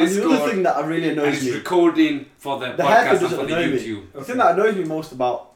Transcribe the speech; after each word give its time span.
And 0.00 0.08
the 0.10 0.20
other 0.24 0.28
Discord, 0.30 0.50
thing 0.50 0.62
that 0.62 0.76
I 0.76 0.86
really 0.86 1.08
and 1.10 1.18
annoys 1.18 1.36
it's 1.36 1.44
me, 1.44 1.52
recording 1.52 2.26
for 2.36 2.58
the, 2.60 2.72
the 2.72 2.82
podcast 2.82 3.10
and 3.10 3.20
doesn't 3.20 3.38
for 3.40 3.46
the 3.46 3.56
annoy 3.56 3.66
me. 3.76 3.78
YouTube. 3.78 4.12
The 4.12 4.24
thing 4.24 4.36
that 4.38 4.52
annoys 4.58 4.76
me 4.76 4.84
most 4.84 5.12
about 5.12 5.52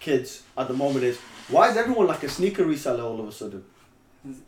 kids 0.00 0.42
at 0.56 0.68
the 0.68 0.74
moment 0.74 1.04
is 1.04 1.18
why 1.48 1.70
is 1.70 1.76
everyone 1.76 2.06
like 2.06 2.22
a 2.22 2.28
sneaker 2.28 2.64
reseller 2.64 3.04
all 3.04 3.20
of 3.20 3.28
a 3.28 3.32
sudden? 3.32 3.64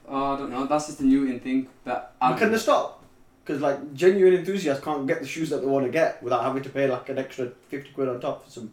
Oh, 0.09 0.35
I 0.35 0.39
don't 0.39 0.51
know. 0.51 0.67
That's 0.67 0.87
just 0.87 1.01
a 1.01 1.05
new 1.05 1.27
in 1.27 1.39
thing 1.41 1.69
that. 1.85 2.13
But 2.19 2.27
I'm, 2.27 2.39
can 2.39 2.51
they 2.51 2.59
stop? 2.59 3.05
Because 3.45 3.63
like 3.63 3.95
genuine 3.95 4.35
enthusiasts 4.35 4.83
can't 4.85 5.07
get 5.07 5.21
the 5.21 5.27
shoes 5.27 5.51
that 5.51 5.59
they 5.61 5.67
want 5.67 5.87
to 5.87 5.91
get 5.93 6.23
without 6.23 6.43
having 6.43 6.63
to 6.63 6.69
pay 6.69 6.89
like 6.89 7.09
an 7.09 7.19
extra 7.19 7.51
fifty 7.69 7.91
quid 7.91 8.09
on 8.09 8.21
top 8.21 8.45
for 8.45 8.51
some 8.51 8.73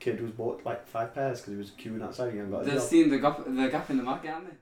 kid 0.00 0.16
who's 0.18 0.32
bought 0.32 0.60
like 0.64 0.86
five 0.86 1.14
pairs 1.14 1.40
because 1.40 1.52
he 1.52 1.58
was 1.58 1.70
queuing 1.70 2.02
outside 2.04 2.24
and 2.24 2.32
he 2.32 2.38
hadn't 2.38 2.52
got 2.52 2.62
a 2.62 2.64
They've 2.64 2.74
job. 2.74 2.82
seen 2.82 3.08
the 3.08 3.18
gap, 3.18 3.44
the 3.46 3.68
gap 3.68 3.88
in 3.90 3.96
the 3.96 4.02
market, 4.02 4.28
haven't 4.30 4.50
they? 4.50 4.56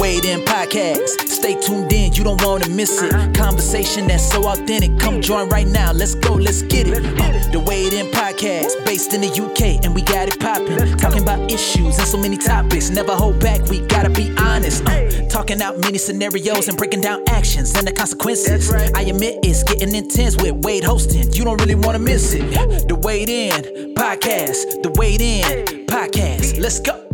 Wade 0.00 0.24
In 0.24 0.40
Podcast. 0.40 1.28
Stay 1.28 1.60
tuned 1.60 1.92
in, 1.92 2.14
you 2.14 2.24
don't 2.24 2.42
want 2.42 2.64
to 2.64 2.70
miss 2.70 3.02
it. 3.02 3.12
Conversation 3.34 4.06
that's 4.06 4.26
so 4.26 4.48
authentic. 4.48 4.98
Come 4.98 5.20
join 5.20 5.50
right 5.50 5.66
now. 5.66 5.92
Let's 5.92 6.14
go, 6.14 6.32
let's 6.32 6.62
get 6.62 6.86
it. 6.88 7.04
Uh, 7.04 7.50
the 7.52 7.60
Wade 7.60 7.92
In 7.92 8.06
Podcast, 8.06 8.82
based 8.86 9.12
in 9.12 9.20
the 9.20 9.28
UK, 9.28 9.84
and 9.84 9.94
we 9.94 10.00
got 10.00 10.28
it 10.28 10.40
popping. 10.40 10.96
Talking 10.96 11.20
about 11.20 11.52
issues 11.52 11.98
and 11.98 12.08
so 12.08 12.16
many 12.16 12.38
topics. 12.38 12.88
Never 12.88 13.14
hold 13.14 13.40
back, 13.40 13.60
we 13.68 13.80
gotta 13.88 14.08
be 14.08 14.34
honest. 14.38 14.86
Uh, 14.86 15.28
talking 15.28 15.60
out 15.60 15.78
many 15.80 15.98
scenarios 15.98 16.68
and 16.68 16.78
breaking 16.78 17.02
down 17.02 17.22
actions 17.28 17.74
and 17.74 17.86
the 17.86 17.92
consequences. 17.92 18.72
I 18.72 19.02
admit 19.02 19.40
it's 19.42 19.62
getting 19.64 19.94
intense 19.94 20.34
with 20.36 20.64
Wade 20.64 20.82
hosting. 20.82 21.30
You 21.34 21.44
don't 21.44 21.60
really 21.60 21.74
want 21.74 21.92
to 21.92 22.02
miss 22.02 22.32
it. 22.32 22.88
The 22.88 22.94
Wade 22.94 23.28
In 23.28 23.94
Podcast. 23.94 24.82
The 24.82 24.94
Wade 24.96 25.20
In 25.20 25.84
Podcast. 25.84 26.58
Let's 26.58 26.80
go. 26.80 27.09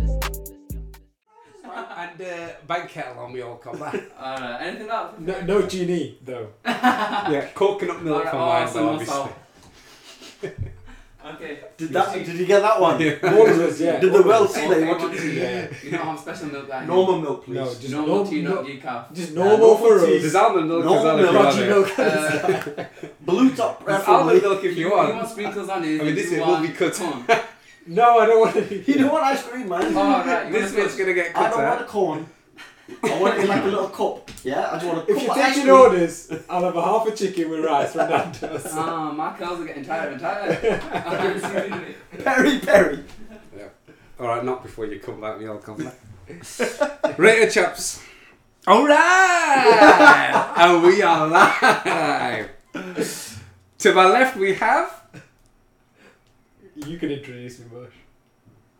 And 2.19 2.27
uh, 2.27 2.49
bank 2.67 2.89
kettle 2.89 3.19
on 3.23 3.31
we 3.33 3.41
all 3.41 3.55
come 3.57 3.77
back. 3.79 3.95
Alright, 4.19 4.61
anything 4.61 4.89
else? 4.89 5.15
No, 5.19 5.41
no 5.41 5.67
genie 5.67 6.17
though. 6.23 6.47
yeah, 6.65 7.47
coconut 7.53 8.01
milk 8.03 8.25
Alright, 8.25 8.69
for 8.69 8.79
oh, 8.79 8.93
mine, 8.95 9.05
though, 9.07 9.23
obviously. 9.23 10.53
Okay. 11.27 11.59
Did 11.75 11.89
that? 11.89 12.13
Did 12.13 12.35
you 12.37 12.45
get 12.45 12.61
that 12.61 12.79
one? 12.79 13.01
Yeah. 13.01 13.17
All 13.21 13.45
of 13.49 13.59
us, 13.59 13.81
yeah. 13.81 13.99
Did 13.99 14.13
the 14.13 14.23
world 14.23 14.49
see 14.49 14.65
that 14.65 14.79
you 14.79 14.87
wanted 14.87 15.17
to? 15.19 15.33
yeah. 15.33 15.67
You 15.83 15.91
don't 15.91 15.99
have 15.99 16.19
special 16.19 16.47
milk 16.47 16.69
guy. 16.69 16.85
Normal 16.85 17.19
milk, 17.19 17.43
please. 17.43 17.55
No, 17.55 17.65
just 17.65 17.89
No 17.89 17.97
normal, 18.05 18.15
milk 18.23 18.29
tea, 18.29 18.41
not 18.43 18.63
decaf. 18.65 19.13
just 19.13 19.33
normal 19.33 19.57
normal 19.57 19.77
for 19.77 20.05
tea. 20.05 20.15
us. 20.15 20.21
There's 20.21 20.35
almond 20.35 20.67
milk 20.69 20.85
No 20.85 20.97
as 20.97 21.03
milk. 21.03 21.19
you 21.19 21.35
want 21.35 21.43
Dodgy 21.43 21.63
it. 21.63 21.67
milk. 21.67 22.79
Uh, 22.79 22.83
Blue 23.19 23.55
top 23.55 23.85
There's 23.85 24.03
almond 24.07 24.39
preferably. 24.39 24.41
milk 24.41 24.63
if 24.63 24.77
you 24.77 24.85
you 24.85 24.91
want. 24.95 25.15
want 25.15 25.27
sprinkles 25.29 25.67
on 25.69 25.83
it? 25.83 25.99
I 26.01 26.03
mean, 26.05 26.15
this 26.15 26.31
will 26.31 26.61
be 26.61 26.69
cut. 26.69 27.01
On. 27.01 27.25
No, 27.87 28.19
I 28.19 28.25
don't 28.25 28.39
want 28.41 28.53
to. 28.55 28.91
You 28.91 28.97
don't 28.99 29.11
want 29.11 29.23
ice 29.23 29.43
cream, 29.43 29.69
man. 29.69 29.93
Oh, 29.95 30.23
right. 30.25 30.51
This 30.51 30.63
want 30.73 30.75
bit's 30.75 30.95
gonna 30.97 31.13
get 31.13 31.33
cut 31.33 31.41
I 31.45 31.49
cut 31.49 31.55
don't 31.55 31.63
want 31.63 31.79
a 31.79 31.83
out. 31.83 31.87
cone. 31.89 32.29
I 33.03 33.19
want 33.19 33.37
it 33.37 33.41
in 33.41 33.47
like 33.49 33.63
a 33.63 33.67
little 33.67 33.89
cup. 33.89 34.31
Yeah, 34.43 34.69
I 34.71 34.73
just 34.75 34.85
want 34.85 34.97
a 34.99 35.01
cup 35.01 35.09
If 35.09 35.21
you're 35.23 35.31
of 35.31 35.37
ice 35.37 35.47
taking 35.49 35.63
cream. 35.63 35.75
orders, 35.75 36.31
I'll 36.49 36.63
have 36.63 36.75
a 36.75 36.81
half 36.81 37.07
a 37.07 37.11
chicken 37.15 37.49
with 37.49 37.65
rice 37.65 37.91
from 37.93 38.09
Nando's. 38.09 38.65
Ah, 38.71 39.11
my 39.11 39.33
curls 39.37 39.59
are 39.59 39.65
getting 39.65 39.83
tired 39.85 40.11
and 40.13 40.21
tired. 40.21 40.51
I 40.93 41.17
can 41.17 41.39
see 41.39 41.91
it. 42.17 42.23
Peri 42.23 42.59
peri. 42.59 43.03
Alright, 44.19 44.43
not 44.45 44.63
before 44.63 44.85
you 44.85 44.99
come 44.99 45.19
back, 45.21 45.37
we 45.37 45.47
all 45.49 45.57
come 45.57 45.77
back. 45.77 47.17
Rated 47.19 47.51
chaps. 47.51 48.01
Alright! 48.67 50.57
and 50.57 50.83
we 50.83 51.01
are 51.01 51.27
live. 51.27 52.49
To 53.79 53.93
my 53.93 54.05
left 54.05 54.35
we 54.37 54.55
have. 54.55 54.96
You 56.85 56.97
can 56.97 57.09
introduce 57.11 57.59
me, 57.59 57.65
Bush. 57.71 57.93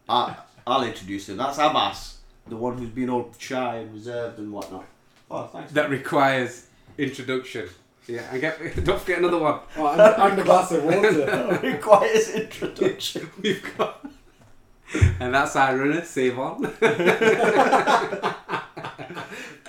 Ah, 0.08 0.46
I'll 0.66 0.84
introduce 0.84 1.30
him. 1.30 1.38
That's 1.38 1.58
Abbas, 1.58 2.20
the 2.48 2.56
one 2.56 2.78
who's 2.78 2.90
been 2.90 3.10
all 3.10 3.32
shy 3.38 3.78
and 3.78 3.94
reserved 3.94 4.40
and 4.40 4.52
whatnot. 4.52 4.86
Oh, 5.32 5.46
thanks. 5.48 5.72
That 5.72 5.90
requires 5.90 6.68
introduction. 6.98 7.68
Yeah, 8.08 8.22
and 8.32 8.40
get 8.40 8.60
don't 8.86 9.00
forget 9.00 9.20
another 9.20 9.40
one. 9.40 9.60
Oh, 9.76 9.88
and, 9.88 10.02
and 10.02 10.40
a 10.40 10.44
glass 10.44 10.72
of 10.72 10.84
water. 10.84 11.60
requires 11.64 12.30
introduction. 12.30 13.30
We've 13.42 13.66
got 13.78 14.06
and 15.20 15.34
that's 15.34 15.56
our 15.56 15.76
runner, 15.76 16.04
save 16.04 16.40
on. 16.40 16.64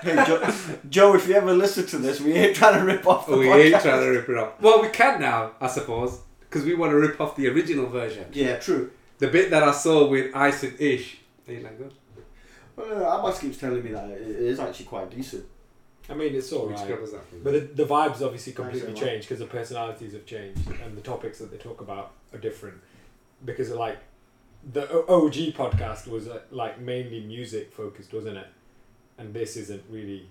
Hey, 0.01 0.25
Joe, 0.25 0.55
Joe, 0.89 1.15
if 1.17 1.27
you 1.27 1.35
ever 1.35 1.53
listen 1.53 1.85
to 1.87 1.99
this, 1.99 2.21
we 2.21 2.33
ain't 2.35 2.55
trying 2.55 2.79
to 2.79 2.85
rip 2.85 3.05
off 3.05 3.27
the 3.27 3.37
we 3.37 3.47
podcast. 3.47 3.65
ain't 3.65 3.83
trying 3.83 4.01
to 4.01 4.11
rip 4.11 4.29
it 4.29 4.37
off. 4.39 4.61
Well, 4.61 4.81
we 4.81 4.91
can 4.91 5.21
now, 5.21 5.53
I 5.61 5.67
suppose, 5.67 6.21
because 6.49 6.65
we 6.65 6.75
want 6.75 6.91
to 6.93 6.97
rip 6.97 7.21
off 7.21 7.37
the 7.37 7.49
original 7.49 7.87
version. 7.87 8.27
Yeah, 8.33 8.57
true. 8.59 8.91
The 9.19 9.29
bit 9.29 9.51
that 9.51 9.63
I 9.63 9.73
saw 9.73 10.07
with 10.07 10.35
Ice 10.35 10.63
and 10.63 10.81
Ish. 10.81 11.19
Ain't 11.49 11.63
that 11.63 11.77
good? 11.79 11.93
Well, 12.77 13.05
uh, 13.07 13.19
Abbas 13.19 13.41
keeps 13.41 13.59
telling 13.59 13.83
me 13.83 13.91
that 13.91 14.09
it 14.11 14.21
is 14.23 14.61
actually 14.61 14.87
quite 14.87 15.11
decent. 15.11 15.45
I 16.11 16.15
mean, 16.15 16.35
it's 16.35 16.51
Which 16.51 16.61
alright. 16.61 16.79
scrub 16.79 17.01
that? 17.11 17.45
But 17.45 17.53
the, 17.53 17.61
the 17.83 17.85
vibes 17.85 18.23
obviously 18.23 18.53
completely 18.53 18.95
changed 18.95 19.29
because 19.29 19.41
the 19.41 19.47
personalities 19.47 20.13
have 20.13 20.25
changed 20.25 20.67
and 20.83 20.97
the 20.97 21.03
topics 21.03 21.39
that 21.39 21.51
they 21.51 21.59
talk 21.59 21.81
about 21.81 22.13
are 22.33 22.39
different. 22.39 22.79
Because 23.45 23.71
like 23.71 23.99
the 24.73 24.83
OG 25.07 25.35
podcast 25.55 26.07
was 26.09 26.29
uh, 26.29 26.41
like 26.51 26.81
mainly 26.81 27.21
music 27.21 27.73
focused, 27.73 28.13
wasn't 28.15 28.39
it? 28.39 28.47
And 29.19 29.35
this 29.35 29.57
isn't 29.57 29.83
really 29.91 30.29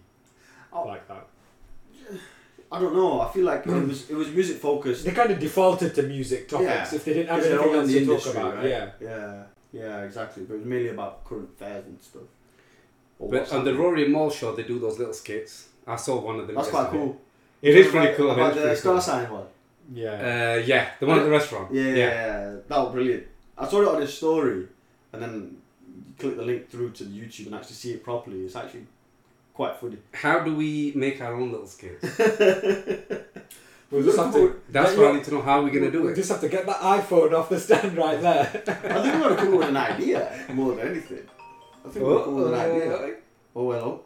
Oh. 0.73 0.85
like 0.85 1.07
that. 1.07 1.27
I 2.71 2.79
don't 2.79 2.93
know. 2.95 3.21
I 3.21 3.29
feel 3.31 3.45
like 3.45 3.65
it 3.65 3.87
was 3.87 4.09
it 4.09 4.15
was 4.15 4.27
music 4.29 4.57
focused. 4.57 5.05
They 5.05 5.11
kind 5.11 5.31
of 5.31 5.39
defaulted 5.39 5.95
to 5.95 6.03
music 6.03 6.49
topics 6.49 6.69
Yeah. 6.91 6.95
if 6.97 7.05
they 7.05 7.13
didn't 7.13 7.29
have 7.29 7.41
they're 7.43 7.53
anything 7.53 7.67
all 7.69 7.73
in 7.75 7.79
else 7.81 7.87
the 7.87 7.93
to 7.93 7.99
industry, 8.03 8.33
talk 8.33 8.41
about. 8.43 8.55
right? 8.57 8.69
Yeah. 8.69 8.89
Yeah, 9.01 9.43
yeah, 9.71 10.01
exactly. 10.03 10.43
But 10.43 10.53
it 10.55 10.57
was 10.57 10.65
mainly 10.65 10.89
about 10.89 11.23
current 11.23 11.49
affairs 11.55 11.85
and 11.85 12.01
stuff. 12.01 12.23
Or 13.19 13.29
But 13.29 13.39
what's 13.39 13.51
on 13.53 13.63
the 13.63 13.71
happening. 13.71 13.85
Rory 13.87 14.07
Mall 14.09 14.29
show, 14.29 14.53
they 14.55 14.63
do 14.63 14.79
those 14.79 14.99
little 14.99 15.13
skits. 15.13 15.69
I 15.87 15.95
saw 15.95 16.19
one 16.19 16.39
of 16.39 16.47
them. 16.47 16.55
That's 16.57 16.67
quite 16.69 16.83
yesterday. 16.83 17.03
cool. 17.03 17.21
It 17.61 17.75
is 17.75 17.87
About- 17.87 18.01
pretty 18.01 18.17
cool. 18.17 18.31
About 18.31 18.57
it 18.57 18.61
the 18.61 18.71
is 18.71 18.79
star 18.79 18.93
pretty 18.93 19.05
sign 19.05 19.31
one. 19.31 19.45
Yeah. 19.93 20.11
Uh, 20.57 20.63
yeah, 20.65 20.89
the 20.99 21.05
one 21.05 21.19
at 21.19 21.23
the 21.23 21.31
restaurant. 21.31 21.73
Yeah, 21.73 21.83
yeah, 21.83 21.95
yeah, 21.95 22.55
that 22.67 22.77
was 22.83 22.91
brilliant. 22.91 23.23
I 23.57 23.67
saw 23.67 23.81
it 23.81 23.87
on 23.87 24.01
his 24.01 24.13
story, 24.13 24.67
and 25.13 25.21
then 25.21 25.57
you 25.87 26.13
click 26.19 26.35
the 26.35 26.43
link 26.43 26.69
through 26.69 26.91
to 26.91 27.05
the 27.05 27.17
YouTube 27.19 27.45
and 27.47 27.55
actually 27.55 27.75
see 27.75 27.93
it 27.93 28.03
properly. 28.03 28.41
It's 28.41 28.55
actually 28.57 28.85
quite 29.57 29.75
funny. 29.81 29.97
How 30.13 30.39
do 30.47 30.55
we 30.55 30.93
make 30.95 31.19
our 31.21 31.33
own 31.33 31.51
little 31.51 31.67
skits? 31.67 32.03
We'll 33.89 34.03
just 34.03 34.17
have 34.17 34.33
to. 34.33 34.61
That's 34.69 34.91
get 34.91 34.99
what 34.99 35.11
I 35.11 35.15
need 35.15 35.23
to 35.23 35.31
know. 35.31 35.41
How 35.41 35.59
are 35.59 35.63
we 35.63 35.71
going 35.71 35.85
to 35.85 35.91
do 35.91 35.99
it? 35.99 36.03
we'll 36.03 36.11
it? 36.11 36.15
just 36.17 36.29
have 36.29 36.41
to 36.41 36.49
get 36.49 36.65
that 36.65 36.75
iPhone 36.81 37.31
off 37.33 37.47
the 37.47 37.57
stand 37.57 37.95
right 37.95 38.19
there. 38.19 38.41
I 38.67 39.01
think 39.01 39.23
we're 39.23 39.29
gonna 39.29 39.35
come 39.37 39.53
up 39.53 39.59
with 39.59 39.69
an 39.69 39.77
idea 39.77 40.45
more 40.53 40.75
than 40.75 40.89
anything. 40.89 41.23
I 41.85 41.89
think 41.89 42.03
we're 42.05 42.15
going 42.15 42.19
to 42.19 42.25
come 42.25 42.37
up 42.37 42.43
with 42.43 42.53
an 42.53 42.59
idea. 42.59 43.15
Oh 43.55 43.71
hello, 43.71 44.01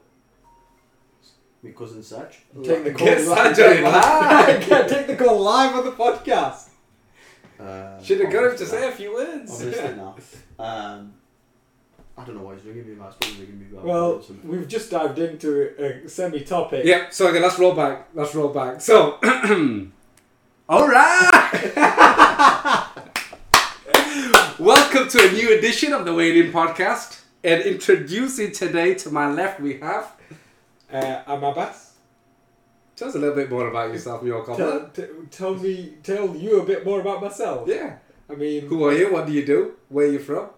my 1.63 1.71
cousin 1.71 2.03
Saj. 2.03 2.37
Take 2.63 2.83
the 2.83 2.93
call 2.93 3.07
Get 3.07 3.27
live. 3.27 3.57
Sanjay 3.57 3.83
live. 3.83 4.67
Get- 4.69 4.87
Take 4.87 5.07
the 5.07 5.15
call 5.15 5.39
live 5.41 5.75
on 5.75 5.85
the 5.85 5.91
podcast. 5.93 6.69
Uh, 7.59 8.01
Should 8.03 8.19
have 8.21 8.31
got 8.31 8.43
him 8.43 8.49
to 8.49 8.51
obviously 8.53 8.77
say 8.77 8.87
a 8.87 8.91
few 8.91 9.13
words. 9.15 9.51
Obviously 9.51 9.95
now. 10.03 10.15
Um, 10.59 11.13
I 12.21 12.23
don't 12.23 12.35
know 12.35 12.43
why 12.43 12.53
he's 12.53 12.63
ringing 12.65 12.87
me. 12.87 12.93
but 12.93 13.07
I 13.07 13.11
suppose 13.11 13.29
he's 13.31 13.39
ringing 13.39 13.59
me. 13.59 13.65
about 13.71 13.83
Well, 13.83 14.23
we've 14.43 14.67
just 14.67 14.91
dived 14.91 15.17
into 15.17 15.73
a 15.83 16.07
semi-topic. 16.07 16.85
Yeah, 16.85 17.09
so 17.09 17.27
okay, 17.29 17.39
let's 17.39 17.57
roll 17.57 17.73
back. 17.73 18.09
Let's 18.13 18.35
roll 18.35 18.49
back. 18.49 18.79
So, 18.79 19.17
all 20.69 20.87
right. 20.87 21.71
Welcome 24.59 25.07
to 25.07 25.29
a 25.29 25.31
new 25.31 25.57
edition 25.57 25.93
of 25.93 26.05
the 26.05 26.13
Wade 26.13 26.45
In 26.45 26.51
podcast. 26.51 27.21
And 27.43 27.63
introducing 27.63 28.51
today 28.51 28.93
to 28.95 29.09
my 29.09 29.31
left, 29.31 29.59
we 29.59 29.79
have. 29.79 30.11
Uh, 30.93 31.23
I'm 31.25 31.43
Abbas. 31.43 31.93
Tell 32.95 33.07
us 33.07 33.15
a 33.15 33.17
little 33.17 33.33
bit 33.35 33.49
more 33.49 33.67
about 33.67 33.91
yourself, 33.91 34.23
your 34.23 34.45
Tell, 34.45 34.89
t- 34.89 35.05
tell 35.31 35.55
me, 35.55 35.95
tell 36.03 36.35
you 36.35 36.61
a 36.61 36.65
bit 36.65 36.85
more 36.85 37.01
about 37.01 37.19
myself. 37.23 37.67
Yeah. 37.67 37.95
I 38.29 38.35
mean, 38.35 38.67
Who 38.67 38.83
are 38.83 38.93
you? 38.93 39.11
What 39.11 39.25
do 39.25 39.33
you 39.33 39.43
do? 39.43 39.71
Where 39.89 40.05
are 40.05 40.11
you 40.11 40.19
from? 40.19 40.49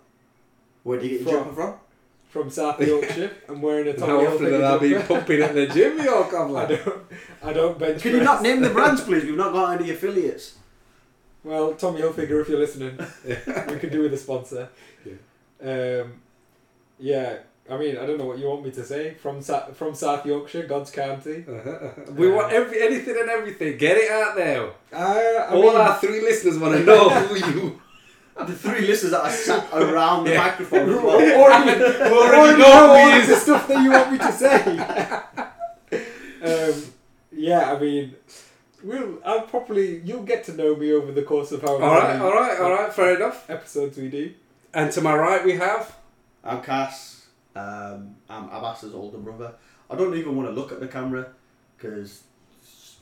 Where 0.83 0.99
do 0.99 1.07
you 1.07 1.17
get 1.19 1.21
your 1.27 1.33
From- 1.39 1.45
jumper 1.47 1.61
from? 1.61 1.79
from 2.29 2.49
South 2.49 2.81
Yorkshire. 2.81 3.31
I'm 3.47 3.61
wearing 3.61 3.85
a 3.87 3.91
And 3.91 3.99
Tommy 3.99 4.25
how 4.25 4.33
often 4.33 4.45
Hilfiger 4.47 4.61
have 4.63 4.81
I 4.81 4.89
been 4.89 5.01
pumping 5.03 5.41
at 5.43 5.53
the 5.53 5.67
gym, 5.67 5.97
your 6.03 6.25
I 6.25 6.29
comment? 6.31 6.69
don't, 6.69 7.03
I 7.43 7.53
don't 7.53 7.77
bench 7.77 8.01
Can 8.01 8.11
you 8.15 8.23
not 8.23 8.41
name 8.41 8.59
the 8.61 8.71
brands, 8.71 9.01
please? 9.07 9.23
We've 9.25 9.35
not 9.37 9.53
got 9.53 9.79
any 9.79 9.91
affiliates. 9.91 10.55
Well, 11.43 11.75
Tommy 11.75 12.01
Hilfiger, 12.01 12.41
if 12.41 12.49
you're 12.49 12.57
listening, 12.59 12.97
we 13.25 13.75
could 13.77 13.91
do 13.91 14.01
with 14.01 14.13
a 14.13 14.17
sponsor. 14.17 14.69
Um, 15.61 16.13
yeah, 16.99 17.37
I 17.69 17.77
mean, 17.77 17.97
I 17.97 18.05
don't 18.05 18.17
know 18.17 18.25
what 18.25 18.39
you 18.39 18.47
want 18.47 18.65
me 18.65 18.71
to 18.71 18.83
say. 18.83 19.13
From 19.13 19.41
Sa- 19.41 19.67
from 19.67 19.93
South 19.93 20.25
Yorkshire, 20.25 20.65
God's 20.65 20.89
County. 20.91 21.45
We 22.13 22.29
want 22.31 22.51
every 22.51 22.81
anything 22.81 23.15
and 23.19 23.29
everything. 23.29 23.77
Get 23.77 23.97
it 23.97 24.09
out 24.11 24.35
there. 24.35 24.71
I, 24.91 25.45
I 25.49 25.53
All 25.53 25.61
mean, 25.61 25.75
our 25.75 25.95
three 25.99 26.21
listeners 26.21 26.57
want 26.57 26.75
to 26.75 26.83
know 26.83 27.09
who 27.09 27.35
you 27.35 27.81
The 28.35 28.53
three 28.55 28.81
listeners 28.87 29.11
that 29.11 29.21
are 29.23 29.31
sat 29.31 29.67
around 29.73 30.23
the 30.25 30.31
Yeah. 30.31 30.37
microphone 30.45 30.89
as 30.89 30.95
well. 30.95 31.05
already, 31.09 31.33
already 31.35 32.13
already 32.13 32.57
know 32.57 32.69
know 32.69 32.93
all 32.95 33.09
is. 33.19 33.27
the 33.27 33.35
stuff 33.35 33.67
that 33.67 33.83
you 33.83 33.91
want 33.91 34.11
me 34.11 34.17
to 34.17 34.31
say. 34.31 34.79
um, 36.43 36.83
yeah, 37.31 37.73
I 37.73 37.79
mean, 37.79 38.15
we'll. 38.83 39.19
I'll 39.25 39.41
probably. 39.41 39.99
You'll 39.99 40.23
get 40.23 40.43
to 40.45 40.53
know 40.53 40.75
me 40.75 40.91
over 40.93 41.11
the 41.11 41.21
course 41.23 41.51
of 41.51 41.61
how 41.61 41.73
All 41.73 41.79
right, 41.79 42.19
all 42.19 42.31
right, 42.33 42.59
all 42.59 42.71
right. 42.71 42.91
Fair 42.93 43.15
enough. 43.15 43.49
episodes 43.49 43.97
we 43.97 44.09
do. 44.09 44.33
And 44.73 44.91
to 44.93 45.01
my 45.01 45.15
right, 45.15 45.43
we 45.45 45.53
have. 45.53 45.95
I'm 46.43 46.61
Cass. 46.61 47.27
Um, 47.55 48.15
I'm 48.29 48.49
Abbas's 48.49 48.93
older 48.95 49.19
brother. 49.19 49.53
I 49.89 49.95
don't 49.95 50.15
even 50.15 50.35
want 50.35 50.49
to 50.49 50.53
look 50.53 50.71
at 50.71 50.79
the 50.79 50.87
camera 50.87 51.27
because 51.77 52.01
it's 52.01 52.11
just 52.11 52.23
a 52.23 52.32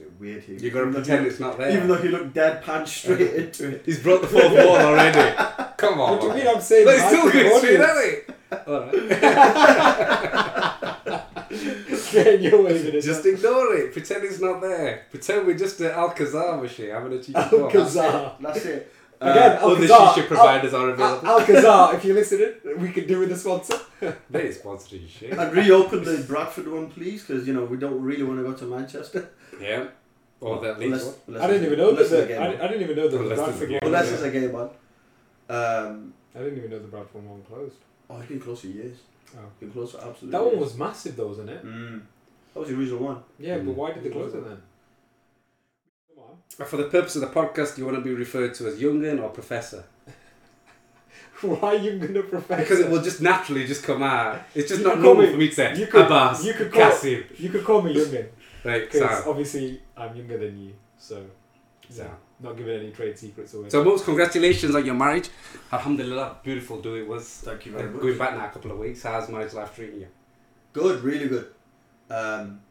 bit 0.01 0.11
weird 0.19 0.43
here. 0.43 0.57
You 0.57 0.69
gotta 0.71 0.91
pretend 0.91 1.23
he- 1.23 1.29
it's 1.29 1.39
not 1.39 1.57
there. 1.57 1.71
Even 1.71 1.87
though 1.87 1.95
he 2.01 2.09
looked 2.09 2.33
deadpan 2.33 2.87
straight 2.87 3.33
into 3.35 3.69
it. 3.75 3.81
He's 3.85 3.99
broke 4.01 4.21
the 4.21 4.27
fourth 4.27 4.51
wall 4.51 4.75
already. 4.77 5.35
Come 5.77 5.99
on. 5.99 6.11
What 6.11 6.21
do 6.21 6.27
you 6.27 6.33
mean 6.33 6.47
I'm 6.47 6.61
saying 6.61 6.85
No, 6.85 6.91
he's 6.91 7.05
still 7.07 7.31
to 7.31 7.37
the 7.37 7.43
going 7.43 7.59
straight 7.59 7.79
audience? 7.81 7.89
at 7.91 7.97
it. 8.05 8.35
Alright. 8.67 10.11
Getting 12.11 12.41
your 12.43 12.61
way 12.63 12.73
with 12.73 12.85
it. 12.95 13.01
Just 13.01 13.25
ignore 13.25 13.73
it. 13.75 13.93
Pretend 13.93 14.23
it's 14.23 14.39
not 14.39 14.61
there. 14.61 15.05
Pretend 15.09 15.47
we're 15.47 15.57
just 15.57 15.79
an 15.81 15.91
Alcazar 15.91 16.61
machine 16.61 16.89
having 16.89 17.13
a 17.13 17.17
cheeky 17.19 17.33
talk. 17.33 17.53
Alcazar. 17.53 18.35
That's 18.41 18.65
it. 18.65 18.93
Again, 19.21 19.51
Uh, 19.61 19.65
Other 19.67 19.75
Alcazar. 19.75 20.13
shisha 20.15 20.27
providers 20.27 20.73
are 20.73 20.89
available. 20.89 21.27
Al- 21.27 21.39
Alcazar, 21.39 21.95
if 21.95 22.03
you're 22.05 22.15
listening, 22.15 22.53
we 22.79 22.89
could 22.91 23.05
do 23.07 23.19
with 23.19 23.29
the 23.29 23.35
sponsor. 23.35 23.77
they 24.31 24.47
ain't 24.47 24.55
sponsoring 24.55 25.07
shit. 25.07 25.31
and 25.33 25.53
reopen 25.55 26.03
the 26.03 26.25
Bradford 26.27 26.67
one, 26.67 26.89
please, 26.89 27.23
because 27.23 27.47
you 27.47 27.53
know 27.53 27.65
we 27.65 27.77
don't 27.77 28.01
really 28.01 28.23
want 28.23 28.39
to 28.39 28.43
go 28.43 28.53
to 28.53 28.65
Manchester. 28.65 29.29
Yeah. 29.61 29.87
Or 30.39 30.59
that 30.61 30.77
Unless- 30.79 31.03
leads 31.05 31.17
unless 31.27 31.43
I 31.43 31.47
didn't 31.47 31.65
even 31.67 31.77
know 31.77 31.91
that. 31.91 32.01
unless 32.05 32.09
The, 32.09 32.25
game 32.25 32.41
I. 32.41 32.45
I 32.63 32.67
didn't 32.67 32.81
even 32.81 32.95
know 32.95 33.07
that 33.07 33.17
the 33.17 33.23
Unless 33.23 33.37
Bradford 33.39 33.69
game 33.69 33.79
one. 33.83 33.87
Unless 33.93 34.11
was- 34.11 34.13
it's 34.13 34.23
a 34.23 34.31
game 34.39 34.55
on. 34.55 34.69
Um, 35.49 36.13
I 36.35 36.39
didn't 36.39 36.57
even 36.57 36.71
know 36.71 36.79
the 36.79 36.87
Bradford 36.87 37.23
one 37.29 37.41
closed. 37.43 37.75
oh, 38.09 38.17
it's 38.19 38.27
been 38.27 38.39
close 38.39 38.61
for 38.61 38.67
years. 38.67 38.97
Oh. 39.35 39.39
Been 39.59 39.71
close 39.71 39.91
for 39.91 39.97
absolutely. 39.99 40.31
That 40.31 40.43
one 40.45 40.59
was 40.59 40.75
massive, 40.77 41.15
though, 41.15 41.27
wasn't 41.27 41.49
it? 41.51 41.63
Mm. 41.65 42.01
That 42.53 42.59
was 42.59 42.69
the 42.69 42.75
original 42.75 42.99
one. 42.99 43.17
Yeah, 43.39 43.57
but 43.57 43.67
Mm. 43.67 43.75
why 43.75 43.91
did 43.91 44.03
they 44.03 44.09
close 44.09 44.33
it 44.33 44.43
then? 44.43 44.61
Come 46.57 46.65
on. 46.65 46.69
For 46.69 46.77
the 46.77 46.85
purpose 46.85 47.15
of 47.15 47.21
the 47.21 47.27
podcast, 47.27 47.75
do 47.75 47.81
you 47.81 47.85
want 47.85 47.97
to 47.97 48.03
be 48.03 48.13
referred 48.13 48.53
to 48.55 48.67
as 48.67 48.79
Youngin 48.79 49.21
or 49.21 49.29
Professor? 49.29 49.83
Why 51.41 51.57
are 51.69 51.75
you 51.75 51.97
gonna 51.97 52.21
professor? 52.21 52.61
Because 52.61 52.79
it 52.81 52.89
will 52.91 53.01
just 53.01 53.19
naturally 53.21 53.65
just 53.65 53.83
come 53.83 54.03
out. 54.03 54.41
It's 54.53 54.69
just 54.69 54.81
You 54.81 54.87
not 54.87 54.99
normal 54.99 55.25
me- 55.25 55.31
for 55.31 55.37
me 55.37 55.47
to 55.49 55.55
say 55.55 55.75
you 55.75 55.87
could- 55.87 56.05
Abbas, 56.05 56.45
you 56.45 56.53
could 56.53 56.71
call- 56.71 56.81
Kasim. 56.91 57.23
You 57.37 57.49
could 57.49 57.63
call 57.63 57.81
me 57.81 57.95
youngin 57.95 58.27
Right, 58.63 58.83
because 58.91 59.25
obviously 59.25 59.81
I'm 59.97 60.15
younger 60.15 60.37
than 60.37 60.55
you, 60.59 60.73
so 60.99 61.25
Sam. 61.89 62.11
not 62.39 62.55
giving 62.55 62.79
any 62.79 62.91
trade 62.91 63.17
secrets 63.17 63.55
away. 63.55 63.69
So, 63.69 63.83
most 63.83 64.05
congratulations 64.05 64.75
on 64.75 64.85
your 64.85 64.93
marriage. 64.93 65.29
Alhamdulillah, 65.73 66.37
beautiful 66.43 66.79
do 66.79 66.93
it 66.95 67.07
was. 67.07 67.27
Thank 67.27 67.65
you 67.65 67.71
very 67.71 67.87
Uh, 67.87 67.91
much. 67.91 68.01
Going 68.03 68.17
back 68.19 68.35
now 68.37 68.45
a 68.45 68.49
couple 68.49 68.71
of 68.71 68.77
weeks, 68.77 69.01
how's 69.01 69.27
marriage 69.29 69.53
life 69.53 69.73
treating 69.75 70.01
you? 70.01 70.07
Good, 70.73 71.01
really 71.03 71.27
good. 71.27 71.47
Um, 72.11 72.61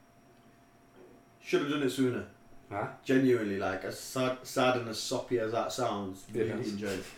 should 1.43 1.63
have 1.63 1.71
done 1.71 1.83
it 1.83 1.91
sooner. 1.91 2.25
Huh? 2.71 2.87
Genuinely, 3.05 3.59
like 3.59 3.85
as 3.85 3.99
sad, 3.99 4.39
sad 4.45 4.77
and 4.77 4.89
as 4.89 4.99
soppy 5.01 5.39
as 5.41 5.51
that 5.53 5.73
sounds, 5.73 6.25
It 6.33 6.39
really 6.39 6.51
does. 6.63 6.73
enjoyed. 6.73 6.99
it. 7.01 7.05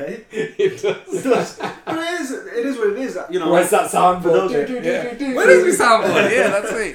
Hey, 0.00 0.24
it 0.30 0.80
does. 0.80 1.14
it 1.14 1.22
does. 1.28 1.58
But 1.58 1.98
it 1.98 2.20
is. 2.22 2.30
It 2.30 2.64
is 2.66 2.76
what 2.78 2.86
it 2.92 2.98
is. 3.00 3.18
You 3.28 3.38
know, 3.38 3.50
Where's 3.52 3.68
that 3.68 3.90
sound 3.90 4.22
for 4.22 4.30
those- 4.30 4.50
Do, 4.50 4.66
do, 4.66 4.80
do, 4.80 4.88
Yeah. 4.88 5.10
do, 5.12 5.18
do. 5.18 5.34
Where 5.36 5.50
is 5.50 5.78
my 5.78 5.84
soundboard? 5.84 6.30
Yeah, 6.32 6.48
that's 6.48 6.72
it. 6.74 6.94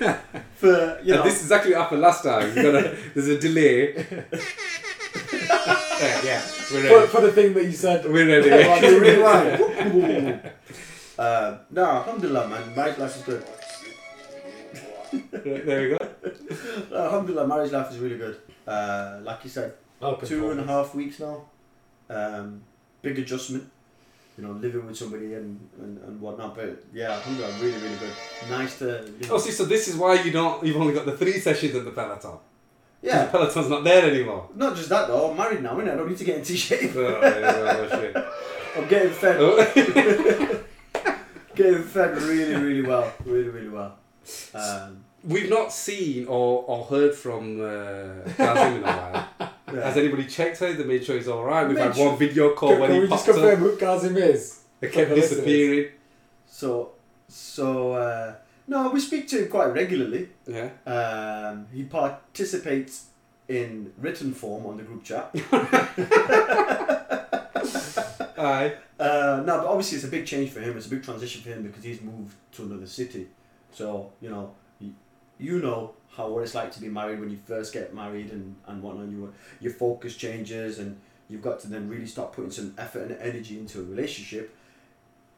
for 0.55 0.99
you 1.03 1.13
know. 1.13 1.21
and 1.21 1.29
this 1.29 1.35
is 1.35 1.41
exactly 1.43 1.71
what 1.73 1.81
happened 1.81 2.01
last 2.01 2.23
time. 2.23 2.47
You 2.57 2.63
gotta, 2.63 2.97
there's 3.13 3.27
a 3.27 3.37
delay. 3.39 3.93
yeah, 6.01 6.21
yeah, 6.23 6.39
For, 6.39 7.07
for 7.07 7.21
the 7.21 7.31
thing 7.31 7.53
that 7.53 7.65
you 7.65 7.73
said. 7.73 8.05
We're 8.05 8.27
ready. 8.27 8.49
Oh, 8.51 8.75
you 8.89 8.99
rewind. 8.99 10.41
uh, 11.19 11.57
no, 11.69 11.85
alhamdulillah, 11.85 12.47
man. 12.47 12.75
Marriage 12.75 12.97
life 12.97 13.15
is 13.17 13.21
good. 13.23 13.43
there 15.43 15.81
we 15.83 15.89
go. 15.89 16.04
Alhamdulillah, 16.93 17.47
marriage 17.47 17.71
life 17.71 17.91
is 17.91 17.97
really 17.99 18.17
good. 18.17 18.37
Uh, 18.67 19.19
like 19.23 19.43
you 19.43 19.49
said, 19.49 19.73
I'll 20.01 20.17
two 20.17 20.51
and 20.51 20.59
a 20.59 20.63
half 20.63 20.93
weeks 20.95 21.19
now. 21.19 21.45
Um, 22.09 22.61
big 23.01 23.17
adjustment. 23.19 23.69
You 24.37 24.43
know, 24.43 24.51
living 24.51 24.85
with 24.85 24.97
somebody 24.97 25.33
and, 25.33 25.57
and, 25.79 25.97
and 26.03 26.19
whatnot. 26.19 26.55
But 26.55 26.83
yeah, 26.93 27.11
alhamdulillah, 27.11 27.53
really, 27.61 27.77
really 27.81 27.95
good. 27.97 28.11
Nice 28.49 28.79
to. 28.79 29.09
You 29.21 29.27
know, 29.27 29.35
Oh, 29.35 29.37
see, 29.37 29.51
so 29.51 29.63
this 29.63 29.87
is 29.87 29.95
why 29.95 30.21
you 30.21 30.31
don't. 30.31 30.61
You've 30.65 30.75
only 30.75 30.93
got 30.93 31.05
the 31.05 31.15
three 31.15 31.39
sessions 31.39 31.73
in 31.73 31.85
the 31.85 31.91
Peloton. 31.91 32.37
yeah. 33.01 33.25
the 33.25 33.31
peloton's 33.31 33.69
not 33.69 33.83
there 33.85 34.09
anymore. 34.09 34.49
Not 34.55 34.75
just 34.75 34.89
that 34.89 35.07
though. 35.07 35.31
I'm 35.31 35.37
married 35.37 35.63
now, 35.63 35.75
innit? 35.77 35.93
I 35.93 35.95
don't 35.95 36.09
need 36.09 36.17
to 36.17 36.23
get 36.25 36.37
into 36.39 36.57
shape. 36.57 36.91
Oh, 36.95 37.21
yeah, 37.21 37.77
oh, 37.79 37.87
shit. 37.89 38.15
I'm 38.77 38.87
getting 38.89 39.11
fed. 39.13 39.37
Oh. 39.39 40.61
Getting 41.55 41.83
fed 41.83 42.17
really, 42.23 42.53
really 42.55 42.81
well. 42.81 43.13
Really, 43.23 43.47
really 43.47 43.69
well. 43.69 43.97
Um, 44.53 45.04
We've 45.27 45.49
not 45.49 45.71
seen 45.73 46.27
or, 46.27 46.63
or 46.67 46.85
heard 46.85 47.15
from 47.15 47.59
uh, 47.61 48.29
Kazim 48.37 48.77
in 48.77 48.83
a 48.83 48.85
while. 48.85 49.27
yeah. 49.73 49.87
Has 49.87 49.97
anybody 49.97 50.25
checked 50.25 50.59
her? 50.59 50.73
They 50.73 50.83
made 50.83 51.03
sure 51.03 51.15
he's 51.17 51.27
alright. 51.27 51.67
We've 51.67 51.77
Made 51.77 51.93
had 51.93 51.97
one 51.97 52.17
video 52.17 52.53
call 52.53 52.71
Can, 52.71 52.79
when 52.79 52.89
can 52.89 52.95
he 52.95 53.01
we 53.03 53.07
just 53.09 53.25
confirm 53.25 53.53
up. 53.53 53.59
who 53.59 53.77
Kazim 53.77 54.17
is? 54.17 54.61
They 54.79 54.89
kept 54.89 55.13
disappearing. 55.15 55.91
So, 56.47 56.91
so 57.27 57.93
uh, 57.93 58.35
no, 58.67 58.89
we 58.89 58.99
speak 58.99 59.27
to 59.29 59.43
him 59.43 59.49
quite 59.49 59.67
regularly. 59.67 60.29
Yeah. 60.47 60.69
Um, 60.85 61.67
he 61.73 61.83
participates 61.83 63.07
in 63.47 63.91
written 63.97 64.33
form 64.33 64.65
on 64.65 64.77
the 64.77 64.83
group 64.83 65.03
chat. 65.03 65.33
Aye. 68.37 68.73
Uh, 68.99 69.41
no, 69.45 69.57
but 69.57 69.65
obviously 69.67 69.97
it's 69.97 70.05
a 70.05 70.09
big 70.09 70.25
change 70.25 70.51
for 70.51 70.61
him. 70.61 70.77
It's 70.77 70.87
a 70.87 70.89
big 70.89 71.03
transition 71.03 71.41
for 71.41 71.49
him 71.49 71.63
because 71.63 71.83
he's 71.83 72.01
moved 72.01 72.35
to 72.53 72.63
another 72.63 72.87
city. 72.87 73.27
So 73.71 74.11
you 74.21 74.29
know, 74.29 74.51
you, 75.37 75.59
know 75.59 75.93
how 76.15 76.29
what 76.29 76.43
it's 76.43 76.55
like 76.55 76.71
to 76.71 76.81
be 76.81 76.87
married 76.87 77.19
when 77.19 77.29
you 77.29 77.37
first 77.45 77.73
get 77.73 77.93
married 77.93 78.31
and 78.31 78.55
and 78.67 78.81
whatnot. 78.81 79.09
You 79.09 79.33
your 79.59 79.73
focus 79.73 80.15
changes 80.15 80.79
and 80.79 80.99
you've 81.29 81.41
got 81.41 81.59
to 81.61 81.67
then 81.67 81.89
really 81.89 82.07
start 82.07 82.33
putting 82.33 82.51
some 82.51 82.73
effort 82.77 83.11
and 83.11 83.21
energy 83.21 83.59
into 83.59 83.81
a 83.81 83.83
relationship. 83.83 84.55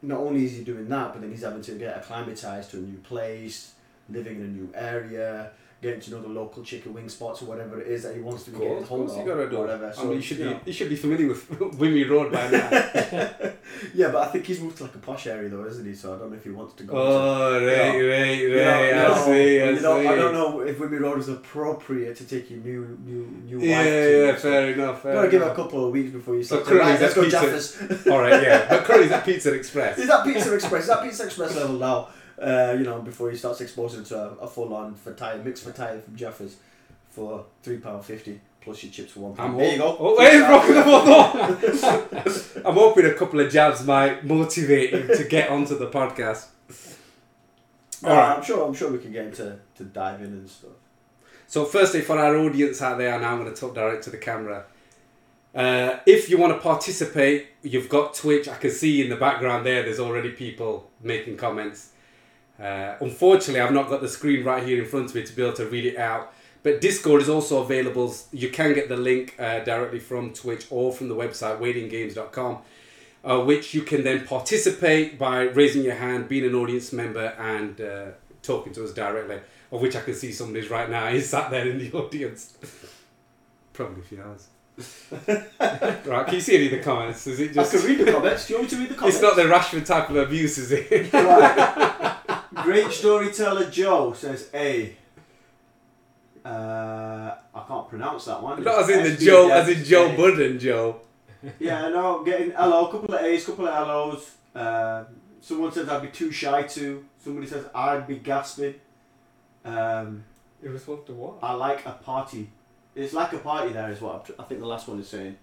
Not 0.00 0.20
only 0.20 0.44
is 0.44 0.56
he 0.56 0.62
doing 0.62 0.88
that, 0.88 1.12
but 1.12 1.22
then 1.22 1.30
he's 1.30 1.42
having 1.42 1.62
to 1.62 1.72
get 1.72 1.96
acclimatized 1.96 2.70
to 2.70 2.76
a 2.76 2.80
new 2.80 2.98
place, 2.98 3.72
living 4.08 4.36
in 4.36 4.42
a 4.42 4.48
new 4.48 4.70
area, 4.74 5.50
getting 5.80 6.00
to 6.00 6.10
know 6.10 6.20
the 6.20 6.28
local 6.28 6.62
chicken 6.64 6.92
wing 6.92 7.08
spots 7.08 7.40
or 7.42 7.44
whatever 7.46 7.80
it 7.80 7.86
is 7.86 8.02
that 8.02 8.14
he 8.16 8.20
wants 8.20 8.42
to 8.44 8.50
getting 8.50 8.68
course, 8.68 8.82
of. 8.82 8.88
Course, 8.88 9.16
you 9.16 9.24
gotta 9.24 9.48
do. 9.48 9.58
Whatever. 9.58 9.86
I 9.86 9.92
So, 9.92 10.04
mean, 10.04 10.14
you 10.16 10.22
should 10.22 10.38
you 10.38 10.44
be 10.44 10.50
know. 10.50 10.60
you 10.66 10.72
should 10.72 10.88
be 10.88 10.96
familiar 10.96 11.28
with 11.28 11.48
Wimmy 11.78 12.08
Road 12.08 12.32
by 12.32 12.48
now. 12.50 13.52
Yeah, 13.94 14.08
but 14.08 14.26
I 14.26 14.30
think 14.32 14.46
he's 14.46 14.60
moved 14.60 14.78
to 14.78 14.84
like 14.84 14.94
a 14.94 14.98
posh 14.98 15.26
area 15.26 15.48
though, 15.48 15.64
isn't 15.66 15.84
he? 15.86 15.94
So 15.94 16.14
I 16.14 16.18
don't 16.18 16.30
know 16.30 16.36
if 16.36 16.42
he 16.44 16.50
wants 16.50 16.74
to 16.74 16.84
go. 16.84 16.94
to, 16.94 16.98
oh, 17.00 17.66
right, 17.66 17.68
right, 17.68 18.08
right. 18.08 18.38
you 18.38 18.54
know, 18.54 18.70
I 18.70 18.88
you 18.88 18.94
know, 18.94 19.24
see, 19.24 19.62
I 19.62 19.70
you 19.70 19.80
know, 19.80 20.00
see. 20.02 20.08
I 20.08 20.16
don't 20.16 20.34
know 20.34 20.60
if 20.60 20.78
Wimmy 20.78 20.98
Road 21.00 21.18
is 21.18 21.28
appropriate 21.28 22.16
to 22.16 22.24
take 22.24 22.50
your 22.50 22.60
new 22.60 22.98
new 23.04 23.26
new 23.44 23.60
Yeah, 23.64 23.78
wife 23.78 23.86
to. 23.86 24.26
yeah, 24.26 24.34
so 24.36 24.38
fair 24.40 24.72
enough. 24.72 25.02
Fair 25.02 25.14
Gotta 25.14 25.28
give 25.30 25.42
it 25.42 25.48
a 25.48 25.54
couple 25.54 25.84
of 25.86 25.92
weeks 25.92 26.10
before 26.12 26.34
you 26.36 26.42
So 26.42 26.56
start. 26.56 26.64
So 26.66 26.70
currently 26.72 26.92
right, 26.92 27.00
let's 27.02 27.14
go 27.14 27.28
Jaffers. 27.28 28.06
All 28.08 28.18
right, 28.20 28.42
yeah. 28.42 28.66
But 28.68 28.84
currently's 28.84 29.12
at 29.12 29.24
Pizza 29.28 29.52
Express. 29.54 29.98
Is 29.98 30.08
that 30.08 30.24
Pizza 30.24 30.54
Express? 30.54 30.82
Is 30.82 30.88
that 30.88 31.02
Pizza 31.04 31.24
Express 31.26 31.54
level 31.54 31.76
now? 31.78 32.08
Uh, 32.40 32.76
you 32.78 32.84
know, 32.84 33.00
before 33.00 33.30
he 33.30 33.36
starts 33.36 33.60
exposing 33.60 34.04
to 34.04 34.16
a, 34.16 34.28
a 34.36 34.46
full 34.46 34.72
on 34.74 34.94
fataya, 34.94 35.44
mixed 35.44 35.66
fataya 35.66 36.02
from 36.02 36.16
Jaffers 36.16 36.56
for 37.10 37.44
three 37.62 37.78
pound 37.78 38.04
fifty 38.04 38.40
plus 38.60 38.82
your 38.82 38.92
chips 38.92 39.12
for 39.12 39.20
one 39.20 39.32
I'm 39.32 39.36
pound. 39.36 39.60
There 39.60 39.72
you 39.72 39.78
go. 39.78 39.96
Oh, 39.98 40.20
hey, 40.20 40.38
the 40.38 40.46
I'm 42.66 42.74
hoping 42.74 43.06
a 43.06 43.14
couple 43.14 43.40
of 43.40 43.50
jabs 43.50 43.84
might 43.84 44.24
motivate 44.24 44.92
you 44.92 45.06
to 45.16 45.24
get 45.24 45.50
onto 45.50 45.78
the 45.78 45.88
podcast. 45.88 46.48
No, 48.02 48.10
Alright. 48.10 48.38
I'm 48.38 48.44
sure. 48.44 48.66
I'm 48.66 48.74
sure 48.74 48.90
we 48.92 48.98
can 48.98 49.12
get 49.12 49.26
into 49.26 49.58
to 49.76 49.84
dive 49.84 50.20
in 50.20 50.26
and 50.26 50.48
stuff. 50.48 50.70
So, 51.46 51.64
firstly, 51.64 52.02
for 52.02 52.18
our 52.18 52.36
audience 52.36 52.82
out 52.82 52.98
there, 52.98 53.18
now 53.18 53.32
I'm 53.32 53.40
going 53.40 53.52
to 53.52 53.58
talk 53.58 53.74
direct 53.74 54.04
to 54.04 54.10
the 54.10 54.18
camera. 54.18 54.66
Uh, 55.54 55.98
if 56.06 56.28
you 56.28 56.36
want 56.36 56.52
to 56.52 56.60
participate, 56.60 57.48
you've 57.62 57.88
got 57.88 58.12
Twitch. 58.14 58.48
I 58.48 58.56
can 58.56 58.70
see 58.70 59.02
in 59.02 59.08
the 59.08 59.16
background 59.16 59.64
there, 59.64 59.82
there's 59.82 59.98
already 59.98 60.30
people 60.30 60.90
making 61.02 61.38
comments. 61.38 61.92
Uh, 62.60 62.96
unfortunately, 63.00 63.60
I've 63.60 63.72
not 63.72 63.88
got 63.88 64.00
the 64.00 64.08
screen 64.08 64.44
right 64.44 64.64
here 64.64 64.82
in 64.82 64.88
front 64.88 65.10
of 65.10 65.14
me 65.14 65.22
to 65.22 65.32
be 65.32 65.42
able 65.42 65.54
to 65.54 65.66
read 65.66 65.84
it 65.84 65.96
out. 65.96 66.32
But 66.62 66.80
Discord 66.80 67.22
is 67.22 67.28
also 67.28 67.62
available. 67.62 68.14
You 68.32 68.50
can 68.50 68.74
get 68.74 68.88
the 68.88 68.96
link 68.96 69.36
uh, 69.38 69.60
directly 69.60 70.00
from 70.00 70.32
Twitch 70.32 70.66
or 70.70 70.92
from 70.92 71.08
the 71.08 71.14
website 71.14 71.60
waitinggames.com, 71.60 72.58
uh, 73.24 73.40
which 73.44 73.74
you 73.74 73.82
can 73.82 74.02
then 74.02 74.26
participate 74.26 75.18
by 75.18 75.42
raising 75.42 75.84
your 75.84 75.94
hand, 75.94 76.28
being 76.28 76.44
an 76.44 76.54
audience 76.54 76.92
member, 76.92 77.34
and 77.38 77.80
uh, 77.80 78.06
talking 78.42 78.72
to 78.72 78.84
us 78.84 78.92
directly. 78.92 79.40
Of 79.70 79.82
which 79.82 79.94
I 79.94 80.00
can 80.00 80.14
see 80.14 80.32
somebody's 80.32 80.70
right 80.70 80.88
now. 80.90 81.08
He's 81.08 81.28
sat 81.30 81.50
there 81.50 81.68
in 81.68 81.78
the 81.78 81.92
audience. 81.92 82.56
Probably 83.72 84.00
a 84.00 84.04
few 84.04 84.22
hours. 84.22 84.48
right, 86.06 86.26
can 86.26 86.34
you 86.34 86.40
see 86.40 86.56
any 86.56 86.66
of 86.66 86.72
the 86.72 86.80
comments? 86.80 87.26
Is 87.26 87.38
it 87.40 87.52
just. 87.52 87.74
I 87.74 87.78
can 87.78 87.86
read 87.86 88.06
the 88.06 88.12
comments. 88.12 88.46
Do 88.46 88.54
you 88.54 88.60
want 88.60 88.70
me 88.72 88.76
to 88.76 88.82
read 88.82 88.90
the 88.90 88.94
comments? 88.94 89.16
It's 89.22 89.22
not 89.22 89.36
the 89.36 89.42
Rashford 89.42 89.86
type 89.86 90.10
of 90.10 90.16
abuse, 90.16 90.58
is 90.58 90.72
it? 90.72 91.12
Right. 91.12 92.14
Great 92.54 92.90
storyteller 92.92 93.70
Joe 93.70 94.12
says 94.12 94.50
A. 94.54 94.96
Uh, 96.44 97.34
I 97.54 97.64
can't 97.66 97.88
pronounce 97.88 98.24
that 98.24 98.42
one. 98.42 98.62
Not 98.62 98.82
as 98.82 98.88
in 98.88 99.02
the 99.04 99.16
Joe, 99.24 99.50
as 99.50 99.68
in 99.68 99.84
Joe 99.84 100.16
Budden, 100.16 100.58
Joe. 100.58 101.00
Yeah, 101.58 101.88
no, 101.88 102.24
getting 102.24 102.50
hello, 102.52 102.88
couple 102.88 103.14
of 103.14 103.22
A's, 103.22 103.44
couple 103.44 103.68
of 103.68 103.74
hellos. 103.74 104.34
Uh, 104.54 105.04
someone 105.40 105.70
says 105.72 105.88
I'd 105.88 106.02
be 106.02 106.08
too 106.08 106.32
shy 106.32 106.62
to. 106.62 107.04
Somebody 107.22 107.46
says 107.46 107.66
I'd 107.74 108.06
be 108.06 108.16
gasping. 108.16 108.74
Um, 109.64 110.24
was 110.62 110.72
response 110.72 111.06
to 111.06 111.12
what? 111.12 111.34
I 111.42 111.52
like 111.52 111.84
a 111.86 111.92
party. 111.92 112.50
It's 112.94 113.12
like 113.12 113.32
a 113.32 113.38
party 113.38 113.72
there 113.72 113.90
is 113.92 114.00
what 114.00 114.14
I'm 114.16 114.22
tr- 114.24 114.32
I 114.40 114.44
think 114.44 114.60
the 114.60 114.66
last 114.66 114.88
one 114.88 114.98
is 114.98 115.08
saying. 115.08 115.36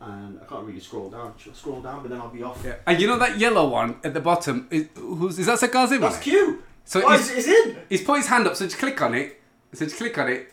And 0.00 0.38
I 0.40 0.44
can't 0.44 0.64
really 0.66 0.80
scroll 0.80 1.08
down. 1.10 1.34
Should 1.38 1.52
I 1.52 1.56
scroll 1.56 1.80
down? 1.80 2.02
But 2.02 2.10
then 2.10 2.20
I'll 2.20 2.28
be 2.28 2.42
off. 2.42 2.62
Yeah. 2.64 2.74
And 2.86 3.00
you 3.00 3.06
know 3.06 3.18
that 3.18 3.38
yellow 3.38 3.68
one 3.68 3.96
at 4.04 4.12
the 4.12 4.20
bottom? 4.20 4.68
Is, 4.70 4.88
who's, 4.94 5.38
is 5.38 5.46
that 5.46 5.58
Sakazim? 5.58 6.00
That's 6.00 6.18
cute. 6.18 6.62
So 6.84 7.02
oh, 7.04 7.12
he's, 7.16 7.30
it's, 7.30 7.46
it's 7.48 7.68
in. 7.68 7.76
he's 7.88 8.02
put 8.04 8.18
his 8.18 8.26
hand 8.26 8.46
up, 8.46 8.54
so 8.56 8.66
just 8.66 8.78
click 8.78 9.00
on 9.00 9.14
it. 9.14 9.40
So 9.72 9.84
just 9.86 9.96
click 9.96 10.16
on 10.18 10.28
it, 10.28 10.52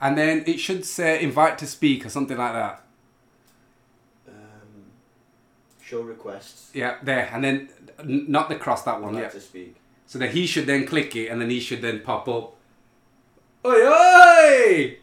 and 0.00 0.16
then 0.16 0.44
it 0.46 0.58
should 0.60 0.84
say 0.84 1.20
invite 1.22 1.58
to 1.58 1.66
speak 1.66 2.06
or 2.06 2.08
something 2.08 2.36
like 2.36 2.52
that. 2.52 2.84
Um, 4.28 4.34
show 5.82 6.02
requests. 6.02 6.70
Yeah, 6.74 6.96
there, 7.02 7.28
and 7.32 7.42
then 7.42 7.68
n- 7.98 8.26
not 8.28 8.48
the 8.48 8.54
cross 8.56 8.82
that 8.84 9.00
one. 9.02 9.14
Like 9.14 9.24
Yeah. 9.24 9.28
to 9.30 9.40
speak. 9.40 9.76
So 10.06 10.18
then 10.18 10.30
he 10.30 10.46
should 10.46 10.66
then 10.66 10.86
click 10.86 11.16
it, 11.16 11.28
and 11.28 11.40
then 11.40 11.50
he 11.50 11.58
should 11.58 11.82
then 11.82 12.00
pop 12.00 12.28
up. 12.28 12.54
Oi 13.66 13.86
oi! 13.86 14.98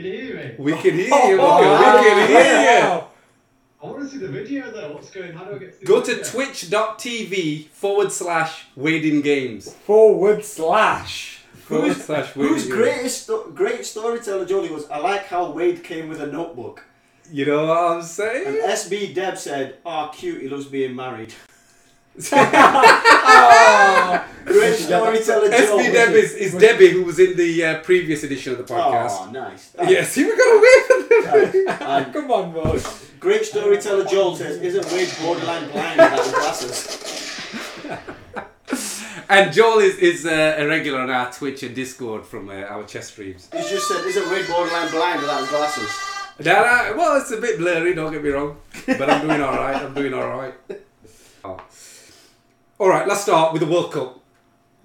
Can 0.00 0.10
you 0.10 0.18
hear 0.18 0.36
me? 0.36 0.54
We 0.58 0.72
can 0.72 0.94
hear 0.94 1.08
you. 1.08 1.38
Walker, 1.38 1.62
we 1.62 1.68
oh, 1.68 1.78
oh, 1.78 2.02
can 2.02 2.28
hear 2.28 2.86
oh, 2.86 2.94
you. 2.94 3.04
I 3.82 3.92
want 3.92 4.02
to 4.02 4.08
see 4.08 4.16
the 4.16 4.28
video 4.28 4.70
though. 4.70 4.94
What's 4.94 5.10
going? 5.10 5.32
How 5.32 5.44
do 5.44 5.56
I 5.56 5.58
get 5.58 5.72
to 5.72 5.78
see 5.78 5.84
Go 5.84 6.00
the 6.00 6.06
to 6.06 6.14
video? 6.14 6.30
twitch.tv 6.30 7.68
forward 7.68 8.10
slash 8.10 8.64
Wading 8.76 9.20
Games. 9.20 9.74
Forward 9.74 10.42
slash. 10.42 11.42
Forward 11.52 11.88
Who's, 11.88 12.04
slash 12.04 12.34
Wading 12.34 12.54
whose 12.54 12.66
greatest 12.66 13.24
sto- 13.24 13.50
great 13.50 13.84
storyteller 13.84 14.46
Jody 14.46 14.72
was? 14.72 14.88
I 14.88 14.98
like 15.00 15.26
how 15.26 15.50
Wade 15.50 15.84
came 15.84 16.08
with 16.08 16.22
a 16.22 16.26
notebook. 16.26 16.82
You 17.30 17.44
know 17.44 17.66
what 17.66 17.78
I'm 17.78 18.02
saying? 18.02 18.46
And? 18.46 18.56
SB 18.56 19.14
Deb 19.14 19.36
said, 19.36 19.76
"Oh, 19.84 20.10
cute. 20.14 20.40
He 20.40 20.48
loves 20.48 20.64
being 20.64 20.96
married." 20.96 21.34
Great 24.44 24.76
storyteller. 24.76 25.48
SB 25.50 25.92
Deb 25.92 26.10
is, 26.14 26.32
is 26.34 26.54
Debbie, 26.54 26.90
who 26.90 27.04
was 27.04 27.18
in 27.18 27.36
the 27.36 27.64
uh, 27.64 27.80
previous 27.82 28.24
edition 28.24 28.52
of 28.52 28.58
the 28.58 28.64
podcast. 28.64 29.16
Oh, 29.20 29.30
nice. 29.30 29.74
Yes, 29.86 30.14
he 30.14 30.24
we 30.24 30.30
got 30.36 30.56
away 30.56 30.76
with 30.88 31.54
it. 31.54 31.80
And 31.80 32.12
Come 32.12 32.30
on, 32.32 32.52
boss. 32.52 33.06
great 33.20 33.44
storyteller 33.44 34.04
Joel 34.04 34.34
says, 34.36 34.60
"Isn't 34.60 34.90
Wade 34.92 35.12
borderline 35.22 35.70
blind 35.70 36.00
without 36.00 36.34
glasses?" 36.34 36.96
And 39.28 39.52
Joel 39.52 39.78
is, 39.78 39.96
is 39.98 40.26
uh, 40.26 40.56
a 40.58 40.66
regular 40.66 40.98
on 41.02 41.08
our 41.10 41.32
Twitch 41.32 41.62
and 41.62 41.72
Discord 41.72 42.26
from 42.26 42.48
uh, 42.48 42.54
our 42.54 42.82
chess 42.82 43.10
streams. 43.12 43.48
He's 43.52 43.70
just 43.70 43.86
said, 43.86 44.04
"Isn't 44.04 44.28
Wade 44.28 44.48
borderline 44.48 44.90
blind 44.90 45.20
without 45.20 45.48
glasses?" 45.48 45.88
Well, 46.96 47.20
it's 47.20 47.30
a 47.30 47.36
bit 47.36 47.58
blurry, 47.58 47.94
don't 47.94 48.12
get 48.12 48.24
me 48.24 48.30
wrong. 48.30 48.56
But 48.86 49.08
I'm 49.10 49.26
doing 49.26 49.40
alright, 49.40 49.76
I'm 49.76 49.94
doing 49.94 50.14
alright. 50.14 50.54
Oh. 51.42 51.58
Alright, 52.80 53.06
let's 53.06 53.20
start 53.20 53.52
with 53.52 53.60
the 53.60 53.68
World 53.68 53.92
Cup. 53.92 54.18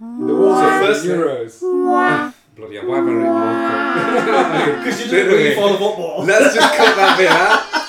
The 0.01 0.05
World 0.35 0.59
Cup, 0.61 0.83
firstly- 0.85 1.11
Euros. 1.11 2.33
Bloody 2.57 2.75
hell, 2.75 2.87
why 2.87 2.95
have 2.97 3.07
I 3.07 3.11
written 3.11 3.33
World 3.33 4.75
Cup? 4.75 4.83
Because 4.83 4.99
you 5.05 5.11
didn't 5.11 5.31
really 5.33 5.55
follow 5.55 5.77
football. 5.77 6.23
Let's 6.25 6.55
just 6.55 6.75
cut 6.75 6.95
that 6.97 7.17
bit 7.17 7.29
out. 7.31 7.71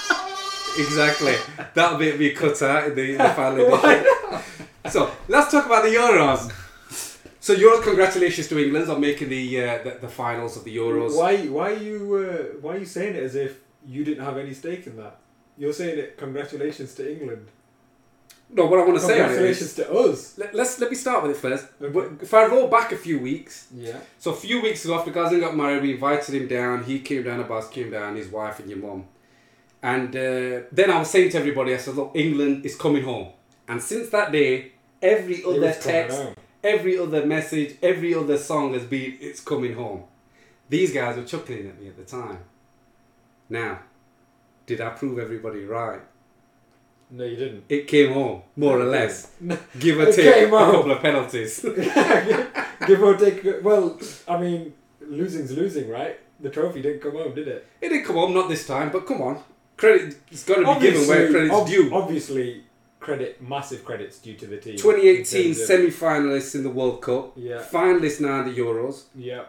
Exactly. 0.79 1.35
That'll 1.73 1.97
be, 1.97 2.15
be 2.19 2.33
cut 2.33 2.61
out 2.61 2.89
in 2.89 2.95
the, 2.95 3.13
in 3.13 3.17
the 3.19 3.31
final 3.31 3.75
edition. 3.75 4.07
So, 4.91 5.11
let's 5.27 5.51
talk 5.51 5.65
about 5.65 5.85
the 5.85 5.89
Euros. 5.89 6.53
So, 7.41 7.55
Euros, 7.57 7.83
congratulations 7.83 8.47
to 8.49 8.63
England 8.63 8.91
on 8.91 9.01
making 9.01 9.31
the, 9.31 9.63
uh, 9.65 9.83
the 9.83 9.99
the 10.03 10.09
finals 10.09 10.55
of 10.59 10.65
the 10.65 10.77
Euros. 10.77 11.17
Why? 11.17 11.47
Why 11.47 11.71
are 11.71 11.83
you? 11.83 11.97
Uh, 12.17 12.59
why 12.61 12.75
are 12.75 12.79
you 12.79 12.85
saying 12.85 13.15
it 13.17 13.23
as 13.23 13.35
if 13.37 13.61
you 13.87 14.05
didn't 14.05 14.23
have 14.23 14.37
any 14.37 14.53
stake 14.53 14.87
in 14.87 14.99
that? 14.99 15.17
You're 15.57 15.73
saying 15.73 15.99
it. 15.99 16.19
Congratulations 16.19 16.95
to 16.97 17.11
England. 17.11 17.47
No, 18.49 18.67
what 18.67 18.79
I 18.79 18.85
want 18.85 18.99
to 18.99 19.05
say 19.05 19.21
on 19.21 19.31
it 19.33 19.55
to 19.77 19.93
us. 19.93 20.39
let, 20.39 20.55
let's 20.55 20.79
let 20.81 20.89
me 20.91 20.97
start 20.97 21.23
with 21.23 21.33
it 21.33 21.37
first. 21.37 21.67
Okay. 21.83 22.15
If 22.23 22.33
I 22.33 22.47
roll 22.47 22.69
back 22.69 22.93
a 22.93 22.97
few 22.97 23.19
weeks, 23.19 23.67
Yeah. 23.75 23.99
so 24.19 24.31
a 24.31 24.37
few 24.37 24.63
weeks 24.63 24.85
ago 24.85 24.95
after 24.95 25.11
Gazan 25.11 25.41
got 25.41 25.57
married, 25.57 25.83
we 25.83 25.93
invited 25.95 26.35
him 26.35 26.47
down. 26.47 26.85
He 26.85 27.01
came 27.01 27.25
down, 27.25 27.41
Abbas 27.41 27.69
came 27.69 27.91
down, 27.91 28.15
his 28.17 28.29
wife 28.29 28.61
and 28.61 28.71
your 28.71 28.79
mom. 28.79 29.07
And 29.83 30.15
uh, 30.17 30.67
then 30.73 30.91
I 30.91 30.99
was 30.99 31.11
saying 31.11 31.31
to 31.31 31.39
everybody, 31.39 31.75
I 31.75 31.77
said, 31.79 31.95
look, 31.97 32.13
England 32.15 32.65
is 32.65 32.77
coming 32.77 33.03
home. 33.03 33.29
And 33.69 33.83
since 33.83 34.11
that 34.11 34.33
day, 34.33 34.73
every 35.03 35.45
other 35.45 35.73
text, 35.73 36.19
every 36.63 36.99
other 36.99 37.27
message, 37.27 37.77
every 37.83 38.15
other 38.15 38.39
song 38.39 38.75
has 38.75 38.85
been, 38.85 39.19
it's 39.21 39.41
coming 39.41 39.75
home. 39.75 40.05
These 40.69 40.93
guys 40.93 41.17
were 41.17 41.25
chuckling 41.25 41.69
at 41.69 41.81
me 41.81 41.89
at 41.89 41.97
the 41.97 42.05
time. 42.05 42.39
Now, 43.49 43.81
did 44.67 44.81
I 44.81 44.91
prove 44.91 45.19
everybody 45.19 45.65
right? 45.65 46.01
No, 47.11 47.25
you 47.25 47.37
didn't. 47.37 47.65
It 47.69 47.87
came 47.87 48.13
home, 48.13 48.43
more 48.57 48.81
or 48.81 48.85
less. 48.85 49.31
No. 49.41 49.57
Give 49.79 49.99
or 49.99 50.09
It 50.09 50.15
take 50.17 50.27
a 50.47 50.49
home. 50.49 50.73
couple 50.73 50.91
of 50.93 51.01
penalties. 51.01 51.61
Give 52.87 53.03
or 53.03 53.17
take. 53.17 53.45
Well, 53.63 53.99
I 54.29 54.39
mean, 54.41 54.73
losing's 55.01 55.53
losing, 55.53 55.89
right? 55.89 56.19
The 56.41 56.51
trophy 56.51 56.83
didn't 56.83 57.01
come 57.01 57.13
home, 57.13 57.35
did 57.35 57.49
it? 57.49 57.67
It 57.81 57.89
didn't 57.91 58.05
come 58.05 58.17
home, 58.17 58.35
not 58.35 58.49
this 58.49 58.67
time, 58.67 58.91
but 58.91 59.07
come 59.07 59.23
on. 59.23 59.43
Credit, 59.77 60.17
it's 60.31 60.45
got 60.45 60.57
to 60.57 60.75
be 60.81 60.87
given 60.91 61.07
where 61.09 61.31
credit's 61.31 61.55
ob- 61.55 61.69
due. 61.69 61.95
Obviously, 61.95 62.65
credit, 62.99 63.41
massive 63.41 63.85
credits 63.85 64.19
due 64.19 64.35
to 64.35 64.47
the 64.47 64.57
team. 64.59 64.77
2018 64.77 65.15
in 65.15 65.25
terms 65.55 65.61
of- 65.61 65.67
semi 65.67 65.91
finalists 65.91 66.55
in 66.55 66.63
the 66.65 66.71
World 66.71 67.01
Cup, 67.03 67.33
Yeah. 67.37 67.63
finalists 67.71 68.21
now 68.21 68.41
in 68.41 68.47
the 68.53 68.57
Euros. 68.61 69.05
Yeah. 69.15 69.45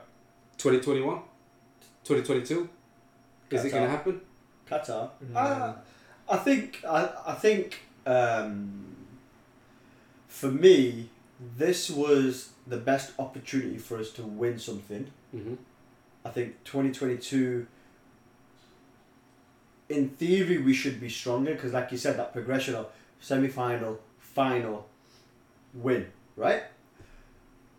2021? 0.58 1.20
2022? 2.04 2.70
Is 3.52 3.66
it 3.66 3.70
going 3.72 3.84
to 3.84 3.90
happen? 3.90 4.22
Qatar. 4.70 5.10
Mm. 5.24 5.36
Uh, 5.36 5.74
I 6.30 6.38
think. 6.38 6.84
I, 6.88 7.10
I 7.28 7.34
think. 7.34 7.80
Um, 8.06 8.84
for 10.28 10.48
me, 10.52 11.10
this 11.58 11.90
was 11.90 12.50
the 12.68 12.78
best 12.78 13.12
opportunity 13.20 13.78
for 13.78 13.98
us 13.98 14.12
to 14.12 14.24
win 14.24 14.60
something. 14.60 15.08
Mm-hmm. 15.36 15.56
I 16.26 16.30
think 16.30 16.64
2022. 16.64 17.66
In 19.90 20.10
theory, 20.10 20.58
we 20.58 20.74
should 20.74 21.00
be 21.00 21.10
stronger 21.10 21.54
because, 21.54 21.72
like 21.74 21.92
you 21.92 21.98
said, 21.98 22.18
that 22.18 22.34
progression 22.34 22.76
of 22.76 22.88
semi-final, 23.22 24.00
final, 24.20 24.88
win, 25.74 26.08
right? 26.36 26.64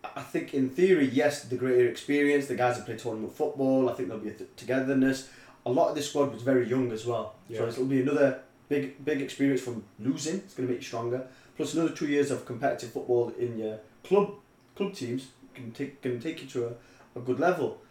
I- 0.03 0.09
I 0.15 0.21
think 0.23 0.53
in 0.55 0.69
theory, 0.69 1.07
yes, 1.07 1.43
the 1.43 1.55
greater 1.55 1.87
experience. 1.87 2.47
The 2.47 2.55
guys 2.55 2.77
have 2.77 2.85
played 2.85 2.97
tournament 2.99 3.35
football. 3.35 3.89
I 3.89 3.93
think 3.93 4.09
there'll 4.09 4.23
be 4.23 4.29
a 4.31 4.33
th- 4.33 4.49
togetherness. 4.55 5.29
A 5.69 5.73
lot 5.73 5.89
of 5.89 5.95
this 5.95 6.09
squad 6.09 6.33
was 6.33 6.41
very 6.41 6.67
young 6.67 6.91
as 6.91 7.05
well, 7.05 7.35
so 7.57 7.67
it'll 7.67 7.85
be 7.85 8.01
another 8.01 8.41
big, 8.69 9.03
big 9.03 9.21
experience 9.21 9.61
from 9.61 9.83
losing. 9.99 10.35
It's 10.35 10.53
going 10.53 10.67
to 10.67 10.73
make 10.73 10.81
you 10.81 10.87
stronger. 10.87 11.27
Plus 11.55 11.73
another 11.73 11.93
two 11.93 12.07
years 12.07 12.31
of 12.31 12.45
competitive 12.45 12.91
football 12.91 13.33
in 13.37 13.57
your 13.57 13.79
club 14.03 14.33
club 14.75 14.93
teams 14.93 15.27
can 15.53 15.71
take 15.71 16.01
can 16.01 16.19
take 16.19 16.41
you 16.41 16.47
to 16.49 16.67
a, 16.67 17.19
a 17.19 17.21
good 17.21 17.39
level, 17.39 17.81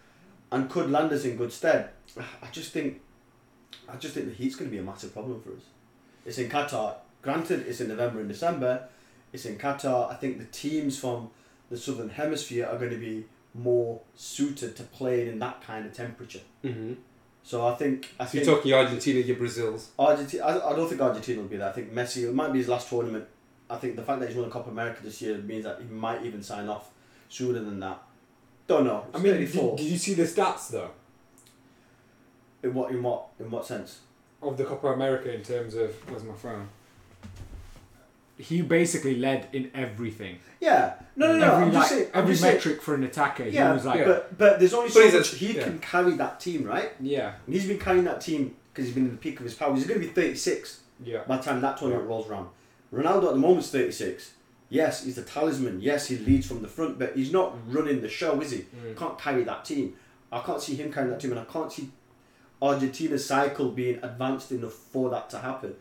and 0.51 0.71
could 0.71 0.91
land 0.91 1.13
us 1.13 1.25
in 1.25 1.37
good 1.37 1.53
stead. 1.53 1.91
I 2.19 2.49
just 2.51 2.73
think, 2.73 3.01
I 3.89 3.97
just 3.97 4.15
think 4.15 4.27
the 4.27 4.35
heat's 4.35 4.57
going 4.57 4.71
to 4.71 4.75
be 4.75 4.81
a 4.81 4.85
massive 4.85 5.13
problem 5.13 5.41
for 5.43 5.51
us. 5.51 5.63
It's 6.25 6.39
in 6.39 6.49
Qatar. 6.49 6.97
Granted, 7.23 7.67
it's 7.67 7.81
in 7.81 7.89
November 7.89 8.21
and 8.21 8.29
December. 8.29 8.89
It's 9.33 9.45
in 9.45 9.59
Qatar. 9.59 10.11
I 10.11 10.15
think 10.15 10.39
the 10.39 10.47
teams 10.47 10.99
from 10.99 11.31
the 11.71 11.77
southern 11.77 12.11
hemisphere 12.11 12.67
are 12.67 12.79
going 12.79 12.91
to 12.91 12.97
be 12.99 13.27
more 13.55 14.01
suited 14.15 14.77
to 14.77 14.83
playing 14.85 15.29
in 15.29 15.39
that 15.41 15.61
kind 15.63 15.85
of 15.85 15.93
temperature. 15.93 16.41
Mm-hmm. 16.65 16.95
So 17.49 17.67
I 17.67 17.75
think 17.77 18.11
I 18.21 18.27
So 18.27 18.37
you're 18.37 18.45
talking 18.45 18.75
Argentina, 18.75 19.21
your 19.21 19.37
Brazils. 19.37 19.89
Argentina. 19.99 20.45
I, 20.45 20.71
I 20.71 20.77
don't 20.77 20.87
think 20.87 21.01
Argentina 21.01 21.41
will 21.41 21.49
be 21.49 21.57
there. 21.57 21.71
I 21.71 21.73
think 21.73 21.95
Messi. 21.95 22.25
It 22.29 22.35
might 22.35 22.53
be 22.53 22.59
his 22.59 22.69
last 22.69 22.91
tournament. 22.91 23.25
I 23.71 23.77
think 23.77 23.97
the 23.97 24.03
fact 24.03 24.21
that 24.21 24.29
he's 24.29 24.37
won 24.37 24.45
the 24.45 24.51
Copa 24.51 24.69
America 24.69 25.03
this 25.03 25.23
year 25.23 25.39
means 25.39 25.65
that 25.65 25.81
he 25.81 25.87
might 25.87 26.23
even 26.27 26.43
sign 26.43 26.69
off 26.69 26.91
sooner 27.31 27.61
than 27.61 27.81
that. 27.81 28.03
Don't 28.67 28.85
know. 28.85 29.07
I 29.15 29.19
mean, 29.19 29.33
did, 29.33 29.51
did 29.51 29.81
you 29.81 29.97
see 29.97 30.13
the 30.13 30.25
stats 30.25 30.69
though 30.69 30.91
in 32.63 32.75
what 32.75 32.91
in 32.91 33.03
what 33.03 33.29
in 33.41 33.51
what 33.51 33.65
sense? 33.65 34.01
of 34.43 34.59
the 34.59 34.65
Copa 34.65 34.89
America 34.89 35.35
in 35.35 35.43
terms 35.43 35.75
of 35.75 35.91
where's 36.11 36.25
my 36.25 36.35
phone? 36.35 36.69
He 38.39 38.63
basically 38.63 39.17
led 39.17 39.49
in 39.53 39.71
everything. 39.75 40.39
Yeah. 40.61 40.95
No, 41.17 41.33
no, 41.33 41.39
no. 41.39 41.53
every 41.55 41.65
I'm 41.67 41.73
like, 41.73 41.83
just 41.83 41.89
saying. 41.91 42.11
I'm 42.15 42.21
every 42.23 42.33
just 42.33 42.43
saying- 42.43 42.55
metric 42.55 42.83
for 42.83 42.95
an 42.95 43.03
attacker. 43.05 43.45
Yeah, 43.45 43.69
he 43.69 43.75
was 43.75 43.85
like, 43.85 44.05
but 44.05 44.39
but 44.39 44.59
there's 44.61 44.73
only 44.75 44.89
But 44.89 44.95
so 44.95 45.03
he's 45.03 45.13
much 45.15 45.29
he 45.35 45.57
yeah. 45.57 45.65
can 45.65 45.79
carry 45.81 46.13
that 46.13 46.39
team, 46.41 46.65
right? 46.65 46.93
yeah, 47.01 47.35
And 47.47 47.55
he's 47.55 47.67
been 47.67 47.79
carrying 47.81 48.05
that 48.05 48.21
team 48.21 48.55
because 48.73 48.87
he's 48.87 48.95
been 48.95 49.07
in 49.07 49.11
the 49.13 49.17
peak 49.17 49.39
of 49.41 49.45
his 49.45 49.55
power. 49.55 49.75
He's 49.75 49.87
going 49.87 50.01
to 50.01 50.07
be 50.07 50.13
36 50.13 50.81
yeah. 51.05 51.23
by 51.27 51.37
the 51.39 51.43
time 51.43 51.61
that 51.63 51.79
tournament 51.79 52.09
rolls 52.09 52.29
around. 52.29 52.49
Ronaldo 52.93 53.25
at 53.29 53.33
the 53.35 53.37
moment's 53.41 53.71
36. 53.71 54.35
Yes, 54.71 55.05
he's 55.05 55.17
the 55.17 55.23
talisman. 55.23 55.81
Yes, 55.81 56.07
he 56.09 56.19
leads 56.19 56.47
from 56.47 56.63
the 56.63 56.69
front, 56.69 56.99
but 56.99 57.17
he's 57.17 57.33
not 57.33 57.57
running 57.73 58.01
the 58.03 58.09
show, 58.09 58.41
is 58.41 58.51
he? 58.53 58.59
Mm. 58.59 58.97
Can't 58.97 59.19
carry 59.19 59.43
that 59.45 59.65
team. 59.65 59.95
I 60.31 60.41
can't 60.41 60.61
see 60.63 60.77
him 60.77 60.93
carrying 60.93 61.11
that 61.11 61.21
team, 61.21 61.31
and 61.33 61.41
I 61.41 61.45
can't 61.45 61.73
see 61.73 61.91
Argentina's 62.61 63.25
cycle 63.27 63.71
being 63.71 63.99
advanced 64.03 64.53
enough 64.53 64.73
for 64.73 65.11
that 65.11 65.31
to 65.31 65.39
happen. 65.39 65.75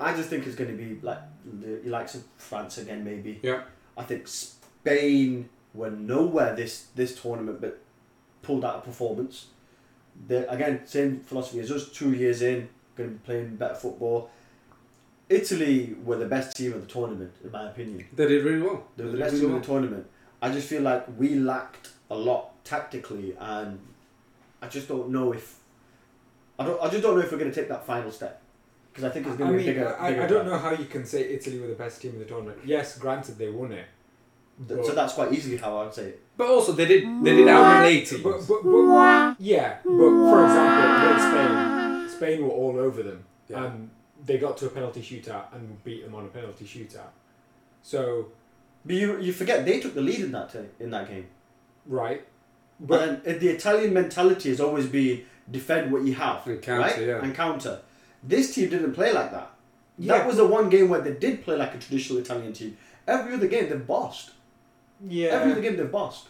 I 0.00 0.14
just 0.14 0.30
think 0.30 0.46
it's 0.46 0.56
going 0.56 0.70
to 0.70 0.76
be 0.76 0.98
like 1.02 1.18
the 1.44 1.88
likes 1.88 2.14
of 2.14 2.24
France 2.36 2.78
again, 2.78 3.04
maybe. 3.04 3.38
Yeah. 3.42 3.62
I 3.96 4.02
think 4.04 4.26
Spain 4.28 5.48
were 5.74 5.90
nowhere 5.90 6.54
this 6.56 6.86
this 6.94 7.20
tournament, 7.20 7.60
but 7.60 7.78
pulled 8.42 8.64
out 8.64 8.76
a 8.76 8.80
performance. 8.80 9.46
They 10.26 10.46
again 10.46 10.86
same 10.86 11.20
philosophy 11.20 11.60
as 11.60 11.70
us. 11.70 11.90
Two 11.90 12.12
years 12.12 12.42
in, 12.42 12.68
going 12.96 13.10
to 13.10 13.14
be 13.16 13.20
playing 13.24 13.56
better 13.56 13.74
football. 13.74 14.30
Italy 15.28 15.94
were 16.04 16.16
the 16.16 16.26
best 16.26 16.56
team 16.56 16.72
of 16.72 16.80
the 16.80 16.92
tournament, 16.92 17.32
in 17.44 17.52
my 17.52 17.68
opinion. 17.70 18.04
They 18.16 18.26
did 18.26 18.44
really 18.44 18.62
well. 18.62 18.84
They 18.96 19.04
were 19.04 19.10
They 19.10 19.16
the 19.18 19.22
best 19.22 19.32
really 19.34 19.40
team 19.44 19.50
well. 19.50 19.58
of 19.60 19.66
the 19.66 19.72
tournament. 19.72 20.06
I 20.42 20.50
just 20.50 20.66
feel 20.68 20.82
like 20.82 21.06
we 21.18 21.34
lacked 21.36 21.90
a 22.10 22.16
lot 22.16 22.64
tactically, 22.64 23.36
and 23.38 23.78
I 24.62 24.66
just 24.68 24.88
don't 24.88 25.10
know 25.10 25.32
if 25.32 25.58
I 26.58 26.64
don't. 26.64 26.82
I 26.82 26.88
just 26.88 27.02
don't 27.02 27.16
know 27.16 27.22
if 27.22 27.30
we're 27.30 27.38
going 27.38 27.50
to 27.52 27.54
take 27.60 27.68
that 27.68 27.86
final 27.86 28.10
step 28.10 28.42
because 28.92 29.04
I 29.04 29.10
think 29.10 29.26
it's 29.26 29.34
I 29.36 29.38
going 29.38 29.50
to 29.52 29.56
mean, 29.56 29.66
be 29.66 29.70
a 29.70 29.74
bigger. 29.74 29.96
I, 30.00 30.10
bigger 30.10 30.22
I 30.22 30.26
don't 30.26 30.46
know 30.46 30.58
how 30.58 30.72
you 30.72 30.84
can 30.86 31.04
say 31.04 31.22
Italy 31.32 31.58
were 31.60 31.68
the 31.68 31.74
best 31.74 32.00
team 32.02 32.12
in 32.12 32.18
the 32.18 32.24
tournament. 32.24 32.58
Yes, 32.64 32.98
granted 32.98 33.38
they 33.38 33.48
won 33.50 33.72
it, 33.72 33.86
Th- 34.68 34.84
so 34.84 34.92
that's 34.94 35.14
quite 35.14 35.32
easily 35.32 35.56
how 35.56 35.76
I 35.78 35.84
would 35.84 35.94
say 35.94 36.06
it. 36.08 36.22
But 36.36 36.48
also, 36.48 36.72
they 36.72 36.86
did 36.86 37.02
they 37.24 37.36
did 37.36 37.48
outplay 37.48 38.04
teams. 38.04 38.22
But, 38.22 38.46
but, 38.48 38.62
but 38.64 39.36
yeah, 39.38 39.76
but 39.84 40.10
for 40.30 40.44
example, 40.44 40.90
against 40.96 41.26
Spain, 41.30 42.08
Spain 42.16 42.42
were 42.44 42.50
all 42.62 42.78
over 42.78 43.02
them, 43.02 43.24
Yeah. 43.48 43.64
and 43.64 43.90
they 44.24 44.38
got 44.38 44.56
to 44.58 44.66
a 44.66 44.70
penalty 44.70 45.02
shootout 45.02 45.54
and 45.54 45.82
beat 45.84 46.04
them 46.04 46.14
on 46.14 46.24
a 46.24 46.28
penalty 46.28 46.64
shootout. 46.64 47.12
So 47.82 48.26
But 48.84 48.96
you, 48.96 49.18
you 49.20 49.32
forget 49.32 49.64
they 49.64 49.80
took 49.80 49.94
the 49.94 50.00
lead 50.02 50.20
in 50.20 50.32
that 50.32 50.52
t- 50.52 50.58
in 50.84 50.90
that 50.90 51.08
game. 51.08 51.26
right, 51.86 52.22
But 52.80 52.88
but 52.88 53.24
then, 53.24 53.36
uh, 53.36 53.38
the 53.38 53.48
Italian 53.48 53.92
mentality 53.94 54.48
has 54.50 54.60
always 54.60 54.86
been 54.86 55.24
defend 55.50 55.90
what 55.92 56.02
you 56.02 56.14
have, 56.14 56.46
And 56.46 56.60
counter, 56.62 56.82
right? 56.82 57.00
yeah. 57.06 57.22
And 57.24 57.34
counter. 57.34 57.80
This 58.22 58.54
team 58.54 58.68
didn't 58.70 58.92
play 58.94 59.12
like 59.12 59.30
that. 59.32 59.50
Yeah. 59.98 60.18
That 60.18 60.26
was 60.26 60.36
the 60.36 60.46
one 60.46 60.68
game 60.70 60.88
where 60.88 61.00
they 61.00 61.12
did 61.14 61.44
play 61.44 61.56
like 61.56 61.74
a 61.74 61.78
traditional 61.78 62.18
Italian 62.20 62.52
team. 62.52 62.76
Every 63.06 63.34
other 63.34 63.46
game 63.48 63.68
they've 63.68 63.86
bossed. 63.86 64.30
yeah, 65.06 65.28
Every 65.30 65.52
other 65.52 65.60
game 65.62 65.76
they've 65.76 65.90
bossed. 65.90 66.28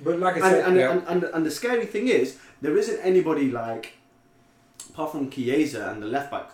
but 0.00 0.18
like 0.18 0.34
I 0.34 0.38
And, 0.38 0.44
said, 0.56 0.64
and, 0.66 0.76
yeah. 0.76 0.90
and, 0.92 1.06
and, 1.08 1.24
and 1.34 1.46
the 1.46 1.50
scary 1.50 1.86
thing 1.86 2.08
is, 2.08 2.38
there 2.60 2.76
isn't 2.76 2.98
anybody 3.00 3.50
like, 3.50 3.94
apart 4.90 5.12
from 5.12 5.30
Chiesa 5.30 5.90
and 5.90 6.02
the 6.02 6.06
left 6.06 6.30
back, 6.30 6.50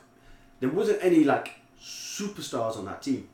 there 0.60 0.70
wasn't 0.70 0.98
any 1.02 1.24
like 1.24 1.52
superstars 1.80 2.76
on 2.76 2.84
that 2.86 3.02
team. 3.02 3.28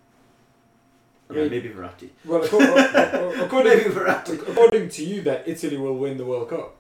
I 1.31 1.33
mean, 1.33 1.45
Yeah. 1.45 1.49
maybe 1.51 1.69
Verratti. 1.71 2.11
well, 2.25 2.43
according, 2.45 2.75
Maybe 2.75 3.41
according, 3.43 3.79
Verratti. 3.93 4.49
according 4.49 4.89
to 4.91 5.05
you, 5.05 5.23
that 5.23 5.49
Italy 5.49 5.77
will 5.79 5.97
win 5.97 6.17
the 6.19 6.25
World 6.27 6.51
Cup. 6.51 6.77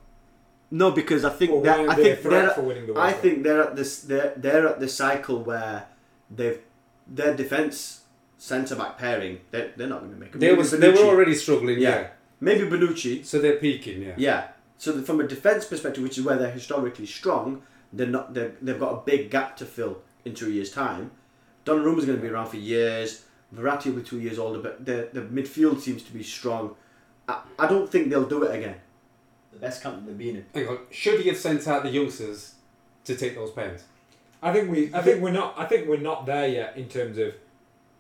No, 0.75 0.91
because 0.91 1.25
I 1.25 1.31
think 1.31 1.63
that 1.63 1.89
I 1.89 1.95
think 1.95 2.23
they're, 2.23 2.51
for 2.51 2.63
winning 2.63 2.87
the 2.87 2.95
World 2.95 3.07
I 3.07 3.13
think 3.13 3.45
they're 3.45 3.63
at 3.63 3.77
this 3.77 4.01
they're 4.01 4.33
they're 4.37 4.67
at 4.67 4.81
the 4.81 4.89
cycle 4.89 5.39
where 5.51 5.87
they've 6.29 6.59
their 7.07 7.33
defense 7.43 8.01
centre 8.39 8.75
back 8.75 8.99
pairing 8.99 9.39
they're, 9.53 9.71
they're 9.77 9.93
not 9.95 10.01
going 10.01 10.13
to 10.13 10.19
make 10.19 10.35
it. 10.35 10.41
They 10.41 10.53
was 10.53 10.73
they 10.73 10.91
were 10.91 11.09
already 11.13 11.37
struggling. 11.37 11.79
Yeah. 11.79 11.89
Yeah. 11.89 12.07
maybe 12.41 12.65
Bonucci. 12.69 13.25
So 13.25 13.39
they're 13.39 13.61
peaking. 13.69 14.03
Yeah. 14.03 14.15
Yeah. 14.17 14.49
So 14.79 15.01
from 15.03 15.21
a 15.21 15.29
defense 15.29 15.65
perspective, 15.65 16.03
which 16.03 16.19
is 16.19 16.25
where 16.25 16.37
they're 16.37 16.51
historically 16.51 17.07
strong, 17.07 17.63
they're 17.93 18.15
not 18.17 18.35
they're, 18.35 18.55
they've 18.61 18.81
got 18.81 18.93
a 18.99 19.01
big 19.05 19.31
gap 19.31 19.57
to 19.59 19.65
fill 19.65 19.99
in 20.25 20.35
two 20.35 20.51
years' 20.51 20.73
time. 20.73 21.13
Donnarumma's 21.65 22.05
going 22.05 22.19
to 22.19 22.23
be 22.23 22.29
around 22.29 22.49
for 22.49 22.57
years. 22.57 23.25
Verratti 23.55 23.87
will 23.87 24.01
be 24.01 24.03
two 24.03 24.21
years 24.21 24.41
older, 24.41 24.59
but 24.59 24.85
the 24.85 25.09
the 25.13 25.21
midfield 25.21 25.81
seems 25.81 26.03
to 26.03 26.13
be 26.13 26.25
strong. 26.25 26.75
I, 27.29 27.43
I 27.61 27.69
don't 27.69 27.89
think 27.89 28.11
they'll 28.11 28.33
do 28.37 28.43
it 28.43 28.53
again. 28.59 28.77
The 29.55 29.61
best 29.61 29.83
company 29.83 30.07
to 30.09 30.13
be 30.13 30.31
in. 30.31 30.47
Hang 30.55 30.69
on. 30.69 30.79
Should 30.91 31.21
he 31.21 31.29
have 31.29 31.39
sent 31.39 31.67
out 31.67 31.83
the 31.83 31.91
youngsters 31.91 32.55
to 33.05 33.17
take 33.17 33.35
those 33.35 33.51
pens? 33.51 33.85
I 34.43 34.53
think 34.53 34.71
we. 34.71 34.95
I 34.95 35.01
think 35.01 35.23
we're 35.23 35.33
not. 35.33 35.55
I 35.57 35.65
think 35.65 35.89
we're 35.89 35.97
not 35.97 36.27
there 36.27 36.47
yet 36.49 36.77
in 36.77 36.89
terms 36.89 37.17
of 37.19 37.35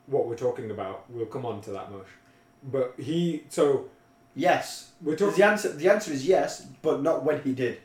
what 0.06 0.26
we're 0.28 0.36
talking 0.36 0.70
about. 0.70 1.04
We'll 1.08 1.26
come 1.26 1.46
on 1.46 1.62
to 1.62 1.70
that 1.70 1.90
much. 1.90 2.06
But 2.62 2.94
he. 2.98 3.44
So 3.48 3.88
Yes, 4.34 4.90
we're 5.00 5.16
talking. 5.16 5.36
The 5.36 5.44
answer, 5.44 5.72
the 5.72 5.88
answer 5.88 6.12
is 6.12 6.26
yes, 6.26 6.66
but 6.82 7.02
not 7.02 7.24
when 7.24 7.40
he 7.42 7.52
did. 7.52 7.78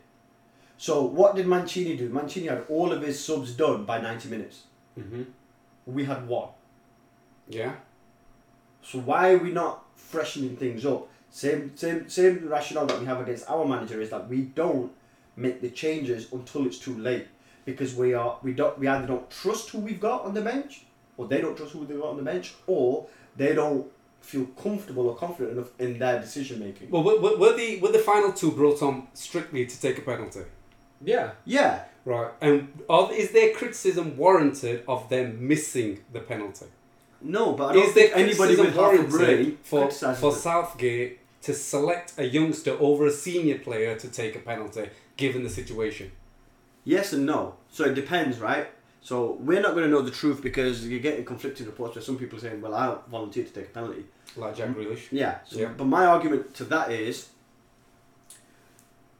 So 0.78 1.04
what 1.04 1.36
did 1.36 1.46
Mancini 1.46 1.96
do? 1.96 2.10
Mancini 2.10 2.48
had 2.48 2.66
all 2.70 2.92
of 2.92 3.02
his 3.02 3.24
subs 3.24 3.54
done 3.54 3.86
by 3.86 4.00
90 4.00 4.30
minutes. 4.30 4.64
Mm-hmm. 4.98 5.24
We 5.86 6.06
had 6.06 6.28
one. 6.28 6.50
Yeah. 7.48 7.74
So 8.82 9.00
why 9.00 9.34
are 9.34 9.38
we 9.38 9.52
not 9.52 9.84
freshening 9.96 10.56
things 10.56 10.86
up? 10.86 11.10
Same, 11.32 11.76
same, 11.76 12.10
same 12.10 12.48
rationale 12.48 12.86
that 12.88 13.00
we 13.00 13.06
have 13.06 13.22
against 13.22 13.50
our 13.50 13.66
manager 13.66 14.02
is 14.02 14.10
that 14.10 14.28
we 14.28 14.42
don't 14.42 14.92
make 15.36 15.62
the 15.62 15.70
changes 15.70 16.32
until 16.34 16.66
it's 16.66 16.80
too 16.80 16.98
late 16.98 17.28
because 17.66 17.94
we 17.96 18.14
are 18.14 18.38
we 18.42 18.54
don't 18.54 18.78
we 18.80 18.88
either 18.88 19.06
don't 19.08 19.30
trust 19.30 19.70
who 19.70 19.80
we've 19.80 20.00
got 20.00 20.26
on 20.26 20.34
the 20.34 20.42
bench, 20.42 20.86
or 21.18 21.28
they 21.28 21.42
don't 21.42 21.56
trust 21.56 21.74
who 21.74 21.86
they've 21.86 22.00
got 22.00 22.10
on 22.10 22.18
the 22.18 22.24
bench, 22.24 22.56
or 22.68 23.08
they 23.36 23.54
don't 23.54 23.88
feel 24.22 24.46
comfortable 24.62 25.08
or 25.08 25.16
confident 25.16 25.54
enough 25.54 25.70
in 25.80 26.00
their 26.00 26.20
decision 26.20 26.60
making. 26.60 26.90
Well, 26.90 27.04
were, 27.04 27.20
were, 27.20 27.38
were 27.38 27.56
the 27.56 27.80
were 27.80 27.92
the 27.92 28.00
final 28.00 28.34
two 28.34 28.52
brought 28.52 28.82
on 28.82 29.08
strictly 29.14 29.66
to 29.66 29.82
take 29.82 29.98
a 29.98 30.02
penalty? 30.02 30.42
Yeah. 31.02 31.32
Yeah, 31.46 31.84
Right. 32.06 32.32
And 32.42 32.82
are, 32.90 33.12
is 33.14 33.32
there 33.32 33.54
criticism 33.54 34.18
warranted 34.18 34.84
of 34.88 35.10
them 35.10 35.48
missing 35.48 36.00
the 36.12 36.22
penalty? 36.22 36.66
no, 37.22 37.54
but 37.54 37.72
I 37.72 37.74
don't 37.74 37.88
Is 37.88 37.94
there 37.94 38.08
think 38.08 38.18
anybody 38.18 38.56
criticism 38.56 38.66
with 38.66 38.76
half 38.76 38.84
a 38.84 38.96
warranted 38.96 39.12
brain 39.12 39.58
for, 39.62 39.92
for. 40.16 40.32
Southgate 40.32 41.19
to 41.42 41.54
select 41.54 42.14
a 42.18 42.26
youngster 42.26 42.78
over 42.80 43.06
a 43.08 43.12
senior 43.12 43.60
player 43.60 43.98
to 43.98 44.08
take 44.08 44.36
a 44.36 44.40
penalty, 44.40 44.90
given 45.18 45.44
the 45.44 45.50
situation? 45.50 46.12
Yes 46.84 47.14
and 47.14 47.26
no. 47.26 47.56
So 47.70 47.86
it 47.86 47.94
depends, 47.94 48.40
right? 48.40 48.68
So 49.02 49.38
we're 49.40 49.62
not 49.62 49.72
going 49.72 49.86
to 49.86 49.90
know 49.90 50.02
the 50.02 50.12
truth 50.12 50.42
because 50.42 50.88
you're 50.88 51.00
getting 51.00 51.24
conflicting 51.24 51.66
reports 51.66 51.96
where 51.96 52.04
some 52.04 52.18
people 52.18 52.38
are 52.38 52.42
saying, 52.42 52.62
"Well, 52.62 52.76
I 52.76 52.98
volunteered 53.10 53.48
to 53.48 53.54
take 53.54 53.68
a 53.68 53.70
penalty." 53.70 54.06
Like 54.36 54.56
Jack 54.56 54.70
Grealish. 54.70 55.08
Yeah. 55.12 55.40
So, 55.46 55.60
Yeah. 55.60 55.70
But 55.76 55.86
my 55.86 56.06
argument 56.06 56.54
to 56.56 56.64
that 56.66 56.92
is, 56.92 57.30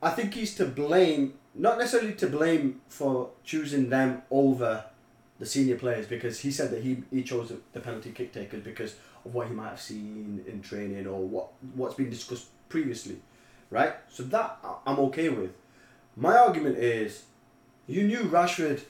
I 0.02 0.12
think 0.12 0.34
he's 0.34 0.56
to 0.56 0.66
blame, 0.66 1.34
not 1.56 1.78
necessarily 1.78 2.14
to 2.16 2.28
blame 2.28 2.82
for 2.90 3.32
choosing 3.44 3.90
them 3.90 4.22
over 4.30 4.86
the 5.40 5.46
senior 5.46 5.78
players 5.78 6.06
because 6.06 6.40
he 6.42 6.52
said 6.52 6.70
that 6.72 6.84
he, 6.84 7.04
he 7.12 7.24
chose 7.24 7.50
the, 7.50 7.58
the 7.74 7.80
penalty 7.80 8.12
kick 8.12 8.34
takers 8.34 8.62
because 8.62 8.96
of 9.26 9.34
what 9.34 9.48
he 9.48 9.54
might 9.54 9.70
have 9.70 9.82
seen 9.82 10.44
in 10.48 10.62
training 10.62 11.08
or 11.08 11.20
what 11.20 11.50
what's 11.76 11.96
been 11.96 12.10
discussed 12.10 12.48
previously, 12.70 13.18
right? 13.70 13.94
So 14.10 14.24
that 14.24 14.60
I'm 14.86 15.00
okay 15.00 15.30
with. 15.30 15.52
My 16.16 16.38
argument 16.38 16.78
is, 16.78 17.24
you 17.88 18.04
knew 18.04 18.24
Rashford 18.24 18.82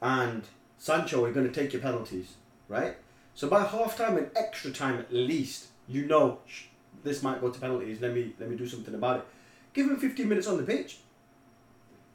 and 0.00 0.44
Sancho 0.78 1.22
were 1.22 1.32
going 1.32 1.46
to 1.46 1.52
take 1.52 1.72
your 1.72 1.82
penalties, 1.82 2.34
right? 2.68 2.96
So 3.34 3.48
by 3.48 3.64
half 3.64 3.96
time 3.96 4.16
and 4.16 4.30
extra 4.36 4.70
time 4.70 4.98
at 4.98 5.12
least, 5.12 5.68
you 5.88 6.06
know 6.06 6.38
"Shh, 6.46 6.64
this 7.02 7.22
might 7.22 7.40
go 7.40 7.50
to 7.50 7.60
penalties. 7.60 8.00
Let 8.00 8.14
me 8.14 8.34
let 8.38 8.50
me 8.50 8.56
do 8.56 8.66
something 8.66 8.94
about 8.94 9.18
it. 9.18 9.26
Give 9.72 9.86
him 9.86 9.96
15 9.96 10.28
minutes 10.28 10.46
on 10.46 10.58
the 10.58 10.62
pitch. 10.64 10.98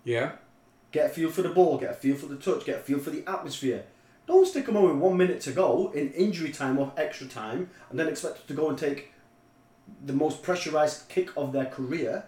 Yeah. 0.04 0.34
Get 0.92 1.08
a 1.08 1.10
feel 1.10 1.30
for 1.30 1.42
the 1.42 1.50
ball. 1.50 1.78
Get 1.78 1.92
a 1.92 1.94
feel 1.94 2.16
for 2.16 2.28
the 2.28 2.38
touch. 2.38 2.66
Get 2.66 2.78
a 2.78 2.82
feel 2.82 3.00
for 3.00 3.10
the 3.10 3.24
atmosphere. 3.28 3.84
Don't 4.28 4.46
stick 4.46 4.66
them 4.66 4.78
on 4.78 4.84
with 4.84 4.98
one 4.98 5.18
minute 5.18 5.40
to 5.42 5.52
go 5.52 5.92
in 5.96 6.12
injury 6.12 6.52
time 6.52 6.78
or 6.78 6.92
extra 6.98 7.28
time, 7.28 7.70
and 7.90 7.98
then 7.98 8.08
expect 8.08 8.48
to 8.48 8.54
go 8.54 8.70
and 8.70 8.78
take 8.78 9.14
the 10.06 10.14
most 10.14 10.44
pressurized 10.44 11.08
kick 11.08 11.30
of 11.38 11.54
their 11.54 11.66
career. 11.66 12.26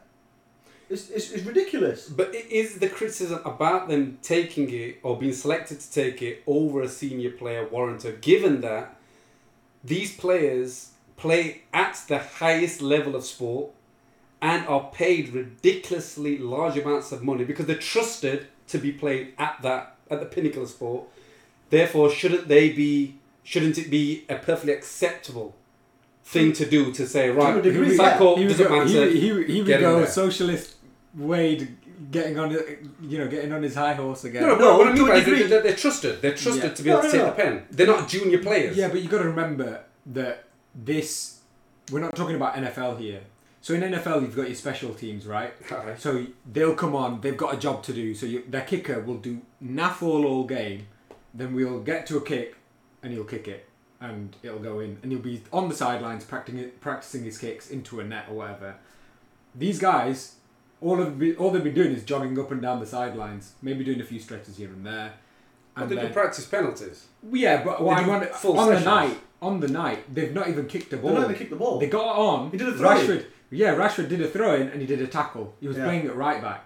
It's, 0.90 1.10
it's, 1.10 1.32
it's 1.32 1.46
ridiculous. 1.46 2.08
But 2.08 2.34
is 2.34 2.80
the 2.80 2.90
criticism 2.90 3.42
about 3.46 3.90
them 3.90 4.18
taking 4.22 4.70
it 4.72 5.00
or 5.04 5.20
being 5.20 5.34
selected 5.34 5.82
to 5.82 5.92
take 5.92 6.22
it 6.22 6.42
over 6.48 6.82
a 6.82 6.88
senior 6.88 7.32
player 7.32 7.68
warranted, 7.68 8.22
given 8.22 8.62
that 8.62 8.96
these 9.84 10.16
players 10.16 10.92
play 11.18 11.64
at 11.74 12.02
the 12.08 12.18
highest 12.18 12.82
level 12.82 13.16
of 13.16 13.26
sport 13.26 13.72
and 14.42 14.66
are 14.68 14.90
paid 14.92 15.30
ridiculously 15.30 16.38
large 16.38 16.78
amounts 16.78 17.12
of 17.12 17.24
money 17.24 17.44
because 17.44 17.66
they're 17.66 17.76
trusted 17.76 18.48
to 18.68 18.78
be 18.78 18.92
played 18.92 19.34
at 19.38 19.62
that 19.62 19.98
at 20.10 20.20
the 20.22 20.26
pinnacle 20.26 20.64
of 20.64 20.70
sport. 20.70 21.04
Therefore, 21.70 22.10
shouldn't 22.10 22.48
they 22.48 22.70
be? 22.70 23.16
Shouldn't 23.44 23.78
it 23.78 23.90
be 23.90 24.26
a 24.30 24.36
perfectly 24.36 24.74
acceptable 24.74 25.56
thing 26.24 26.54
to 26.54 26.66
do 26.70 26.92
to 26.94 27.08
say 27.08 27.30
right? 27.30 27.58
a 27.58 27.62
degree, 27.62 27.96
Sacco 27.96 28.36
we 28.36 28.44
doesn't 28.48 28.68
go. 28.68 28.78
matter. 28.78 28.88
Here, 28.88 29.10
here, 29.10 29.44
here 29.44 29.66
we 29.66 29.72
go. 29.72 30.06
Socialist 30.06 30.76
Wade 31.16 31.76
getting 32.12 32.38
on, 32.38 32.52
you 33.02 33.18
know, 33.18 33.28
getting 33.28 33.52
on 33.52 33.64
his 33.64 33.74
high 33.76 33.94
horse 33.94 34.24
again. 34.26 34.44
No, 34.44 34.50
no, 34.56 34.58
No, 34.60 34.78
what 34.78 34.88
I 34.88 34.94
mean 34.94 35.06
to 35.06 35.12
by 35.12 35.16
is 35.18 35.26
degree. 35.26 35.44
they're, 35.44 35.62
they're 35.64 35.76
trusted. 35.76 36.22
They're 36.22 36.36
trusted 36.36 36.64
Yeah. 36.64 36.74
to 36.74 36.84
be 36.84 36.90
able 36.92 37.04
No, 37.04 37.12
to 37.12 37.18
no, 37.18 37.26
take 37.26 37.36
the 37.36 37.44
pen. 37.44 37.64
They're 37.72 37.88
not 37.88 38.08
junior 38.08 38.38
players. 38.40 38.78
Yeah, 38.78 38.88
but 38.90 39.02
you've 39.02 39.12
got 39.12 39.20
to 39.24 39.30
remember 39.30 39.84
that 40.08 40.44
this, 40.76 41.40
we're 41.92 42.00
not 42.00 42.16
talking 42.16 42.36
about 42.36 42.56
NFL 42.56 43.00
here. 43.00 43.22
So 43.62 43.74
in 43.74 43.82
NFL, 43.82 44.22
you've 44.22 44.36
got 44.36 44.48
your 44.48 44.56
special 44.56 44.94
teams, 44.94 45.26
right? 45.26 45.54
Okay. 45.72 45.96
So 45.98 46.26
they'll 46.52 46.76
come 46.76 46.96
on, 46.96 47.22
they've 47.22 47.36
got 47.36 47.54
a 47.54 47.58
job 47.58 47.84
to 47.84 47.94
do. 47.94 48.14
So 48.16 48.26
you, 48.28 48.44
their 48.48 48.62
kicker 48.62 49.00
will 49.02 49.18
do 49.18 49.42
naff 49.64 50.02
all 50.04 50.26
all 50.26 50.44
game. 50.46 50.88
Then 51.34 51.54
we'll 51.54 51.80
get 51.82 52.06
to 52.08 52.18
a 52.18 52.22
kick, 52.22 52.56
and 53.04 53.14
he'll 53.14 53.24
kick 53.24 53.48
it, 53.48 53.68
and 54.02 54.36
it'll 54.44 54.60
go 54.60 54.80
in, 54.80 54.98
and 55.04 55.12
he'll 55.12 55.22
be 55.22 55.42
on 55.54 55.70
the 55.70 55.76
sidelines 55.76 56.24
practicing 56.24 56.72
practicing 56.82 57.24
his 57.24 57.38
kicks 57.38 57.70
into 57.70 58.00
a 58.00 58.04
net 58.04 58.26
or 58.30 58.36
whatever. 58.36 58.76
These 59.56 59.80
guys, 59.80 60.36
all 60.82 61.02
of 61.02 61.22
all 61.40 61.52
they've 61.52 61.64
been 61.64 61.74
doing 61.74 61.92
is 61.94 62.04
jogging 62.04 62.38
up 62.40 62.52
and 62.52 62.62
down 62.62 62.80
the 62.80 62.86
sidelines, 62.86 63.54
maybe 63.62 63.84
doing 63.84 64.02
a 64.02 64.04
few 64.06 64.20
stretches 64.20 64.58
here 64.58 64.70
and 64.70 64.86
there. 64.86 65.14
But 65.76 65.82
And 65.84 65.92
they 65.92 65.96
do 65.96 66.02
then, 66.02 66.14
practice 66.14 66.46
penalties. 66.46 67.06
yeah, 67.32 67.64
but 67.64 67.82
what 67.82 67.98
They 67.98 68.04
I 68.04 68.08
want 68.08 68.30
full 68.36 68.60
on 68.60 68.74
the 68.74 68.80
night, 68.80 69.18
on 69.42 69.60
the 69.60 69.68
night, 69.68 70.14
they've 70.14 70.34
not 70.34 70.50
even 70.50 70.66
kicked 70.68 70.92
a 70.94 70.96
They 70.98 71.02
ball. 71.02 71.14
don't 71.16 71.24
even 71.26 71.36
kick 71.36 71.50
the 71.52 71.56
ball. 71.56 71.80
They 71.80 71.88
got 71.88 72.16
on. 72.18 72.52
He 72.52 72.58
did 72.58 72.68
a 72.70 72.74
throw-in. 72.78 72.98
Rashford, 73.08 73.26
yeah, 73.52 73.76
Rashford 73.76 74.10
did 74.10 74.22
a 74.22 74.28
throw 74.28 74.56
in 74.56 74.68
and 74.70 74.82
he 74.82 74.88
did 74.88 75.00
a 75.02 75.08
tackle. 75.08 75.54
He 75.62 75.68
was 75.68 75.78
Yeah. 75.78 75.86
playing 75.86 76.06
it 76.06 76.16
right 76.16 76.42
back. 76.42 76.66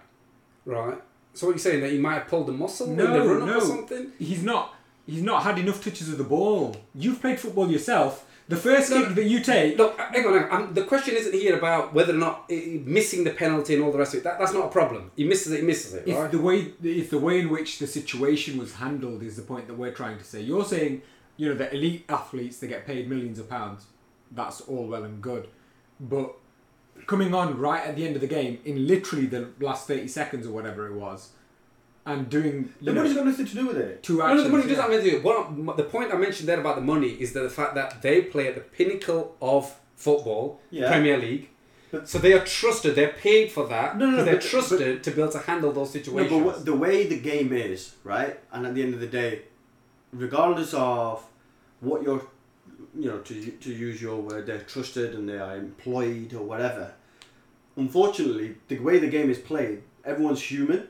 Right. 0.64 0.98
So 1.34 1.46
what 1.46 1.52
you're 1.52 1.58
saying 1.58 1.80
that 1.82 1.90
he 1.90 1.98
might 1.98 2.14
have 2.14 2.28
pulled 2.28 2.48
a 2.48 2.52
muscle 2.52 2.88
in 2.88 2.96
No, 2.96 3.12
the 3.12 3.28
run 3.28 3.42
up 3.42 3.48
no. 3.48 3.58
or 3.58 3.60
something? 3.60 4.12
He's 4.18 4.42
not. 4.42 4.74
He's 5.06 5.22
not 5.22 5.42
had 5.42 5.58
enough 5.58 5.82
touches 5.84 6.08
of 6.08 6.16
the 6.18 6.24
ball. 6.24 6.76
You've 6.94 7.20
played 7.20 7.38
football 7.38 7.70
yourself. 7.70 8.24
The 8.46 8.56
first 8.56 8.90
No, 8.90 9.04
kick 9.06 9.14
that 9.16 9.24
you 9.24 9.40
take. 9.40 9.76
Look, 9.78 9.98
hang 9.98 10.24
on. 10.26 10.34
Hang 10.34 10.50
on. 10.50 10.62
Um, 10.68 10.74
the 10.74 10.84
question 10.84 11.14
isn't 11.16 11.32
here 11.34 11.56
about 11.56 11.92
whether 11.94 12.12
or 12.14 12.16
not 12.18 12.48
missing 12.50 13.24
the 13.24 13.30
penalty 13.30 13.74
and 13.74 13.82
all 13.82 13.90
the 13.90 13.98
rest 13.98 14.12
of 14.14 14.20
it. 14.20 14.24
That, 14.24 14.38
that's 14.38 14.52
not 14.52 14.66
a 14.66 14.68
problem. 14.68 15.10
He 15.16 15.24
misses 15.24 15.50
it. 15.52 15.60
He 15.60 15.66
misses 15.66 15.94
it. 15.94 16.04
It's 16.06 16.16
Right. 16.18 16.30
the 16.30 16.38
way 16.38 16.72
it's 16.82 17.10
the 17.10 17.18
way 17.18 17.40
in 17.40 17.48
which 17.48 17.78
the 17.78 17.86
situation 17.86 18.58
was 18.58 18.74
handled 18.74 19.22
is 19.22 19.36
the 19.36 19.42
point 19.42 19.66
that 19.68 19.74
we're 19.78 19.92
trying 19.92 20.18
to 20.18 20.24
say. 20.24 20.40
You're 20.42 20.64
saying, 20.64 21.02
you 21.38 21.48
know, 21.48 21.54
the 21.54 21.72
elite 21.74 22.04
athletes 22.08 22.58
they 22.58 22.66
get 22.68 22.86
paid 22.86 23.08
millions 23.08 23.38
of 23.38 23.48
pounds. 23.48 23.86
that's 24.30 24.60
all 24.62 24.86
well 24.88 25.04
and 25.04 25.22
good. 25.22 25.48
But 25.98 26.34
coming 27.06 27.34
on 27.34 27.58
right 27.58 27.84
at 27.86 27.96
the 27.96 28.06
end 28.06 28.14
of 28.16 28.20
the 28.20 28.26
game, 28.26 28.58
in 28.64 28.86
literally 28.86 29.26
the 29.26 29.48
last 29.60 29.86
30 29.88 30.08
seconds 30.08 30.46
or 30.46 30.50
whatever 30.52 30.86
it 30.86 30.94
was, 30.94 31.30
and 32.06 32.28
doing 32.28 32.72
The 32.80 32.86
you 32.86 32.92
know, 32.92 33.00
money's 33.02 33.14
got 33.16 33.26
nothing 33.26 33.46
to 33.46 33.54
do 33.54 33.66
with 33.66 33.76
it. 33.78 34.02
two 34.02 34.18
No, 34.18 34.24
actions. 34.24 34.38
no, 34.38 34.44
the 34.44 34.50
money 34.50 34.62
yeah. 34.64 34.68
doesn't 34.76 34.82
have 34.84 34.92
anything. 35.00 35.22
to 35.22 35.54
do- 35.56 35.62
What 35.64 35.76
the 35.76 35.84
point 35.84 36.12
I 36.12 36.16
mentioned 36.18 36.48
there 36.48 36.60
about 36.60 36.76
the 36.76 36.82
money 36.82 37.08
is 37.08 37.32
that 37.32 37.40
the 37.40 37.50
fact 37.50 37.74
that 37.76 38.02
they 38.02 38.22
play 38.22 38.48
at 38.48 38.54
the 38.54 38.60
pinnacle 38.60 39.36
of 39.40 39.74
football, 39.96 40.60
Yeah. 40.70 40.88
Premier 40.90 41.16
League. 41.18 41.48
But- 41.90 42.08
so 42.08 42.18
they 42.18 42.32
are 42.32 42.44
trusted. 42.44 42.94
They're 42.96 43.12
paid 43.12 43.52
for 43.52 43.66
that. 43.68 43.96
No, 43.96 44.06
no, 44.06 44.10
no, 44.10 44.16
'cause 44.18 44.24
they're 44.26 44.34
but- 44.34 44.42
trusted 44.44 45.02
to 45.04 45.10
be 45.12 45.20
able 45.22 45.32
to 45.32 45.38
handle 45.38 45.72
those 45.72 45.94
No, 45.94 46.00
situations. 46.00 46.30
but 46.32 46.44
what, 46.44 46.64
the 46.64 46.74
way 46.74 47.06
the 47.06 47.18
game 47.20 47.52
is, 47.52 47.94
right? 48.02 48.38
And 48.52 48.66
at 48.66 48.74
the 48.74 48.82
end 48.82 48.94
of 48.94 49.00
the 49.00 49.06
day, 49.06 49.42
regardless 50.12 50.74
of 50.74 51.24
what 51.80 52.02
you're, 52.02 52.26
you 52.98 53.06
know, 53.10 53.18
to 53.18 53.50
to 53.50 53.72
use 53.72 54.00
your 54.00 54.20
word, 54.20 54.46
they're 54.46 54.60
trusted 54.60 55.14
and 55.14 55.28
they 55.28 55.38
are 55.38 55.56
employed 55.56 56.32
or 56.34 56.42
whatever. 56.42 56.92
Unfortunately, 57.76 58.56
the 58.68 58.78
way 58.78 58.98
the 58.98 59.08
game 59.08 59.30
is 59.30 59.38
played, 59.38 59.82
everyone's 60.04 60.42
human, 60.42 60.88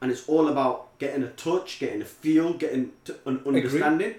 and 0.00 0.12
it's 0.12 0.28
all 0.28 0.48
about 0.48 0.98
getting 0.98 1.22
a 1.22 1.30
touch, 1.30 1.78
getting 1.78 2.02
a 2.02 2.04
feel, 2.04 2.52
getting 2.52 2.92
to 3.04 3.16
an 3.26 3.42
understanding. 3.46 4.14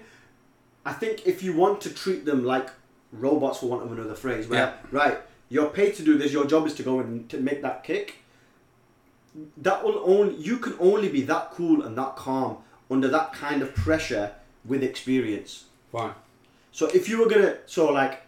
I 0.84 0.92
think 0.92 1.26
if 1.26 1.42
you 1.44 1.54
want 1.56 1.80
to 1.82 1.90
treat 1.94 2.24
them 2.24 2.44
like 2.44 2.68
robots, 3.12 3.60
for 3.60 3.66
want 3.66 3.84
of 3.84 3.92
another 3.92 4.16
phrase, 4.16 4.48
where 4.48 4.58
Yeah. 4.58 4.72
right, 4.90 5.18
you're 5.48 5.70
paid 5.70 5.94
to 5.96 6.02
do 6.02 6.18
this, 6.18 6.32
your 6.32 6.44
job 6.46 6.66
is 6.66 6.74
to 6.74 6.82
go 6.82 6.98
and 6.98 7.28
to 7.30 7.38
make 7.38 7.62
that 7.62 7.84
kick 7.84 8.16
that 9.56 9.82
will 9.84 10.02
only 10.04 10.34
you 10.36 10.58
can 10.58 10.74
only 10.78 11.08
be 11.08 11.22
that 11.22 11.50
cool 11.52 11.82
and 11.82 11.96
that 11.96 12.16
calm 12.16 12.58
under 12.90 13.08
that 13.08 13.32
kind 13.32 13.62
of 13.62 13.74
pressure 13.74 14.32
with 14.64 14.82
experience. 14.82 15.64
Fine. 15.90 16.12
So 16.72 16.86
if 16.88 17.08
you 17.08 17.18
were 17.20 17.28
gonna 17.28 17.58
so 17.66 17.92
like 17.92 18.22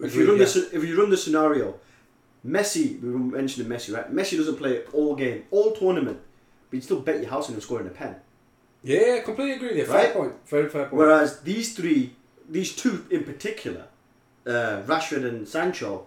if 0.00 0.14
you 0.14 0.26
run 0.26 0.38
yeah. 0.38 0.44
this 0.44 0.56
if 0.56 0.82
you 0.84 0.98
run 0.98 1.10
the 1.10 1.16
scenario, 1.16 1.78
Messi 2.44 3.00
we 3.00 3.10
were 3.10 3.18
mentioning 3.18 3.68
Messi 3.70 3.94
right? 3.94 4.12
Messi 4.12 4.36
doesn't 4.36 4.56
play 4.56 4.82
all 4.92 5.14
game, 5.14 5.44
all 5.50 5.72
tournament, 5.72 6.18
but 6.70 6.76
you 6.76 6.82
still 6.82 7.00
bet 7.00 7.20
your 7.20 7.30
house 7.30 7.48
on 7.48 7.54
him 7.54 7.60
scoring 7.60 7.86
a 7.86 7.90
pen. 7.90 8.16
Yeah, 8.82 9.20
completely 9.20 9.56
agree 9.56 9.68
with 9.68 9.78
you. 9.78 9.84
Fair 9.84 10.04
Right? 10.04 10.14
point. 10.14 10.32
Very 10.46 10.68
fair 10.68 10.84
point. 10.84 10.94
Whereas 10.94 11.40
these 11.40 11.74
three, 11.74 12.14
these 12.48 12.74
two 12.74 13.04
in 13.10 13.24
particular, 13.24 13.86
uh, 14.46 14.82
Rashford 14.86 15.24
and 15.26 15.46
Sancho, 15.48 16.06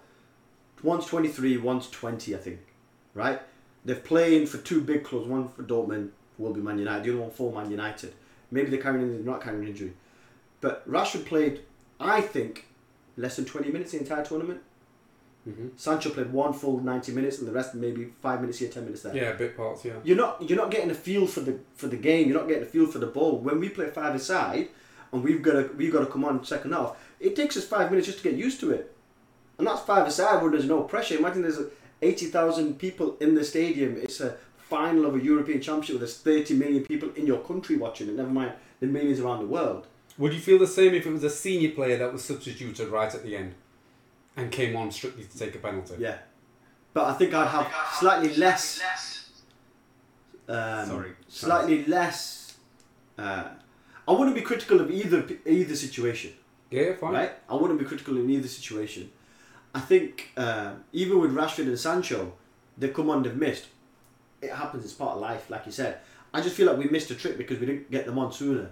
one's 0.82 1.04
23, 1.06 1.58
one's 1.58 1.90
20, 1.90 2.34
I 2.34 2.38
think, 2.38 2.60
right? 3.14 3.40
They're 3.84 3.96
playing 3.96 4.46
for 4.46 4.58
two 4.58 4.80
big 4.80 5.04
clubs, 5.04 5.26
one 5.26 5.48
for 5.48 5.62
Dortmund, 5.62 6.10
who 6.36 6.44
will 6.44 6.54
be 6.54 6.60
Man 6.60 6.78
United, 6.78 7.04
the 7.04 7.10
other 7.12 7.20
one 7.20 7.30
for 7.30 7.52
Man 7.52 7.70
United. 7.70 8.14
Maybe 8.50 8.70
they're 8.70 8.80
carrying, 8.80 9.10
they're 9.24 9.32
not 9.32 9.42
carrying 9.42 9.62
an 9.62 9.68
injury. 9.68 9.92
But 10.60 10.88
Rashford 10.90 11.24
played, 11.26 11.60
I 11.98 12.20
think, 12.20 12.66
less 13.16 13.36
than 13.36 13.44
20 13.44 13.70
minutes 13.70 13.92
the 13.92 13.98
entire 13.98 14.24
tournament. 14.24 14.60
Mhm. 15.48 15.70
Sancho 15.76 16.10
played 16.10 16.32
one 16.32 16.52
full 16.52 16.80
90 16.80 17.12
minutes 17.12 17.38
and 17.38 17.48
the 17.48 17.52
rest 17.52 17.74
maybe 17.74 18.12
five 18.20 18.40
minutes 18.42 18.58
here, 18.58 18.68
10 18.68 18.84
minutes 18.84 19.02
there. 19.02 19.16
yeah, 19.16 19.32
bit 19.32 19.56
parts. 19.56 19.84
Yeah. 19.86 19.94
You're 20.04 20.16
not 20.18 20.42
you're 20.46 20.58
not 20.58 20.70
getting 20.70 20.90
a 20.90 20.94
feel 20.94 21.26
for 21.26 21.40
the 21.40 21.58
for 21.74 21.86
the 21.86 21.96
game. 21.96 22.28
You're 22.28 22.38
not 22.38 22.46
getting 22.46 22.62
a 22.62 22.66
feel 22.66 22.86
for 22.86 22.98
the 22.98 23.06
ball. 23.06 23.38
When 23.38 23.58
we 23.58 23.70
play 23.70 23.88
five 23.88 24.14
aside, 24.14 24.68
and 25.12 25.24
we've 25.24 25.40
got 25.40 25.52
to 25.52 25.70
we've 25.78 25.92
got 25.92 26.00
to 26.00 26.06
come 26.06 26.26
on 26.26 26.44
second 26.44 26.72
half, 26.72 26.94
it 27.20 27.34
takes 27.36 27.56
us 27.56 27.64
five 27.64 27.90
minutes 27.90 28.06
just 28.06 28.18
to 28.22 28.24
get 28.28 28.34
used 28.38 28.60
to 28.60 28.70
it, 28.70 28.92
and 29.56 29.66
that's 29.66 29.80
five 29.80 30.06
aside 30.06 30.42
where 30.42 30.50
there's 30.50 30.66
no 30.66 30.82
pressure. 30.82 31.16
Imagine 31.16 31.40
there's 31.40 31.60
eighty 32.02 32.26
thousand 32.26 32.78
people 32.78 33.16
in 33.18 33.34
the 33.34 33.42
stadium. 33.42 33.96
It's 33.96 34.20
a 34.20 34.36
final 34.58 35.06
of 35.06 35.14
a 35.14 35.20
European 35.24 35.62
Championship 35.62 35.94
where 35.94 36.00
there's 36.00 36.18
thirty 36.18 36.52
million 36.52 36.84
people 36.84 37.08
in 37.16 37.26
your 37.26 37.40
country 37.40 37.76
watching 37.76 38.08
it. 38.08 38.14
Never 38.14 38.28
mind 38.28 38.52
the 38.80 38.86
millions 38.88 39.20
around 39.20 39.38
the 39.40 39.46
world. 39.46 39.86
Would 40.20 40.34
you 40.34 40.38
feel 40.38 40.58
the 40.58 40.66
same 40.66 40.94
if 40.94 41.06
it 41.06 41.10
was 41.10 41.24
a 41.24 41.30
senior 41.30 41.70
player 41.70 41.96
that 41.96 42.12
was 42.12 42.22
substituted 42.22 42.88
right 42.88 43.12
at 43.12 43.22
the 43.22 43.34
end 43.34 43.54
and 44.36 44.52
came 44.52 44.76
on 44.76 44.90
strictly 44.90 45.24
to 45.24 45.38
take 45.38 45.54
a 45.54 45.58
penalty? 45.58 45.94
Yeah, 45.98 46.18
but 46.92 47.04
I 47.04 47.14
think 47.14 47.32
I'd 47.32 47.48
have 47.48 47.72
slightly 47.98 48.36
less. 48.36 48.82
Um, 50.46 50.86
Sorry. 50.86 51.12
Slightly 51.26 51.86
less. 51.86 52.58
Uh, 53.16 53.44
I 54.06 54.12
wouldn't 54.12 54.36
be 54.36 54.42
critical 54.42 54.78
of 54.82 54.90
either 54.90 55.26
either 55.46 55.74
situation. 55.74 56.34
Yeah, 56.70 56.96
fine. 56.96 57.14
right? 57.14 57.32
I 57.48 57.54
wouldn't 57.54 57.78
be 57.78 57.86
critical 57.86 58.18
in 58.18 58.28
either 58.28 58.46
situation. 58.48 59.10
I 59.74 59.80
think 59.80 60.32
uh, 60.36 60.72
even 60.92 61.18
with 61.18 61.34
Rashford 61.34 61.66
and 61.66 61.78
Sancho, 61.78 62.34
they 62.76 62.88
come 62.88 63.08
on, 63.08 63.22
they've 63.22 63.34
missed. 63.34 63.68
It 64.42 64.52
happens, 64.52 64.84
it's 64.84 64.92
part 64.92 65.14
of 65.14 65.22
life, 65.22 65.48
like 65.48 65.64
you 65.64 65.72
said. 65.72 66.00
I 66.34 66.42
just 66.42 66.56
feel 66.56 66.66
like 66.66 66.76
we 66.76 66.90
missed 66.90 67.10
a 67.10 67.14
trick 67.14 67.38
because 67.38 67.58
we 67.58 67.64
didn't 67.64 67.90
get 67.90 68.04
them 68.04 68.18
on 68.18 68.32
sooner. 68.32 68.70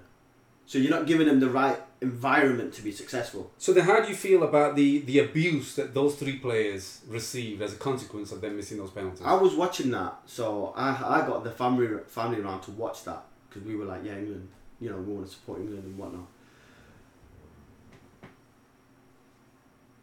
So 0.68 0.76
you're 0.76 0.90
not 0.90 1.06
giving 1.06 1.26
them 1.26 1.40
the 1.40 1.48
right 1.48 1.80
environment 2.02 2.74
to 2.74 2.82
be 2.82 2.92
successful. 2.92 3.50
So 3.56 3.72
then, 3.72 3.84
how 3.84 4.02
do 4.02 4.08
you 4.10 4.14
feel 4.14 4.42
about 4.42 4.76
the 4.76 4.98
the 4.98 5.18
abuse 5.20 5.74
that 5.76 5.94
those 5.94 6.14
three 6.16 6.36
players 6.36 7.00
received 7.08 7.62
as 7.62 7.72
a 7.72 7.76
consequence 7.76 8.32
of 8.32 8.42
them 8.42 8.54
missing 8.54 8.76
those 8.76 8.90
penalties? 8.90 9.22
I 9.24 9.32
was 9.32 9.54
watching 9.54 9.90
that, 9.92 10.20
so 10.26 10.74
I, 10.76 10.90
I 10.90 11.26
got 11.26 11.42
the 11.42 11.50
family 11.50 11.88
family 12.06 12.42
around 12.42 12.60
to 12.64 12.72
watch 12.72 13.04
that 13.04 13.22
because 13.48 13.66
we 13.66 13.76
were 13.76 13.86
like, 13.86 14.04
yeah, 14.04 14.18
England, 14.18 14.46
you 14.78 14.90
know, 14.90 14.98
we 14.98 15.14
want 15.14 15.26
to 15.26 15.32
support 15.32 15.58
England 15.60 15.84
and 15.84 15.96
whatnot. 15.96 16.28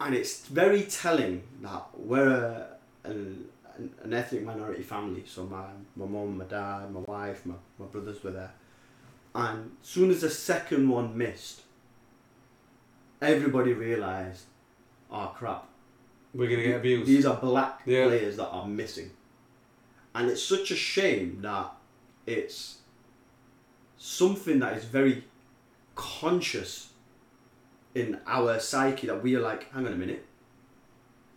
And 0.01 0.15
it's 0.15 0.47
very 0.47 0.82
telling 0.84 1.43
that 1.62 1.84
we're 1.95 2.28
a, 2.28 2.67
an, 3.04 3.45
an 4.04 4.13
ethnic 4.15 4.43
minority 4.43 4.82
family. 4.82 5.25
So 5.28 5.45
my 5.45 5.67
my 5.95 6.08
mum, 6.08 6.39
my 6.39 6.45
dad, 6.45 6.91
my 6.91 7.01
wife, 7.01 7.45
my, 7.45 7.54
my 7.78 7.86
brothers 7.86 8.23
were 8.23 8.32
there. 8.32 8.51
And 9.36 9.76
soon 9.82 10.10
as 10.12 10.21
the 10.21 10.30
second 10.30 10.88
one 10.88 11.17
missed, 11.17 11.62
everybody 13.21 13.74
realised, 13.74 14.45
oh 15.12 15.34
crap, 15.36 15.67
We're 16.34 16.50
gonna 16.50 16.63
get 16.63 16.78
abused. 16.78 17.06
these 17.08 17.26
are 17.26 17.36
black 17.36 17.82
Yeah. 17.86 18.06
players 18.06 18.38
that 18.38 18.48
are 18.48 18.65
missing. 18.67 19.12
And 20.13 20.30
it's 20.30 20.41
such 20.41 20.71
a 20.71 20.76
shame 20.76 21.41
that 21.41 21.71
it's 22.26 22.78
something 23.98 24.60
that 24.60 24.78
is 24.78 24.86
very 24.86 25.26
conscious 25.95 26.91
in 27.93 28.19
our 28.26 28.58
psyche 28.60 29.08
that 29.08 29.21
we 29.21 29.36
are 29.36 29.41
like, 29.41 29.69
hang 29.74 29.86
on 29.86 29.93
a 29.93 29.98
minute. 29.98 30.26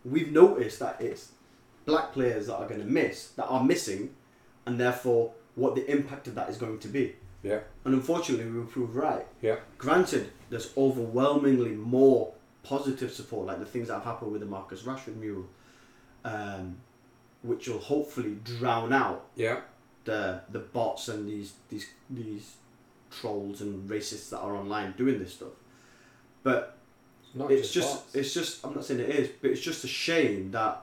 We've 0.05 0.31
noticed 0.31 0.79
that 0.79 1.01
it's 1.01 1.33
black 1.85 2.13
players 2.13 2.47
that 2.47 2.55
are 2.55 2.67
going 2.67 2.79
to 2.81 2.85
miss, 2.87 3.29
that 3.31 3.47
are 3.47 3.63
missing, 3.63 4.15
and 4.65 4.79
therefore 4.79 5.33
what 5.55 5.75
the 5.75 5.89
impact 5.91 6.27
of 6.27 6.35
that 6.35 6.49
is 6.49 6.57
going 6.57 6.79
to 6.79 6.87
be. 6.87 7.15
Yeah. 7.43 7.59
And 7.85 7.93
unfortunately, 7.93 8.49
we 8.51 8.59
were 8.59 8.65
proved 8.65 8.95
right. 8.95 9.25
Yeah. 9.41 9.57
Granted, 9.77 10.31
there's 10.49 10.73
overwhelmingly 10.77 11.71
more 11.71 12.33
positive 12.63 13.11
support, 13.13 13.47
like 13.47 13.59
the 13.59 13.65
things 13.65 13.87
that 13.87 13.95
have 13.95 14.03
happened 14.03 14.31
with 14.31 14.41
the 14.41 14.47
Marcus 14.47 14.81
Rashford 14.83 15.15
mural, 15.15 15.45
um, 16.25 16.77
which 17.41 17.67
will 17.67 17.79
hopefully 17.79 18.37
drown 18.43 18.91
out 18.91 19.25
Yeah. 19.35 19.61
the 20.05 20.41
the 20.51 20.59
bots 20.59 21.07
and 21.07 21.27
these 21.27 21.53
these 21.69 21.87
these 22.09 22.55
trolls 23.09 23.61
and 23.61 23.89
racists 23.89 24.29
that 24.29 24.39
are 24.39 24.55
online 24.55 24.93
doing 24.97 25.17
this 25.19 25.33
stuff. 25.35 25.53
But 26.43 26.77
Not 27.33 27.51
it's 27.51 27.71
just 27.71 27.95
bots. 28.05 28.15
it's 28.15 28.33
just 28.33 28.65
I'm 28.65 28.73
not 28.75 28.83
saying 28.85 28.99
it 28.99 29.09
is, 29.09 29.29
but 29.41 29.51
it's 29.51 29.61
just 29.61 29.83
a 29.85 29.87
shame 29.87 30.51
that 30.51 30.81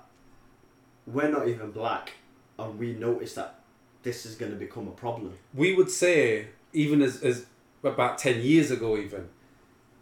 we're 1.06 1.28
not 1.30 1.46
even 1.48 1.70
black 1.70 2.14
and 2.58 2.78
we 2.78 2.94
notice 2.94 3.34
that 3.34 3.60
this 4.06 4.24
is 4.24 4.34
going 4.40 4.52
to 4.52 4.58
become 4.66 4.86
a 4.88 4.96
problem. 5.04 5.32
we 5.52 5.74
would 5.74 5.90
say 5.90 6.46
even 6.72 7.02
as, 7.02 7.14
as 7.22 7.46
about 7.82 8.18
10 8.18 8.40
years 8.40 8.70
ago 8.70 8.96
even 8.96 9.28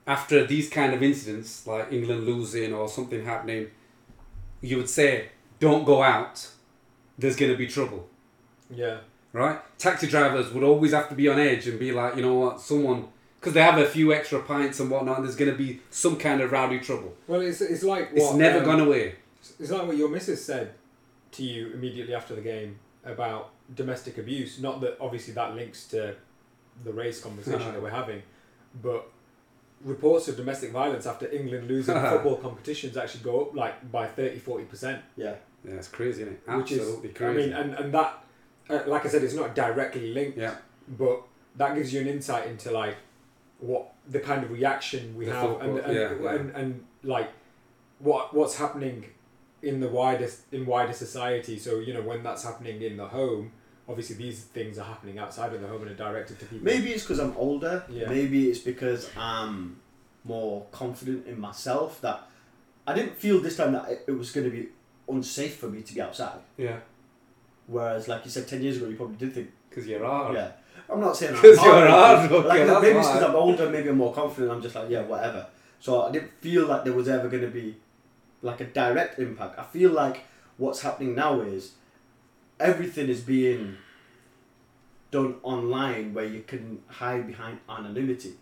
after 0.07 0.47
these 0.47 0.69
kind 0.79 0.93
of 0.95 1.03
incidents 1.03 1.67
like 1.67 1.93
england 1.93 2.25
losing 2.25 2.73
or 2.73 2.89
something 2.89 3.25
happening 3.25 3.71
you 4.61 4.77
would 4.79 4.89
say 4.89 5.29
don't 5.61 5.85
go 5.85 6.03
out. 6.03 6.49
There's 7.19 7.37
going 7.37 7.53
to 7.53 7.59
be 7.59 7.67
trouble. 7.67 8.09
Yeah. 8.71 8.99
right? 9.33 9.59
Taxi 9.79 10.07
drivers 10.07 10.53
would 10.53 10.65
always 10.65 10.93
have 10.93 11.09
to 11.11 11.15
be 11.15 11.29
on 11.29 11.39
edge 11.39 11.69
and 11.69 11.79
be 11.79 11.93
like 11.93 12.17
you 12.17 12.23
know 12.23 12.35
what? 12.35 12.61
Someone 12.61 13.09
because 13.39 13.53
they 13.53 13.63
have 13.63 13.79
a 13.79 13.87
few 13.87 14.13
extra 14.13 14.41
pints 14.41 14.81
and 14.81 14.91
whatnot 14.91 15.19
and 15.19 15.27
there's 15.27 15.37
going 15.37 15.51
to 15.51 15.57
be 15.57 15.81
some 15.91 16.17
kind 16.17 16.41
of 16.41 16.51
rowdy 16.51 16.81
trouble. 16.81 17.15
Well, 17.27 17.43
it's, 17.43 17.61
it's 17.61 17.83
like 17.83 18.11
it's 18.15 18.33
never 18.35 18.61
um, 18.61 18.65
gone 18.65 18.81
away. 18.81 19.17
It's 19.61 19.71
like 19.71 19.87
what 19.87 19.97
your 19.97 20.09
missus 20.09 20.45
said 20.45 20.75
to 21.33 21.43
you 21.43 21.73
immediately 21.75 22.15
after 22.15 22.35
the 22.35 22.41
game 22.41 22.79
about 23.05 23.51
domestic 23.75 24.19
abuse. 24.19 24.61
Not 24.61 24.81
that 24.83 24.97
obviously 25.01 25.35
that 25.35 25.55
links 25.55 25.87
to 25.89 26.15
the 26.85 26.93
race 26.93 27.21
conversation 27.21 27.73
that 27.73 27.81
we're 27.83 27.91
having, 27.91 28.23
but 28.83 29.11
reports 29.85 30.29
of 30.29 30.37
domestic 30.37 30.71
violence 30.73 31.07
after 31.07 31.31
England 31.31 31.69
losing 31.69 31.95
football 32.11 32.37
competitions 32.37 32.97
actually 32.97 33.23
go 33.23 33.43
up 33.43 33.55
like 33.55 33.91
by 33.93 34.07
30 34.07 34.41
40%, 34.41 35.01
Yeah. 35.17 35.35
yeah 35.65 35.75
it's 35.75 35.89
crazy 35.89 36.23
isn't 36.23 36.35
it 36.35 36.43
which 36.57 36.73
absolutely 36.73 37.11
is, 37.11 37.17
crazy 37.17 37.43
I 37.43 37.47
mean, 37.47 37.71
and, 37.71 37.75
and 37.75 37.95
that, 37.95 38.25
uh, 38.71 38.81
like 38.87 39.05
I 39.05 39.09
said, 39.09 39.23
it's 39.23 39.35
not 39.35 39.55
directly 39.55 40.13
linked, 40.15 40.39
yeah 40.39 40.57
but 40.89 41.23
that 41.57 41.75
gives 41.75 41.93
you 41.93 42.01
an 42.01 42.07
insight 42.09 42.47
into 42.49 42.71
like 42.71 42.97
what 43.59 43.93
the 44.09 44.21
kind 44.21 44.43
of 44.43 44.51
reaction 44.51 45.15
we 45.17 45.27
The 45.27 45.33
have 45.33 45.51
and, 45.51 45.59
football- 45.61 45.79
and, 45.91 45.95
yeah, 45.95 46.15
yeah. 46.23 46.35
and 46.35 46.51
and 46.57 46.85
like 47.03 47.31
what 47.99 48.33
what's 48.35 48.57
happening 48.57 49.05
in 49.65 49.81
the 49.81 49.89
wider 49.89 50.29
in 50.53 50.67
wider 50.67 50.93
society 50.93 51.59
so 51.59 51.79
you 51.79 51.93
know 51.95 52.03
when 52.03 52.23
that's 52.23 52.45
happening 52.45 52.81
in 52.83 52.97
the 52.97 53.07
home 53.07 53.51
obviously 53.89 54.17
these 54.17 54.45
things 54.45 54.79
are 54.79 54.85
happening 54.87 55.19
outside 55.19 55.53
of 55.53 55.61
the 55.61 55.69
home 55.69 55.83
and 55.83 55.91
are 55.91 55.95
directed 55.95 56.39
to 56.39 56.47
people 56.47 56.65
Maybe 56.65 56.91
it's 56.93 57.03
because 57.03 57.19
I'm 57.21 57.37
older. 57.37 57.85
Yeah. 57.91 58.09
Maybe 58.09 58.49
it's 58.51 58.61
because 58.61 59.11
I'm 59.17 59.77
more 60.25 60.65
confident 60.73 61.27
in 61.27 61.39
myself 61.39 62.01
that 62.01 62.23
I 62.87 62.95
didn't 62.95 63.17
feel 63.17 63.41
this 63.41 63.57
time 63.59 63.73
that 63.73 63.91
it, 63.91 64.05
it 64.09 64.13
was 64.13 64.31
going 64.33 64.45
to 64.51 64.51
be 64.59 64.69
unsafe 65.09 65.57
for 65.57 65.67
me 65.69 65.83
to 65.83 65.95
be 65.95 66.01
outside. 66.01 66.39
Yeah. 66.57 66.79
Whereas, 67.67 68.09
like 68.09 68.25
you 68.25 68.31
said, 68.31 68.49
ten 68.49 68.63
years 68.63 68.77
ago, 68.79 68.89
you 68.89 68.97
probably 68.97 69.17
did 69.17 69.35
think, 69.35 69.51
Because 69.69 69.87
you're 69.87 70.05
hard. 70.05 70.35
yeah. 70.35 70.53
I'm 70.89 71.01
not 71.01 71.17
saying 71.17 71.35
I'm 71.35 71.41
'Cause 71.43 71.59
hard, 71.59 71.79
you're 71.81 71.89
hard, 71.89 72.31
but 72.31 72.47
like, 72.47 72.83
maybe 72.83 72.99
it's 72.99 73.09
because 73.09 73.23
I'm 73.23 73.35
older, 73.37 73.71
maybe 73.71 73.89
I'm 73.89 73.97
more 73.99 74.13
confident. 74.15 74.51
I'm 74.53 74.63
just 74.63 74.75
like, 74.75 74.89
yeah, 74.91 75.03
whatever. 75.03 75.47
So 75.81 76.03
I 76.03 76.11
didn't 76.11 76.33
feel 76.41 76.67
like 76.67 76.85
there 76.85 76.93
was 76.93 77.09
ever 77.09 77.29
going 77.29 77.43
to 77.43 77.51
be 77.51 77.77
like 78.45 78.61
a 78.61 78.67
direct 78.67 79.19
impact. 79.19 79.59
I 79.59 79.65
feel 79.65 79.91
like 79.91 80.25
what's 80.59 80.83
happening 80.83 81.15
now 81.15 81.41
is 81.41 81.73
everything 82.61 83.09
is 83.09 83.23
being 83.23 83.59
hmm. 83.59 83.75
done 85.11 85.37
online 85.43 86.15
where 86.15 86.27
you 86.27 86.43
can 86.43 86.83
hide 86.89 87.27
behind 87.27 87.59
anonymity. 87.69 88.35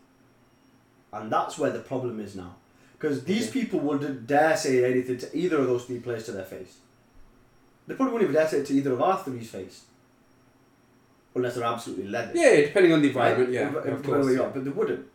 And 1.13 1.31
that's 1.31 1.59
where 1.59 1.71
the 1.71 1.79
problem 1.81 2.21
is 2.21 2.35
now. 2.35 2.57
Because 2.99 3.25
these 3.25 3.51
people 3.51 3.81
wouldn't 3.81 4.27
dare 4.27 4.57
say 4.57 4.85
anything 4.85 5.19
to 5.19 5.37
either 5.37 5.59
of 5.59 5.67
those 5.67 5.85
three 5.85 5.99
players 6.01 6.25
to 6.27 6.33
their 6.33 6.45
face. 6.45 6.79
They 7.87 7.95
probably 7.95 8.13
wouldn't 8.15 8.31
even 8.31 8.41
dare 8.41 8.49
say 8.49 8.59
it 8.59 8.67
to 8.67 8.75
either 8.75 8.93
of 8.93 9.03
our 9.03 9.19
three's 9.19 9.51
face. 9.51 9.85
Unless 11.35 11.57
they're 11.57 11.65
absolutely 11.65 12.09
leathered. 12.09 12.37
Yeah, 12.37 12.57
depending 12.57 12.93
on 12.93 13.03
the 13.03 13.09
environment, 13.09 13.49
Right? 13.49 13.55
yeah, 13.55 13.69
If- 13.69 13.77
of 13.77 13.87
if- 13.87 14.03
course. 14.05 14.27
we 14.27 14.35
yeah. 14.37 14.43
are, 14.43 14.51
but 14.51 14.65
they 14.65 14.71
wouldn't. 14.71 15.07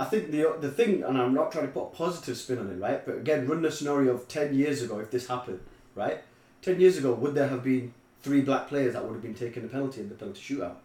I 0.00 0.04
think 0.06 0.30
the 0.30 0.56
the 0.60 0.70
thing, 0.70 1.02
and 1.04 1.16
I'm 1.16 1.34
not 1.34 1.52
trying 1.52 1.66
to 1.66 1.72
put 1.72 1.82
a 1.84 1.86
positive 1.86 2.36
spin 2.36 2.58
on 2.58 2.68
it, 2.70 2.80
right? 2.80 3.04
But 3.06 3.16
again, 3.18 3.46
run 3.46 3.62
the 3.62 3.70
scenario 3.70 4.14
of 4.14 4.26
ten 4.28 4.54
years 4.54 4.82
ago, 4.82 4.98
if 4.98 5.10
this 5.10 5.28
happened, 5.28 5.60
right? 5.94 6.20
Ten 6.62 6.80
years 6.80 6.96
ago, 6.98 7.12
would 7.14 7.34
there 7.34 7.48
have 7.48 7.62
been 7.62 7.94
three 8.22 8.40
black 8.40 8.68
players 8.68 8.94
that 8.94 9.04
would 9.04 9.12
have 9.12 9.22
been 9.22 9.34
taking 9.34 9.62
the 9.62 9.68
penalty 9.68 10.00
in 10.00 10.08
the 10.08 10.14
penalty 10.14 10.40
shootout? 10.40 10.76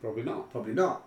Probably 0.00 0.22
not. 0.22 0.50
Probably 0.52 0.74
not. 0.74 1.02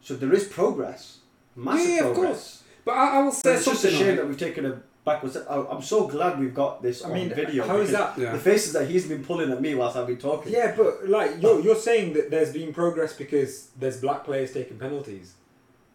So 0.00 0.14
there 0.16 0.32
is 0.32 0.44
progress, 0.48 1.18
massive 1.56 1.88
Yeah, 1.90 1.96
of 2.04 2.14
progress. 2.14 2.26
course. 2.32 2.62
But 2.84 2.92
I, 2.92 3.16
I 3.16 3.18
will 3.20 3.30
But 3.30 3.34
say 3.34 3.54
it's 3.54 3.64
just 3.64 3.84
a 3.84 3.90
shame 3.90 4.16
that 4.16 4.26
we've 4.26 4.38
taken 4.38 4.66
a 4.66 4.82
backwards. 5.04 5.36
I'm 5.48 5.82
so 5.82 6.06
glad 6.06 6.38
we've 6.38 6.54
got 6.54 6.82
this 6.82 7.04
I 7.04 7.08
on 7.08 7.14
mean, 7.14 7.28
video. 7.28 7.66
how 7.66 7.76
is 7.78 7.92
that? 7.92 8.18
Yeah. 8.18 8.32
The 8.32 8.38
faces 8.38 8.72
that 8.72 8.88
he's 8.88 9.06
been 9.06 9.22
pulling 9.24 9.50
at 9.52 9.60
me 9.60 9.74
whilst 9.74 9.96
I've 9.96 10.06
been 10.06 10.16
talking. 10.18 10.52
Yeah, 10.52 10.74
but 10.76 11.08
like 11.08 11.40
you're 11.42 11.60
you're 11.60 11.76
saying 11.76 12.14
that 12.14 12.30
there's 12.30 12.52
been 12.52 12.72
progress 12.72 13.12
because 13.14 13.68
there's 13.78 14.00
black 14.00 14.24
players 14.24 14.52
taking 14.52 14.78
penalties. 14.78 15.34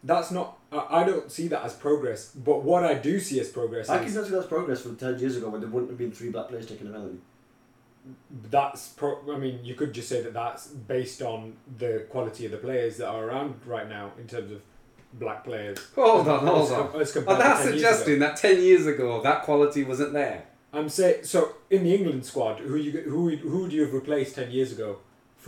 That's 0.03 0.31
not. 0.31 0.57
I, 0.71 1.01
I 1.01 1.03
don't 1.03 1.29
see 1.31 1.47
that 1.49 1.63
as 1.63 1.73
progress. 1.73 2.31
But 2.33 2.63
what 2.63 2.83
I 2.85 2.93
do 2.93 3.19
see 3.19 3.39
as 3.39 3.49
progress 3.49 3.89
I 3.89 3.97
can 3.97 4.07
is 4.07 4.13
see 4.13 4.31
that's 4.31 4.47
progress 4.47 4.81
from 4.81 4.95
ten 4.95 5.19
years 5.19 5.35
ago 5.37 5.49
when 5.49 5.59
there 5.61 5.69
wouldn't 5.69 5.91
have 5.91 5.97
been 5.99 6.11
three 6.11 6.29
black 6.29 6.47
players 6.49 6.67
taking 6.67 6.87
a 6.87 6.91
penalty. 6.91 7.17
that's. 8.49 8.89
Pro, 8.89 9.19
I 9.33 9.37
mean, 9.37 9.59
you 9.63 9.75
could 9.75 9.93
just 9.93 10.09
say 10.09 10.21
that 10.21 10.33
that's 10.33 10.67
based 10.67 11.21
on 11.21 11.53
the 11.77 12.05
quality 12.09 12.45
of 12.45 12.51
the 12.51 12.57
players 12.57 12.97
that 12.97 13.07
are 13.09 13.25
around 13.25 13.59
right 13.65 13.87
now 13.89 14.11
in 14.17 14.27
terms 14.27 14.51
of 14.51 14.61
black 15.13 15.43
players. 15.43 15.77
Hold 15.95 16.27
on, 16.27 16.47
As 16.47 16.49
hold 16.49 16.69
com- 16.69 16.95
on. 16.95 17.01
as 17.01 17.11
compared 17.11 17.37
Oh, 17.37 17.41
to 17.41 17.47
that's 17.47 17.63
10 17.63 17.73
years 17.73 17.81
ago. 17.81 17.91
suggesting 17.91 18.19
that 18.19 18.37
10 18.37 18.61
years 18.61 18.85
ago 18.85 19.21
that 19.21 19.43
quality 19.43 19.83
wasn't 19.83 20.13
there. 20.13 20.45
I'm 20.71 20.87
saying 20.87 21.23
so 21.23 21.55
in 21.71 21.83
the 21.83 21.95
England 21.95 22.25
squad, 22.25 22.59
who 22.59 22.75
you 22.75 22.91
who 23.01 23.29
who 23.35 23.63
would 23.63 23.73
you 23.73 23.81
have 23.85 23.93
replaced 23.93 24.35
ten 24.35 24.51
years 24.51 24.71
ago 24.71 24.99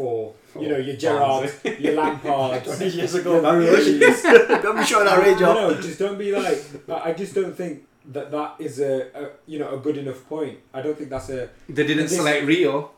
for 0.02 0.34
you 0.62 0.70
know 0.70 0.78
your 0.78 0.96
Gerrard, 0.96 1.52
your 1.80 1.94
Lampard, 1.94 2.64
Twenty 2.66 2.88
years 2.90 3.14
ago, 3.16 3.34
your 3.34 3.42
Barry 3.42 3.66
Don't 4.64 4.78
be 4.78 4.84
showing 4.84 5.08
our 5.08 5.24
age 5.24 5.40
no, 5.40 5.50
off. 5.52 5.76
no, 5.76 5.82
just 5.82 6.00
don't 6.00 6.18
be 6.18 6.32
like. 6.32 6.60
I 6.90 7.10
I 7.10 7.14
just 7.14 7.34
don't 7.36 7.56
think 7.56 7.84
that 8.14 8.32
that 8.32 8.56
is 8.60 8.80
a, 8.80 8.94
a 9.22 9.30
you 9.46 9.60
know 9.60 9.70
a 9.76 9.78
good 9.78 9.98
enough 9.98 10.28
point. 10.28 10.58
I 10.74 10.82
don't 10.82 10.98
think 10.98 11.10
that's 11.10 11.30
a. 11.30 11.50
They 11.70 11.86
didn't 11.88 12.04
This- 12.08 12.16
select 12.18 12.46
Rio. 12.46 12.92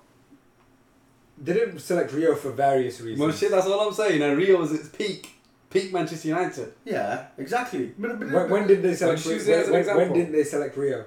They 1.46 1.54
didn't 1.54 1.80
select 1.80 2.14
Rio 2.14 2.36
for 2.36 2.52
various 2.52 3.02
reasons. 3.02 3.20
Well, 3.20 3.32
shit, 3.32 3.52
that's 3.52 3.66
all 3.68 3.82
I'm 3.88 3.94
saying. 3.94 4.22
And 4.22 4.38
Rio 4.38 4.58
was 4.60 4.72
its 4.72 4.88
peak. 4.90 5.30
Peak 5.70 5.92
Manchester 5.92 6.28
United. 6.28 6.74
Yeah, 6.86 7.26
exactly. 7.38 7.94
But- 7.98 8.20
but- 8.20 8.32
When, 8.32 8.50
when 8.50 8.68
did 8.68 8.82
they 8.84 8.94
select? 8.94 9.24
choose 9.24 9.48
Rio? 9.48 9.60
it 9.60 9.72
When, 9.72 9.98
when, 9.98 10.14
did 10.14 10.32
they 10.32 10.44
select 10.44 10.78
Rio? 10.78 11.06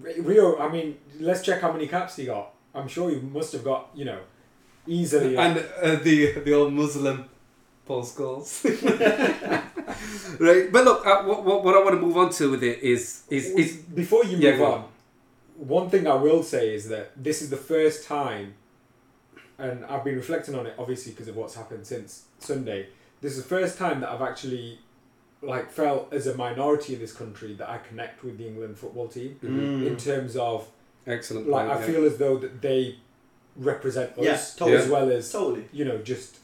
Rio. 0.00 0.58
I 0.58 0.68
mean, 0.70 0.96
let's 1.20 1.42
check 1.42 1.60
how 1.60 1.72
many 1.72 1.86
caps 1.88 2.16
he 2.16 2.26
got. 2.26 2.52
I'm 2.74 2.88
sure 2.88 3.10
he 3.10 3.16
must 3.16 3.52
have 3.52 3.64
got 3.64 3.90
you 3.94 4.04
know 4.06 4.20
easily. 4.86 5.36
And 5.36 5.58
uh, 5.58 5.96
the 5.96 6.32
the 6.44 6.52
old 6.54 6.72
Muslim 6.72 7.24
Paul 7.86 8.02
Scholes. 8.02 8.64
right, 10.40 10.72
but 10.72 10.84
look, 10.84 11.06
uh, 11.06 11.22
what, 11.24 11.44
what, 11.44 11.64
what 11.64 11.74
I 11.76 11.78
want 11.82 11.94
to 11.96 12.00
move 12.00 12.16
on 12.16 12.30
to 12.32 12.50
with 12.50 12.62
it 12.62 12.80
is 12.82 13.22
is 13.30 13.46
is 13.50 13.76
before 13.76 14.24
you 14.24 14.32
move 14.32 14.40
Yeah, 14.42 14.56
go 14.56 14.66
on, 14.66 14.72
on. 14.80 14.84
one 15.56 15.90
thing 15.90 16.06
I 16.06 16.14
will 16.14 16.42
say 16.42 16.74
is 16.74 16.88
that 16.88 17.12
this 17.16 17.42
is 17.42 17.50
the 17.50 17.56
first 17.56 18.06
time, 18.06 18.54
and 19.58 19.84
I've 19.86 20.04
been 20.04 20.16
reflecting 20.16 20.54
on 20.54 20.66
it 20.66 20.74
obviously 20.78 21.12
because 21.12 21.28
of 21.28 21.36
what's 21.36 21.54
happened 21.54 21.86
since 21.86 22.24
Sunday. 22.38 22.88
This 23.20 23.36
is 23.36 23.42
the 23.44 23.48
first 23.48 23.78
time 23.78 24.00
that 24.00 24.10
I've 24.10 24.22
actually, 24.22 24.80
like, 25.42 25.70
felt 25.70 26.12
as 26.12 26.26
a 26.26 26.34
minority 26.36 26.94
in 26.94 27.00
this 27.00 27.12
country 27.12 27.54
that 27.54 27.68
I 27.70 27.78
connect 27.78 28.24
with 28.24 28.36
the 28.38 28.46
England 28.48 28.76
football 28.76 29.06
team 29.08 29.38
Mm. 29.44 29.86
in 29.86 29.96
terms 29.96 30.36
of 30.36 30.66
excellent. 31.06 31.48
like 31.48 31.68
point, 31.68 31.78
I 31.78 31.80
yeah. 31.80 31.86
feel 31.92 32.04
as 32.04 32.16
though 32.18 32.38
that 32.38 32.60
they 32.60 32.96
represent 33.56 34.16
us 34.18 34.24
Yeah, 34.24 34.40
totally. 34.58 34.76
as 34.82 34.88
well 34.88 35.10
as 35.10 35.30
Totally. 35.32 35.64
you 35.72 35.84
know 35.84 35.98
just 35.98 36.38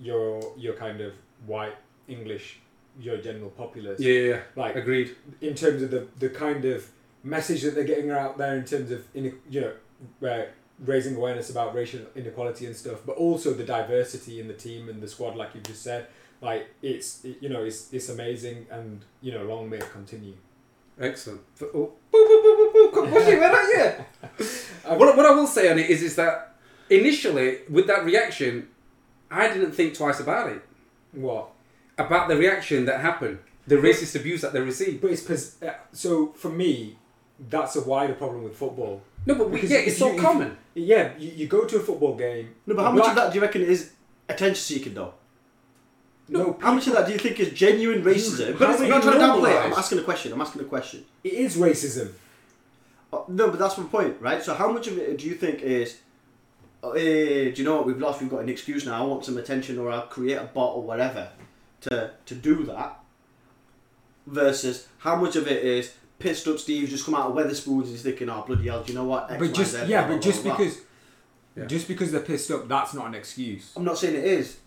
your 0.00 0.40
your 0.56 0.74
kind 0.74 1.00
of 1.00 1.12
white 1.46 1.74
English, 2.08 2.58
your 2.98 3.18
general 3.18 3.50
populace. 3.50 4.00
yeah, 4.00 4.12
yeah, 4.12 4.28
yeah. 4.34 4.40
Like 4.56 4.76
agreed. 4.76 5.14
in 5.40 5.54
terms 5.54 5.82
of 5.82 5.90
the, 5.90 6.06
the 6.18 6.28
kind 6.30 6.64
of 6.64 6.88
message 7.22 7.62
that 7.62 7.74
they're 7.74 7.84
getting 7.84 8.10
out 8.10 8.38
there 8.38 8.56
in 8.56 8.64
terms 8.64 8.90
of 8.90 9.04
in, 9.14 9.34
you 9.50 9.60
know 9.60 9.72
uh, 10.28 10.44
raising 10.84 11.14
awareness 11.16 11.50
about 11.50 11.74
racial 11.74 12.00
inequality 12.16 12.64
and 12.64 12.74
stuff 12.74 13.00
but 13.04 13.16
also 13.16 13.52
the 13.52 13.64
diversity 13.64 14.40
in 14.40 14.48
the 14.48 14.54
team 14.54 14.88
and 14.88 15.02
the 15.02 15.08
squad 15.08 15.36
like 15.36 15.54
you 15.54 15.60
just 15.60 15.82
said 15.82 16.06
like 16.40 16.66
it's 16.80 17.22
it- 17.24 17.36
you 17.42 17.50
know 17.50 17.62
it's 17.62 17.92
it's 17.92 18.08
amazing 18.08 18.66
and 18.70 19.04
you 19.20 19.30
know 19.32 19.44
long 19.44 19.68
may 19.68 19.76
it 19.76 19.92
continue 19.92 20.32
Excellent. 20.98 21.40
F- 21.60 21.68
Oh, 21.74 21.92
boo, 22.10 22.26
boo, 22.28 22.42
boo, 22.42 22.56
boo, 23.04 23.06
boo. 23.06 23.12
Come 23.14 23.22
pushing, 23.24 23.40
where 23.40 23.52
are 23.52 23.70
you? 23.72 24.96
what, 24.98 25.16
what 25.16 25.26
I 25.26 25.30
will 25.32 25.46
say 25.46 25.70
on 25.70 25.78
it 25.78 25.88
is, 25.90 26.02
is 26.02 26.16
that 26.16 26.54
initially, 26.88 27.58
with 27.68 27.86
that 27.86 28.04
reaction, 28.04 28.68
I 29.30 29.48
didn't 29.48 29.72
think 29.72 29.94
twice 29.94 30.20
about 30.20 30.50
it. 30.50 30.62
what 31.12 31.50
About 31.98 32.28
the 32.28 32.36
reaction 32.36 32.84
that 32.86 33.00
happened, 33.00 33.38
the 33.66 33.76
racist 33.76 34.16
abuse 34.18 34.40
that 34.42 34.52
they 34.52 34.60
received. 34.60 35.00
but 35.00 35.10
it's 35.12 35.22
pos- 35.22 35.62
uh, 35.62 35.74
so 35.92 36.32
for 36.32 36.48
me 36.50 36.96
that's 37.48 37.76
a 37.76 37.80
wider 37.82 38.14
problem 38.14 38.42
with 38.44 38.56
football 38.56 39.00
No, 39.26 39.34
but 39.34 39.48
we, 39.48 39.56
Because 39.56 39.70
yeah, 39.70 39.78
it's 39.78 39.98
so 39.98 40.08
you- 40.08 40.14
if- 40.16 40.20
common. 40.22 40.56
yeah 40.74 41.12
you, 41.18 41.30
you 41.36 41.46
go 41.46 41.64
to 41.64 41.76
a 41.76 41.80
football 41.80 42.14
game 42.16 42.54
No, 42.66 42.74
but 42.74 42.82
how 42.84 42.90
a 42.90 42.94
much 42.94 43.08
of 43.08 43.14
that 43.16 43.32
do 43.32 43.36
you 43.38 43.42
reckon 43.42 43.62
is 43.62 43.92
attention 44.28 44.56
seeking 44.56 44.94
though? 44.94 45.14
no 46.28 46.56
How 46.60 46.72
much 46.74 46.86
of 46.88 46.92
that 46.94 47.06
do 47.06 47.12
you 47.12 47.18
think 47.18 47.38
is 47.40 47.50
genuine 47.52 48.02
racism? 48.02 48.58
But 48.58 48.70
I'm 48.80 48.88
not 48.88 49.02
trying 49.02 49.18
to 49.18 49.24
downplay 49.24 49.52
it. 49.56 49.64
I'm 49.66 49.72
asking 49.72 49.98
a 49.98 50.02
question. 50.02 50.32
I'm 50.32 50.40
asking 50.40 50.62
a 50.62 50.64
question. 50.64 51.04
it 51.24 51.32
is 51.32 51.56
racism 51.56 52.08
Uh, 52.08 52.12
no, 53.28 53.50
but 53.50 53.58
that's 53.58 53.76
my 53.78 53.84
point, 53.84 54.16
right? 54.20 54.42
So 54.42 54.54
how 54.54 54.70
much 54.70 54.86
of 54.86 54.98
it 54.98 55.18
do 55.18 55.26
you 55.26 55.34
think 55.34 55.62
is? 55.62 55.98
Uh, 56.82 56.92
do 56.94 57.52
you 57.54 57.64
know 57.64 57.76
what 57.76 57.86
we've 57.86 57.98
lost? 58.00 58.20
We've 58.20 58.30
got 58.30 58.40
an 58.40 58.48
excuse 58.48 58.86
now. 58.86 59.02
I 59.02 59.06
want 59.06 59.24
some 59.24 59.36
attention, 59.36 59.78
or 59.78 59.90
I'll 59.90 60.06
create 60.06 60.36
a 60.36 60.44
bot 60.44 60.76
or 60.76 60.82
whatever 60.82 61.28
to 61.82 62.12
to 62.26 62.34
do 62.34 62.64
that. 62.64 62.98
Versus 64.26 64.86
how 64.98 65.16
much 65.16 65.34
of 65.36 65.48
it 65.48 65.64
is 65.64 65.92
pissed 66.18 66.46
up? 66.46 66.58
Steve's 66.58 66.90
just 66.90 67.04
come 67.04 67.14
out 67.14 67.30
of 67.30 67.34
Wetherspoons 67.34 67.82
and 67.82 67.88
he's 67.88 68.02
thinking, 68.02 68.28
"Oh 68.30 68.44
bloody 68.46 68.68
hell!" 68.68 68.82
Do 68.82 68.92
you 68.92 68.98
know 68.98 69.04
what? 69.04 69.30
X, 69.30 69.38
but 69.40 69.48
Y, 69.48 69.54
just 69.54 69.72
Z, 69.72 69.78
yeah 69.86 70.00
blah, 70.02 70.06
blah, 70.06 70.16
but 70.16 70.22
just 70.22 70.42
blah, 70.44 70.56
blah." 70.56 70.64
because 70.64 70.80
Yeah. 71.56 71.64
just 71.66 71.88
because 71.88 72.12
they're 72.12 72.20
pissed 72.20 72.50
up 72.52 72.68
that's 72.68 72.94
not 72.94 73.06
an 73.06 73.14
excuse 73.14 73.72
I'm 73.76 73.82
not 73.82 73.98
saying 73.98 74.14
it 74.14 74.24
is. 74.24 74.58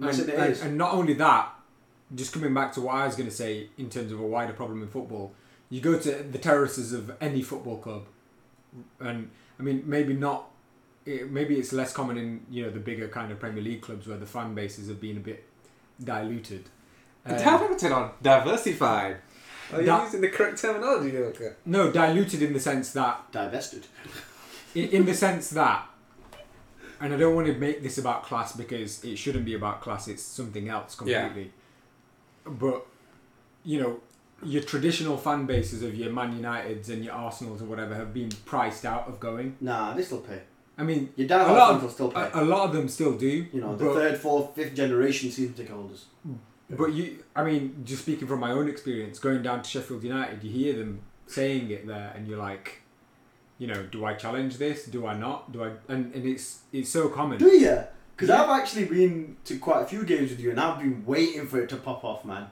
I'm 0.00 0.08
and, 0.08 0.16
saying 0.16 0.28
it 0.30 0.34
and, 0.36 0.52
is. 0.52 0.62
and 0.62 0.78
not 0.78 0.94
only 0.94 1.12
that, 1.14 1.52
just 2.14 2.32
coming 2.32 2.54
back 2.54 2.72
to 2.74 2.80
what 2.80 2.94
I 2.94 3.06
was 3.06 3.14
going 3.14 3.28
to 3.28 3.34
say 3.34 3.68
in 3.76 3.90
terms 3.90 4.10
of 4.12 4.20
a 4.20 4.26
wider 4.26 4.54
problem 4.54 4.82
in 4.82 4.88
football, 4.88 5.34
you 5.70 5.80
go 5.80 5.98
to 5.98 6.10
the 6.30 6.38
terraces 6.38 6.92
of 6.92 7.12
any 7.20 7.42
football 7.42 7.78
club, 7.78 8.04
and 8.98 9.30
I 9.58 9.62
mean 9.62 9.82
maybe 9.86 10.14
not, 10.14 10.50
it, 11.06 11.30
maybe 11.30 11.56
it's 11.58 11.72
less 11.72 11.92
common 11.92 12.18
in 12.18 12.40
you 12.50 12.64
know 12.64 12.70
the 12.70 12.80
bigger 12.80 13.08
kind 13.08 13.30
of 13.32 13.38
Premier 13.40 13.62
League 13.62 13.80
clubs 13.82 14.06
where 14.06 14.18
the 14.18 14.26
fan 14.26 14.54
bases 14.54 14.88
have 14.88 15.00
been 15.00 15.16
a 15.16 15.20
bit 15.20 15.44
diluted. 16.02 16.64
Um, 17.26 17.36
Diluted 17.36 17.92
on 17.92 18.12
diversified. 18.22 19.16
Are 19.72 19.80
you 19.80 19.86
That- 19.86 20.04
using 20.04 20.20
the 20.22 20.28
correct 20.30 20.60
terminology, 20.60 21.16
okay? 21.16 21.52
no, 21.66 21.90
diluted 21.92 22.42
in 22.42 22.52
the 22.54 22.60
sense 22.60 22.92
that 22.94 23.30
Divested. 23.30 23.86
in, 24.74 24.88
in 24.88 25.04
the 25.04 25.14
sense 25.14 25.50
that, 25.50 25.86
and 27.00 27.12
I 27.14 27.16
don't 27.16 27.34
want 27.34 27.46
to 27.46 27.54
make 27.54 27.82
this 27.82 27.98
about 27.98 28.24
class 28.24 28.56
because 28.56 29.04
it 29.04 29.16
shouldn't 29.16 29.44
be 29.44 29.54
about 29.54 29.80
class. 29.82 30.08
It's 30.08 30.22
something 30.22 30.68
else 30.68 30.94
completely. 30.96 31.20
Yeah. 31.22 31.28
completely. 31.28 31.52
But 32.46 32.86
you 33.64 33.80
know, 33.80 34.00
your 34.42 34.62
traditional 34.62 35.16
fan 35.16 35.46
bases 35.46 35.82
of 35.82 35.94
your 35.94 36.12
Man 36.12 36.40
Uniteds 36.40 36.88
and 36.88 37.04
your 37.04 37.14
Arsenals 37.14 37.60
or 37.62 37.66
whatever 37.66 37.94
have 37.94 38.12
been 38.14 38.30
priced 38.46 38.84
out 38.84 39.06
of 39.08 39.20
going. 39.20 39.56
Nah, 39.60 39.94
they 39.94 40.02
still 40.02 40.20
pay. 40.20 40.40
I 40.78 40.82
mean, 40.82 41.12
Your 41.16 41.26
a 41.38 41.52
lot 41.52 41.74
of 41.74 41.82
will 41.82 41.90
still 41.90 42.10
pay. 42.10 42.20
a, 42.32 42.42
a 42.42 42.44
lot 42.44 42.64
of 42.66 42.72
them 42.72 42.88
still 42.88 43.12
do. 43.12 43.46
you 43.52 43.60
know, 43.60 43.76
the 43.76 43.84
but, 43.84 43.94
third, 43.94 44.18
fourth, 44.18 44.54
fifth 44.54 44.74
generation 44.74 45.30
season 45.30 45.52
ticket 45.52 45.72
holders. 45.72 46.06
Mm. 46.26 46.38
but 46.70 46.92
you, 46.94 47.22
I 47.36 47.44
mean, 47.44 47.82
just 47.84 48.02
speaking 48.02 48.26
from 48.26 48.40
my 48.40 48.50
own 48.52 48.66
experience, 48.68 49.18
going 49.18 49.42
down 49.42 49.62
to 49.62 49.68
Sheffield 49.68 50.02
United, 50.02 50.42
you 50.42 50.50
hear 50.50 50.72
them 50.78 51.02
saying 51.26 51.70
it 51.70 51.86
there, 51.86 52.12
and 52.16 52.26
you're 52.26 52.38
like, 52.38 52.80
you 53.58 53.66
know, 53.66 53.82
do 53.92 54.06
I 54.06 54.14
challenge 54.14 54.56
this? 54.56 54.86
Do 54.86 55.06
I 55.06 55.14
not? 55.18 55.52
Do 55.52 55.64
I? 55.64 55.72
And, 55.88 56.14
and 56.14 56.24
it's 56.26 56.60
it's 56.72 56.88
so 56.88 57.10
common. 57.10 57.36
Do 57.38 57.48
you? 57.48 57.84
Because 58.16 58.30
Yeah. 58.30 58.42
I've 58.42 58.58
actually 58.60 58.86
been 58.86 59.36
to 59.44 59.58
quite 59.58 59.82
a 59.82 59.86
few 59.86 60.04
games 60.04 60.30
with 60.30 60.40
you, 60.40 60.50
and 60.50 60.58
I've 60.58 60.78
been 60.78 61.04
waiting 61.04 61.46
for 61.46 61.60
it 61.60 61.68
to 61.70 61.76
pop 61.76 62.04
off, 62.04 62.24
man. 62.24 62.46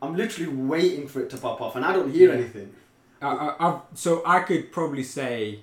I'm 0.00 0.14
literally 0.16 0.50
waiting 0.52 1.08
for 1.08 1.20
it 1.20 1.30
to 1.30 1.36
pop 1.38 1.60
off, 1.60 1.76
and 1.76 1.84
I 1.84 1.92
don't 1.92 2.10
hear 2.12 2.28
Yeah. 2.30 2.34
anything. 2.38 2.72
I, 3.20 3.26
I, 3.28 3.68
I've, 3.68 3.80
so 3.94 4.22
I 4.24 4.40
could 4.40 4.70
probably 4.70 5.02
say 5.02 5.60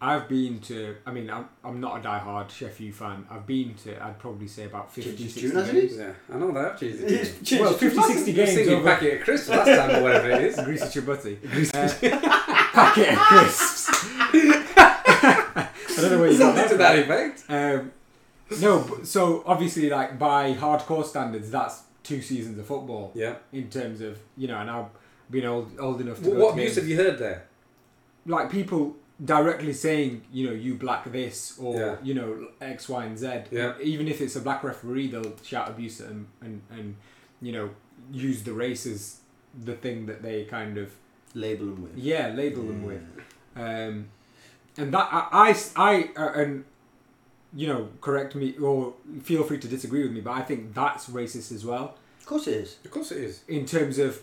I've 0.00 0.28
been 0.28 0.60
to. 0.60 0.96
I 1.06 1.10
mean, 1.12 1.28
I'm, 1.30 1.48
I'm 1.64 1.80
not 1.80 1.98
a 1.98 2.02
die-hard 2.02 2.48
Sheff 2.48 2.78
U 2.80 2.92
fan. 2.92 3.26
I've 3.30 3.46
been 3.46 3.74
to. 3.84 4.00
I'd 4.04 4.18
probably 4.20 4.46
say 4.48 4.64
about 4.66 4.92
50, 4.92 5.10
Changes 5.10 5.34
60 5.34 5.40
tune, 5.48 5.56
hasn't 5.56 5.80
games. 5.80 5.96
Yeah, 5.96 6.12
I 6.32 6.38
know 6.38 6.52
that. 6.52 6.78
Jesus. 6.78 7.10
It's 7.10 7.48
changed 7.48 7.62
Well, 7.64 7.74
it 7.74 7.78
50, 7.80 8.02
60 8.02 8.32
games 8.32 8.50
singing 8.52 8.74
over. 8.74 8.84
packet 8.88 9.18
of 9.18 9.24
crisps 9.24 9.48
last 9.48 9.66
time 9.66 9.96
or 9.96 10.02
whatever 10.02 10.30
it 10.30 10.42
is. 10.42 10.56
Greasy 10.60 10.88
Chip 10.90 11.06
Butty. 11.06 11.38
Uh, 11.74 12.78
packet 12.78 13.12
of 13.12 13.18
crisps. 13.18 13.88
I 14.76 15.68
don't 15.96 16.10
know 16.12 16.18
where 16.20 16.30
you 16.30 16.38
got 16.38 16.54
that 16.54 16.70
to 16.70 16.76
that 16.78 16.98
effect. 16.98 17.44
Um, 17.48 17.92
no, 18.60 18.80
but- 18.80 19.06
so 19.06 19.42
obviously, 19.46 19.88
like 19.90 20.18
by 20.18 20.54
hardcore 20.54 21.04
standards, 21.04 21.50
that's 21.50 21.82
two 22.02 22.20
seasons 22.22 22.58
of 22.58 22.66
football 22.66 23.12
Yeah. 23.14 23.36
in 23.52 23.68
terms 23.70 24.00
of 24.00 24.18
you 24.36 24.48
know, 24.48 24.58
and 24.58 24.70
I've 24.70 24.86
been 25.30 25.44
old 25.46 25.70
old 25.78 26.00
enough 26.00 26.22
to 26.22 26.30
What, 26.30 26.38
what 26.38 26.46
to 26.48 26.52
abuse 26.54 26.64
games. 26.66 26.76
have 26.76 26.88
you 26.88 26.96
heard 26.96 27.18
there? 27.18 27.46
like 28.26 28.50
people 28.50 28.94
directly 29.24 29.72
saying, 29.72 30.22
you 30.32 30.46
know, 30.46 30.52
you 30.52 30.74
black 30.76 31.10
this 31.10 31.58
or 31.58 31.76
Yeah. 31.76 31.96
you 32.02 32.14
know 32.14 32.48
X, 32.60 32.88
Y, 32.88 33.04
and 33.04 33.18
Z. 33.18 33.26
Yeah. 33.50 33.74
Even 33.80 34.06
if 34.08 34.20
it's 34.20 34.36
a 34.36 34.40
black 34.40 34.62
referee, 34.64 35.08
they'll 35.08 35.36
shout 35.42 35.68
abuse 35.68 36.00
at 36.00 36.08
them 36.08 36.28
and 36.40 36.62
and 36.70 36.96
you 37.40 37.52
know 37.52 37.70
use 38.12 38.42
the 38.42 38.52
race 38.52 38.86
as 38.86 39.18
the 39.64 39.74
thing 39.74 40.06
that 40.06 40.22
they 40.22 40.44
kind 40.44 40.78
of 40.78 40.92
label 41.34 41.66
them 41.66 41.82
with. 41.82 41.96
yeah 41.96 42.28
label 42.28 42.62
them 42.64 42.82
with. 42.84 43.02
Um, 43.56 44.08
and 44.78 44.92
that 44.94 45.08
I, 45.12 45.28
I, 45.32 45.54
I 45.76 46.10
uh, 46.16 46.32
and 46.40 46.64
you 47.54 47.66
know 47.66 47.88
correct 48.00 48.34
me 48.34 48.56
or 48.56 48.94
feel 49.22 49.42
free 49.42 49.58
to 49.58 49.68
disagree 49.68 50.02
with 50.02 50.12
me, 50.12 50.20
but 50.20 50.32
I 50.32 50.42
think 50.42 50.74
that's 50.74 51.06
racist 51.08 51.52
as 51.52 51.64
well 51.64 51.96
Of 52.20 52.26
course 52.26 52.46
it 52.46 52.54
is. 52.54 52.76
Of 52.84 52.90
course 52.90 53.12
it 53.12 53.18
is. 53.18 53.42
in 53.48 53.66
terms 53.66 53.98
of 53.98 54.20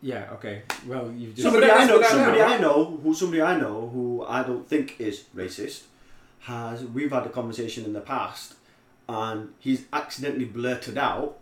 yeah 0.00 0.30
okay 0.32 0.62
well 0.86 1.10
you've 1.10 1.34
just 1.34 1.42
Somebody 1.42 1.70
I 1.70 1.84
know, 1.86 2.02
somebody. 2.02 2.40
I 2.40 2.58
know, 2.58 2.98
who 3.02 3.14
somebody 3.14 3.42
I 3.42 3.58
know 3.58 3.88
who 3.92 4.24
I 4.28 4.42
don't 4.42 4.68
think 4.68 4.96
is 5.00 5.24
racist, 5.34 5.82
has 6.40 6.84
we've 6.84 7.10
had 7.12 7.26
a 7.26 7.30
conversation 7.30 7.84
in 7.84 7.92
the 7.92 8.00
past, 8.00 8.54
and 9.08 9.52
he's 9.58 9.84
accidentally 9.92 10.44
blurted 10.44 10.98
out 10.98 11.38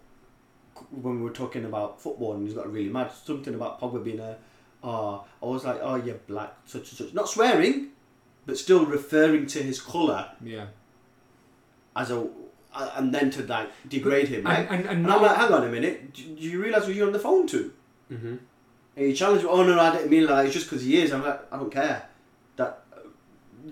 when 0.91 1.17
we 1.17 1.23
were 1.23 1.31
talking 1.31 1.65
about 1.65 2.01
football, 2.01 2.35
and 2.35 2.47
he's 2.47 2.55
got 2.57 2.71
really 2.73 2.89
mad 2.91 3.11
something 3.13 3.55
about 3.55 3.81
Pogba 3.81 4.03
being 4.05 4.21
a, 4.21 4.37
uh, 4.85 5.17
I 5.43 5.47
was 5.47 5.65
like, 5.65 5.79
oh 5.83 5.97
you're 5.97 6.17
black, 6.27 6.55
such 6.67 6.89
and 6.91 6.99
such, 6.99 7.15
not 7.15 7.29
swearing, 7.29 7.89
but 8.47 8.57
still 8.57 8.87
referring 8.87 9.47
to 9.47 9.63
his 9.63 9.81
colour 9.81 10.31
yeah 10.43 10.67
as 11.97 12.11
a, 12.11 12.27
and 12.97 13.13
then 13.15 13.31
to 13.31 13.43
like 13.47 13.71
degrade 13.89 14.29
him, 14.29 14.45
right? 14.45 14.59
and, 14.59 14.81
and, 14.81 14.89
and 14.89 14.99
And 15.05 15.11
I'm 15.13 15.23
like, 15.23 15.37
hang 15.37 15.53
on 15.53 15.65
a 15.65 15.69
minute, 15.69 16.13
do, 16.13 16.23
do 16.23 16.43
you 16.43 16.63
realise 16.63 16.85
who 16.85 16.93
you're 16.93 17.07
on 17.07 17.13
the 17.15 17.19
phone 17.19 17.47
to? 17.49 17.73
Mm-hmm. 18.13 18.37
And 18.97 19.07
he 19.07 19.13
challenged 19.15 19.45
me. 19.45 19.51
Oh 19.51 19.63
no, 19.63 19.75
no, 19.75 19.81
I 19.81 19.93
didn't 19.97 20.11
mean 20.11 20.27
like 20.27 20.45
it's 20.47 20.55
just 20.55 20.67
because 20.69 20.85
he 20.85 21.01
is. 21.03 21.13
I'm 21.13 21.25
like, 21.25 21.41
I 21.53 21.57
don't 21.57 21.73
care. 21.73 22.07
That 22.57 22.85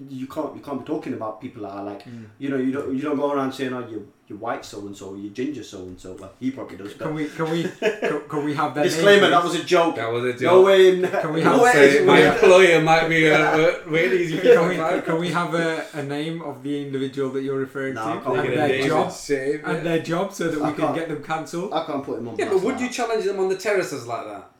you 0.08 0.26
can't 0.26 0.56
you 0.56 0.62
can't 0.62 0.80
be 0.80 0.86
talking 0.86 1.12
about 1.14 1.40
people 1.40 1.62
that 1.62 1.72
are 1.72 1.84
like 1.84 2.02
Mm. 2.04 2.26
you 2.38 2.48
know 2.48 2.56
you 2.56 2.72
don't 2.72 2.94
you 2.96 3.02
don't 3.02 3.16
go 3.16 3.30
around 3.30 3.52
saying 3.52 3.72
oh 3.74 3.86
you 3.88 4.10
you're 4.26 4.38
white 4.38 4.64
so 4.64 4.80
and 4.86 4.96
so 4.96 5.14
your 5.14 5.32
ginger 5.34 5.62
so 5.62 5.80
and 5.82 6.00
so. 6.00 6.14
Well, 6.18 6.32
he 6.40 6.50
probably 6.50 6.78
does. 6.78 6.94
Can 6.94 7.12
we 7.14 7.28
can 7.28 7.50
we 7.50 7.64
can, 7.64 8.22
can 8.28 8.44
we 8.44 8.54
have 8.54 8.74
that 8.74 8.84
disclaimer, 8.84 9.28
that 9.28 9.44
was 9.44 9.54
a 9.54 9.64
joke. 9.64 9.96
That 9.96 10.10
was 10.10 10.24
a 10.24 10.32
joke. 10.32 10.40
No 10.52 10.62
way 10.62 10.88
in. 10.96 11.02
Can 11.06 11.32
we 11.34 11.42
no 11.42 11.50
have- 11.52 11.60
way 11.60 11.72
Say, 11.72 12.04
my 12.06 12.32
employer 12.32 12.80
might 12.80 13.08
be 13.08 13.30
uh, 13.30 13.36
uh, 13.38 13.78
really 13.86 14.22
easy 14.24 14.38
can 14.40 14.68
we, 14.68 14.76
can 15.02 15.18
we 15.18 15.28
have 15.30 15.52
a, 15.54 15.84
a 15.92 16.02
name 16.02 16.40
of 16.40 16.62
the 16.62 16.86
individual 16.86 17.30
that 17.32 17.42
you're 17.42 17.58
referring 17.58 17.94
No, 17.94 18.20
to 18.20 18.30
I 18.30 18.38
and 18.44 18.48
their 18.58 18.68
name. 18.68 18.88
job 18.88 19.12
Shame, 19.12 19.60
yeah. 19.62 19.70
and 19.70 19.86
their 19.86 19.98
job 20.02 20.32
so 20.32 20.48
that 20.50 20.58
we 20.58 20.64
I 20.68 20.72
can 20.72 20.80
can't. 20.84 20.94
get 20.96 21.08
them 21.08 21.22
cancelled 21.22 21.72
I 21.74 21.84
can't 21.84 22.02
put 22.04 22.18
him 22.18 22.28
on. 22.28 22.36
Yeah, 22.38 22.48
but 22.48 22.62
would 22.62 22.74
like 22.76 22.80
you 22.82 22.88
challenge 22.90 23.24
them 23.26 23.38
on 23.40 23.48
the 23.50 23.56
terraces 23.56 24.06
like 24.06 24.24
that? 24.26 24.50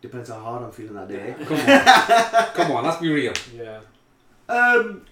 Depends 0.00 0.28
how 0.30 0.38
hard 0.40 0.62
I'm 0.62 0.70
feeling 0.72 0.94
that 0.94 1.08
day. 1.08 1.34
Come 1.44 1.58
on. 1.58 2.46
Come 2.54 2.72
on, 2.72 2.84
let's 2.84 3.00
be 3.00 3.10
real. 3.10 3.32
yeah 3.54 3.80
Um, 4.48 5.02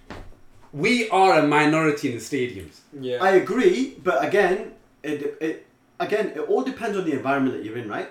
We 0.73 1.09
are 1.09 1.39
a 1.39 1.47
minority 1.47 2.09
in 2.11 2.15
the 2.17 2.21
stadiums. 2.23 2.79
yeah 2.99 3.17
I 3.23 3.31
agree, 3.31 3.97
but 4.03 4.23
again, 4.23 4.73
it, 5.03 5.37
it 5.41 5.65
again 5.99 6.27
it 6.35 6.39
all 6.49 6.63
depends 6.63 6.97
on 6.97 7.05
the 7.05 7.13
environment 7.13 7.55
that 7.55 7.63
you're 7.65 7.77
in, 7.77 7.89
right? 7.89 8.09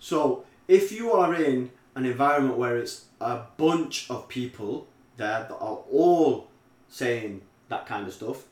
So 0.00 0.44
if 0.68 0.92
you 0.92 1.12
are 1.12 1.34
in 1.34 1.70
an 1.94 2.04
environment 2.06 2.56
where 2.58 2.76
it's 2.76 3.04
a 3.20 3.40
bunch 3.56 4.10
of 4.10 4.28
people 4.28 4.86
there 5.16 5.46
that 5.48 5.54
are 5.54 5.78
all 5.90 6.48
saying 6.88 7.40
that 7.68 7.86
kind 7.86 8.06
of 8.06 8.12
stuff, 8.14 8.44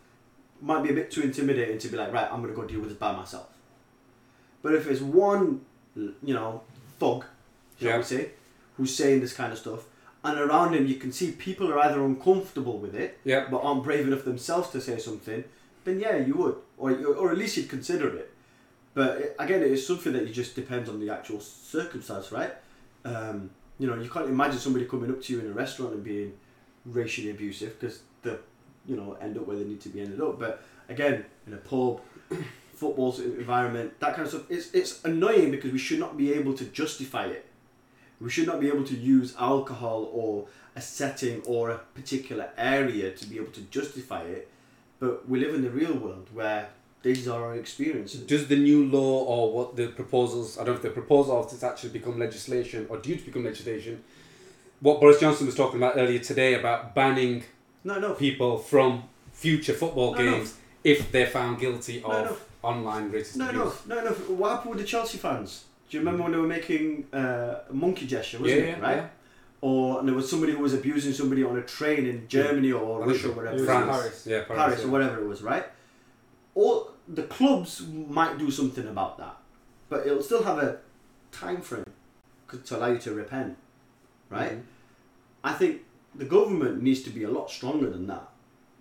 might 0.61 0.83
be 0.83 0.91
a 0.91 0.95
bit 0.95 1.11
too 1.11 1.23
intimidating 1.23 1.79
to 1.79 1.89
be 1.89 1.97
like, 1.97 2.13
right, 2.13 2.29
I'm 2.33 2.41
gonna 2.43 2.55
go 2.55 2.65
deal 2.65 2.81
with 2.81 2.89
this 2.91 2.99
by 2.99 3.13
myself. 3.13 3.49
But 4.63 4.75
if 4.75 4.87
it's 4.87 5.01
one, 5.03 5.61
you 5.95 6.35
know, 6.35 6.63
thug, 6.99 7.25
shall 7.79 7.89
Yeah. 7.89 7.97
we 7.99 8.03
say, 8.05 8.31
who's 8.77 8.95
saying 8.97 9.21
this 9.21 9.35
kind 9.35 9.53
of 9.53 9.59
stuff, 9.59 9.85
and 10.25 10.39
around 10.39 10.75
him 10.75 10.87
you 10.87 10.97
can 10.97 11.13
see 11.13 11.31
people 11.33 11.71
are 11.71 11.79
either 11.81 12.03
uncomfortable 12.03 12.79
with 12.79 12.95
it, 12.95 13.19
Yeah. 13.25 13.47
but 13.51 13.59
aren't 13.59 13.85
brave 13.85 14.07
enough 14.07 14.25
themselves 14.25 14.71
to 14.71 14.81
say 14.81 14.99
something, 14.99 15.45
then 15.85 16.01
yeah, 16.01 16.17
you 16.17 16.35
would, 16.35 16.57
or 16.79 16.91
or 17.21 17.31
at 17.31 17.39
least 17.39 17.57
you'd 17.57 17.69
consider 17.69 18.09
it. 18.17 18.31
But 18.95 19.21
it, 19.21 19.37
again, 19.39 19.61
it 19.63 19.71
is 19.71 19.87
something 19.87 20.13
that 20.13 20.23
it 20.23 20.33
just 20.33 20.55
depends 20.55 20.89
on 20.89 20.99
the 21.01 21.11
actual 21.11 21.41
circumstance, 21.41 22.31
right? 22.33 22.53
Um, 23.05 23.51
you 23.79 23.87
know, 23.89 23.97
you 23.97 24.09
can't 24.09 24.29
imagine 24.29 24.59
somebody 24.59 24.85
coming 24.87 25.11
up 25.11 25.21
to 25.23 25.33
you 25.33 25.41
in 25.41 25.47
a 25.47 25.53
restaurant 25.53 25.95
and 25.95 26.05
being 26.05 26.33
racially 26.87 27.31
abusive 27.31 27.79
because 27.79 28.03
they, 28.23 28.37
you 28.87 28.97
know, 28.97 29.15
end 29.21 29.37
up 29.37 29.47
where 29.47 29.57
they 29.57 29.65
need 29.65 29.81
to 29.81 29.89
be 29.89 30.01
ended 30.01 30.21
up. 30.21 30.39
But 30.39 30.63
again, 30.89 31.25
in 31.47 31.53
a 31.55 31.57
pub, 31.57 32.01
football 32.75 33.15
environment, 33.21 33.99
that 34.01 34.15
kind 34.15 34.23
of 34.27 34.29
stuff, 34.29 34.51
it's 34.51 34.73
it's 34.73 35.05
annoying 35.05 35.51
because 35.51 35.73
we 35.73 35.79
should 35.79 35.99
not 35.99 36.17
be 36.17 36.33
able 36.33 36.55
to 36.55 36.65
justify 36.67 37.27
it. 37.27 37.45
We 38.21 38.31
should 38.31 38.47
not 38.47 38.61
be 38.61 38.69
able 38.69 38.85
to 38.85 38.95
use 38.97 39.35
alcohol 39.39 40.09
or 40.13 40.47
a 40.77 40.81
setting 40.81 41.43
or 41.47 41.71
a 41.71 41.79
particular 41.95 42.51
area 42.57 43.11
to 43.13 43.27
be 43.27 43.37
able 43.37 43.53
to 43.53 43.61
justify 43.63 44.23
it. 44.23 44.49
But 45.01 45.29
we 45.29 45.41
live 45.41 45.55
in 45.55 45.63
the 45.63 45.71
real 45.71 45.95
world 45.95 46.29
where 46.33 46.69
these 47.03 47.29
are 47.29 47.45
our 47.45 47.55
experiences. 47.55 48.23
Does 48.23 48.49
the 48.49 48.57
new 48.57 48.87
law 48.87 49.25
or 49.25 49.53
what 49.53 49.77
the 49.77 49.89
proposals, 49.89 50.57
I 50.59 50.65
don't 50.65 50.75
know 50.75 50.77
if 50.77 50.83
the 50.83 50.91
proposal 50.91 51.39
of 51.39 51.51
this 51.51 51.63
actually 51.63 51.91
become 51.91 52.19
legislation 52.19 52.87
or 52.89 52.97
due 52.99 53.17
to 53.17 53.23
become 53.25 53.45
legislation, 53.45 54.03
what 54.81 55.01
Boris 55.01 55.21
Johnson 55.21 55.47
was 55.47 55.55
talking 55.55 55.77
about 55.79 55.97
earlier 55.97 56.19
today 56.19 56.55
about 56.55 56.95
banning 56.95 57.45
No, 57.85 57.99
no. 57.99 58.15
people 58.15 58.59
from 58.59 59.05
future 59.33 59.75
football 59.75 60.15
No, 60.15 60.23
no. 60.25 60.31
games 60.39 60.57
if 60.83 61.11
they're 61.13 61.27
found 61.27 61.59
guilty 61.61 61.99
of 62.03 62.25
no. 62.25 62.37
online 62.63 63.11
racist 63.11 63.37
No, 63.37 63.51
no, 63.51 63.73
no, 63.87 64.05
no. 64.05 64.11
What 64.11 64.51
happened 64.51 64.71
with 64.71 64.81
the 64.81 64.87
Chelsea 64.87 65.19
fans? 65.19 65.65
Do 65.95 66.01
you 66.01 66.05
remember 66.05 66.25
when 66.25 66.33
they 66.33 66.39
were 66.39 66.49
making 66.49 67.07
uh, 67.13 67.61
a 67.71 67.73
monkey 67.73 68.05
gesture, 68.09 68.41
wasn't 68.41 68.59
Yeah, 68.63 68.67
it? 68.67 68.79
yeah, 68.79 68.85
Right? 68.85 68.97
yeah. 68.97 69.09
Or 69.61 70.01
and 70.01 70.09
there 70.09 70.17
was 70.17 70.29
somebody 70.29 70.51
who 70.51 70.59
was 70.59 70.75
abusing 70.75 71.13
somebody 71.13 71.45
on 71.45 71.57
a 71.57 71.63
train 71.63 72.05
in 72.05 72.27
Germany 72.27 72.73
or 72.73 73.05
I 73.05 73.07
Russia 73.07 73.29
or 73.29 73.35
whatever. 73.37 73.55
was 73.55 73.65
France. 73.65 73.97
Paris. 73.97 74.27
Yeah, 74.27 74.43
Paris. 74.43 74.63
Paris 74.65 74.81
yeah. 74.81 74.87
or 74.87 74.91
whatever 74.91 75.21
it 75.23 75.29
was, 75.29 75.41
right? 75.43 75.67
Or 76.57 76.89
the 77.07 77.23
clubs 77.23 77.87
might 77.87 78.39
do 78.39 78.51
something 78.51 78.89
about 78.89 79.19
that, 79.19 79.37
but 79.89 80.05
it'll 80.05 80.21
still 80.21 80.43
have 80.43 80.59
a 80.59 80.79
time 81.31 81.61
frame 81.61 81.85
to 82.65 82.77
allow 82.77 82.89
you 82.89 82.99
to 82.99 83.15
repent, 83.15 83.57
right? 84.31 84.55
Mhm. 84.55 84.63
I 85.45 85.53
think 85.53 85.83
the 86.17 86.25
government 86.25 86.83
needs 86.83 87.03
to 87.05 87.11
be 87.11 87.23
a 87.23 87.31
lot 87.31 87.53
stronger 87.53 87.89
than 87.89 88.09
that. 88.09 88.27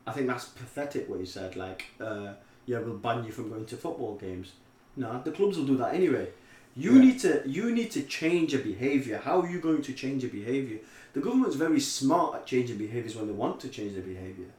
I 0.08 0.12
think 0.14 0.26
that's 0.26 0.46
pathetic 0.46 1.08
what 1.08 1.20
you 1.20 1.28
said. 1.28 1.56
Like, 1.56 1.86
uh, 2.02 2.34
yeah, 2.66 2.80
we'll 2.80 2.98
ban 2.98 3.24
you 3.24 3.32
from 3.32 3.50
going 3.50 3.68
to 3.68 3.78
football 3.78 4.16
games. 4.16 4.54
No, 4.96 5.22
the 5.24 5.32
clubs 5.32 5.58
will 5.60 5.66
do 5.74 5.78
that 5.78 5.94
anyway. 5.94 6.30
You 6.76 6.94
Yeah. 6.94 7.02
need 7.02 7.20
to 7.20 7.44
you 7.46 7.72
need 7.72 7.92
to 7.92 8.02
change 8.04 8.54
a 8.54 8.58
behavior. 8.58 9.18
How 9.24 9.42
are 9.42 9.50
you 9.50 9.60
going 9.60 9.82
to 9.84 9.94
change 9.94 10.24
a 10.24 10.28
behavior? 10.28 10.80
The 11.14 11.22
government's 11.22 11.56
very 11.56 11.80
smart 11.80 12.36
at 12.36 12.46
changing 12.48 12.78
behaviors 12.78 13.16
when 13.16 13.28
they 13.28 13.34
want 13.34 13.60
to 13.62 13.70
change 13.70 13.94
their 13.94 14.02
behavior. 14.04 14.52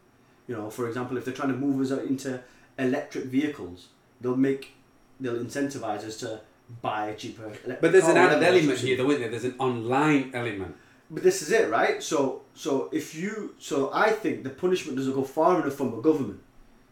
You 0.47 0.55
know, 0.57 0.71
for 0.71 0.87
example, 0.89 1.17
if 1.17 1.25
they're 1.25 1.35
trying 1.35 1.53
to 1.53 1.57
move 1.67 1.81
us 1.81 1.91
into 1.99 2.41
electric 2.79 3.25
vehicles, 3.25 3.89
they'll 4.21 4.37
make 4.37 4.75
they'll 5.21 5.39
incentivize 5.45 6.05
us 6.07 6.17
to 6.19 6.41
buy 6.83 7.07
a 7.09 7.17
cheaper 7.17 7.45
electric 7.45 7.81
But 7.81 7.93
there's 7.93 8.05
an 8.09 8.17
added 8.17 8.43
element 8.43 8.79
here, 8.79 8.97
though, 8.97 9.11
isn't 9.11 9.21
there? 9.23 9.31
There's 9.31 9.45
an 9.45 9.57
online 9.59 10.31
element. 10.35 10.77
But 11.11 11.23
this 11.23 11.43
is 11.43 11.51
it, 11.53 11.71
right? 11.71 12.03
So, 12.03 12.43
so 12.55 12.89
if 12.93 13.15
you, 13.15 13.55
so 13.59 13.91
I 13.93 14.11
think 14.11 14.43
the 14.43 14.51
punishment 14.51 14.97
doesn't 14.97 15.13
go 15.15 15.23
far 15.25 15.61
enough 15.61 15.75
from 15.75 15.93
a 15.99 16.01
government. 16.01 16.41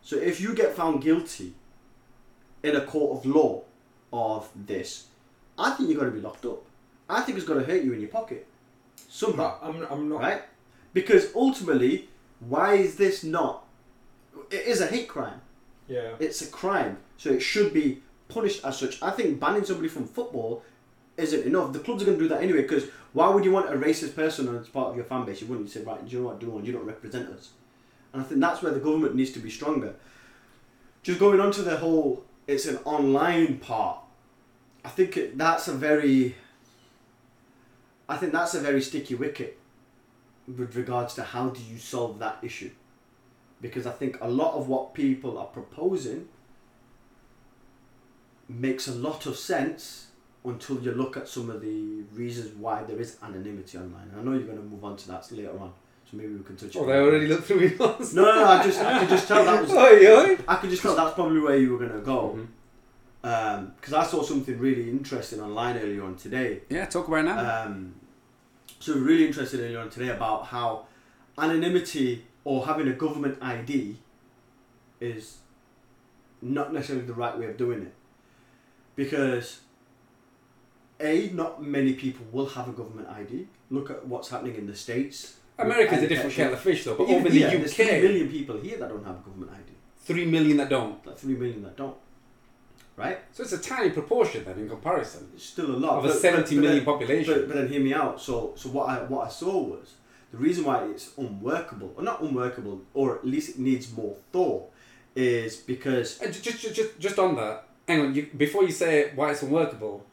So 0.03 0.17
if 0.17 0.41
you 0.41 0.55
get 0.55 0.77
found 0.77 1.03
guilty 1.03 1.55
in 2.63 2.77
a 2.77 2.83
court 2.85 3.19
of 3.19 3.27
law 3.27 3.63
of 4.13 4.51
this, 4.55 5.07
I 5.63 5.71
think 5.71 5.89
you're 5.89 6.01
going 6.01 6.13
to 6.13 6.17
be 6.17 6.23
locked 6.23 6.45
up. 6.45 6.63
I 7.09 7.21
think 7.23 7.39
it's 7.39 7.47
going 7.47 7.61
to 7.61 7.67
hurt 7.71 7.83
you 7.83 7.93
in 7.93 8.01
your 8.01 8.11
pocket 8.11 8.47
somehow, 9.13 9.59
I'm, 9.63 9.87
I'm 9.91 10.09
not 10.09 10.21
right? 10.21 10.43
Because 10.95 11.35
ultimately, 11.35 12.09
why 12.41 12.75
is 12.75 12.97
this 12.97 13.23
not? 13.23 13.65
It 14.51 14.67
is 14.67 14.81
a 14.81 14.87
hate 14.87 15.09
crime. 15.09 15.41
yeah 15.87 16.15
It's 16.19 16.41
a 16.43 16.47
crime, 16.47 16.97
so 17.17 17.31
it 17.31 17.41
should 17.41 17.73
be 17.73 18.03
punished 18.29 18.65
as 18.65 18.79
such. 18.79 19.03
I 19.03 19.11
think 19.11 19.39
banning 19.39 19.65
somebody 19.65 19.89
from 19.89 20.07
football 20.07 20.63
isn't 21.17 21.45
enough. 21.45 21.73
The 21.73 21.81
clubs 21.81 22.03
are 22.03 22.07
going 22.07 22.19
to 22.19 22.25
do 22.25 22.29
that 22.29 22.43
anyway. 22.43 22.63
Because 22.63 22.85
why 23.13 23.29
would 23.29 23.45
you 23.45 23.53
want 23.53 23.73
a 23.73 23.77
racist 23.77 24.17
person 24.17 24.55
as 24.57 24.69
part 24.69 24.89
of 24.89 24.97
your 24.97 25.05
fan 25.05 25.27
base? 25.27 25.43
You 25.43 25.47
wouldn't 25.49 25.69
You 25.69 25.73
say, 25.73 25.85
right? 25.85 26.05
Do 26.05 26.11
you 26.11 26.23
know 26.23 26.29
what, 26.29 26.41
do 26.41 26.49
one? 26.49 26.65
You 26.65 26.73
don't 26.73 26.87
represent 26.87 27.29
us. 27.29 27.51
And 28.13 28.23
I 28.23 28.25
think 28.25 28.41
that's 28.41 28.63
where 28.63 28.73
the 28.73 28.81
government 28.81 29.15
needs 29.15 29.33
to 29.33 29.39
be 29.39 29.51
stronger. 29.51 29.95
Just 31.03 31.19
going 31.19 31.41
on 31.41 31.51
to 31.53 31.63
the 31.63 31.77
whole, 31.77 32.25
it's 32.47 32.67
an 32.67 32.79
online 32.85 33.59
part. 33.59 33.99
I 34.85 34.89
think 34.89 35.17
it, 35.17 35.39
that's 35.39 35.69
a 35.69 35.73
very. 35.75 36.35
I 38.09 38.17
think 38.17 38.33
that's 38.33 38.55
a 38.55 38.61
very 38.61 38.83
sticky 38.83 39.15
wicket 39.15 39.59
with 40.47 40.75
regards 40.77 41.15
to 41.15 41.23
how 41.23 41.49
do 41.51 41.63
you 41.63 41.79
solve 41.79 42.19
that 42.19 42.39
issue. 42.43 42.71
Because 43.61 43.87
I 43.87 43.93
think 43.93 44.19
a 44.21 44.29
lot 44.29 44.55
of 44.55 44.69
what 44.69 44.93
people 44.93 45.39
are 45.39 45.47
proposing 45.47 46.29
makes 48.49 48.89
a 48.89 48.93
lot 48.95 49.27
of 49.27 49.37
sense 49.37 50.09
until 50.45 50.81
you 50.81 50.91
look 50.93 51.17
at 51.17 51.29
some 51.29 51.49
of 51.49 51.61
the 51.61 52.03
reasons 52.13 52.55
why 52.57 52.83
there 52.83 53.01
is 53.01 53.17
anonymity 53.23 53.79
online. 53.79 54.09
And 54.11 54.21
I 54.21 54.23
know 54.25 54.33
you're 54.37 54.47
going 54.47 54.59
to 54.59 54.65
move 54.65 54.85
on 54.85 54.97
to 54.97 55.09
that 55.09 55.31
later 55.31 55.57
on, 55.61 55.73
so 56.11 56.17
maybe 56.17 56.35
we 56.35 56.43
can 56.43 56.57
touch. 56.57 56.75
Oh, 56.77 56.81
on 56.81 56.87
they 56.89 56.93
that. 56.95 57.03
already 57.03 57.27
looked 57.29 57.45
through 57.45 57.61
me. 57.61 57.73
No, 57.79 57.97
no, 58.15 58.35
no. 58.35 58.45
I 58.45 58.63
just, 58.65 58.81
I 58.81 58.99
could 58.99 59.09
just 59.11 59.29
tell 59.29 59.45
that 59.45 59.63
was. 59.63 59.71
Oi, 59.73 60.07
oi. 60.33 60.39
I 60.49 60.57
could 60.57 60.71
just 60.71 60.83
tell 60.83 60.97
that's 60.97 61.15
probably 61.15 61.41
where 61.41 61.57
you 61.57 61.71
were 61.73 61.79
going 61.79 61.93
to 61.93 62.01
go. 62.05 62.37
Mhm. 62.37 62.47
Because 63.23 63.93
I 63.95 64.05
saw 64.05 64.23
something 64.23 64.59
really 64.59 64.91
interesting 64.91 65.41
online 65.41 65.79
earlier 65.79 66.05
on 66.05 66.17
today. 66.17 66.63
Yeah, 66.69 66.87
talk 66.87 67.07
about 67.07 67.21
it 67.21 67.23
now. 67.25 67.65
Um, 67.65 67.95
so 68.81 68.95
really 68.95 69.27
interested 69.27 69.61
earlier 69.61 69.79
on 69.79 69.91
today 69.91 70.09
about 70.09 70.47
how 70.47 70.87
anonymity 71.39 72.25
or 72.45 72.67
having 72.67 72.89
a 72.89 72.93
government 72.93 73.39
ID 73.41 73.97
is 75.01 75.39
not 76.41 76.73
necessarily 76.73 77.07
the 77.07 77.15
right 77.15 77.39
way 77.39 77.47
of 77.47 77.57
doing 77.57 77.83
it. 77.83 77.95
Because 78.97 79.61
A, 81.01 81.31
not 81.33 81.63
many 81.63 81.93
people 81.95 82.27
will 82.33 82.47
have 82.47 82.69
a 82.69 82.73
government 82.73 83.09
ID. 83.09 83.47
Look 83.71 83.91
at 83.91 84.05
what's 84.07 84.29
happening 84.31 84.57
in 84.57 84.67
the 84.67 84.75
States. 84.75 85.37
America's 85.59 86.03
a 86.03 86.09
different 86.09 86.35
kettle 86.35 86.55
of 86.55 86.61
fish, 86.61 86.85
though. 86.85 86.97
But 86.97 87.05
even 87.05 87.17
over 87.17 87.29
in 87.29 87.35
the 87.35 87.39
here, 87.39 87.59
there's 87.59 87.75
three 87.75 87.85
UK, 87.85 88.03
million 88.03 88.29
people 88.29 88.57
here 88.59 88.79
that 88.79 88.89
don't 88.89 89.05
have 89.05 89.17
a 89.17 89.21
government 89.21 89.53
ID. 89.53 89.73
three 90.01 90.27
million 90.27 90.57
that 90.57 90.69
don't. 90.69 91.05
Like 91.07 91.19
three 91.19 91.35
million 91.35 91.63
that 91.63 91.77
don't. 91.77 91.97
Right? 92.97 93.19
So 93.33 93.43
it's 93.43 93.53
a 93.53 93.59
tiny 93.59 93.91
proportion 93.91 94.45
then 94.45 94.59
in 94.59 94.69
comparison 94.69 95.29
It's 95.35 95.45
still 95.45 95.71
a 95.71 95.79
lot. 95.85 95.99
of 95.99 96.05
a 96.05 96.09
But- 96.09 96.13
but- 96.15 96.21
seventy 96.23 96.57
but 96.57 96.61
million 96.63 96.85
then- 96.85 96.93
population. 96.93 97.35
But, 97.35 97.49
but 97.49 97.55
then 97.57 97.69
hear 97.69 97.81
me 97.81 97.95
out. 97.95 98.21
So 98.21 98.53
so 98.57 98.69
what 98.69 98.89
I 98.91 98.95
what 99.13 99.27
I 99.27 99.31
saw 99.31 99.57
was 99.75 99.95
the 100.31 100.39
reason 100.39 100.65
why 100.65 100.85
it's 100.93 101.07
unworkable, 101.17 101.93
or 101.97 102.03
not 102.03 102.21
unworkable, 102.23 102.83
or 102.95 103.17
at 103.19 103.25
least 103.27 103.51
it 103.51 103.59
needs 103.59 103.87
more 103.97 104.17
thought, 104.33 104.71
is 105.17 105.57
because 105.57 106.21
Uh, 106.23 106.27
just, 106.27 106.43
just, 106.45 106.75
just, 106.75 106.99
just 106.99 107.19
on 107.19 107.35
that, 107.37 107.69
hang 107.89 108.01
on. 108.01 108.15
You, 108.15 108.27
before 108.37 108.63
you 108.65 108.73
say 108.73 109.13
why 109.15 109.31
it's 109.33 109.43
unworkable, 109.43 110.07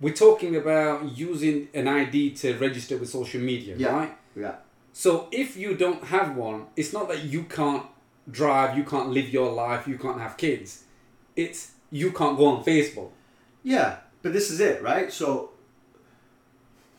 we're 0.00 0.12
talking 0.14 0.56
about 0.56 1.16
using 1.16 1.68
an 1.74 1.86
ID 1.88 2.30
to 2.42 2.54
register 2.58 2.96
with 2.98 3.08
social 3.08 3.40
media, 3.40 3.74
Yeah. 3.78 3.96
right? 3.96 4.12
yeah 4.36 4.56
So 4.92 5.28
if 5.32 5.56
you 5.56 5.76
don't 5.76 6.04
have 6.04 6.36
one, 6.36 6.66
it's 6.76 6.92
not 6.92 7.08
that 7.08 7.24
you 7.24 7.44
can't 7.44 7.84
drive, 8.30 8.76
you 8.78 8.84
can't 8.84 9.08
live 9.10 9.28
your 9.30 9.50
life, 9.52 9.86
you 9.88 9.98
can't 9.98 10.20
have 10.20 10.36
kids. 10.36 10.84
It's 11.36 11.72
you 11.90 12.10
can't 12.12 12.36
go 12.36 12.46
on 12.46 12.64
Facebook. 12.64 13.10
yeah, 13.62 13.98
but 14.22 14.32
this 14.32 14.50
is 14.50 14.60
it, 14.60 14.82
right? 14.82 15.12
So 15.12 15.50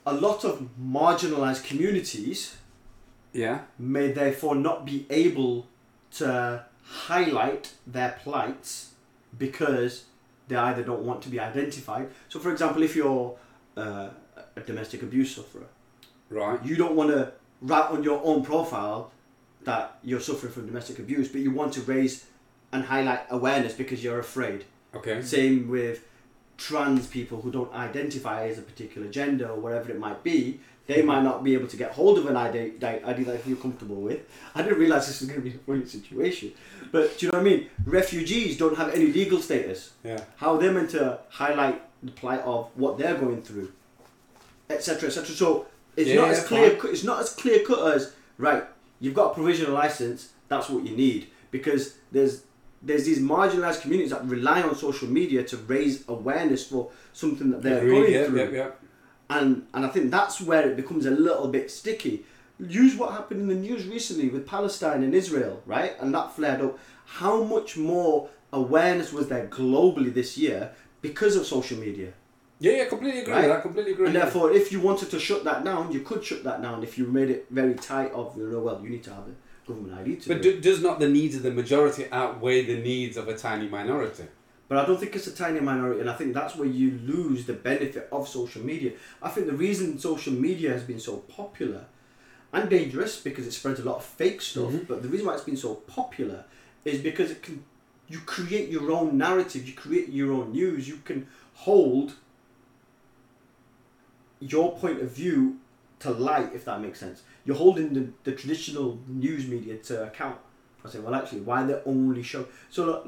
a 0.06 0.14
lot 0.14 0.44
of 0.46 0.70
marginalized 0.80 1.64
communities 1.66 2.58
Yeah. 3.34 3.62
may 3.80 4.12
therefore 4.12 4.56
not 4.56 4.86
be 4.86 5.06
able 5.10 5.68
to 6.12 6.64
highlight 6.84 7.74
their 7.88 8.18
plights 8.24 8.92
because 9.38 10.06
they 10.48 10.56
either 10.56 10.84
don't 10.84 11.02
want 11.02 11.22
to 11.24 11.30
be 11.30 11.40
identified. 11.40 12.10
So, 12.30 12.40
for 12.40 12.52
example, 12.52 12.84
if 12.84 12.96
you're 12.96 13.38
uh, 13.76 14.10
a 14.56 14.62
domestic 14.62 15.02
abuse 15.04 15.36
sufferer, 15.36 15.68
Right. 16.30 16.64
you 16.64 16.76
don't 16.78 16.96
want 16.96 17.10
to 17.12 17.34
write 17.62 17.90
on 17.92 18.04
your 18.04 18.22
own 18.24 18.44
profile 18.46 19.12
that 19.64 19.98
you're 20.04 20.22
suffering 20.22 20.54
from 20.54 20.66
domestic 20.68 21.00
abuse, 21.00 21.28
but 21.28 21.42
you 21.42 21.52
want 21.52 21.74
to 21.74 21.82
raise 21.82 22.26
and 22.72 22.86
highlight 22.86 23.22
awareness 23.30 23.74
because 23.74 24.04
you're 24.04 24.20
afraid. 24.20 24.64
Okay. 24.96 25.22
Same 25.22 25.68
with 25.70 26.06
trans 26.58 27.08
people 27.08 27.42
who 27.42 27.52
don't 27.52 27.74
identify 27.74 28.48
as 28.48 28.58
a 28.58 28.62
particular 28.62 29.08
gender 29.10 29.48
or 29.50 29.60
whatever 29.60 29.92
it 29.92 30.00
might 30.00 30.24
be. 30.24 30.60
They 30.88 31.02
might 31.02 31.24
not 31.24 31.44
be 31.44 31.56
able 31.56 31.68
to 31.68 31.78
get 31.78 31.92
hold 31.94 32.20
of 32.20 32.28
an 32.28 32.38
ID, 32.38 32.76
ID 32.84 33.24
that 33.24 33.26
they 33.26 33.38
feel 33.40 33.56
comfortable 33.58 33.96
with. 33.96 34.20
I 34.54 34.62
didn't 34.62 34.78
realize 34.78 35.08
this 35.08 35.20
was 35.20 35.30
going 35.30 35.42
to 35.42 35.50
be 35.50 35.56
a 35.56 35.60
funny 35.60 35.86
situation. 35.86 36.52
But 36.92 37.18
do 37.18 37.26
you 37.26 37.32
know 37.32 37.40
what 37.40 37.48
I 37.48 37.50
mean? 37.50 37.70
Refugees 37.86 38.56
don't 38.58 38.78
have 38.78 38.94
any 38.94 39.08
legal 39.08 39.42
status. 39.42 39.94
Yeah. 40.04 40.22
How 40.38 40.54
are 40.56 40.60
they 40.62 40.70
meant 40.72 40.92
to 40.92 41.20
highlight 41.30 41.82
the 42.04 42.12
plight 42.12 42.42
of 42.42 42.70
what 42.76 43.00
they're 43.00 43.16
going 43.18 43.42
through, 43.42 43.72
etc., 44.70 45.08
etc. 45.10 45.26
So 45.36 45.66
it's 45.98 46.10
Yeah, 46.10 46.18
not 46.22 46.30
as 46.30 46.46
clear. 46.46 46.78
fine. 46.78 46.92
It's 46.92 47.04
not 47.04 47.20
as 47.20 47.30
clear 47.34 47.66
cut 47.66 47.94
as 47.96 48.14
right. 48.38 48.64
You've 49.00 49.16
got 49.16 49.32
a 49.32 49.34
provisional 49.34 49.74
license. 49.74 50.34
That's 50.50 50.70
what 50.70 50.86
you 50.86 50.96
need 50.96 51.28
because 51.52 51.96
there's 52.12 52.44
there's 52.86 53.06
these 53.06 53.20
marginalized 53.20 53.82
communities 53.82 54.12
that 54.12 54.24
rely 54.26 54.62
on 54.62 54.76
social 54.76 55.08
media 55.08 55.44
to 55.44 55.58
raise 55.58 56.08
awareness 56.08 56.66
for 56.68 56.92
something 57.14 57.50
that 57.52 57.62
they're 57.64 57.80
Agreed, 57.80 57.92
going 58.02 58.14
yeah, 58.14 58.26
through 58.26 58.40
yeah, 58.44 58.50
yeah. 58.52 58.70
and 59.38 59.66
and 59.74 59.86
I 59.86 59.90
think 59.90 60.12
that's 60.12 60.40
where 60.50 60.64
it 60.70 60.76
becomes 60.76 61.06
a 61.06 61.12
little 61.12 61.48
bit 61.48 61.72
sticky. 61.72 62.26
Use 62.60 62.96
what 62.96 63.12
happened 63.12 63.42
in 63.42 63.48
the 63.48 63.56
news 63.70 63.86
recently 63.86 64.30
with 64.30 64.48
Palestine 64.48 65.04
and 65.04 65.14
Israel, 65.14 65.62
right? 65.66 65.94
And 66.00 66.14
that 66.16 66.34
flared 66.36 66.62
up. 66.62 66.80
How 67.06 67.44
much 67.44 67.76
more 67.78 68.30
awareness 68.54 69.12
was 69.12 69.28
there 69.28 69.48
globally 69.48 70.14
this 70.14 70.38
year 70.38 70.72
because 71.02 71.36
of 71.36 71.46
social 71.46 71.78
media? 71.78 72.14
Yeah, 72.60 72.72
yeah, 72.78 72.86
completely 72.86 73.22
agree 73.22 73.34
Right. 73.34 73.48
that. 73.50 73.62
Completely 73.62 73.92
agree. 73.92 74.06
And 74.08 74.16
therefore, 74.16 74.52
if 74.54 74.72
you 74.72 74.80
wanted 74.80 75.10
to 75.12 75.20
shut 75.20 75.44
that 75.44 75.66
down, 75.66 75.92
you 75.92 76.00
could 76.00 76.24
shut 76.24 76.44
that 76.46 76.62
down 76.62 76.82
if 76.84 76.98
you 76.98 77.06
made 77.06 77.30
it 77.30 77.48
very 77.50 77.74
tight. 77.76 78.12
Of 78.14 78.38
you 78.38 78.48
know, 78.50 78.62
well, 78.62 78.80
you 78.82 78.90
need 78.90 79.04
to 79.04 79.14
have 79.18 79.28
a 79.28 79.34
government 79.66 79.94
ID 80.00 80.16
to 80.18 80.28
But 80.30 80.42
do. 80.42 80.54
do, 80.54 80.62
does 80.62 80.82
not 80.82 81.00
the 81.00 81.10
needs 81.10 81.36
of 81.36 81.44
the 81.44 81.52
majority 81.52 82.06
outweigh 82.12 82.66
the 82.66 82.78
needs 82.78 83.18
of 83.18 83.28
a 83.28 83.38
tiny 83.38 83.68
minority? 83.68 84.26
But 84.68 84.80
I 84.80 84.86
don't 84.86 85.00
think 85.00 85.16
it's 85.16 85.28
a 85.28 85.36
tiny 85.36 85.60
minority, 85.60 86.00
and 86.02 86.10
I 86.10 86.14
think 86.16 86.34
that's 86.34 86.56
where 86.56 86.68
you 86.68 87.00
lose 87.04 87.46
the 87.46 87.54
benefit 87.54 88.08
of 88.12 88.28
social 88.28 88.64
media. 88.64 88.94
I 89.22 89.30
think 89.30 89.46
the 89.48 89.54
reason 89.54 90.00
social 90.00 90.34
media 90.34 90.72
has 90.74 90.84
been 90.84 91.00
so 91.00 91.18
popular 91.18 91.86
and 92.52 92.70
dangerous 92.70 93.20
because 93.22 93.46
it 93.46 93.52
spreads 93.52 93.80
a 93.80 93.84
lot 93.84 93.98
of 93.98 94.06
fake 94.06 94.42
stuff, 94.42 94.72
Mhm. 94.72 94.88
but 94.88 95.04
the 95.04 95.10
reason 95.10 95.28
why 95.28 95.34
it's 95.36 95.44
been 95.44 95.58
so 95.58 95.76
popular 95.76 96.46
is 96.84 97.00
because 97.02 97.32
it 97.32 97.42
can 97.44 97.64
you 98.08 98.20
create 98.20 98.70
your 98.70 98.92
own 98.92 99.18
narrative, 99.18 99.68
you 99.68 99.74
create 99.74 100.10
your 100.10 100.32
own 100.32 100.52
news, 100.52 100.88
you 100.88 100.98
can 101.04 101.26
hold 101.56 102.14
your 104.40 104.78
point 104.78 105.02
of 105.02 105.10
view 105.12 105.58
to 106.00 106.12
light, 106.12 106.52
if 106.54 106.66
that 106.66 106.82
makes 106.82 107.00
sense. 107.00 107.24
You're 107.46 107.56
holding 107.56 107.94
the, 107.94 108.08
the 108.24 108.32
traditional 108.32 109.00
news 109.08 109.48
media 109.48 109.78
to 109.78 110.04
account. 110.04 110.38
I 110.84 110.90
say, 110.90 111.00
well, 111.00 111.16
actually, 111.16 111.42
why 111.42 111.66
they 111.66 111.80
only 111.86 112.24
show 112.24 112.46
so 112.70 113.08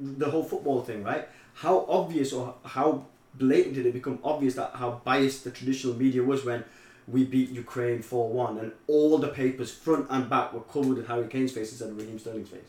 the 0.00 0.30
whole 0.30 0.44
football 0.44 0.82
thing, 0.82 1.02
right? 1.02 1.28
How 1.54 1.84
obvious 1.88 2.32
or 2.32 2.54
how 2.64 3.06
blatant 3.34 3.74
did 3.74 3.86
it 3.86 3.92
become 3.92 4.18
obvious 4.22 4.54
that 4.54 4.72
how 4.74 5.00
biased 5.04 5.44
the 5.44 5.50
traditional 5.50 5.94
media 5.94 6.22
was 6.22 6.44
when 6.44 6.64
we 7.08 7.24
beat 7.24 7.50
Ukraine 7.50 8.00
4 8.02 8.28
1 8.28 8.58
and 8.58 8.72
all 8.86 9.18
the 9.18 9.28
papers, 9.28 9.72
front 9.72 10.06
and 10.10 10.30
back, 10.30 10.52
were 10.52 10.60
covered 10.60 10.96
with 10.96 11.08
Harry 11.08 11.26
Kane's 11.26 11.52
face 11.52 11.70
instead 11.70 11.90
of 11.90 11.98
Raheem 11.98 12.18
Sterling's 12.18 12.48
face? 12.48 12.60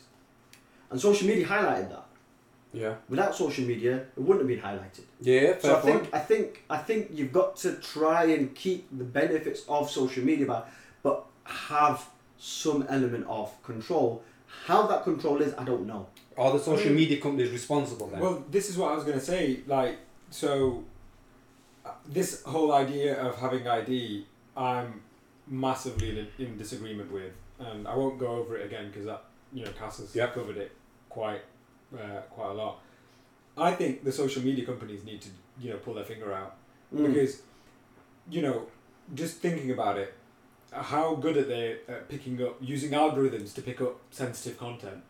And 0.89 0.99
social 0.99 1.27
media 1.27 1.45
highlighted 1.45 1.89
that. 1.89 2.02
Yeah. 2.73 2.95
Without 3.07 3.35
social 3.35 3.65
media, 3.65 3.97
it 3.97 4.19
wouldn't 4.19 4.39
have 4.39 4.47
been 4.47 4.59
highlighted. 4.59 5.03
Yeah, 5.21 5.53
fair 5.53 5.59
So 5.61 5.77
I 5.77 5.81
point. 5.81 6.01
think 6.01 6.13
I 6.15 6.19
think 6.19 6.63
I 6.69 6.77
think 6.77 7.09
you've 7.13 7.31
got 7.31 7.55
to 7.57 7.75
try 7.75 8.23
and 8.25 8.53
keep 8.55 8.87
the 8.97 9.03
benefits 9.03 9.63
of 9.69 9.89
social 9.91 10.23
media, 10.23 10.45
but 10.47 10.69
but 11.03 11.25
have 11.45 12.05
some 12.37 12.85
element 12.89 13.25
of 13.27 13.51
control. 13.63 14.23
How 14.65 14.87
that 14.87 15.03
control 15.03 15.41
is, 15.41 15.53
I 15.55 15.63
don't 15.63 15.85
know. 15.87 16.07
Are 16.37 16.51
the 16.51 16.59
social 16.59 16.85
I 16.85 16.85
mean- 16.85 16.95
media 16.95 17.19
companies 17.21 17.51
responsible 17.51 18.07
then? 18.07 18.19
Well, 18.19 18.43
this 18.49 18.69
is 18.69 18.77
what 18.77 18.91
I 18.91 18.95
was 18.95 19.03
going 19.03 19.19
to 19.19 19.25
say. 19.25 19.59
Like, 19.67 19.97
so 20.29 20.83
uh, 21.85 21.91
this 22.07 22.43
whole 22.43 22.71
idea 22.73 23.19
of 23.21 23.35
having 23.37 23.67
ID, 23.67 24.25
I'm 24.57 25.01
massively 25.47 26.09
in, 26.19 26.27
in 26.45 26.57
disagreement 26.57 27.11
with, 27.11 27.33
and 27.59 27.87
I 27.87 27.95
won't 27.95 28.17
go 28.19 28.27
over 28.27 28.57
it 28.57 28.65
again 28.65 28.87
because 28.89 29.05
that 29.05 29.23
you 29.53 29.63
know 29.65 29.71
Cass 29.71 29.97
has 29.99 30.15
Yep. 30.15 30.33
covered 30.33 30.57
it 30.57 30.71
quite 31.09 31.41
uh, 31.95 32.21
quite 32.29 32.49
a 32.51 32.53
lot. 32.53 32.79
I 33.57 33.71
think 33.73 34.03
the 34.03 34.11
social 34.11 34.41
media 34.43 34.65
companies 34.65 35.03
need 35.03 35.21
to 35.21 35.29
you 35.61 35.69
know 35.71 35.77
pull 35.77 35.93
their 35.93 36.05
finger 36.05 36.33
out 36.33 36.55
Mm. 36.93 37.07
because 37.11 37.41
you 38.29 38.41
know 38.43 38.67
just 39.15 39.37
thinking 39.37 39.71
about 39.71 39.97
it 39.97 40.13
how 40.71 41.15
good 41.15 41.37
are 41.37 41.43
they 41.43 41.77
at 41.87 42.07
picking 42.07 42.39
up 42.41 42.55
using 42.61 42.91
algorithms 42.91 43.51
to 43.55 43.61
pick 43.63 43.81
up 43.81 43.95
sensitive 44.11 44.59
content 44.59 45.01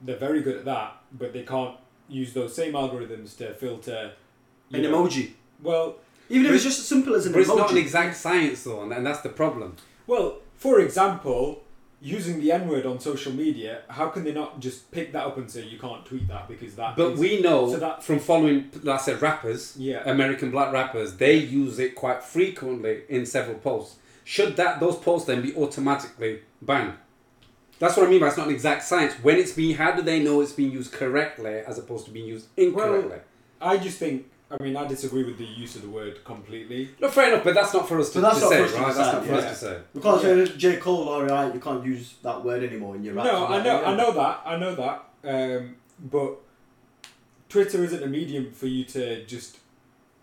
they're 0.00 0.16
very 0.28 0.42
good 0.42 0.56
at 0.56 0.64
that 0.64 0.96
but 1.12 1.32
they 1.32 1.42
can't 1.42 1.76
use 2.08 2.32
those 2.34 2.54
same 2.54 2.74
algorithms 2.74 3.36
to 3.36 3.52
filter 3.54 4.12
An 4.72 4.82
know- 4.82 5.04
emoji, 5.04 5.32
well 5.62 5.96
even 6.28 6.46
if 6.46 6.52
it's 6.54 6.64
just 6.64 6.78
as 6.80 6.86
simple 6.86 7.14
as 7.14 7.26
an 7.26 7.32
but 7.32 7.40
it's 7.40 7.48
not 7.48 7.70
an 7.72 7.78
exact 7.78 8.16
science 8.16 8.62
though, 8.64 8.82
and 8.82 9.04
that's 9.06 9.20
the 9.22 9.28
problem. 9.28 9.74
well 10.06 10.38
for 10.56 10.78
example 10.80 11.62
using 12.00 12.40
the 12.40 12.52
n-word 12.52 12.84
on 12.84 13.00
social 13.00 13.32
media 13.32 13.80
how 13.88 14.08
can 14.08 14.22
they 14.22 14.32
not 14.32 14.60
just 14.60 14.90
pick 14.90 15.12
that 15.12 15.24
up 15.26 15.36
and 15.38 15.50
say 15.50 15.62
you 15.64 15.78
can't 15.78 16.04
tweet 16.04 16.28
that 16.28 16.46
because 16.46 16.74
that 16.76 16.94
But 16.96 17.12
is- 17.12 17.18
we 17.20 17.40
know 17.40 17.70
so 17.70 17.78
that- 17.78 18.02
from 18.04 18.18
following, 18.18 18.70
like 18.82 19.00
I 19.00 19.02
said, 19.02 19.22
rappers, 19.22 19.74
yeah 19.78 20.02
American 20.08 20.50
black 20.50 20.72
rappers, 20.72 21.16
they 21.16 21.36
use 21.36 21.78
it 21.78 21.94
quite 21.94 22.22
frequently 22.22 23.02
in 23.08 23.24
several 23.26 23.56
posts. 23.58 23.96
Should 24.24 24.56
that 24.56 24.78
those 24.80 24.96
posts 24.96 25.26
then 25.26 25.40
be 25.40 25.54
automatically 25.56 26.40
banned? 26.60 26.94
That's 27.78 27.96
what 27.96 28.06
I 28.06 28.10
mean 28.10 28.20
by 28.20 28.28
it's 28.28 28.36
not 28.36 28.48
an 28.48 28.54
exact 28.54 28.82
science. 28.84 29.12
When 29.22 29.36
it's 29.36 29.52
being, 29.52 29.76
how 29.76 29.92
do 29.92 30.02
they 30.02 30.18
know 30.20 30.40
it's 30.40 30.52
being 30.52 30.72
used 30.72 30.92
correctly 30.92 31.60
as 31.66 31.78
opposed 31.78 32.06
to 32.06 32.10
being 32.10 32.26
used 32.26 32.46
incorrectly? 32.56 33.18
I 33.60 33.76
just 33.78 33.98
think 33.98 34.26
I 34.48 34.62
mean, 34.62 34.76
I 34.76 34.86
disagree 34.86 35.24
with 35.24 35.38
the 35.38 35.44
use 35.44 35.74
of 35.74 35.82
the 35.82 35.88
word 35.88 36.24
completely. 36.24 36.90
No, 37.00 37.08
fair 37.08 37.32
enough, 37.32 37.42
but 37.42 37.54
that's 37.54 37.74
not 37.74 37.88
for 37.88 37.98
us 37.98 38.10
to, 38.12 38.20
But 38.20 38.28
that's 38.28 38.38
to 38.38 38.44
not 38.44 38.50
say, 38.50 38.58
for 38.58 38.64
us 38.64 38.72
to 38.72 38.78
right? 38.78 38.86
That's 38.86 38.98
decide, 38.98 39.12
not 39.12 39.24
for 39.24 39.32
yeah. 39.32 39.38
us 39.38 39.60
to 39.60 39.66
say. 39.66 39.80
We 39.94 40.00
can't 40.00 40.22
say 40.22 40.56
J 40.56 40.76
Cole, 40.76 41.08
all 41.08 41.24
right, 41.24 41.52
you 41.52 41.60
can't 41.60 41.84
use 41.84 42.14
that 42.22 42.44
word 42.44 42.62
anymore 42.62 42.94
in 42.94 43.02
your 43.02 43.14
rap. 43.14 43.24
No, 43.24 43.46
I 43.48 43.62
know, 43.62 43.84
I 43.84 43.96
know 43.96 44.12
that, 44.12 44.42
I 44.44 44.56
know 44.56 44.74
that. 44.76 45.04
Um, 45.24 45.76
but 45.98 46.36
Twitter 47.48 47.82
isn't 47.82 48.02
a 48.02 48.06
medium 48.06 48.52
for 48.52 48.66
you 48.66 48.84
to 48.84 49.24
just, 49.24 49.58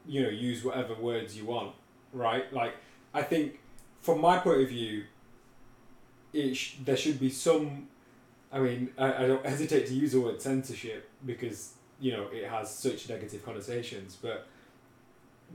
you 0.07 0.23
know, 0.23 0.29
use 0.29 0.63
whatever 0.63 0.95
words 0.95 1.37
you 1.37 1.45
want, 1.45 1.73
right? 2.13 2.51
Like, 2.53 2.75
I 3.13 3.23
think, 3.23 3.59
from 3.99 4.21
my 4.21 4.37
point 4.37 4.61
of 4.61 4.69
view, 4.69 5.03
it 6.31 6.55
sh- 6.55 6.75
there 6.83 6.97
should 6.97 7.19
be 7.19 7.29
some. 7.29 7.87
I 8.51 8.59
mean, 8.59 8.91
I, 8.97 9.23
I 9.23 9.27
don't 9.27 9.45
hesitate 9.45 9.87
to 9.87 9.93
use 9.93 10.13
the 10.13 10.21
word 10.21 10.41
censorship 10.41 11.09
because 11.25 11.72
you 11.99 12.11
know 12.11 12.27
it 12.31 12.47
has 12.49 12.73
such 12.73 13.09
negative 13.09 13.45
connotations, 13.45 14.17
but 14.21 14.47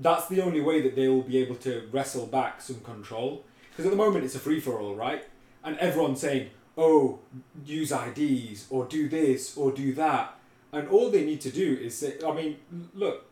that's 0.01 0.29
the 0.29 0.41
only 0.41 0.61
way 0.61 0.81
that 0.83 0.95
they 0.95 1.09
will 1.09 1.23
be 1.23 1.39
able 1.39 1.57
to 1.57 1.89
wrestle 1.93 2.27
back 2.27 2.61
some 2.61 2.81
control. 2.81 3.45
Because 3.71 3.87
at 3.87 3.91
the 3.91 3.97
moment 3.97 4.25
it's 4.25 4.35
a 4.35 4.39
free 4.39 4.61
for 4.61 4.81
all, 4.81 4.95
right? 4.95 5.25
And 5.65 5.77
everyone's 5.79 6.21
saying, 6.21 6.51
"Oh, 6.77 7.21
use 7.65 7.93
IDs 7.93 8.67
or 8.71 8.87
do 8.87 9.09
this 9.09 9.57
or 9.57 9.73
do 9.73 9.93
that," 9.95 10.37
and 10.73 10.89
all 10.89 11.11
they 11.11 11.25
need 11.25 11.41
to 11.43 11.51
do 11.51 11.79
is 11.81 11.97
say, 11.97 12.17
"I 12.27 12.33
mean, 12.33 12.59
look, 12.95 13.27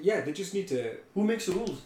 yeah, 0.00 0.20
they 0.22 0.32
just 0.32 0.54
need 0.54 0.68
to." 0.68 0.96
Who 1.14 1.24
makes 1.24 1.46
the 1.46 1.52
rules? 1.52 1.82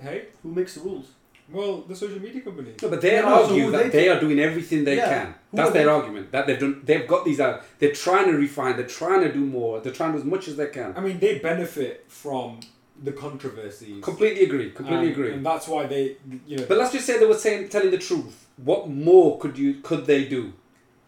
Hey, 0.00 0.26
Who 0.42 0.52
makes 0.52 0.74
the 0.74 0.80
rules? 0.80 1.12
Well, 1.52 1.82
the 1.88 1.94
social 1.96 2.20
media 2.20 2.40
companies. 2.40 2.76
No, 2.82 2.88
but 2.88 3.00
they 3.00 3.12
Yeah, 3.12 3.22
no, 3.22 3.36
so 3.44 3.50
argue 3.50 3.70
that 3.70 3.84
they 3.92 3.98
they 3.98 4.08
are 4.08 4.20
doing 4.20 4.38
everything 4.38 4.84
they 4.84 4.96
Yeah. 4.96 5.08
can. 5.08 5.26
Who 5.50 5.56
That's 5.58 5.70
their 5.72 5.84
they? 5.86 5.90
argument. 5.90 6.32
That 6.32 6.46
they've 6.46 6.58
done. 6.58 6.80
They've 6.84 7.06
got 7.06 7.24
these 7.24 7.40
out. 7.40 7.62
They're 7.78 7.92
trying 7.92 8.26
to 8.30 8.36
refine. 8.36 8.76
They're 8.76 8.86
trying 9.02 9.20
to 9.22 9.32
do 9.32 9.40
more. 9.40 9.80
They're 9.80 9.92
trying 9.92 10.12
to 10.12 10.18
do 10.18 10.24
as 10.24 10.30
much 10.30 10.48
as 10.48 10.56
they 10.56 10.66
can. 10.68 10.94
I 10.96 11.00
mean, 11.00 11.18
they 11.18 11.38
benefit 11.38 12.04
from 12.08 12.60
the 13.02 13.12
controversies. 13.12 14.02
Completely 14.02 14.44
agree. 14.44 14.70
Completely 14.70 15.06
and, 15.08 15.16
agree. 15.16 15.32
And 15.34 15.44
that's 15.44 15.66
why 15.68 15.86
they, 15.86 16.16
you 16.46 16.56
know. 16.58 16.66
But 16.68 16.78
let's 16.78 16.92
just 16.92 17.06
say 17.06 17.18
they 17.18 17.26
were 17.26 17.34
saying, 17.46 17.68
telling 17.68 17.90
the 17.90 17.98
truth. 17.98 18.46
What 18.56 18.88
more 18.88 19.38
could 19.38 19.58
you 19.58 19.70
could 19.82 20.06
they 20.06 20.24
do, 20.26 20.52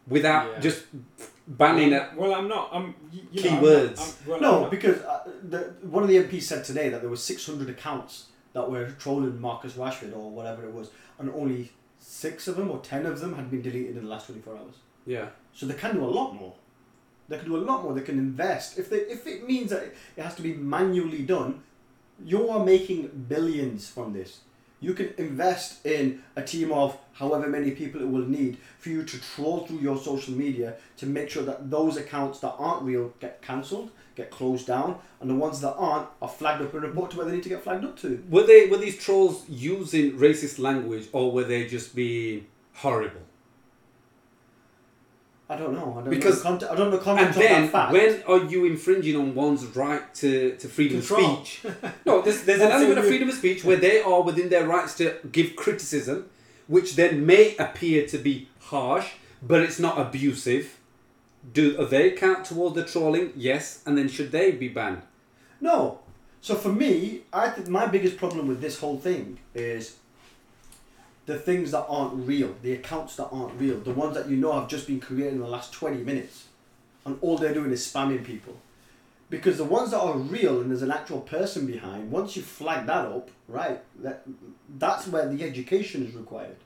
without 0.08 0.44
Yeah. 0.54 0.60
just 0.60 0.80
banning 1.46 1.92
it? 1.92 2.02
Well, 2.16 2.34
I'm 2.34 2.48
not. 2.48 2.70
I'm. 2.72 2.94
y- 3.12 3.20
You 3.32 3.42
know, 3.42 3.48
Key 3.48 3.56
I'm 3.56 3.62
words. 3.62 4.00
Not, 4.00 4.08
I'm, 4.08 4.26
well, 4.26 4.36
I'm 4.36 4.42
No, 4.42 4.60
not- 4.62 4.70
because 4.70 4.98
uh, 5.02 5.20
the, 5.48 5.58
one 5.82 6.02
of 6.02 6.08
the 6.08 6.16
MPs 6.16 6.42
said 6.42 6.64
today 6.64 6.88
that 6.88 7.00
there 7.02 7.10
were 7.10 7.16
600 7.16 7.68
accounts 7.68 8.26
that 8.54 8.70
were 8.70 8.90
trolling 8.98 9.40
Marcus 9.40 9.74
Rashford 9.74 10.16
or 10.16 10.30
whatever 10.30 10.64
it 10.64 10.72
was, 10.72 10.90
and 11.18 11.30
only 11.34 11.70
six 11.98 12.48
of 12.48 12.56
them 12.56 12.70
or 12.70 12.78
ten 12.78 13.04
of 13.04 13.20
them 13.20 13.34
had 13.34 13.50
been 13.50 13.60
deleted 13.60 13.96
in 13.96 14.04
the 14.04 14.08
last 14.08 14.26
24 14.26 14.56
hours. 14.56 14.74
Yeah. 15.06 15.28
So 15.52 15.66
they 15.66 15.74
can 15.74 15.94
do 15.94 16.04
a 16.04 16.06
lot 16.06 16.34
more. 16.34 16.54
They 17.28 17.38
can 17.38 17.46
do 17.46 17.56
a 17.56 17.64
lot 17.64 17.82
more. 17.82 17.94
They 17.94 18.02
can 18.02 18.18
invest. 18.18 18.78
If 18.78 18.90
they 18.90 18.98
if 18.98 19.26
it 19.26 19.46
means 19.46 19.70
that 19.70 19.82
it 20.16 20.22
has 20.22 20.34
to 20.36 20.42
be 20.42 20.54
manually 20.54 21.22
done, 21.22 21.62
you 22.24 22.48
are 22.48 22.64
making 22.64 23.26
billions 23.28 23.88
from 23.88 24.12
this. 24.12 24.40
You 24.80 24.92
can 24.92 25.14
invest 25.16 25.86
in 25.86 26.22
a 26.36 26.42
team 26.42 26.70
of 26.70 26.98
however 27.14 27.48
many 27.48 27.70
people 27.70 28.02
it 28.02 28.08
will 28.08 28.26
need 28.26 28.58
for 28.78 28.90
you 28.90 29.02
to 29.02 29.20
troll 29.20 29.66
through 29.66 29.78
your 29.78 29.96
social 29.96 30.34
media 30.34 30.74
to 30.98 31.06
make 31.06 31.30
sure 31.30 31.42
that 31.44 31.70
those 31.70 31.96
accounts 31.96 32.40
that 32.40 32.54
aren't 32.58 32.82
real 32.82 33.14
get 33.18 33.40
cancelled, 33.40 33.90
get 34.16 34.30
closed 34.30 34.66
down, 34.66 34.98
and 35.20 35.28
the 35.28 35.34
ones 35.34 35.60
that 35.60 35.74
aren't 35.74 36.08
are 36.22 36.28
flagged 36.28 36.62
up 36.62 36.72
and 36.74 36.82
reported 36.82 37.12
to 37.12 37.16
where 37.18 37.26
they 37.26 37.32
need 37.34 37.42
to 37.42 37.48
get 37.48 37.62
flagged 37.62 37.84
up 37.84 37.98
to. 38.00 38.22
Were 38.30 38.44
they 38.44 38.66
were 38.66 38.76
these 38.78 38.96
trolls 38.98 39.44
using 39.48 40.12
racist 40.18 40.58
language 40.58 41.08
or 41.12 41.32
were 41.32 41.44
they 41.44 41.66
just 41.66 41.94
being 41.94 42.46
horrible? 42.74 43.20
I 45.48 45.56
don't 45.56 45.74
know. 45.74 45.92
I 45.98 46.00
don't 46.00 46.10
Because- 46.10 46.42
know 46.42 46.50
content, 46.50 46.70
I 46.72 46.74
don't 46.74 46.90
know 46.90 46.96
And 46.96 47.04
content 47.04 47.28
of 47.36 47.72
then, 47.72 47.92
when 47.92 48.22
are 48.26 48.44
you 48.50 48.64
infringing 48.64 49.14
on 49.16 49.34
one's 49.34 49.64
right 49.76 50.12
to, 50.14 50.56
to 50.56 50.68
freedom 50.68 50.98
Control. 51.00 51.32
of 51.40 51.46
speech? 51.46 51.72
No, 52.06 52.22
there's, 52.22 52.42
there's 52.44 52.62
an 52.62 52.70
element 52.78 52.98
of 52.98 53.04
freedom 53.06 53.28
of 53.28 53.34
speech 53.34 53.62
where 53.62 53.76
they 53.76 54.00
are 54.00 54.22
within 54.22 54.48
their 54.48 54.66
rights 54.66 54.94
to 54.96 55.16
give 55.30 55.54
criticism, 55.54 56.30
which 56.66 56.96
then 56.96 57.26
may 57.26 57.54
appear 57.58 58.06
to 58.06 58.16
be 58.16 58.48
harsh, 58.58 59.08
but 59.42 59.60
it's 59.60 59.78
not 59.78 59.98
abusive. 60.00 60.78
Do 61.52 61.76
uh, 61.78 61.84
they 61.84 62.12
count 62.12 62.44
towards 62.44 62.74
the 62.74 62.84
trolling? 62.84 63.32
Yes, 63.36 63.82
and 63.86 63.96
then 63.98 64.08
should 64.08 64.32
they 64.32 64.52
be 64.52 64.68
banned? 64.68 65.02
No. 65.60 66.00
So 66.40 66.54
for 66.54 66.72
me, 66.72 67.22
I 67.32 67.48
think 67.50 67.68
my 67.68 67.86
biggest 67.86 68.16
problem 68.16 68.46
with 68.48 68.60
this 68.60 68.78
whole 68.78 68.98
thing 68.98 69.38
is 69.54 69.96
the 71.26 71.38
things 71.38 71.70
that 71.70 71.86
aren't 71.88 72.26
real, 72.26 72.54
the 72.62 72.72
accounts 72.72 73.16
that 73.16 73.28
aren't 73.28 73.58
real, 73.58 73.80
the 73.80 73.92
ones 73.92 74.14
that 74.14 74.28
you 74.28 74.36
know 74.36 74.52
have 74.52 74.68
just 74.68 74.86
been 74.86 75.00
created 75.00 75.34
in 75.34 75.40
the 75.40 75.48
last 75.48 75.72
20 75.72 76.02
minutes. 76.02 76.48
And 77.06 77.18
all 77.20 77.38
they're 77.38 77.54
doing 77.54 77.70
is 77.70 77.86
spamming 77.86 78.24
people. 78.24 78.56
Because 79.30 79.56
the 79.56 79.64
ones 79.64 79.90
that 79.90 80.00
are 80.00 80.16
real 80.16 80.60
and 80.60 80.70
there's 80.70 80.82
an 80.82 80.90
actual 80.90 81.20
person 81.20 81.66
behind, 81.66 82.10
once 82.10 82.36
you 82.36 82.42
flag 82.42 82.86
that 82.86 83.06
up, 83.06 83.30
right, 83.48 83.80
that, 84.02 84.22
that's 84.78 85.08
where 85.08 85.28
the 85.28 85.42
education 85.42 86.06
is 86.06 86.14
required. 86.14 86.56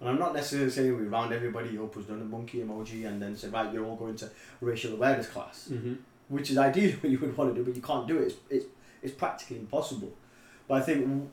And 0.00 0.08
I'm 0.08 0.18
not 0.18 0.32
necessarily 0.34 0.70
saying 0.70 0.96
we 0.96 1.04
round 1.04 1.32
everybody 1.32 1.76
up 1.78 1.92
who's 1.94 2.06
done 2.06 2.20
a 2.20 2.24
monkey 2.24 2.58
emoji 2.60 3.06
and 3.06 3.20
then 3.20 3.36
say, 3.36 3.48
right, 3.48 3.72
you're 3.72 3.84
all 3.84 3.96
going 3.96 4.14
to 4.16 4.30
racial 4.60 4.92
awareness 4.92 5.26
class 5.28 5.68
Mm-hmm. 5.72 5.94
which 6.28 6.50
is 6.50 6.58
ideally 6.58 6.92
what 7.00 7.10
you 7.10 7.18
would 7.18 7.36
want 7.36 7.54
to 7.54 7.58
do, 7.60 7.64
but 7.64 7.74
you 7.74 7.82
can't 7.82 8.06
do 8.06 8.18
it. 8.18 8.22
It's, 8.26 8.34
it's, 8.50 8.66
it's 9.02 9.14
practically 9.14 9.56
impossible. 9.58 10.12
But 10.68 10.82
I 10.82 10.84
think 10.84 11.30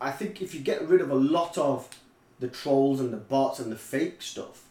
I 0.00 0.10
think 0.12 0.40
if 0.42 0.54
you 0.54 0.60
get 0.60 0.86
rid 0.88 1.00
of 1.00 1.10
a 1.10 1.14
lot 1.14 1.58
of 1.58 1.88
the 2.40 2.48
trolls 2.48 3.00
and 3.00 3.12
the 3.12 3.16
bots 3.18 3.58
and 3.58 3.70
the 3.72 3.76
fake 3.76 4.22
stuff, 4.22 4.64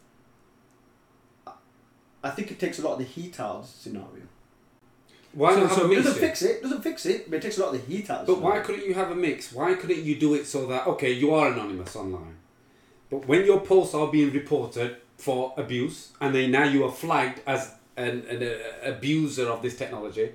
I- 2.23 2.29
think 2.31 2.51
it 2.51 2.59
takes 2.59 2.79
a 2.79 2.81
lot 2.83 2.93
of 2.93 2.99
the 2.99 3.05
heat 3.05 3.39
out 3.39 3.57
of 3.57 3.61
the 3.63 3.67
scenario. 3.67 4.23
Why 5.33 5.53
so, 5.55 5.59
not 5.61 5.69
have 5.69 5.77
so 5.77 5.85
a 5.87 5.91
it 5.91 5.95
doesn't 5.95 6.13
fix 6.15 6.41
it. 6.43 6.61
Doesn't 6.61 6.81
fix 6.83 7.05
it, 7.05 7.29
but 7.29 7.37
it 7.37 7.41
takes 7.41 7.57
a 7.57 7.61
lot 7.65 7.73
of 7.75 7.85
the 7.85 7.93
heat 7.93 8.09
out. 8.09 8.25
But 8.25 8.39
why 8.39 8.59
couldn't 8.59 8.85
you 8.85 8.93
have 8.93 9.11
a 9.11 9.15
mix? 9.15 9.51
Why 9.51 9.73
couldn't 9.73 10.03
you 10.03 10.15
do 10.19 10.35
it 10.35 10.45
so 10.45 10.67
that 10.67 10.87
okay, 10.87 11.11
you 11.11 11.33
are 11.33 11.51
anonymous 11.51 11.95
online, 11.95 12.37
but 13.13 13.27
when 13.27 13.45
your 13.45 13.59
posts 13.61 13.93
are 13.93 14.07
being 14.07 14.31
reported 14.33 14.97
for 15.17 15.53
abuse, 15.57 16.11
and 16.19 16.33
then 16.35 16.51
now 16.51 16.63
you 16.63 16.83
are 16.83 16.91
flagged 16.91 17.41
as 17.45 17.71
an, 17.95 18.25
an 18.29 18.41
uh, 18.43 18.89
abuser 18.91 19.47
of 19.47 19.61
this 19.61 19.75
technology, 19.77 20.31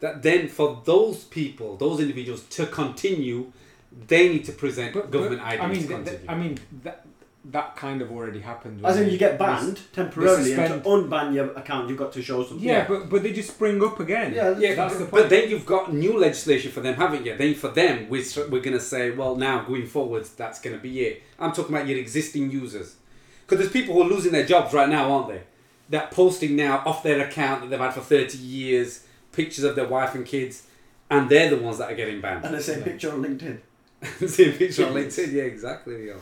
that 0.00 0.22
then 0.22 0.48
for 0.48 0.82
those 0.84 1.24
people, 1.24 1.76
those 1.76 2.00
individuals 2.00 2.42
to 2.50 2.66
continue, 2.66 3.50
they 4.08 4.28
need 4.28 4.44
to 4.44 4.52
present 4.52 4.94
But- 4.94 5.10
government 5.10 5.42
but, 5.42 5.54
IDs 5.54 5.62
I 5.62 5.66
mean, 5.68 5.82
to 5.82 5.86
th- 5.88 5.90
continue. 5.90 6.18
th- 6.18 6.30
I 6.30 6.36
mean 6.36 6.58
that 7.44 7.52
that 7.52 7.76
kind 7.76 8.00
of 8.02 8.10
already 8.12 8.40
happened. 8.40 8.84
As 8.86 8.98
in, 8.98 9.10
you 9.10 9.18
get 9.18 9.38
they 9.38 9.44
s- 9.44 9.62
banned 9.64 9.80
temporarily, 9.92 10.52
and 10.52 10.60
suspend- 10.60 10.84
to 10.84 10.88
unban 10.88 11.34
your 11.34 11.50
account, 11.52 11.88
you've 11.88 11.98
got 11.98 12.12
to 12.12 12.22
show 12.22 12.44
something. 12.44 12.66
Yeah, 12.66 12.86
but 12.86 13.08
but 13.08 13.22
they 13.22 13.32
just 13.32 13.50
spring 13.50 13.82
up 13.82 13.98
again. 14.00 14.32
Yeah, 14.34 14.56
yeah, 14.58 14.74
that's 14.74 14.94
the 14.94 15.00
point. 15.00 15.10
but 15.10 15.18
point. 15.20 15.30
then 15.30 15.50
you've 15.50 15.66
got 15.66 15.92
new 15.92 16.18
legislation 16.18 16.70
for 16.70 16.80
them, 16.80 16.94
haven't 16.94 17.26
you? 17.26 17.36
Then 17.36 17.54
for 17.54 17.68
them, 17.68 18.08
we're, 18.08 18.24
we're 18.50 18.60
going 18.60 18.72
to 18.76 18.80
say, 18.80 19.10
well, 19.10 19.34
now 19.36 19.64
going 19.64 19.86
forwards, 19.86 20.30
that's 20.30 20.60
going 20.60 20.76
to 20.76 20.82
be 20.82 21.00
it. 21.00 21.22
I'm 21.38 21.52
talking 21.52 21.74
about 21.74 21.88
your 21.88 21.98
existing 21.98 22.50
users. 22.50 22.96
Because 23.44 23.58
there's 23.58 23.72
people 23.72 23.94
who 23.94 24.02
are 24.02 24.08
losing 24.08 24.32
their 24.32 24.46
jobs 24.46 24.72
right 24.72 24.88
now, 24.88 25.10
aren't 25.12 25.28
they? 25.28 25.42
That 25.90 26.10
posting 26.12 26.54
now 26.56 26.82
off 26.86 27.02
their 27.02 27.20
account 27.26 27.60
that 27.62 27.70
they've 27.70 27.78
had 27.80 27.92
for 27.92 28.00
30 28.00 28.38
years, 28.38 29.04
pictures 29.32 29.64
of 29.64 29.74
their 29.76 29.88
wife 29.88 30.14
and 30.14 30.24
kids, 30.24 30.66
and 31.10 31.28
they're 31.28 31.50
the 31.50 31.56
ones 31.58 31.78
that 31.78 31.90
are 31.90 31.94
getting 31.96 32.20
banned. 32.20 32.44
and 32.44 32.54
the 32.54 32.62
same 32.62 32.78
Yeah. 32.78 32.84
picture 32.84 33.12
on 33.12 33.22
LinkedIn. 33.22 33.58
Same 34.28 34.52
picture 34.54 34.86
on 34.86 34.94
LinkedIn, 34.94 35.32
yeah, 35.32 35.42
exactly. 35.42 36.08
Yeah. 36.08 36.14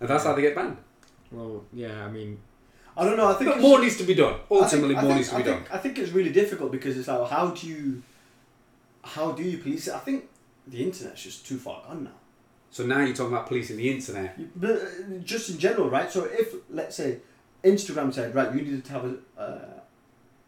And 0.00 0.08
that's 0.08 0.24
how 0.24 0.34
they 0.34 0.42
get 0.42 0.54
banned. 0.54 0.76
Well, 1.30 1.64
yeah, 1.72 2.04
I 2.04 2.10
mean, 2.10 2.38
I 2.96 3.04
don't 3.04 3.16
know. 3.16 3.28
I 3.28 3.34
think 3.34 3.50
But 3.50 3.60
more 3.60 3.80
needs 3.80 3.96
to 3.98 4.04
be 4.04 4.14
done. 4.14 4.34
I 4.34 4.36
think- 4.38 4.62
Ultimately, 4.62 4.94
more 4.94 5.02
think- 5.04 5.16
needs 5.16 5.28
to 5.30 5.36
be 5.36 5.42
I 5.42 5.46
done. 5.46 5.64
I 5.72 5.78
think 5.78 5.98
it's 5.98 6.12
really 6.12 6.30
difficult 6.30 6.72
because 6.72 6.96
it's 6.98 7.08
like, 7.08 7.30
how 7.30 7.48
do 7.50 7.66
you, 7.68 8.02
how 9.04 9.32
do 9.32 9.42
you 9.42 9.58
police 9.58 9.86
it? 9.88 9.94
I 9.94 9.98
think 9.98 10.28
the 10.66 10.82
internet's 10.82 11.22
just 11.22 11.46
too 11.46 11.58
far 11.58 11.82
gone 11.86 12.04
now. 12.04 12.10
So 12.70 12.86
now 12.86 13.00
you're 13.00 13.14
talking 13.14 13.32
about 13.32 13.46
policing 13.46 13.76
the 13.76 13.90
internet. 13.90 14.38
But 14.58 14.70
uh, 14.76 15.18
just 15.24 15.50
in 15.50 15.58
general, 15.58 15.90
right? 15.90 16.10
So 16.10 16.24
if 16.24 16.54
let's 16.70 16.96
say 16.96 17.18
Instagram 17.64 18.12
said, 18.14 18.34
right, 18.34 18.54
you 18.54 18.62
needed 18.62 18.84
to 18.84 18.92
have 18.92 19.04
a, 19.04 19.40
uh, 19.40 19.80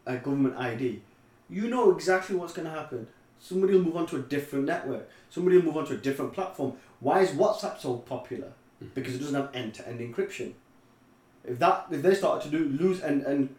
a 0.07 0.17
government 0.19 0.57
ID, 0.57 1.03
you 1.51 1.69
know 1.69 1.91
exactly 1.91 2.37
what's 2.37 2.53
going 2.53 2.67
to 2.69 2.75
happen. 2.75 3.07
Somebody 3.41 3.75
will 3.75 3.83
move 3.83 3.97
on 3.97 4.07
to 4.07 4.17
a 4.17 4.21
different 4.21 4.67
network. 4.67 5.09
Somebody 5.31 5.57
will 5.57 5.65
move 5.65 5.77
on 5.77 5.87
to 5.87 5.95
a 5.95 5.97
different 5.97 6.33
platform. 6.33 6.75
Why 7.01 7.21
is 7.21 7.31
WhatsApp 7.31 7.81
so 7.81 7.97
popular? 7.97 8.53
Because 8.95 9.15
it 9.15 9.19
doesn't 9.19 9.35
have 9.35 9.51
end-to-end 9.55 10.01
encryption. 10.01 10.53
If 11.45 11.59
that, 11.59 11.87
if 11.91 12.03
they 12.03 12.15
started 12.15 12.51
to 12.51 12.57
do 12.57 12.65
lose 12.83 13.03
end 13.03 13.23
and 13.23 13.55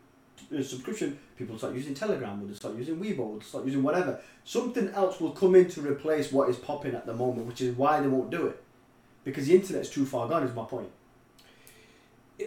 uh, 0.58 0.64
subscription, 0.64 1.20
people 1.38 1.58
start 1.58 1.74
using 1.74 1.94
Telegram, 1.94 2.48
they 2.48 2.54
start 2.56 2.76
using 2.76 2.98
Weibo, 2.98 3.40
they 3.40 3.46
start 3.46 3.66
using 3.66 3.84
whatever. 3.84 4.20
Something 4.46 4.90
else 4.90 5.20
will 5.20 5.32
come 5.32 5.56
in 5.56 5.68
to 5.70 5.82
replace 5.82 6.32
what 6.32 6.50
is 6.50 6.58
popping 6.58 6.96
at 6.96 7.06
the 7.06 7.14
moment, 7.14 7.48
which 7.48 7.62
is 7.62 7.76
why 7.76 8.00
they 8.00 8.08
won't 8.08 8.30
do 8.30 8.48
it. 8.48 8.64
Because 9.24 9.48
the 9.48 9.56
internet's 9.56 9.90
too 9.90 10.06
far 10.06 10.28
gone. 10.28 10.44
Is 10.44 10.56
my 10.56 10.66
point. 10.66 10.90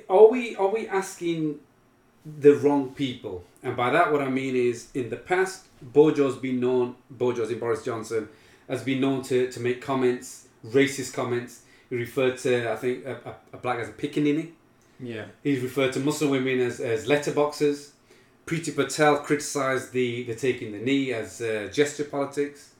are 0.09 0.29
we 0.29 0.57
are 0.57 0.69
we 0.69 0.89
asking 0.89 1.61
the 2.25 2.55
wrong 2.55 2.91
people? 2.91 3.45
And 3.63 3.77
by 3.77 3.91
that, 3.91 4.13
what 4.13 4.21
I 4.21 4.29
mean 4.29 4.55
is, 4.55 4.89
in 4.95 5.11
the 5.11 5.17
past, 5.17 5.67
Bojo's 5.93 6.37
been 6.37 6.61
known. 6.61 6.97
Bojo's 7.11 7.51
in 7.51 7.59
Boris 7.59 7.85
Johnson 7.85 8.29
has 8.69 8.83
been 8.83 9.01
known 9.01 9.23
to, 9.23 9.51
to 9.51 9.61
make 9.61 9.81
comments, 9.81 10.49
racist 10.65 11.15
comments. 11.15 11.63
He 11.91 11.97
referred 11.97 12.39
to, 12.39 12.71
I 12.73 12.77
think, 12.77 13.05
a, 13.07 13.13
a, 13.25 13.37
a 13.55 13.57
black 13.59 13.79
as 13.79 13.89
a 13.89 13.93
pickaninny. 13.93 14.53
yeah. 15.01 15.27
He's 15.45 15.63
referred 15.63 15.93
to 15.95 16.01
Muslim 16.01 16.31
women 16.31 16.59
as, 16.61 16.81
as 16.81 17.07
letterboxers. 17.07 17.91
Priti 18.47 18.75
Patel 18.75 19.19
criticised 19.19 19.93
the, 19.93 20.25
the 20.25 20.35
taking 20.35 20.73
the 20.73 20.79
knee 20.79 21.13
as 21.13 21.41
uh, 21.41 21.69
gesture 21.73 22.05
politics. 22.05 22.73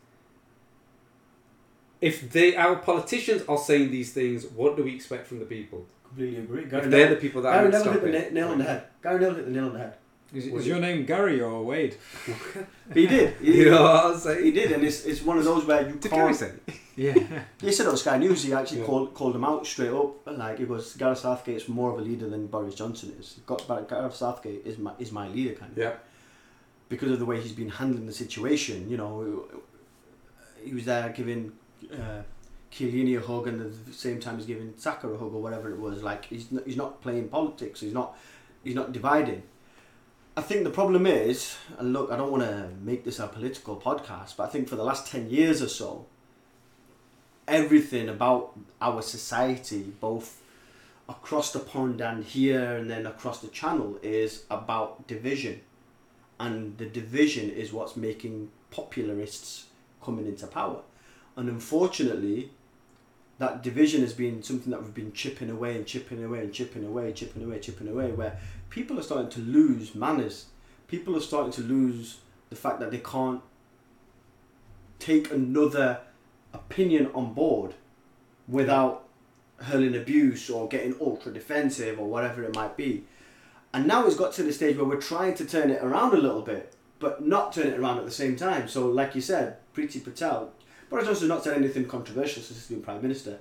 If 2.01 2.31
they 2.31 2.55
our 2.57 2.77
politicians 2.77 3.43
are 3.49 3.59
saying 3.59 3.91
these 3.91 4.13
things, 4.13 4.45
what 4.47 4.77
do 4.77 4.83
we 4.85 4.95
expect 4.95 5.27
from 5.27 5.39
the 5.39 5.45
people? 5.47 5.87
Completely 6.05 6.39
agree. 6.41 6.63
If 6.65 6.71
Gary 6.71 6.89
they're 6.89 7.09
the 7.11 7.17
people 7.17 7.43
that 7.43 7.53
Gary 7.53 7.69
are 7.69 7.71
Neville 7.71 7.93
hit 7.93 8.03
the 8.03 8.09
stopping. 8.13 8.35
na- 8.35 8.41
nail 8.41 8.53
on 8.53 8.59
the 8.59 8.65
head. 8.65 8.83
Gary 9.03 9.19
Neville 9.21 9.35
hit 9.37 9.45
the 9.47 9.51
nail 9.53 9.65
on 9.67 9.73
the 9.73 9.79
head. 9.79 9.95
Is, 10.35 10.47
is 10.47 10.67
your 10.67 10.79
name 10.81 11.07
Gary 11.07 11.41
or 11.41 11.65
Wade? 11.65 11.97
He 12.95 13.07
did. 13.07 13.37
He, 13.41 13.57
You 13.63 13.71
know 13.71 13.83
what 13.83 14.05
I'm 14.07 14.19
saying? 14.19 14.45
he 14.45 14.51
did, 14.53 14.73
and 14.73 14.85
it's, 14.85 15.05
it's 15.07 15.23
one 15.23 15.39
of 15.39 15.45
those 15.45 15.65
where 15.65 15.89
you 15.89 15.95
Did 15.97 16.11
can't. 16.13 16.37
say? 16.37 16.53
Yeah. 16.97 17.15
He 17.61 17.73
said 17.73 17.87
on 17.87 17.97
Sky 17.97 18.17
News 18.19 18.43
he 18.43 18.53
actually 18.53 18.81
Yeah. 18.81 18.87
called 18.87 19.15
called 19.15 19.37
him 19.37 19.45
out 19.45 19.67
straight 19.67 19.91
up. 19.93 20.27
Like 20.27 20.59
he 20.59 20.65
goes, 20.65 20.95
Gareth 20.97 21.19
Southgate's 21.19 21.69
more 21.69 21.93
of 21.93 21.99
a 21.99 22.03
leader 22.03 22.29
than 22.29 22.47
Boris 22.47 22.75
Johnson 22.75 23.15
is. 23.21 23.41
Got 23.47 23.67
Gareth 23.89 24.15
Southgate 24.15 24.63
is 24.65 24.79
my 24.79 24.93
is 24.99 25.13
my 25.13 25.29
leader 25.29 25.55
kind 25.55 25.73
of. 25.73 25.79
Yeah. 25.79 25.95
Because 26.89 27.11
of 27.11 27.19
the 27.19 27.25
way 27.27 27.41
he's 27.41 27.53
been 27.53 27.69
handling 27.69 28.07
the 28.07 28.13
situation, 28.13 28.89
you 28.89 28.97
know, 28.97 29.45
he 30.65 30.73
was 30.73 30.85
there 30.85 31.09
giving 31.11 31.53
uh, 31.93 32.23
Chiellini 32.73 33.19
a 33.19 33.21
hug, 33.21 33.49
and 33.49 33.61
at 33.61 33.87
the 33.87 33.93
same 33.93 34.21
time 34.21 34.37
he's 34.37 34.47
giving 34.47 34.73
Saka 34.77 35.09
a 35.09 35.19
hug 35.19 35.35
or 35.35 35.43
whatever 35.43 35.69
it 35.71 35.79
was. 35.79 36.03
Like 36.03 36.27
he's 36.27 36.51
not, 36.53 36.65
he's 36.65 36.77
not 36.77 37.01
playing 37.03 37.29
politics. 37.29 37.81
He's 37.81 37.93
not 37.93 38.17
he's 38.65 38.75
not 38.75 38.93
dividing. 38.93 39.43
I 40.39 40.43
think 40.43 40.65
the 40.65 40.71
problem 40.71 41.07
is, 41.07 41.57
and 41.79 41.93
look, 41.93 42.11
I 42.13 42.17
don't 42.17 42.31
want 42.31 42.43
to 42.45 42.69
make 42.83 43.05
this 43.05 43.19
a 43.19 43.27
political 43.27 43.77
podcast, 43.77 44.37
but 44.37 44.45
I 44.45 44.49
think 44.49 44.69
for 44.69 44.77
the 44.77 44.85
last 44.85 45.11
10 45.11 45.31
years 45.31 45.63
or 45.63 45.69
so, 45.69 46.05
everything 47.49 48.09
about 48.09 48.59
our 48.81 49.03
society, 49.03 49.93
both 50.01 50.43
across 51.09 51.53
the 51.53 51.61
pond 51.61 52.01
and 52.01 52.25
here 52.25 52.77
and 52.77 52.91
then 52.91 53.07
across 53.07 53.41
the 53.41 53.49
channel, 53.49 53.99
is 54.03 54.45
about 54.51 55.07
division. 55.07 55.61
And 56.39 56.77
the 56.79 56.87
division 56.87 57.51
is 57.51 57.73
what's 57.73 57.97
making 57.97 58.51
popularists 58.71 59.67
coming 60.03 60.27
into 60.27 60.47
power. 60.47 60.83
And 61.37 61.49
unfortunately, 61.49 62.51
that 63.39 63.63
division 63.63 64.01
has 64.01 64.15
been 64.15 64.43
something 64.43 64.71
that 64.71 64.83
we've 64.83 64.95
been 64.95 65.13
chipping 65.13 65.51
away 65.51 65.77
and 65.77 65.87
chipping 65.87 66.23
away 66.25 66.41
and 66.41 66.53
chipping 66.53 66.85
away, 66.85 67.13
chipping 67.13 67.45
away, 67.45 67.59
chipping 67.59 67.89
away, 67.89 68.11
where 68.11 68.39
people 68.71 68.99
are 68.99 69.03
starting 69.03 69.31
to 69.31 69.41
lose 69.41 69.95
manners. 69.95 70.47
People 70.89 71.17
are 71.17 71.21
starting 71.21 71.53
to 71.53 71.63
lose 71.63 72.19
the 72.49 72.57
fact 72.57 72.81
that 72.81 72.91
they 72.91 72.99
can't 72.99 73.43
take 74.99 75.31
another 75.31 76.01
opinion 76.57 77.11
on 77.15 77.33
board 77.35 77.75
without 78.49 79.05
hurling 79.59 79.97
abuse 79.97 80.51
or 80.51 80.69
getting 80.69 80.95
ultra 81.01 81.33
defensive 81.33 81.99
or 81.99 82.07
whatever 82.07 82.43
it 82.43 82.55
might 82.55 82.77
be. 82.77 83.05
And 83.73 83.87
now 83.87 84.07
it's 84.07 84.17
got 84.17 84.33
to 84.35 84.43
the 84.43 84.53
stage 84.53 84.77
where 84.77 84.87
we're 84.87 85.01
trying 85.01 85.35
to 85.35 85.45
turn 85.45 85.71
it 85.71 85.83
around 85.83 86.15
a 86.15 86.19
little 86.19 86.43
bit, 86.43 86.75
but 86.99 87.27
not 87.27 87.53
turn 87.53 87.69
it 87.69 87.79
around 87.79 87.99
at 87.99 88.05
the 88.05 88.11
same 88.11 88.37
time. 88.37 88.69
So, 88.69 88.87
like 88.89 89.15
you 89.15 89.21
said, 89.21 89.57
Priti 89.75 90.03
Patel, 90.03 90.53
Boris 90.89 91.07
Johnson's 91.07 91.29
not 91.29 91.45
said 91.45 91.57
anything 91.57 91.87
controversial 91.87 92.43
since 92.43 92.59
he's 92.59 92.69
been 92.69 92.83
Prime 92.83 93.03
Minister, 93.03 93.39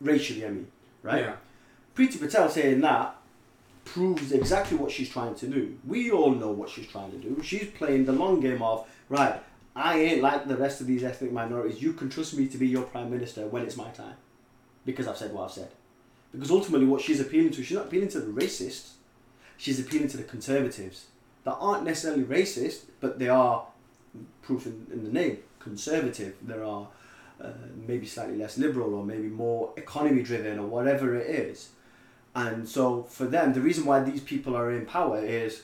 racially, 0.00 0.44
I 0.44 0.50
mean, 0.50 0.68
right? 1.02 1.22
Yeah. 1.22 1.36
Priti 1.96 2.20
Patel 2.20 2.48
saying 2.48 2.80
that 2.82 3.16
proves 3.84 4.32
exactly 4.32 4.76
what 4.76 4.90
she's 4.90 5.08
trying 5.08 5.34
to 5.36 5.46
do. 5.46 5.76
We 5.86 6.10
all 6.10 6.30
know 6.30 6.50
what 6.50 6.70
she's 6.70 6.86
trying 6.86 7.10
to 7.10 7.18
do. 7.18 7.40
She's 7.42 7.68
playing 7.70 8.04
the 8.04 8.12
long 8.12 8.40
game 8.40 8.62
of, 8.62 8.86
right, 9.08 9.42
I 9.74 9.98
ain't 9.98 10.22
like 10.22 10.46
the 10.46 10.56
rest 10.56 10.80
of 10.80 10.86
these 10.86 11.02
ethnic 11.02 11.32
minorities. 11.32 11.80
You 11.80 11.94
can 11.94 12.10
trust 12.10 12.36
me 12.36 12.46
to 12.48 12.58
be 12.58 12.68
your 12.68 12.82
Prime 12.82 13.10
Minister 13.10 13.46
when 13.46 13.62
it's 13.62 13.76
my 13.76 13.88
time. 13.90 14.16
Because 14.84 15.08
I've 15.08 15.16
said 15.16 15.32
what 15.32 15.44
I've 15.44 15.52
said. 15.52 15.70
Because 16.32 16.50
ultimately, 16.50 16.86
what 16.86 17.00
she's 17.00 17.20
appealing 17.20 17.52
to, 17.52 17.62
she's 17.62 17.76
not 17.76 17.86
appealing 17.86 18.08
to 18.08 18.20
the 18.20 18.32
racists, 18.32 18.92
she's 19.56 19.78
appealing 19.78 20.08
to 20.08 20.16
the 20.16 20.22
conservatives 20.22 21.06
that 21.44 21.54
aren't 21.54 21.84
necessarily 21.84 22.24
racist, 22.24 22.82
but 23.00 23.18
they 23.18 23.28
are, 23.28 23.66
proof 24.42 24.66
in, 24.66 24.86
in 24.92 25.04
the 25.04 25.10
name, 25.10 25.38
conservative. 25.58 26.34
There 26.42 26.64
are 26.64 26.88
uh, 27.40 27.50
maybe 27.86 28.06
slightly 28.06 28.36
less 28.36 28.58
liberal 28.58 28.94
or 28.94 29.04
maybe 29.04 29.28
more 29.28 29.72
economy 29.76 30.22
driven 30.22 30.58
or 30.58 30.66
whatever 30.66 31.16
it 31.16 31.28
is. 31.28 31.70
And 32.34 32.68
so 32.68 33.02
for 33.02 33.26
them, 33.26 33.52
the 33.52 33.60
reason 33.60 33.84
why 33.84 34.02
these 34.02 34.20
people 34.20 34.56
are 34.56 34.70
in 34.70 34.86
power 34.86 35.22
is 35.22 35.62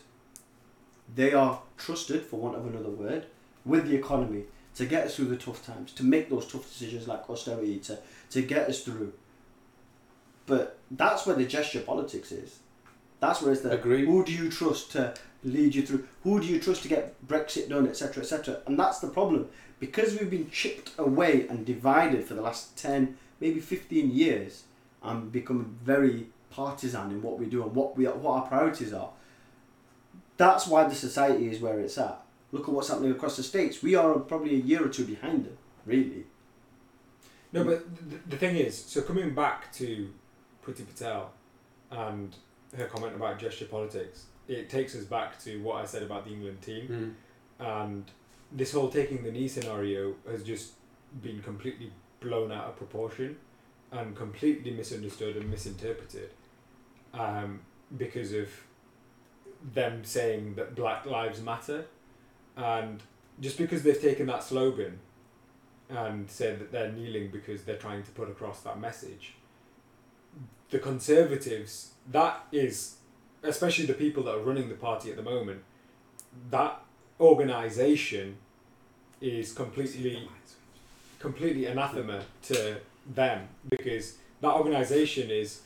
they 1.14 1.32
are 1.32 1.62
trusted, 1.78 2.22
for 2.22 2.38
want 2.38 2.56
of 2.56 2.66
another 2.66 2.90
word, 2.90 3.26
with 3.68 3.88
the 3.88 3.96
economy 3.96 4.44
to 4.74 4.86
get 4.86 5.06
us 5.06 5.16
through 5.16 5.26
the 5.26 5.36
tough 5.36 5.64
times, 5.66 5.92
to 5.92 6.04
make 6.04 6.30
those 6.30 6.50
tough 6.50 6.68
decisions 6.68 7.08
like 7.08 7.28
austerity, 7.28 7.78
to, 7.80 7.98
to 8.30 8.42
get 8.42 8.68
us 8.68 8.82
through. 8.82 9.12
But 10.46 10.78
that's 10.90 11.26
where 11.26 11.36
the 11.36 11.44
gesture 11.44 11.80
politics 11.80 12.32
is. 12.32 12.60
That's 13.20 13.42
where 13.42 13.52
it's 13.52 13.62
the 13.62 13.72
Agreed. 13.72 14.06
who 14.06 14.24
do 14.24 14.32
you 14.32 14.50
trust 14.50 14.92
to 14.92 15.14
lead 15.42 15.74
you 15.74 15.82
through? 15.82 16.06
Who 16.22 16.40
do 16.40 16.46
you 16.46 16.60
trust 16.60 16.82
to 16.82 16.88
get 16.88 17.14
Brexit 17.26 17.68
done, 17.68 17.88
etc., 17.88 18.22
etc. 18.22 18.60
And 18.66 18.78
that's 18.78 19.00
the 19.00 19.08
problem 19.08 19.48
because 19.80 20.18
we've 20.18 20.30
been 20.30 20.50
chipped 20.50 20.92
away 20.98 21.46
and 21.48 21.66
divided 21.66 22.24
for 22.24 22.34
the 22.34 22.42
last 22.42 22.76
ten, 22.76 23.16
maybe 23.40 23.60
fifteen 23.60 24.10
years, 24.10 24.64
and 25.02 25.32
become 25.32 25.78
very 25.82 26.28
partisan 26.50 27.10
in 27.10 27.22
what 27.22 27.38
we 27.38 27.46
do 27.46 27.62
and 27.62 27.74
what 27.74 27.96
we 27.96 28.04
what 28.06 28.42
our 28.42 28.46
priorities 28.46 28.92
are. 28.92 29.10
That's 30.36 30.66
why 30.66 30.84
the 30.84 30.94
society 30.94 31.50
is 31.50 31.60
where 31.60 31.80
it's 31.80 31.98
at. 31.98 32.22
Look 32.52 32.68
at 32.68 32.74
what's 32.74 32.88
happening 32.88 33.10
across 33.10 33.36
the 33.36 33.42
states. 33.42 33.82
We 33.82 33.94
are 33.94 34.18
probably 34.18 34.54
a 34.54 34.58
year 34.58 34.84
or 34.84 34.88
two 34.88 35.04
behind 35.04 35.44
them, 35.44 35.58
really. 35.84 36.24
No, 37.52 37.64
but 37.64 37.84
the, 38.10 38.16
the 38.28 38.36
thing 38.36 38.56
is, 38.56 38.76
so 38.76 39.02
coming 39.02 39.34
back 39.34 39.72
to 39.74 40.12
Priti 40.64 40.86
Patel 40.86 41.30
and 41.90 42.34
her 42.76 42.86
comment 42.86 43.14
about 43.14 43.38
gesture 43.38 43.64
politics, 43.64 44.26
it 44.46 44.68
takes 44.68 44.94
us 44.94 45.04
back 45.04 45.38
to 45.44 45.60
what 45.62 45.82
I 45.82 45.86
said 45.86 46.02
about 46.02 46.24
the 46.24 46.32
England 46.32 46.62
team. 46.62 47.16
Mm. 47.60 47.84
And 47.86 48.04
this 48.52 48.72
whole 48.72 48.88
taking 48.88 49.22
the 49.22 49.32
knee 49.32 49.48
scenario 49.48 50.14
has 50.30 50.42
just 50.42 50.72
been 51.22 51.42
completely 51.42 51.92
blown 52.20 52.52
out 52.52 52.64
of 52.64 52.76
proportion 52.76 53.36
and 53.92 54.14
completely 54.16 54.70
misunderstood 54.70 55.36
and 55.36 55.50
misinterpreted 55.50 56.30
um, 57.14 57.60
because 57.96 58.32
of 58.32 58.48
them 59.74 60.04
saying 60.04 60.54
that 60.54 60.74
Black 60.74 61.06
Lives 61.06 61.40
Matter. 61.40 61.86
And 62.58 63.00
just 63.40 63.56
because 63.56 63.84
they've 63.84 64.00
taken 64.00 64.26
that 64.26 64.42
slogan 64.42 64.98
and 65.88 66.28
said 66.28 66.58
that 66.58 66.72
they're 66.72 66.92
kneeling 66.92 67.30
because 67.30 67.62
they're 67.62 67.76
trying 67.76 68.02
to 68.02 68.10
put 68.10 68.28
across 68.28 68.60
that 68.60 68.78
message, 68.80 69.34
the 70.70 70.78
Conservatives, 70.78 71.92
that 72.10 72.44
is, 72.52 72.96
especially 73.42 73.86
the 73.86 73.94
people 73.94 74.24
that 74.24 74.34
are 74.34 74.40
running 74.40 74.68
the 74.68 74.74
party 74.74 75.08
at 75.08 75.16
the 75.16 75.22
moment, 75.22 75.62
that 76.50 76.82
organisation 77.20 78.36
is 79.20 79.52
completely 79.52 80.28
completely 81.18 81.66
anathema 81.66 82.22
to 82.40 82.76
them 83.12 83.48
because 83.68 84.18
that 84.40 84.52
organisation 84.52 85.30
is 85.30 85.62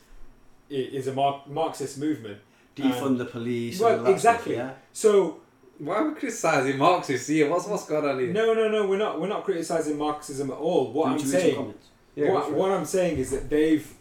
is 0.69 1.07
a 1.07 1.13
Mar- 1.13 1.43
Marxist 1.47 1.99
movement. 1.99 2.39
Defund 2.75 3.19
the 3.19 3.25
police. 3.25 3.79
Well, 3.79 3.91
and 3.91 3.99
all 3.99 4.05
that 4.05 4.11
exactly. 4.11 4.55
Stuff, 4.55 4.67
yeah. 4.69 4.73
So 4.93 5.41
Why 5.83 5.95
are 5.97 6.07
we 6.09 6.13
criticising 6.15 6.77
Marxists 6.77 7.27
here? 7.27 7.49
What's 7.49 7.67
what's 7.67 7.85
going 7.85 8.05
on 8.05 8.19
here? 8.19 8.31
no, 8.31 8.53
no, 8.53 8.67
no, 8.69 8.87
we're 8.87 8.97
not 8.97 9.19
we're 9.19 9.27
not 9.27 9.43
criticising 9.43 9.97
Marxism 9.97 10.49
at 10.49 10.57
all. 10.57 10.91
What 10.91 11.07
I'm 11.07 11.13
Would 11.17 11.25
you 11.25 11.33
read 11.33 11.41
some 11.41 11.53
saying. 11.55 11.73
Yeah, 12.15 12.31
what, 12.31 12.53
what 12.53 12.71
I'm 12.71 12.85
saying 12.85 13.17
is 13.17 13.31
that 13.31 13.49
they've 13.49 13.91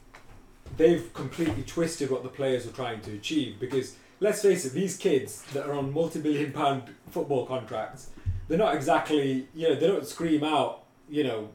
they've 0.76 1.12
completely 1.14 1.62
twisted 1.62 2.10
what 2.10 2.22
the 2.22 2.28
players 2.28 2.66
were 2.66 2.72
trying 2.72 3.00
to 3.02 3.12
achieve 3.14 3.58
because 3.58 3.96
let's 4.20 4.42
face 4.42 4.64
it, 4.64 4.72
these 4.72 4.96
kids 4.96 5.42
that 5.52 5.66
are 5.66 5.72
on 5.72 5.92
multi-billion 5.92 6.52
pound 6.52 6.82
football 7.10 7.46
contracts, 7.46 8.10
they're 8.48 8.58
not 8.58 8.74
exactly 8.74 9.48
you 9.54 9.68
know 9.68 9.74
they 9.74 9.86
don't 9.88 10.06
scream 10.06 10.44
out 10.44 10.84
you 11.08 11.24
know 11.24 11.48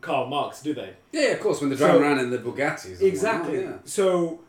Karl 0.00 0.26
Marx, 0.26 0.60
do 0.62 0.74
they? 0.74 0.94
Yeah, 1.12 1.22
yeah, 1.22 1.28
of 1.28 1.40
course. 1.40 1.60
When 1.60 1.70
they're 1.70 1.78
So- 1.78 1.98
around 1.98 2.18
in 2.18 2.30
the 2.30 2.38
Bugattis. 2.38 2.98
and 2.98 3.02
Exactly. 3.02 3.58
whatnot, 3.58 3.88
So 3.88 4.40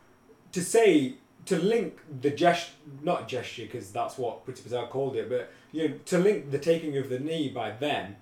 to 0.52 0.62
say 0.62 1.14
to 1.46 1.56
link 1.58 1.98
the 2.20 2.30
gesture, 2.30 2.72
not 3.02 3.28
gesture, 3.28 3.62
because 3.62 3.90
that's 3.92 4.18
what 4.18 4.44
Priti 4.46 4.62
Patel 4.62 4.86
called 4.88 5.16
it, 5.16 5.28
but 5.28 5.50
you 5.72 5.88
know, 5.88 5.94
to 6.06 6.18
link 6.18 6.50
the 6.50 6.58
taking 6.58 6.96
of 6.98 7.08
the 7.08 7.18
knee 7.18 7.48
by 7.48 7.70
them 7.70 8.16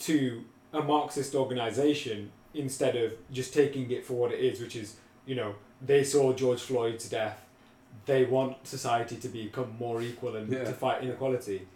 to 0.00 0.44
a 0.72 0.82
Marxist 0.82 1.34
organisation 1.34 2.30
instead 2.54 2.96
of 2.96 3.12
just 3.32 3.54
taking 3.54 3.90
it 3.90 4.04
for 4.04 4.14
what 4.14 4.32
it 4.32 4.40
is, 4.40 4.60
which 4.60 4.76
is 4.76 4.96
you 5.26 5.34
know 5.34 5.54
they 5.80 6.02
saw 6.04 6.32
George 6.32 6.60
Floyd's 6.60 7.08
death, 7.08 7.38
they 8.06 8.24
want 8.24 8.66
society 8.66 9.16
to 9.16 9.28
become 9.28 9.76
more 9.78 10.02
equal 10.02 10.36
and 10.36 10.50
Yeah. 10.52 10.64
to 10.64 10.72
fight 10.72 11.02
inequality. 11.02 11.66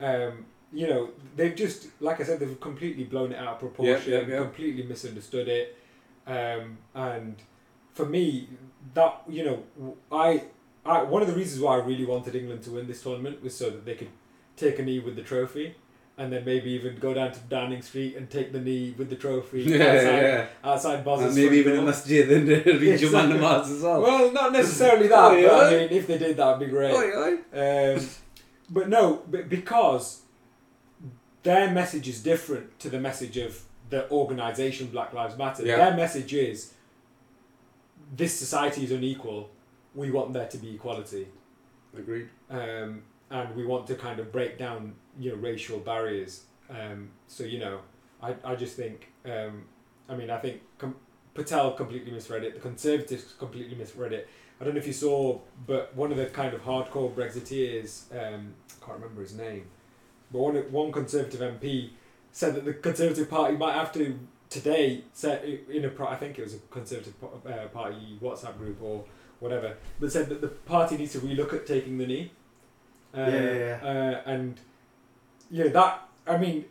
Um, 0.00 0.46
you 0.72 0.86
know, 0.86 1.10
they've 1.36 1.54
just, 1.54 1.86
like 2.00 2.20
I 2.20 2.24
said, 2.24 2.40
they've 2.40 2.60
completely 2.60 3.04
blown 3.04 3.32
it 3.32 3.36
out 3.38 3.54
of 3.54 3.58
proportion, 3.60 4.12
yeah, 4.12 4.20
yeah. 4.26 4.38
completely 4.42 4.82
misunderstood 4.82 5.48
it. 5.48 5.76
Um, 6.26 6.76
and 6.94 7.36
for 7.98 8.06
me, 8.06 8.24
that, 8.94 9.12
you 9.36 9.42
know, 9.46 9.58
I, 10.26 10.28
I, 10.86 11.02
one 11.14 11.20
of 11.24 11.28
the 11.30 11.34
reasons 11.42 11.58
why 11.64 11.72
I 11.78 11.80
really 11.90 12.06
wanted 12.12 12.32
England 12.40 12.60
to 12.66 12.70
win 12.76 12.86
this 12.92 13.02
tournament 13.02 13.42
was 13.42 13.54
so 13.62 13.66
that 13.74 13.84
they 13.88 13.96
could 14.00 14.12
take 14.56 14.78
a 14.78 14.84
knee 14.88 15.00
with 15.06 15.16
the 15.20 15.22
trophy. 15.32 15.66
and 16.20 16.32
then 16.32 16.42
maybe 16.52 16.68
even 16.78 16.92
go 17.06 17.10
down 17.18 17.30
to 17.36 17.40
Downing 17.54 17.82
Street 17.88 18.12
and 18.16 18.24
take 18.38 18.48
the 18.56 18.62
knee 18.66 18.86
with 18.98 19.08
the 19.12 19.18
trophy 19.24 19.60
Yeah, 19.66 19.84
outside, 19.92 20.22
yeah. 20.22 20.46
outside 20.70 20.98
And 21.24 21.34
maybe 21.42 21.56
even 21.62 21.72
door. 21.74 21.80
in 21.82 21.86
masjid 21.92 22.24
and 22.36 22.44
Juman 22.48 22.92
Exactly. 23.04 23.36
namaz 23.38 23.66
as 23.76 23.82
well. 23.86 24.00
Well, 24.06 24.32
not 24.40 24.50
necessarily 24.60 25.08
that, 25.14 25.30
but 25.48 25.66
I 25.66 25.70
mean, 25.78 25.88
if 26.00 26.04
they 26.08 26.18
did, 26.24 26.36
that 26.38 26.48
would 26.50 26.62
be 26.66 26.70
great. 26.76 26.94
Um, 27.64 27.96
but 28.76 28.86
no, 28.96 29.02
but 29.32 29.42
because 29.58 30.04
their 31.48 31.66
message 31.80 32.06
is 32.08 32.18
different 32.32 32.66
to 32.82 32.86
the 32.94 33.00
message 33.08 33.36
of 33.46 33.52
the 33.90 34.00
organisation 34.10 34.84
Black 34.96 35.10
Lives 35.18 35.36
Matter. 35.42 35.62
Yeah. 35.64 35.76
Their 35.82 35.94
message 35.96 36.32
is 36.48 36.58
this 38.16 38.38
society 38.38 38.84
is 38.84 38.92
unequal. 38.92 39.50
We 39.94 40.10
want 40.10 40.32
there 40.32 40.46
to 40.48 40.58
be 40.58 40.74
equality, 40.74 41.28
Agreed. 41.96 42.28
um, 42.50 43.02
and 43.30 43.54
we 43.54 43.66
want 43.66 43.86
to 43.88 43.94
kind 43.94 44.20
of 44.20 44.30
break 44.32 44.58
down 44.58 44.94
you 45.18 45.30
know 45.30 45.36
racial 45.36 45.78
barriers. 45.78 46.44
Um, 46.70 47.10
so 47.26 47.44
you 47.44 47.58
know, 47.58 47.80
I 48.22 48.34
I 48.44 48.54
just 48.54 48.76
think 48.76 49.10
um, 49.24 49.64
I 50.08 50.14
mean 50.16 50.30
I 50.30 50.38
think 50.38 50.60
com- 50.78 50.96
Patel 51.34 51.72
completely 51.72 52.12
misread 52.12 52.44
it. 52.44 52.54
The 52.54 52.60
Conservatives 52.60 53.34
completely 53.38 53.76
misread 53.76 54.12
it. 54.12 54.28
I 54.60 54.64
don't 54.64 54.74
know 54.74 54.80
if 54.80 54.86
you 54.88 54.92
saw, 54.92 55.38
but 55.66 55.94
one 55.94 56.10
of 56.10 56.16
the 56.18 56.26
kind 56.26 56.52
of 56.52 56.62
hardcore 56.62 57.14
Brexiteers, 57.14 58.10
um, 58.12 58.54
I 58.82 58.84
can't 58.84 58.98
remember 59.00 59.22
his 59.22 59.34
name, 59.34 59.66
but 60.32 60.38
one 60.40 60.56
one 60.72 60.92
Conservative 60.92 61.40
MP 61.40 61.90
said 62.32 62.54
that 62.54 62.64
the 62.64 62.74
Conservative 62.74 63.30
Party 63.30 63.56
might 63.56 63.74
have 63.74 63.92
to 63.92 64.18
today 64.50 65.02
set 65.12 65.44
in 65.44 65.84
a 65.84 65.88
pro- 65.88 66.08
I 66.08 66.16
think 66.16 66.38
it 66.38 66.42
was 66.42 66.54
a 66.54 66.58
Conservative 66.70 67.14
uh, 67.46 67.66
Party 67.72 68.18
WhatsApp 68.22 68.56
group 68.58 68.78
or 68.82 69.04
whatever, 69.40 69.76
that 70.00 70.10
said 70.10 70.28
that 70.30 70.40
the 70.40 70.48
party 70.48 70.96
needs 70.96 71.12
to 71.12 71.20
relook 71.20 71.52
at 71.54 71.66
taking 71.66 71.98
the 71.98 72.06
knee. 72.06 72.30
Uh, 73.16 73.20
Yeah, 73.20 73.52
yeah, 73.54 73.78
Uh, 73.82 74.30
and 74.30 74.58
yeah, 75.50 75.68
that 75.68 76.08
I 76.26 76.36
mean, 76.38 76.64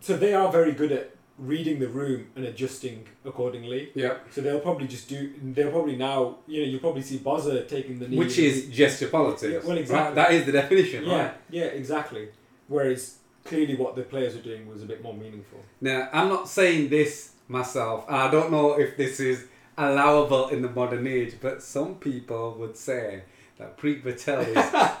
so 0.00 0.16
they 0.16 0.34
are 0.34 0.50
very 0.50 0.72
good 0.72 0.90
at 0.92 1.10
reading 1.38 1.80
the 1.80 1.88
room 1.88 2.26
and 2.36 2.44
adjusting 2.46 3.06
accordingly. 3.24 3.90
Yeah. 3.94 4.14
So 4.30 4.40
they'll 4.40 4.60
probably 4.60 4.86
just 4.88 5.08
do. 5.08 5.32
They'll 5.42 5.70
probably 5.70 5.96
now. 5.96 6.38
You 6.46 6.62
know, 6.62 6.68
you'll 6.70 6.80
probably 6.80 7.02
see 7.02 7.18
Bozza 7.18 7.66
taking 7.68 7.98
the 7.98 8.08
knee. 8.08 8.16
Which 8.16 8.38
is 8.38 8.68
gesture 8.70 9.08
politics. 9.08 9.52
Yeah, 9.52 9.68
well, 9.68 9.76
exactly. 9.78 10.06
Right? 10.06 10.14
That 10.14 10.32
is 10.34 10.46
the 10.46 10.52
definition, 10.52 11.04
Yeah, 11.04 11.16
right? 11.22 11.34
yeah, 11.50 11.64
exactly. 11.64 12.28
Whereas 12.68 13.18
clearly, 13.44 13.76
what 13.76 13.94
the 13.96 14.02
players 14.02 14.34
were 14.34 14.42
doing 14.42 14.68
was 14.68 14.82
a 14.82 14.86
bit 14.86 15.02
more 15.02 15.14
meaningful. 15.14 15.60
Now, 15.80 16.08
I'm 16.12 16.28
not 16.28 16.48
saying 16.48 16.88
this 16.90 17.32
myself. 17.48 18.04
I 18.08 18.30
don't 18.30 18.50
know 18.50 18.78
if 18.78 18.96
this 18.96 19.20
is 19.20 19.46
allowable 19.76 20.48
in 20.48 20.62
the 20.62 20.68
modern 20.70 21.06
age, 21.06 21.34
but 21.40 21.62
some 21.62 21.96
people 21.96 22.54
would 22.58 22.76
say 22.76 23.22
that 23.58 23.76
Preet 23.76 24.02
Patel 24.02 24.40
is 24.40 24.56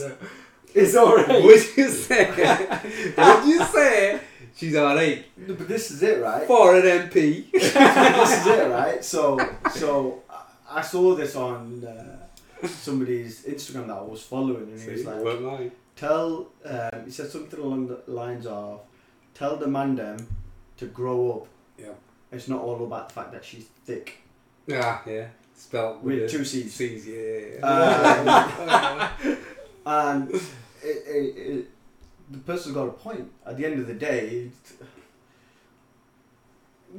Oh, 0.00 0.08
no. 0.08 0.16
It's 0.74 0.94
alright. 0.96 1.42
Would 1.42 1.76
you 1.76 1.88
say? 1.88 2.30
would 3.18 3.44
you 3.48 3.64
say 3.64 4.20
she's 4.56 4.76
alright 4.76 5.24
No, 5.36 5.54
but 5.54 5.66
this 5.68 5.90
is 5.90 6.02
it, 6.02 6.20
right? 6.22 6.46
for 6.46 6.76
an 6.76 6.82
MP? 7.08 7.50
this 7.52 8.40
is 8.40 8.46
it, 8.46 8.68
right? 8.70 9.04
So, 9.04 9.38
so 9.74 10.22
I- 10.30 10.36
I 10.72 10.82
saw 10.82 11.16
this 11.16 11.34
on 11.34 11.84
uh, 11.84 12.66
somebody's 12.68 13.42
Instagram 13.44 13.88
that 13.88 13.96
I 13.96 14.02
was 14.02 14.22
following, 14.22 14.70
and 14.70 14.80
he 14.80 14.90
was 14.90 15.04
like, 15.04 15.24
Won't 15.24 15.42
lie. 15.42 15.70
"Tell," 16.00 16.48
um, 16.64 17.04
he 17.04 17.10
said 17.10 17.28
something 17.30 17.60
along 17.60 17.88
the 17.88 18.00
lines 18.06 18.46
of, 18.46 18.80
"Tell 19.34 19.56
the 19.56 19.66
man 19.66 19.96
them 19.96 20.16
to 20.78 20.86
grow 20.86 21.18
up. 21.32 21.46
Yeah. 21.78 21.96
It's 22.32 22.48
not 22.48 22.62
all 22.62 22.84
about 22.84 23.08
the 23.08 23.14
fact 23.14 23.32
that 23.32 23.44
she's 23.44 23.66
thick 23.84 24.22
Ah, 24.72 25.02
yeah. 25.06 25.26
Spelt 25.56 26.00
with, 26.02 26.20
with 26.20 26.30
the 26.30 26.38
two 26.38 26.44
C's." 26.44 26.72
C's, 26.72 27.06
yeah. 27.06 27.58
yeah. 27.60 29.10
Um, 29.22 29.36
and 29.86 30.34
it, 30.34 30.42
it, 30.82 31.36
it, 31.36 31.70
the 32.30 32.38
person's 32.38 32.74
got 32.74 32.88
a 32.88 32.92
point. 32.92 33.30
At 33.44 33.56
the 33.58 33.66
end 33.66 33.80
of 33.80 33.86
the 33.86 33.94
day, 33.94 34.50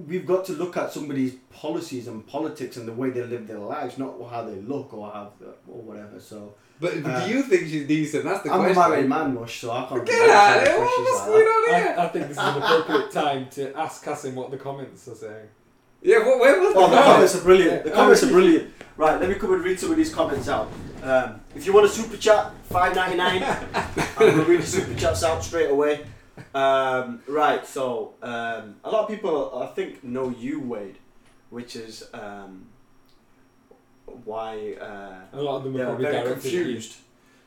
we've 0.08 0.26
got 0.26 0.46
to 0.46 0.54
look 0.54 0.78
at 0.78 0.92
somebody's 0.92 1.34
policies 1.52 2.08
and 2.08 2.26
politics 2.26 2.78
and 2.78 2.88
the 2.88 2.94
way 2.94 3.10
they 3.10 3.24
live 3.24 3.48
their 3.48 3.60
lives, 3.60 3.98
not 3.98 4.14
how 4.30 4.44
they 4.44 4.56
look 4.62 4.94
or 4.94 5.10
how 5.12 5.32
or 5.68 5.82
whatever. 5.82 6.20
So 6.20 6.54
but 6.80 6.94
Uh, 7.06 7.26
do 7.26 7.32
you 7.34 7.44
think 7.44 7.68
she's 7.68 7.88
decent? 7.88 8.24
That's 8.24 8.42
the 8.44 8.50
question. 8.50 8.66
I'm 8.66 8.72
a 8.78 8.89
married 8.89 9.10
man, 9.10 9.36
mush, 9.36 9.60
so 9.60 9.72
I 9.72 9.86
can't. 9.88 10.06
Get 10.06 10.30
out 10.30 10.58
of 10.58 10.64
any 10.64 10.70
here! 10.70 10.78
questions 10.80 11.08
What's 11.10 11.20
like 11.20 11.28
going 11.28 11.48
on 11.48 11.76
here? 11.76 11.96
I, 11.98 12.04
I 12.06 12.08
think 12.10 12.28
this 12.28 12.38
is 12.38 12.44
an 12.44 12.62
appropriate 12.62 13.12
time 13.12 13.50
to 13.52 13.78
ask 13.78 14.04
Cassim 14.04 14.36
what 14.36 14.50
the 14.52 14.58
comments 14.58 15.08
are 15.08 15.16
saying. 15.16 15.48
Yeah, 16.02 16.26
what, 16.26 16.39
where 16.39 16.60
was 16.60 16.74
Oh, 16.76 16.89
the 16.89 16.96
that? 16.96 17.06
comments 17.06 17.36
are 17.36 17.42
brilliant. 17.44 17.84
The 17.84 17.92
comments 17.92 18.24
are 18.24 18.28
brilliant. 18.30 18.74
Right, 18.98 19.20
let 19.20 19.30
me 19.30 19.36
come 19.36 19.54
and 19.54 19.64
read 19.64 19.80
some 19.80 19.92
of 19.92 19.98
these 19.98 20.14
comments 20.14 20.48
out. 20.50 20.70
Um, 21.04 21.42
if 21.56 21.66
you 21.66 21.74
want 21.74 21.86
a 21.86 21.89
super 21.89 22.18
chat, 22.18 22.52
five 22.70 22.96
ninety 22.96 23.18
nine. 23.18 23.44
I'm 23.76 23.92
gonna 24.18 24.44
read 24.44 24.62
the 24.62 24.66
super 24.66 24.94
chats 25.00 25.24
out 25.24 25.44
straight 25.44 25.70
away. 25.70 26.02
Um, 26.54 27.22
right, 27.28 27.66
so 27.66 28.14
um, 28.22 28.76
a 28.84 28.89
lot 28.91 29.04
of 29.04 29.08
people 29.10 29.58
I 29.64 29.68
think 29.68 30.04
know 30.04 30.30
you, 30.30 30.60
Wade, 30.60 30.97
which 31.49 31.76
is 31.76 32.08
um, 32.14 32.66
why 34.26 34.74
uh, 34.80 35.38
A 35.38 35.41
lot 35.41 35.58
of 35.58 35.64
them 35.64 35.78
are 35.78 35.86
probably 35.86 36.06
very 36.06 36.24
directed 36.24 36.45
at 36.45 36.52
you. 36.52 36.64
confused. 36.64 36.95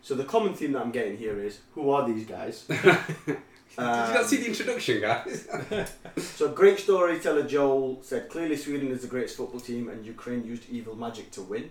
So 0.02 0.14
the 0.14 0.24
common 0.24 0.54
theme 0.54 0.72
that 0.72 0.82
I'm 0.82 0.90
getting 0.90 1.16
here 1.16 1.38
is 1.42 1.60
who 1.74 1.90
are 1.90 2.06
these 2.06 2.26
guys? 2.26 2.64
Did 2.68 2.78
you 3.26 3.36
Um, 3.78 4.14
not 4.14 4.26
see 4.26 4.36
the 4.36 4.46
introduction, 4.46 5.00
guys? 5.00 5.48
So 6.18 6.48
great 6.52 6.78
storyteller 6.78 7.42
Joel 7.42 7.98
said 8.02 8.28
clearly 8.30 8.56
Sweden 8.56 8.88
is 8.92 9.00
the 9.02 9.08
greatest 9.08 9.36
football 9.36 9.60
team 9.60 9.88
and 9.88 10.04
Ukraine 10.06 10.44
used 10.46 10.68
evil 10.70 10.94
magic 10.94 11.30
to 11.32 11.42
win, 11.42 11.70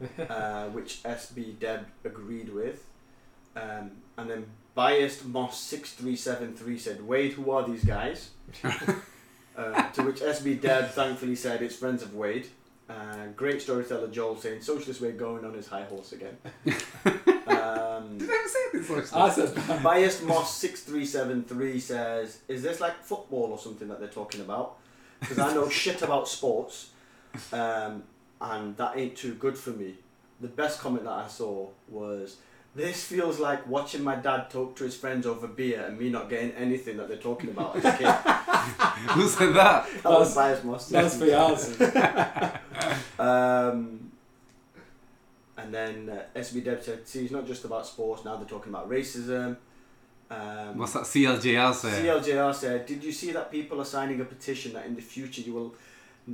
uh, 0.28 0.64
which 0.68 1.02
SB 1.04 1.58
Deb 1.58 1.86
agreed 2.04 2.48
with. 2.52 2.84
Um, 3.56 3.92
and 4.18 4.28
then 4.30 4.46
biased 4.80 5.26
Moss 5.26 5.60
six 5.60 5.92
three 5.92 6.16
seven 6.16 6.54
three 6.54 6.78
said 6.78 7.06
Wade, 7.06 7.32
who 7.34 7.50
are 7.50 7.68
these 7.68 7.84
guys? 7.84 8.30
uh, 8.64 9.90
to 9.90 10.02
which 10.02 10.20
SB 10.20 10.58
Deb 10.58 10.88
thankfully 10.88 11.36
said 11.36 11.60
it's 11.60 11.76
friends 11.76 12.02
of 12.02 12.14
Wade. 12.14 12.46
Uh, 12.88 13.26
great 13.36 13.60
storyteller 13.60 14.08
Joel 14.08 14.38
saying 14.38 14.62
socialist 14.62 15.02
Wade 15.02 15.18
going 15.18 15.44
on 15.44 15.52
his 15.52 15.68
high 15.68 15.84
horse 15.84 16.12
again. 16.12 16.34
um, 17.46 18.16
Did 18.16 18.30
I 18.30 18.38
ever 18.38 18.48
say 18.48 18.60
this? 18.72 19.12
Like 19.12 19.12
I 19.12 19.30
said 19.34 19.82
Biased 19.82 20.22
Moss 20.24 20.56
six 20.56 20.82
three 20.82 21.04
seven 21.04 21.44
three 21.44 21.78
says, 21.78 22.38
"Is 22.48 22.62
this 22.62 22.80
like 22.80 23.04
football 23.04 23.52
or 23.52 23.58
something 23.58 23.86
that 23.88 24.00
they're 24.00 24.08
talking 24.08 24.40
about? 24.40 24.78
Because 25.20 25.38
I 25.38 25.52
know 25.52 25.68
shit 25.82 26.00
about 26.00 26.26
sports, 26.26 26.88
um, 27.52 28.04
and 28.40 28.74
that 28.78 28.96
ain't 28.96 29.14
too 29.14 29.34
good 29.34 29.58
for 29.58 29.72
me." 29.72 29.96
The 30.40 30.48
best 30.48 30.80
comment 30.80 31.04
that 31.04 31.12
I 31.12 31.28
saw 31.28 31.68
was, 31.90 32.38
"This 32.80 33.04
feels 33.04 33.38
like 33.38 33.66
watching 33.66 34.02
my 34.02 34.16
dad 34.16 34.50
talk 34.50 34.76
to 34.76 34.84
his 34.84 34.96
friends 34.96 35.26
over 35.26 35.46
beer 35.46 35.84
and 35.86 35.98
me 35.98 36.10
not 36.10 36.28
getting 36.30 36.52
anything 36.52 36.96
that 36.98 37.08
they're 37.08 37.26
talking 37.30 37.50
about 37.50 37.76
as 37.76 37.84
a 37.84 37.92
kid." 37.98 38.06
Who 39.16 39.28
said 39.28 39.52
that? 39.54 39.88
That 40.02 40.10
was 40.10 40.34
Biased 40.34 40.64
Moss. 40.64 40.88
That's 40.88 41.16
for 41.16 41.26
yours. 41.26 41.62
Um, 43.18 44.10
and 45.58 45.74
then 45.74 46.08
uh, 46.08 46.38
SB 46.38 46.64
Deb 46.64 46.82
said, 46.82 47.06
"See, 47.06 47.24
it's 47.24 47.32
not 47.32 47.46
just 47.46 47.64
about 47.64 47.86
sports. 47.86 48.24
Now 48.24 48.36
they're 48.36 48.48
talking 48.48 48.72
about 48.72 48.88
racism." 48.88 49.56
Um, 50.30 50.78
What's 50.78 50.94
that 50.94 51.02
CLJR 51.02 51.74
say? 51.74 52.02
CLJR 52.02 52.54
said, 52.54 52.86
"Did 52.86 53.04
you 53.04 53.12
see 53.12 53.32
that 53.32 53.50
people 53.50 53.80
are 53.80 53.84
signing 53.84 54.20
a 54.20 54.24
petition 54.24 54.72
that 54.72 54.86
in 54.86 54.94
the 54.94 55.02
future 55.02 55.42
you 55.42 55.52
will 55.52 55.74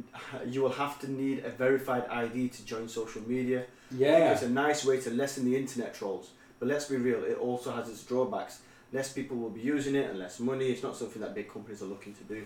you 0.46 0.62
will 0.62 0.72
have 0.72 0.98
to 1.00 1.10
need 1.10 1.44
a 1.44 1.50
verified 1.50 2.06
ID 2.08 2.48
to 2.50 2.64
join 2.64 2.88
social 2.88 3.22
media? 3.22 3.64
Yeah. 3.90 4.32
It's 4.32 4.42
a 4.42 4.48
nice 4.48 4.84
way 4.84 5.00
to 5.00 5.10
lessen 5.10 5.44
the 5.44 5.56
internet 5.56 5.94
trolls, 5.94 6.30
but 6.58 6.68
let's 6.68 6.86
be 6.86 6.96
real, 6.96 7.24
it 7.24 7.38
also 7.38 7.72
has 7.72 7.88
its 7.88 8.02
drawbacks. 8.04 8.60
Less 8.92 9.12
people 9.12 9.36
will 9.36 9.50
be 9.50 9.60
using 9.60 9.94
it 9.94 10.08
and 10.10 10.18
less 10.18 10.38
money. 10.40 10.66
It's 10.66 10.82
not 10.82 10.96
something 10.96 11.20
that 11.22 11.34
big 11.34 11.52
companies 11.52 11.82
are 11.82 11.86
looking 11.86 12.14
to 12.14 12.24
do." 12.24 12.44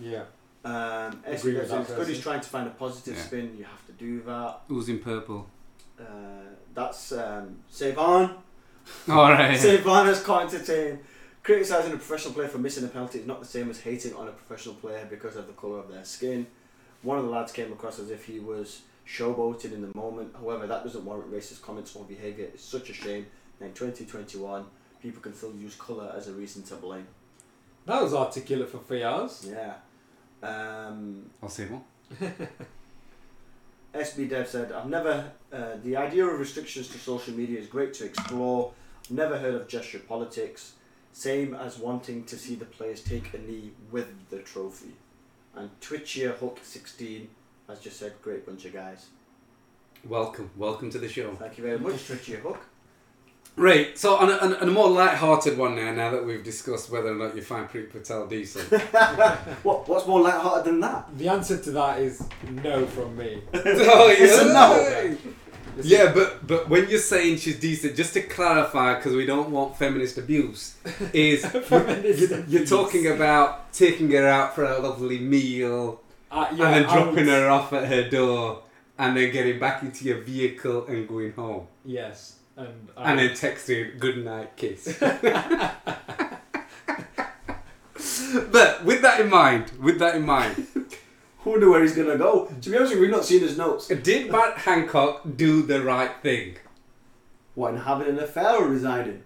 Yeah. 0.00 0.24
Um, 0.64 1.22
Agree 1.26 1.54
with 1.54 1.68
that 1.70 1.86
person. 1.86 2.20
trying 2.22 2.40
to 2.40 2.48
find 2.48 2.66
a 2.68 2.70
positive 2.70 3.16
Yeah. 3.16 3.22
spin. 3.22 3.56
You 3.58 3.64
have 3.64 3.84
to 3.86 3.92
do 3.92 4.22
that." 4.22 4.60
Who's 4.68 4.88
in 4.88 5.00
purple? 5.00 5.46
Uh, 5.98 6.04
that's 6.74 7.12
um, 7.12 7.58
Savon. 7.68 8.36
Alright. 9.08 9.58
Savon 9.58 10.08
is 10.08 10.20
commented 10.22 10.64
saying, 10.66 10.98
criticising 11.42 11.92
a 11.92 11.96
professional 11.96 12.34
player 12.34 12.48
for 12.48 12.58
missing 12.58 12.84
a 12.84 12.88
penalty 12.88 13.18
is 13.20 13.26
not 13.26 13.40
the 13.40 13.46
same 13.46 13.70
as 13.70 13.80
hating 13.80 14.14
on 14.14 14.28
a 14.28 14.32
professional 14.32 14.74
player 14.76 15.06
because 15.08 15.36
of 15.36 15.46
the 15.46 15.52
colour 15.52 15.78
of 15.78 15.88
their 15.92 16.04
skin. 16.04 16.46
One 17.02 17.18
of 17.18 17.24
the 17.24 17.30
lads 17.30 17.52
came 17.52 17.72
across 17.72 17.98
as 17.98 18.10
if 18.10 18.24
he 18.24 18.38
was 18.40 18.82
showboating 19.06 19.72
in 19.72 19.82
the 19.82 19.96
moment. 19.96 20.34
However, 20.36 20.66
that 20.66 20.84
doesn't 20.84 21.04
warrant 21.04 21.32
racist 21.32 21.62
comments 21.62 21.94
or 21.96 22.04
behaviour. 22.04 22.44
It's 22.46 22.64
such 22.64 22.90
a 22.90 22.92
shame. 22.92 23.26
And 23.60 23.68
in 23.68 23.74
2021, 23.74 24.64
people 25.00 25.20
can 25.20 25.34
still 25.34 25.54
use 25.54 25.74
colour 25.74 26.12
as 26.16 26.28
a 26.28 26.32
reason 26.32 26.62
to 26.64 26.76
blame. 26.76 27.06
That 27.86 28.02
was 28.02 28.14
articulate 28.14 28.70
for 28.70 28.78
three 28.78 29.02
hours. 29.02 29.48
Yeah. 29.48 29.74
Um, 30.42 31.30
I'll 31.42 31.48
say 31.48 31.66
more. 31.66 31.82
SB 33.94 34.30
Dev 34.30 34.48
said, 34.48 34.72
I've 34.72 34.88
never, 34.88 35.30
uh, 35.52 35.76
the 35.82 35.96
idea 35.96 36.24
of 36.24 36.38
restrictions 36.40 36.88
to 36.88 36.98
social 36.98 37.34
media 37.34 37.60
is 37.60 37.66
great 37.66 37.92
to 37.94 38.06
explore. 38.06 38.72
Never 39.10 39.38
heard 39.38 39.54
of 39.54 39.68
gesture 39.68 39.98
politics. 39.98 40.74
Same 41.12 41.54
as 41.54 41.78
wanting 41.78 42.24
to 42.24 42.38
see 42.38 42.54
the 42.54 42.64
players 42.64 43.02
take 43.02 43.34
a 43.34 43.38
knee 43.38 43.72
with 43.90 44.08
the 44.30 44.38
trophy. 44.38 44.94
And 45.54 45.68
Twitchier 45.80 46.34
Hook 46.36 46.60
16 46.62 47.28
has 47.68 47.80
just 47.80 47.98
said, 47.98 48.14
great 48.22 48.46
bunch 48.46 48.64
of 48.64 48.72
guys. 48.72 49.08
Welcome. 50.08 50.50
Welcome 50.56 50.90
to 50.90 50.98
the 50.98 51.08
show. 51.08 51.34
Thank 51.34 51.58
you 51.58 51.64
very 51.64 51.78
much, 51.78 51.94
Twitchier 51.94 52.40
Hook. 52.40 52.64
Right, 53.54 53.96
so 53.98 54.16
on 54.16 54.30
a, 54.30 54.36
on 54.38 54.68
a- 54.68 54.72
more 54.72 54.88
light-hearted 54.88 55.58
one 55.58 55.76
now, 55.76 55.92
now 55.92 56.10
that 56.10 56.24
we've 56.24 56.42
discussed 56.42 56.90
whether 56.90 57.12
or 57.12 57.14
not 57.14 57.36
you 57.36 57.42
find 57.42 57.68
Preet 57.68 57.90
Patel 57.92 58.26
decent. 58.26 58.70
What 59.62 59.86
what's 59.88 60.06
more 60.06 60.20
light-hearted 60.22 60.64
than 60.64 60.80
that? 60.80 61.06
The 61.18 61.28
answer 61.28 61.58
to 61.58 61.70
that 61.72 62.00
is 62.00 62.26
no 62.50 62.86
from 62.86 63.16
me. 63.16 63.42
oh, 63.54 64.08
It's 64.08 64.40
a 64.40 64.46
no. 64.46 65.16
Yeah, 65.82 66.12
but 66.12 66.46
but 66.46 66.68
when 66.68 66.88
you're 66.88 66.98
saying 66.98 67.38
she's 67.38 67.58
decent, 67.60 67.94
just 67.96 68.14
to 68.14 68.22
clarify, 68.22 68.94
because 68.96 69.14
we 69.14 69.26
don't 69.26 69.50
want 69.50 69.76
feminist 69.76 70.16
abuse, 70.18 70.74
is 71.12 71.44
Feminist 71.46 72.30
you're, 72.30 72.40
you're 72.46 72.66
talking 72.66 73.06
about 73.06 73.72
taking 73.72 74.10
her 74.12 74.26
out 74.26 74.54
for 74.54 74.64
a 74.64 74.78
lovely 74.78 75.18
meal 75.18 76.00
Uh, 76.30 76.46
yeah, 76.54 76.66
and 76.66 76.74
then 76.74 76.84
I 76.86 76.94
dropping 76.94 77.14
would- 77.26 77.28
her 77.28 77.48
off 77.50 77.72
at 77.74 77.86
her 77.88 78.08
door 78.08 78.62
and 78.98 79.16
then 79.16 79.30
getting 79.32 79.58
back 79.58 79.82
into 79.82 80.04
your 80.04 80.20
vehicle 80.20 80.86
and 80.86 81.06
going 81.08 81.32
home 81.32 81.66
Yes, 81.84 82.36
and 82.62 82.90
I, 82.96 83.10
and 83.10 83.18
then 83.18 83.30
texting 83.30 83.98
good 83.98 84.24
night 84.24 84.56
kiss. 84.56 84.98
but 88.50 88.84
with 88.84 89.02
that 89.02 89.20
in 89.20 89.28
mind, 89.30 89.72
with 89.80 89.98
that 89.98 90.14
in 90.16 90.24
mind, 90.24 90.66
Who 91.44 91.58
knew 91.58 91.72
where 91.72 91.82
he's 91.82 91.96
gonna 91.96 92.16
go? 92.16 92.46
To 92.60 92.70
be 92.70 92.76
honest, 92.76 92.92
with 92.92 92.98
you, 92.98 93.02
we've 93.02 93.10
not 93.10 93.24
seen 93.24 93.40
his 93.40 93.58
notes. 93.58 93.88
did 93.88 94.30
Matt 94.30 94.58
Hancock 94.58 95.22
do 95.36 95.62
the 95.62 95.82
right 95.82 96.12
thing? 96.22 96.56
What, 97.54 97.74
in 97.74 97.80
having 97.80 98.08
an 98.08 98.18
affair 98.18 98.56
or 98.56 98.68
resigning? 98.68 99.24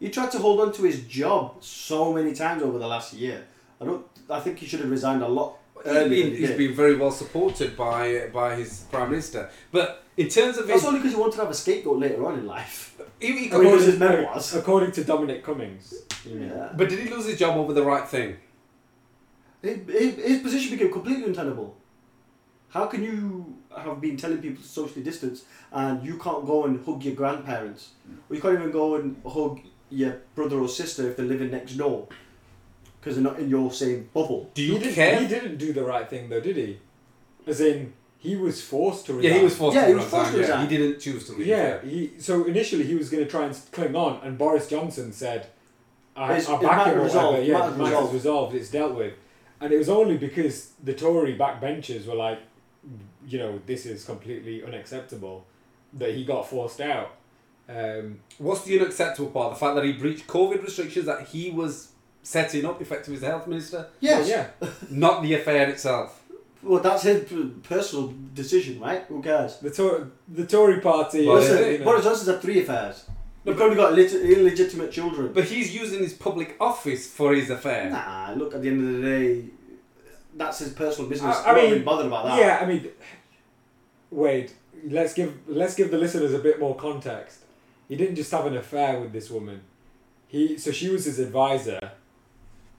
He 0.00 0.08
tried 0.08 0.30
to 0.32 0.38
hold 0.38 0.60
on 0.60 0.72
to 0.72 0.82
his 0.82 1.02
job 1.02 1.62
so 1.62 2.14
many 2.14 2.32
times 2.32 2.62
over 2.62 2.78
the 2.78 2.86
last 2.86 3.12
year. 3.12 3.46
I 3.80 3.84
don't. 3.84 4.06
I 4.30 4.40
think 4.40 4.58
he 4.58 4.66
should 4.66 4.80
have 4.80 4.90
resigned 4.90 5.22
a 5.22 5.28
lot 5.28 5.57
He's 5.84 5.92
earlier. 5.92 6.08
been, 6.24 6.30
he 6.32 6.36
he's 6.38 6.48
did. 6.48 6.58
been 6.58 6.74
very 6.74 6.96
well 6.96 7.10
supported 7.10 7.76
by 7.76 8.28
by 8.32 8.56
his 8.56 8.84
prime 8.90 9.10
minister. 9.10 9.48
But 9.72 10.04
in 10.16 10.28
terms 10.28 10.58
of 10.58 10.66
That's 10.66 10.80
his, 10.80 10.88
only 10.88 10.98
because 11.00 11.12
he 11.14 11.20
wanted 11.20 11.34
to 11.36 11.42
have 11.42 11.50
a 11.50 11.54
scapegoat 11.54 11.98
later 11.98 12.26
on 12.26 12.38
in 12.40 12.46
life. 12.46 12.96
he, 13.20 13.26
he- 13.46 13.52
I 13.52 13.58
mean, 13.58 13.78
his 13.78 13.98
memoirs. 13.98 14.54
according 14.54 14.92
to 14.92 15.04
Dominic 15.04 15.44
Cummings. 15.44 15.94
you. 16.24 16.40
Yeah. 16.40 16.72
but 16.76 16.88
did 16.88 16.98
he 16.98 17.08
lose 17.08 17.26
his 17.26 17.38
job 17.38 17.56
over 17.56 17.72
the 17.72 17.82
right 17.84 18.06
thing? 18.08 18.36
His, 19.62 19.78
his, 19.88 20.14
his 20.16 20.40
position 20.42 20.70
became 20.76 20.92
completely 20.92 21.24
untenable. 21.24 21.76
How 22.70 22.86
can 22.86 23.02
you 23.02 23.56
have 23.76 24.00
been 24.00 24.16
telling 24.16 24.38
people 24.38 24.62
to 24.62 24.68
socially 24.68 25.02
distance 25.02 25.44
and 25.72 26.04
you 26.04 26.18
can't 26.18 26.44
go 26.46 26.64
and 26.64 26.84
hug 26.84 27.02
your 27.02 27.14
grandparents? 27.14 27.90
Or 28.28 28.36
you 28.36 28.42
can't 28.42 28.54
even 28.54 28.70
go 28.70 28.96
and 28.96 29.20
hug 29.26 29.60
your 29.90 30.18
brother 30.34 30.58
or 30.58 30.68
sister 30.68 31.08
if 31.10 31.16
they're 31.16 31.24
living 31.26 31.50
next 31.50 31.72
door 31.74 32.08
because 33.00 33.14
they're 33.16 33.24
not 33.24 33.38
in 33.38 33.48
your 33.48 33.70
same 33.72 34.08
bubble. 34.12 34.50
Do 34.54 34.62
He 34.62 34.68
you 34.72 34.78
didn't, 34.78 34.94
care? 34.94 35.20
he 35.20 35.26
didn't 35.26 35.56
do 35.56 35.72
the 35.72 35.84
right 35.84 36.08
thing 36.08 36.28
though, 36.28 36.40
did 36.40 36.56
he? 36.56 36.78
As 37.46 37.60
in, 37.60 37.92
he 38.18 38.34
was 38.36 38.60
forced 38.62 39.06
to 39.06 39.14
resign. 39.14 39.30
Yeah, 39.32 39.38
he 39.38 39.44
was 39.44 39.56
forced 39.56 39.74
Yeah, 39.76 39.82
to 39.82 39.88
he 39.88 39.94
was 39.94 40.04
resign. 40.04 40.20
forced 40.24 40.34
to 40.36 40.40
yeah. 40.52 40.62
He 40.62 40.76
didn't 40.76 41.00
choose 41.00 41.26
to 41.26 41.32
leave. 41.32 41.46
Yeah, 41.46 41.80
he. 41.82 42.12
So 42.18 42.44
initially 42.44 42.84
he 42.84 42.94
was 42.94 43.08
going 43.10 43.24
to 43.24 43.30
try 43.30 43.44
and 43.44 43.56
cling 43.72 43.94
on, 43.94 44.20
and 44.24 44.36
Boris 44.36 44.68
Johnson 44.68 45.12
said, 45.12 45.46
"I, 46.16 46.32
It's- 46.38 46.48
I 46.48 46.52
back 46.60 46.62
matter 46.62 46.92
him 46.92 46.98
or 47.00 47.04
resolved, 47.04 47.38
whatever. 47.38 47.46
Yeah, 47.46 47.70
the 47.70 47.76
matter's 47.76 47.84
resolved." 47.92 48.14
resolved. 48.14 48.54
It's 48.56 48.70
dealt 48.70 48.94
with." 48.96 49.14
And 49.60 49.72
it 49.72 49.78
was 49.78 49.88
only 49.88 50.16
because 50.16 50.70
the 50.84 50.94
Tory 50.94 51.36
backbenchers 51.36 52.06
were 52.06 52.14
like, 52.14 52.38
you 53.26 53.38
know, 53.38 53.60
this 53.66 53.86
is 53.86 54.04
completely 54.04 54.62
unacceptable, 54.64 55.46
that 55.94 56.14
he 56.14 56.24
got 56.24 56.48
forced 56.48 56.80
out. 56.80 57.10
Um, 57.68 58.20
What's 58.38 58.62
the 58.62 58.78
unacceptable 58.80 59.30
part? 59.30 59.54
The 59.54 59.58
fact 59.60 59.74
that 59.76 59.84
he 59.84 59.92
breached 59.94 60.26
COVID 60.28 60.62
restrictions 60.62 61.06
that 61.06 61.26
he 61.28 61.50
was 61.50 61.88
setting 62.28 62.64
up, 62.66 62.80
effective 62.82 63.14
as 63.14 63.20
the 63.20 63.26
health 63.26 63.46
minister, 63.46 63.86
Yes. 64.00 64.28
well, 64.28 64.28
yeah. 64.62 64.68
not 64.90 65.22
the 65.22 65.32
affair 65.34 65.68
itself. 65.70 66.22
Well, 66.62 66.80
that's 66.82 67.02
his 67.04 67.24
personal 67.62 68.12
decision, 68.34 68.80
right? 68.80 69.02
Who 69.08 69.22
cares? 69.22 69.56
The 69.58 69.70
Tory, 69.70 70.04
the 70.28 70.46
Tory 70.46 70.80
party. 70.80 71.26
Well, 71.26 71.36
Listen, 71.36 71.58
yeah, 71.58 71.66
you 71.70 71.78
know, 71.78 71.84
Boris 71.84 72.04
Johnson's 72.04 72.28
had 72.28 72.42
three 72.42 72.60
affairs. 72.60 73.04
You've 73.44 73.56
probably 73.56 73.76
got 73.76 73.94
illeg- 73.94 74.22
illegitimate 74.36 74.90
children. 74.92 75.32
But 75.32 75.44
he's 75.44 75.74
using 75.74 76.00
his 76.00 76.12
public 76.12 76.56
office 76.60 77.10
for 77.10 77.32
his 77.34 77.48
affair. 77.48 77.88
Nah, 77.90 78.34
look, 78.36 78.54
at 78.54 78.60
the 78.62 78.68
end 78.68 78.80
of 78.86 79.00
the 79.00 79.08
day, 79.08 79.44
that's 80.36 80.58
his 80.58 80.72
personal 80.74 81.08
business. 81.08 81.34
I- 81.36 81.52
I 81.52 81.54
mean, 81.54 81.64
really 81.70 81.78
bothered 81.82 82.06
about 82.06 82.26
that. 82.26 82.38
Yeah, 82.38 82.58
I 82.60 82.66
mean, 82.66 82.88
wait. 84.10 84.52
Let's 84.86 85.14
give 85.14 85.30
let's 85.48 85.74
give 85.74 85.90
the 85.90 85.98
listeners 85.98 86.32
a 86.34 86.38
bit 86.38 86.60
more 86.60 86.76
context. 86.76 87.38
He 87.88 87.96
didn't 87.96 88.16
just 88.16 88.30
have 88.30 88.46
an 88.46 88.56
affair 88.56 89.00
with 89.00 89.12
this 89.12 89.28
woman. 89.30 89.62
He 90.28 90.56
so 90.58 90.70
she 90.70 90.88
was 90.90 91.04
his 91.06 91.18
advisor. 91.18 91.80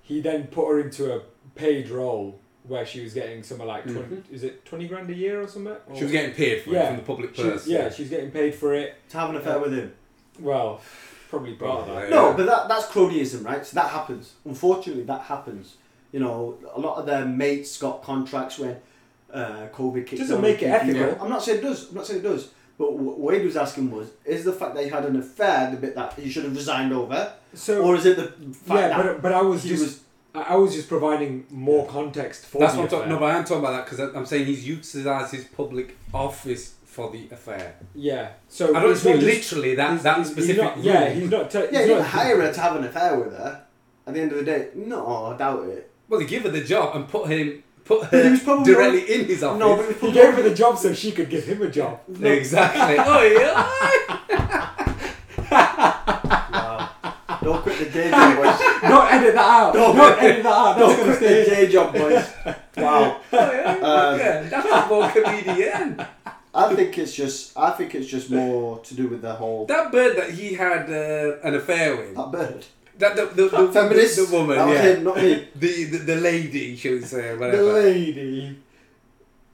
He 0.10 0.22
then 0.22 0.47
put 0.47 0.68
her 0.68 0.80
into 0.82 1.16
a 1.16 1.22
paid 1.55 1.89
role 1.89 2.39
where 2.64 2.86
she 2.86 3.01
was 3.01 3.14
getting 3.14 3.43
somewhere 3.43 3.68
like 3.68 3.84
20 3.84 4.24
is 4.32 4.43
it 4.43 4.66
twenty 4.66 4.88
grand 4.88 5.10
a 5.10 5.14
year 5.14 5.41
or 5.41 5.47
something? 5.47 5.74
Mm-hmm. 5.74 5.95
She 5.95 6.03
was 6.03 6.12
getting 6.12 6.34
paid 6.36 6.64
for 6.64 6.72
it 6.72 6.74
Yeah. 6.74 6.88
from 6.88 6.95
the 6.97 7.03
public 7.03 7.36
She- 7.36 7.43
purse. 7.43 7.68
yeah, 7.68 7.89
she's 7.89 8.10
getting 8.10 8.32
paid 8.32 8.53
for 8.55 8.74
it. 8.74 8.95
To 9.12 9.18
have 9.20 9.30
an 9.30 9.36
affair 9.38 9.60
with 9.60 9.74
him. 9.74 9.93
Well, 10.39 10.82
probably 11.30 11.53
part 11.53 11.82
of 11.82 11.95
that. 11.95 12.10
No, 12.10 12.34
but 12.34 12.45
that, 12.47 12.68
that's 12.68 12.88
cronyism, 12.88 13.45
right? 13.45 13.64
So 13.66 13.76
that 13.76 13.89
happens. 13.91 14.34
Unfortunately, 14.45 15.03
that 15.03 15.22
happens. 15.22 15.78
You 16.12 16.20
know, 16.22 16.57
a 16.74 16.80
lot 16.80 16.97
of 16.97 17.05
their 17.05 17.24
mates 17.26 17.78
got 17.78 18.01
contracts 18.01 18.57
when 18.57 18.78
uh, 19.32 19.68
COVID 19.72 20.07
kicked 20.07 20.22
Doesn't 20.22 20.41
make 20.41 20.62
it 20.64 20.68
and 20.68 20.88
people- 20.89 21.03
ethical. 21.05 21.24
I'm 21.26 21.30
not 21.32 21.43
saying 21.43 21.60
it 21.60 21.62
does. 21.62 21.89
I'm 21.89 21.95
not 21.95 22.07
saying 22.07 22.20
it 22.22 22.24
does. 22.24 22.49
But 22.80 22.94
what 22.94 23.20
Wade 23.20 23.44
was 23.46 23.58
asking 23.58 23.92
was, 23.92 24.08
is 24.26 24.46
the 24.46 24.54
fact 24.54 24.74
that 24.76 24.84
he 24.86 24.90
had 24.90 25.04
an 25.06 25.18
affair 25.18 25.70
the 25.70 25.78
bit 25.78 25.94
that 25.96 26.14
he 26.14 26.30
should 26.32 26.46
have 26.46 26.56
resigned 26.56 26.94
over? 26.94 27.34
So 27.54 27.84
or 27.84 27.96
is 27.98 28.06
it 28.06 28.16
the 28.16 28.28
fact 28.54 28.70
yeah, 28.70 28.88
that 28.90 28.98
but 29.06 29.22
but 29.22 29.34
I 29.34 29.42
was 29.42 29.62
he 29.64 29.70
just 29.70 29.84
was... 29.84 30.00
I 30.34 30.54
I 30.54 30.56
was 30.56 30.74
just 30.74 30.88
providing 30.88 31.46
more 31.50 31.86
context 31.88 32.46
for 32.46 32.60
That's 32.60 32.74
the 32.74 32.80
what 32.80 32.84
I'm 32.86 32.90
talking. 32.90 33.12
affair. 33.12 33.14
No, 33.14 33.20
but 33.20 33.36
I'm 33.36 33.44
talking 33.44 33.60
about 33.66 33.72
that 33.78 33.86
because 33.86 34.00
I'm 34.16 34.26
saying 34.26 34.46
he's 34.46 34.66
utilised 34.68 35.34
his 35.34 35.44
public 35.46 35.98
office 36.14 36.76
for 36.86 37.12
the 37.12 37.28
affair. 37.32 37.76
Yeah. 37.94 38.30
So 38.48 38.74
I 38.76 38.80
don't 38.82 38.92
it's 38.92 39.04
just 39.04 39.06
mean 39.06 39.16
not 39.16 39.22
just- 39.24 39.52
literally 39.52 39.76
that 39.76 39.90
he's- 39.92 40.04
that 40.04 40.16
he's- 40.18 40.28
he's 40.28 40.36
specific. 40.38 40.64
not- 40.64 40.78
yeah, 40.84 41.10
he's 41.10 41.30
not. 41.30 41.50
Te- 41.52 41.58
Yeah, 41.60 41.66
he's 41.66 41.80
he 41.80 41.86
didn't 41.88 41.98
not- 42.00 42.08
hire 42.08 42.42
her 42.42 42.54
to 42.54 42.62
have 42.62 42.76
an 42.78 42.84
affair 42.86 43.20
with 43.20 43.34
her. 43.38 43.64
At 44.08 44.14
the 44.14 44.22
end 44.22 44.32
of 44.32 44.38
the 44.40 44.44
day, 44.46 44.70
no, 44.76 45.26
I 45.34 45.38
doubt 45.38 45.66
it. 45.68 45.92
Well, 46.08 46.20
they 46.22 46.26
give 46.26 46.44
her 46.44 46.50
the 46.50 46.64
job 46.64 46.96
and 46.96 47.08
put 47.08 47.28
him 47.28 47.62
put 47.90 48.02
But 48.12 48.14
he 48.14 48.26
her 48.26 48.32
was 48.32 48.44
probably 48.44 48.74
directly 48.74 49.04
in 49.16 49.26
his 49.26 49.42
office. 49.44 49.60
No, 49.60 49.76
but 49.78 49.96
He 49.98 50.12
gave 50.12 50.34
her 50.36 50.44
the 50.44 50.54
job 50.56 50.78
so 50.78 50.94
she 50.94 51.12
could 51.12 51.30
give 51.30 51.44
him 51.46 51.62
a 51.64 51.70
job. 51.70 52.00
exactly. 52.22 52.96
oh 53.12 53.24
yeah. 53.40 54.70
Wow. 55.52 56.90
Don't 57.42 57.62
quit 57.64 57.80
the 57.80 57.86
day 57.90 58.10
job, 58.12 58.36
boys. 58.38 58.60
Don't 58.82 59.12
edit 59.14 59.34
that 59.34 59.50
out. 59.60 59.74
Don't- 59.74 59.96
Don't, 59.96 60.22
edit 60.24 60.44
that 60.44 60.52
out. 60.52 60.78
That's 60.78 60.96
Don't 60.96 60.98
gonna 61.00 61.18
quit 61.18 61.20
the 61.20 61.46
stay. 61.46 61.66
day 61.66 61.72
job, 61.72 61.94
boys. 61.94 62.26
Wow. 62.78 63.22
Oh 63.32 63.52
yeah. 63.52 63.78
Um, 63.82 64.16
okay. 64.16 64.48
That's 64.52 64.68
a 64.68 64.88
more 64.88 65.10
comedian. 65.10 66.06
I 66.54 66.76
think 66.76 66.98
it's 66.98 67.14
just. 67.14 67.58
I 67.58 67.72
think 67.72 67.96
it's 67.96 68.08
just 68.08 68.30
more 68.30 68.80
to 68.80 68.94
do 68.96 69.08
with 69.08 69.22
the 69.22 69.34
whole 69.34 69.66
That 69.68 69.92
bird 69.92 70.18
that 70.18 70.32
he 70.32 70.54
had 70.56 70.90
uh, 70.90 71.38
an 71.44 71.56
affair 71.56 71.96
with. 71.96 72.16
that 72.16 72.32
bird. 72.32 72.66
That 73.00 73.16
the 73.16 73.26
the, 73.28 73.50
the, 73.50 73.72
Feminist. 73.72 74.16
the, 74.18 74.26
the 74.26 74.32
woman, 74.38 74.58
That 74.58 74.70
yeah. 74.70 74.82
him, 74.93 75.04
not 75.06 75.18
me. 75.18 75.47
The, 75.56 75.84
the 75.86 75.97
the 76.00 76.16
lady, 76.16 76.76
should 76.76 77.02
we 77.02 77.02
say, 77.02 77.36
whatever. 77.36 77.58
The 77.64 77.74
lady. 77.74 78.58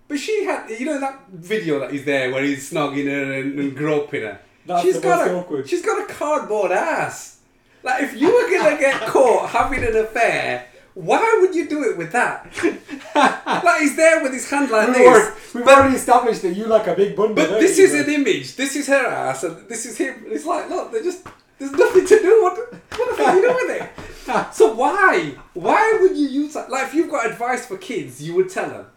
But 0.07 0.19
she 0.19 0.43
had, 0.45 0.69
you 0.69 0.85
know, 0.85 0.99
that 0.99 1.27
video 1.29 1.79
that 1.79 1.91
is 1.93 2.05
there 2.05 2.31
where 2.31 2.43
he's 2.43 2.69
snogging 2.71 3.05
her 3.07 3.33
and, 3.33 3.59
and 3.59 3.75
groping 3.75 4.21
her. 4.21 4.39
That's 4.65 4.83
she's 4.83 4.95
the 4.95 5.01
got 5.01 5.27
a, 5.27 5.33
awkward. 5.35 5.67
she's 5.69 5.83
got 5.85 6.09
a 6.09 6.13
cardboard 6.13 6.71
ass. 6.71 7.39
Like 7.83 8.03
if 8.03 8.19
you 8.19 8.27
were 8.33 8.49
gonna 8.49 8.77
get 8.79 9.01
caught 9.07 9.49
having 9.49 9.83
an 9.83 9.95
affair, 9.95 10.67
why 10.95 11.37
would 11.41 11.53
you 11.53 11.67
do 11.69 11.83
it 11.89 11.97
with 11.97 12.11
that? 12.13 12.45
like 13.63 13.81
he's 13.81 13.95
there 13.95 14.23
with 14.23 14.33
his 14.33 14.49
hand 14.49 14.71
like 14.71 14.87
We've, 14.87 14.97
this. 14.97 15.07
already, 15.07 15.35
we've 15.53 15.65
but- 15.65 15.77
already 15.77 15.95
established 15.95 16.41
that 16.43 16.53
you 16.55 16.65
like 16.65 16.87
a 16.87 16.95
big 16.95 17.15
bundle. 17.15 17.35
But 17.35 17.59
this 17.59 17.77
is 17.77 17.91
bro? 17.91 18.01
an 18.01 18.09
image. 18.09 18.55
This 18.55 18.75
is 18.75 18.87
her 18.87 19.05
ass, 19.05 19.43
and 19.43 19.67
this 19.69 19.85
is 19.85 19.97
him. 19.97 20.23
It's 20.27 20.45
like, 20.45 20.69
look, 20.69 20.91
they're 20.91 21.03
just 21.03 21.27
there's 21.59 21.71
nothing 21.71 22.05
to 22.05 22.19
do. 22.19 22.43
What, 22.43 22.57
what 22.73 23.09
the 23.09 23.15
fuck 23.23 23.27
are 23.27 23.35
you 23.35 23.41
doing 23.41 23.55
with 23.55 23.81
it? 23.81 23.89
So 24.53 24.73
why? 24.73 25.35
Why 25.53 25.99
would 26.01 26.17
you 26.17 26.27
use 26.27 26.55
that? 26.55 26.69
Like, 26.71 26.87
if 26.87 26.93
you've 26.95 27.11
got 27.11 27.29
advice 27.29 27.67
for 27.67 27.77
kids, 27.77 28.21
you 28.23 28.33
would 28.35 28.49
tell 28.49 28.67
them. 28.69 28.87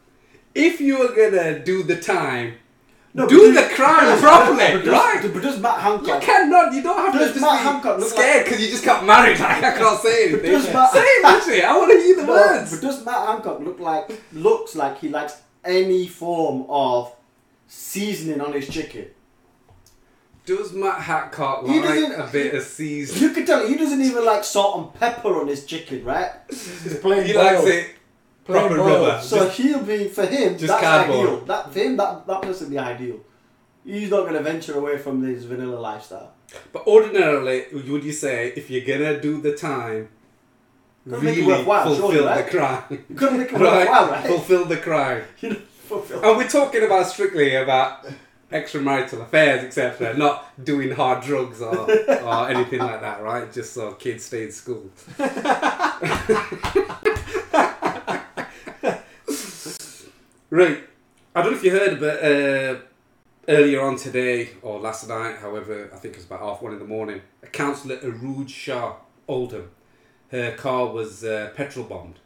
If 0.55 0.81
you 0.81 0.99
were 0.99 1.15
gonna 1.15 1.63
do 1.63 1.83
the 1.83 1.97
time, 2.01 2.55
No, 3.13 3.29
do 3.29 3.53
but 3.55 3.69
the 3.69 3.75
crime 3.75 4.19
properly, 4.21 4.57
But 4.57 4.85
does, 4.85 4.89
right? 4.89 5.31
But 5.35 5.43
does 5.43 5.61
Matt 5.61 5.81
Hancock? 5.81 6.07
You 6.23 6.27
cannot. 6.27 6.73
You 6.73 6.83
don't 6.83 6.97
have 6.97 7.13
Does 7.13 7.29
to 7.29 7.35
just 7.35 7.41
Matt 7.43 7.59
be 7.63 7.69
Hancock 7.69 7.99
look 7.99 8.09
scared 8.09 8.45
because 8.47 8.61
you 8.63 8.69
just 8.71 8.85
got 8.87 9.05
married. 9.05 9.39
Like 9.39 9.63
I 9.63 9.77
can't 9.77 10.01
say 10.01 10.29
anything. 10.31 10.51
does 10.51 10.73
Matt- 10.73 10.93
Say 10.93 11.01
it, 11.05 11.25
actually. 11.27 11.63
I 11.63 11.77
want 11.77 11.93
to 11.93 11.99
hear 11.99 12.17
the 12.17 12.25
No, 12.25 12.33
words. 12.33 12.71
but 12.73 12.81
does 12.81 13.05
Matt 13.05 13.29
Hancock 13.29 13.61
look 13.61 13.79
like 13.81 14.11
looks 14.33 14.75
like 14.77 14.99
he 14.99 15.11
likes 15.11 15.43
any 15.63 16.09
form 16.09 16.65
of 16.71 17.15
seasoning 17.67 18.41
on 18.41 18.55
his 18.55 18.67
chicken? 18.69 19.09
Does 20.49 20.73
Matt 20.73 21.01
Hancock 21.03 21.67
He 21.67 21.79
like 21.81 21.89
doesn't- 21.89 22.21
a 22.21 22.27
bit 22.33 22.55
of 22.55 22.63
seasoning? 22.63 23.23
You 23.23 23.31
can 23.35 23.45
tell 23.47 23.67
he 23.67 23.77
doesn't 23.77 24.01
even 24.01 24.25
like 24.25 24.43
salt 24.45 24.73
and 24.79 24.95
pepper 25.01 25.39
on 25.41 25.47
his 25.49 25.65
chicken, 25.67 26.05
right? 26.05 26.31
It's 26.49 26.99
plain 27.01 27.27
He 27.27 27.35
likes 27.35 27.61
boiled. 27.61 27.69
it 27.69 27.87
Plain 28.47 28.61
proper 28.69 28.77
boiled. 28.77 29.09
rubber. 29.09 29.23
So 29.23 29.49
he'll 29.51 29.83
be 29.83 30.09
for 30.09 30.25
him. 30.25 30.57
Just 30.57 30.69
that's 30.69 30.83
cardboard. 30.83 31.27
ideal. 31.29 31.41
That 31.45 31.73
for 31.73 31.79
him, 31.79 31.97
that 31.99 32.27
that 32.27 32.43
person 32.43 32.71
be 32.71 32.79
ideal. 32.79 33.21
He's 33.85 34.11
not 34.11 34.25
gonna 34.27 34.43
venture 34.43 34.77
away 34.79 34.97
from 34.99 35.23
his 35.23 35.45
vanilla 35.45 35.79
lifestyle. 35.79 36.33
But 36.73 36.87
ordinarily, 36.87 37.67
would 37.73 38.03
you 38.05 38.13
say 38.13 38.53
if 38.57 38.71
you're 38.71 38.87
gonna 38.87 39.21
do 39.21 39.41
the 39.43 39.53
time, 39.55 40.09
Gotta 41.09 41.23
make 41.23 41.37
it 41.37 41.41
really 41.41 41.53
worthwhile, 41.59 41.85
fulfill 41.87 42.11
surely, 42.13 42.27
right? 42.27 42.45
the 42.51 42.51
crime? 42.59 42.83
You 43.11 43.15
couldn't 43.15 43.39
make 43.39 43.53
it 43.53 43.55
right? 43.59 43.63
worthwhile, 43.87 44.11
right? 44.11 44.27
Fulfill 44.27 44.65
the 44.65 44.77
crime. 44.79 45.23
You 45.41 45.51
know, 45.51 45.57
fulfill. 45.89 46.23
And 46.25 46.37
we're 46.39 46.49
talking 46.49 46.83
about 46.85 47.07
strictly 47.07 47.55
about 47.55 48.07
extramarital 48.51 49.21
affairs, 49.23 49.65
etc. 49.65 50.17
Not 50.17 50.65
doing 50.65 50.91
hard 50.91 51.23
drugs 51.23 51.61
or, 51.61 51.91
or 51.91 52.49
anything 52.49 52.81
like 52.81 53.01
that, 53.01 53.23
right? 53.23 53.53
Just 53.53 53.75
so 53.75 53.93
kids 53.93 54.25
stay 54.25 54.45
in 54.45 54.53
school. 54.53 54.91
right. 60.51 60.85
I 61.35 61.43
don't 61.43 61.53
know 61.53 61.59
if 61.59 61.65
you 61.65 61.71
heard, 61.71 62.01
but 62.01 62.23
uh, 62.25 62.77
earlier 63.49 63.81
on 63.83 63.97
today 63.97 64.51
or 64.63 64.81
last 64.81 65.09
night, 65.09 65.37
however, 65.39 65.91
I 65.93 65.97
think 65.99 66.15
it 66.15 66.19
was 66.19 66.27
about 66.27 66.41
half 66.41 66.63
one 66.63 66.73
in 66.73 66.79
the 66.79 66.85
morning, 66.85 67.21
a 67.43 67.47
councillor, 67.47 67.97
Arooj 67.99 68.49
Shah 68.49 68.97
Oldham, 69.29 69.71
her 70.31 70.53
car 70.57 70.87
was 70.87 71.25
uh, 71.25 71.51
petrol 71.55 71.87
bombed 71.87 72.19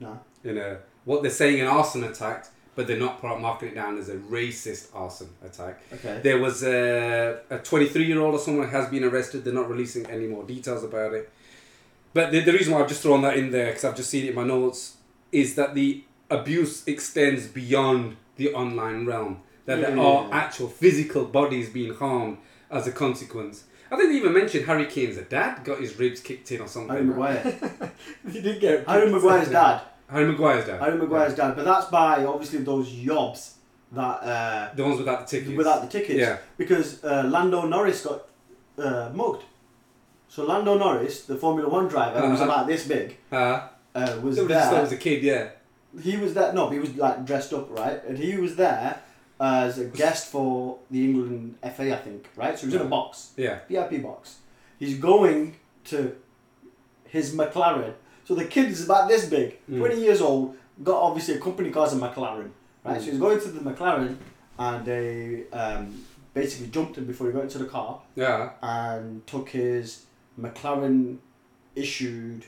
No. 0.00 0.20
in 0.44 0.58
a 0.58 0.78
what 1.04 1.22
they're 1.22 1.30
saying 1.30 1.60
an 1.60 1.66
arson 1.66 2.04
attack, 2.04 2.46
but 2.78 2.86
they're 2.86 2.96
not 2.96 3.20
marking 3.24 3.70
it 3.70 3.74
down 3.74 3.98
as 3.98 4.08
a 4.08 4.14
racist 4.14 4.86
arson 4.94 5.28
attack. 5.44 5.80
Okay. 5.92 6.20
There 6.22 6.38
was 6.38 6.62
a, 6.62 7.40
a 7.50 7.58
23 7.58 8.04
year 8.04 8.20
old 8.20 8.36
or 8.36 8.38
someone 8.38 8.68
has 8.68 8.88
been 8.88 9.02
arrested. 9.02 9.42
They're 9.42 9.52
not 9.52 9.68
releasing 9.68 10.06
any 10.06 10.28
more 10.28 10.44
details 10.44 10.84
about 10.84 11.12
it. 11.12 11.28
But 12.14 12.30
the, 12.30 12.38
the 12.38 12.52
reason 12.52 12.72
why 12.72 12.80
I've 12.80 12.86
just 12.88 13.02
thrown 13.02 13.22
that 13.22 13.36
in 13.36 13.50
there, 13.50 13.66
because 13.66 13.84
I've 13.84 13.96
just 13.96 14.10
seen 14.10 14.26
it 14.26 14.28
in 14.28 14.36
my 14.36 14.44
notes, 14.44 14.96
is 15.32 15.56
that 15.56 15.74
the 15.74 16.04
abuse 16.30 16.86
extends 16.86 17.48
beyond 17.48 18.16
the 18.36 18.54
online 18.54 19.06
realm. 19.06 19.40
That 19.66 19.80
there 19.80 19.96
Yeah, 19.96 20.00
are 20.00 20.22
yeah, 20.22 20.28
yeah. 20.28 20.36
actual 20.36 20.68
physical 20.68 21.24
bodies 21.24 21.70
being 21.70 21.94
harmed 21.96 22.38
as 22.70 22.86
a 22.86 22.92
consequence. 22.92 23.64
I 23.90 23.96
think 23.96 24.10
they 24.10 24.18
even 24.18 24.32
mentioned 24.32 24.66
Harry 24.66 24.86
Kane's 24.86 25.16
dad 25.28 25.64
got 25.64 25.80
his 25.80 25.98
ribs 25.98 26.20
kicked 26.20 26.52
in 26.52 26.60
or 26.60 26.68
something. 26.68 26.90
Harry 26.90 27.04
Maguire. 27.04 27.92
You 28.32 28.40
did 28.40 28.60
get 28.60 28.88
Harry 28.88 29.10
Maguire's 29.10 29.48
dad. 29.50 29.80
Harry 30.10 30.26
Maguire's 30.26 30.66
dad. 30.66 30.80
Harry 30.80 30.96
Maguire's 30.98 31.34
dad. 31.34 31.54
But 31.56 31.64
that's 31.64 31.86
by 31.86 32.24
obviously 32.24 32.60
those 32.60 32.88
yobs 32.90 33.54
that 33.92 34.00
uh, 34.22 34.74
The 34.74 34.84
ones 34.84 34.98
without 34.98 35.20
the 35.26 35.26
tickets. 35.38 35.56
without 35.56 35.82
the 35.82 35.88
tickets. 35.88 36.18
Yeah. 36.18 36.38
Because 36.56 37.02
uh, 37.04 37.24
Lando 37.28 37.66
Norris 37.66 38.04
got 38.04 38.26
uh, 38.78 39.10
mugged. 39.14 39.42
So 40.28 40.44
Lando 40.44 40.76
Norris, 40.78 41.24
the 41.24 41.36
Formula 41.36 41.68
One 41.68 41.88
driver, 41.88 42.20
who 42.20 42.30
was 42.30 42.40
Uh-huh. 42.40 42.50
about 42.52 42.66
this 42.66 42.86
big, 42.86 43.16
Uh, 43.32 43.68
uh, 43.94 44.18
was 44.22 44.36
they 44.36 44.42
were 44.42 44.48
just 44.48 44.64
thought 44.66 44.74
there. 44.74 44.82
as 44.82 44.92
a 44.92 44.96
kid, 44.96 45.22
yeah. 45.22 45.48
he 46.02 46.16
was 46.16 46.34
there. 46.34 46.52
No, 46.52 46.68
he 46.70 46.78
was 46.78 46.94
like 46.96 47.24
dressed 47.24 47.52
up, 47.54 47.70
right? 47.70 48.02
And 48.06 48.16
he 48.18 48.36
was 48.36 48.56
there 48.56 49.00
as 49.40 49.78
a 49.78 49.84
guest 49.86 50.30
for 50.30 50.78
the 50.90 51.02
England 51.04 51.54
FA, 51.62 51.94
I 51.94 51.96
think, 51.96 52.28
right? 52.36 52.58
So 52.58 52.66
he 52.66 52.72
was 52.72 52.80
in 52.82 52.86
a 52.86 52.90
box, 52.90 53.32
Yeah. 53.36 53.60
VIP 53.68 54.02
box. 54.02 54.36
He's 54.78 54.98
going 54.98 55.56
to 55.86 56.14
his 57.04 57.34
McLaren. 57.34 57.94
So 58.28 58.34
the 58.34 58.44
kid 58.44 58.66
is 58.68 58.84
about 58.84 59.08
this 59.08 59.24
big, 59.24 59.56
Mm. 59.70 59.78
20 59.78 60.00
years 60.02 60.20
old, 60.20 60.54
got 60.84 61.00
obviously 61.00 61.34
a 61.36 61.40
company 61.40 61.70
car's 61.70 61.94
a 61.94 61.96
McLaren, 61.96 62.50
right? 62.84 62.98
Mm. 62.98 63.02
So 63.02 63.10
he's 63.10 63.18
going 63.18 63.40
to 63.40 63.48
the 63.48 63.60
McLaren 63.70 64.16
and 64.58 64.84
they 64.84 65.44
um, 65.50 66.04
basically 66.34 66.66
jumped 66.68 66.98
him 66.98 67.06
before 67.06 67.28
he 67.28 67.32
got 67.32 67.44
into 67.44 67.56
the 67.56 67.64
car 67.64 68.02
Yeah. 68.16 68.50
and 68.62 69.26
took 69.26 69.48
his 69.48 70.04
McLaren 70.38 71.16
issued 71.74 72.44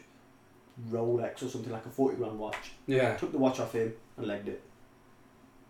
Rolex 0.91 1.43
or 1.43 1.49
something 1.49 1.73
like 1.73 1.87
a 1.87 1.89
40 1.89 2.17
grand 2.19 2.39
watch. 2.39 2.73
Yeah. 2.87 3.17
Took 3.17 3.33
the 3.33 3.39
watch 3.39 3.59
off 3.59 3.73
him 3.73 3.95
and 4.19 4.27
legged 4.27 4.49
it. 4.49 4.63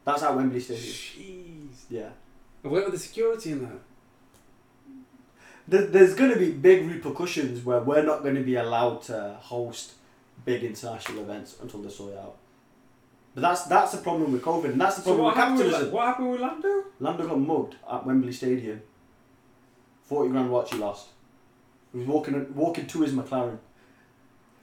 That's 0.05 0.25
at 0.25 0.35
Wembley 0.35 0.59
Stadium. 0.59 0.93
Jeez. 0.93 1.85
Yeah. 1.89 2.09
And 2.65 2.73
Where 2.73 2.83
were 2.85 2.91
the 2.91 2.99
security 2.99 3.53
in 3.53 3.63
that? 3.63 3.79
There, 5.69 5.87
there's 5.87 6.15
going 6.15 6.33
to 6.33 6.39
be 6.39 6.51
big 6.51 6.85
repercussions 6.91 7.65
where 7.65 7.81
we're 7.81 8.03
not 8.03 8.25
going 8.25 8.35
to 8.35 8.43
be 8.43 8.57
allowed 8.57 9.03
to 9.03 9.37
host 9.41 9.93
big 10.45 10.63
international 10.65 11.23
events 11.23 11.57
until 11.63 11.81
they 11.83 11.89
sort 11.91 12.13
it 12.13 12.19
out. 12.19 12.37
But 13.35 13.43
that's 13.43 13.63
that's 13.65 13.93
the 13.93 13.99
problem 13.99 14.33
with 14.33 14.43
COVID, 14.43 14.73
and 14.73 14.81
that's 14.81 14.97
the 14.97 15.03
problem 15.03 15.25
what 15.25 15.37
with 15.37 15.45
happened, 15.45 15.59
with, 15.73 15.93
what 15.93 16.07
happened 16.07 16.31
with 16.33 16.41
Lando? 16.41 16.85
Lando 16.99 17.29
got 17.29 17.39
mugged 17.39 17.77
at 17.91 18.05
Wembley 18.07 18.33
Stadium. 18.33 18.83
Forty 20.03 20.31
grand 20.31 20.51
watch 20.51 20.73
he 20.73 20.79
lost. 20.79 21.09
He 21.93 21.99
was 21.99 22.09
walking 22.09 22.55
walking 22.55 22.87
to 22.87 23.03
his 23.03 23.13
McLaren. 23.13 23.59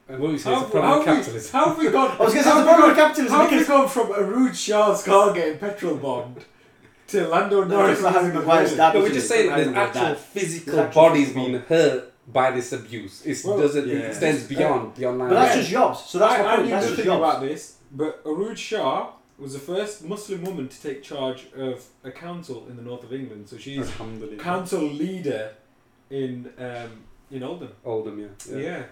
And 0.09 0.19
what 0.19 0.31
we 0.31 0.37
say 0.37 0.53
How, 0.53 0.61
is 0.63 0.67
a 0.67 0.71
problem 0.71 0.97
with 0.99 1.05
how, 1.07 1.11
we, 1.13 1.17
capitalism. 1.17 1.51
how 1.51 1.65
have 1.69 1.77
we 1.77 1.89
gone? 1.91 2.11
I 2.19 2.23
was 2.23 2.33
going 2.33 2.43
to 2.43 2.43
say 2.43 2.43
the 2.43 2.49
have 2.49 2.57
we 2.57 2.63
problem 2.65 2.87
with 2.89 2.97
capitalism 2.97 3.35
How 3.37 3.41
have 3.43 3.51
we 3.51 3.57
because 3.57 3.67
gone 3.67 3.89
from 3.89 4.07
Arooj 4.07 4.55
Shah's 4.55 5.03
car 5.03 5.33
getting 5.33 5.57
petrol 5.59 5.95
bombed 5.97 6.45
to 7.07 7.27
Lando 7.27 7.63
No, 7.63 7.67
Norris? 7.77 7.91
it's 7.93 8.01
not 8.03 8.13
Harry 8.13 8.25
losing 8.27 8.39
Maguire's 8.39 8.69
his 8.69 8.77
dad. 8.77 8.93
No, 8.93 8.99
we're 9.01 9.09
just 9.09 9.27
saying 9.27 9.49
that 9.49 9.55
there's 9.55 9.67
Having 9.67 9.81
a 9.81 9.85
actual 9.85 10.01
dad. 10.01 10.17
physical 10.17 10.73
There's 10.73 10.87
actual 10.87 11.01
bodies 11.03 11.33
being 11.33 11.59
hurt 11.61 12.13
by 12.27 12.51
this 12.51 12.73
abuse. 12.73 13.25
It 13.25 13.41
Well, 13.45 13.57
doesn't. 13.57 13.87
yeah. 13.87 13.95
It 13.95 14.05
extends 14.07 14.43
beyond 14.47 14.95
the 14.95 15.05
online. 15.05 15.29
But 15.29 15.35
that's 15.35 15.55
just 15.55 15.69
jobs. 15.69 15.99
So 16.05 16.19
that's 16.19 16.33
I, 16.39 16.43
my 16.43 16.51
I 16.51 16.55
point. 16.55 16.67
knew 16.67 16.73
That's 16.75 16.87
just 16.87 17.03
jobs. 17.03 17.19
about 17.19 17.41
this, 17.41 17.77
but 17.91 18.23
Arooj 18.25 18.57
Shah 18.57 19.11
was 19.39 19.53
the 19.53 19.59
first 19.59 20.03
Muslim 20.03 20.43
woman 20.43 20.67
to 20.67 20.81
take 20.81 21.03
charge 21.03 21.47
of 21.55 21.85
a 22.03 22.11
council 22.11 22.65
in 22.69 22.75
the 22.75 22.81
north 22.81 23.03
of 23.03 23.13
England. 23.13 23.47
So 23.47 23.57
she's 23.57 23.89
council 24.39 24.81
leader 24.81 25.53
in 26.09 26.49
um, 26.57 27.03
in 27.31 27.43
Oldham. 27.43 27.71
Oldham, 27.85 28.19
yeah. 28.19 28.57
Yeah. 28.57 28.83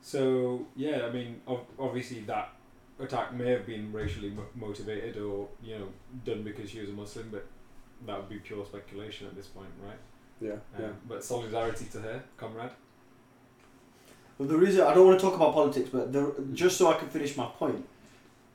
So 0.00 0.66
yeah, 0.76 1.06
I 1.06 1.10
mean, 1.10 1.40
ov- 1.48 1.66
obviously 1.78 2.20
that 2.22 2.52
attack 3.00 3.32
may 3.34 3.50
have 3.50 3.66
been 3.66 3.92
racially 3.92 4.30
mo- 4.30 4.46
motivated 4.54 5.16
or 5.16 5.48
you 5.62 5.78
know 5.78 5.88
done 6.24 6.42
because 6.42 6.70
she 6.70 6.80
was 6.80 6.90
a 6.90 6.92
Muslim, 6.92 7.28
but 7.32 7.46
that 8.06 8.16
would 8.18 8.28
be 8.28 8.36
pure 8.38 8.64
speculation 8.64 9.26
at 9.26 9.34
this 9.34 9.46
point, 9.46 9.70
right? 9.82 9.96
Yeah, 10.40 10.52
Um, 10.52 10.58
yeah. 10.80 10.88
But 11.08 11.24
solidarity 11.24 11.86
to 11.92 12.00
her, 12.00 12.22
comrade. 12.36 12.70
Well, 14.38 14.48
the 14.48 14.56
reason 14.56 14.80
I 14.86 14.94
don't 14.94 15.06
want 15.06 15.18
to 15.18 15.24
talk 15.24 15.36
about 15.36 15.54
politics, 15.54 15.90
but 15.92 16.12
the, 16.12 16.20
mm. 16.20 16.54
just 16.54 16.76
so 16.76 16.90
I 16.90 16.94
can 16.94 17.08
finish 17.08 17.36
my 17.36 17.46
point 17.46 17.84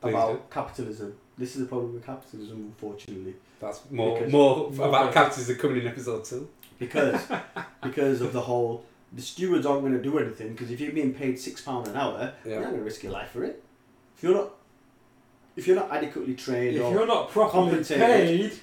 Please 0.01 0.09
about 0.09 0.49
capitalism. 0.49 1.15
This 1.37 1.55
is 1.55 1.61
the 1.63 1.67
problem 1.67 1.93
with 1.93 2.05
capitalism, 2.05 2.57
unfortunately, 2.57 3.35
That's 3.61 3.79
more 3.89 4.17
Because- 4.17 4.31
more 4.31 4.71
More 4.71 4.87
about 4.89 5.13
capitalism 5.13 5.55
coming 5.57 5.81
in 5.81 5.87
episode 5.87 6.25
two. 6.25 6.49
because 6.77 7.21
because 7.83 8.21
of 8.21 8.33
the 8.33 8.41
whole 8.41 8.83
the 9.11 9.21
stewards 9.21 9.65
aren't 9.65 9.81
going 9.81 9.93
to 9.93 10.01
do 10.01 10.19
anything 10.19 10.49
because 10.53 10.69
if 10.69 10.79
you're 10.79 10.91
being 10.91 11.13
paid 11.13 11.39
six 11.39 11.61
pound 11.61 11.87
an 11.87 11.95
hour, 11.95 12.33
Yeah. 12.45 12.51
you're 12.51 12.61
not 12.61 12.69
going 12.69 12.79
to 12.79 12.85
risk 12.85 13.03
your 13.03 13.11
life 13.11 13.31
for 13.31 13.43
it. 13.43 13.63
If 14.17 14.23
you're 14.23 14.35
not 14.35 14.51
if 15.55 15.67
you're 15.67 15.75
not 15.75 15.91
adequately 15.91 16.35
trained 16.35 16.75
If 16.75 16.83
or 16.83 16.91
you're 16.91 17.07
not 17.07 17.29
properly 17.31 17.83
paid, 17.83 18.53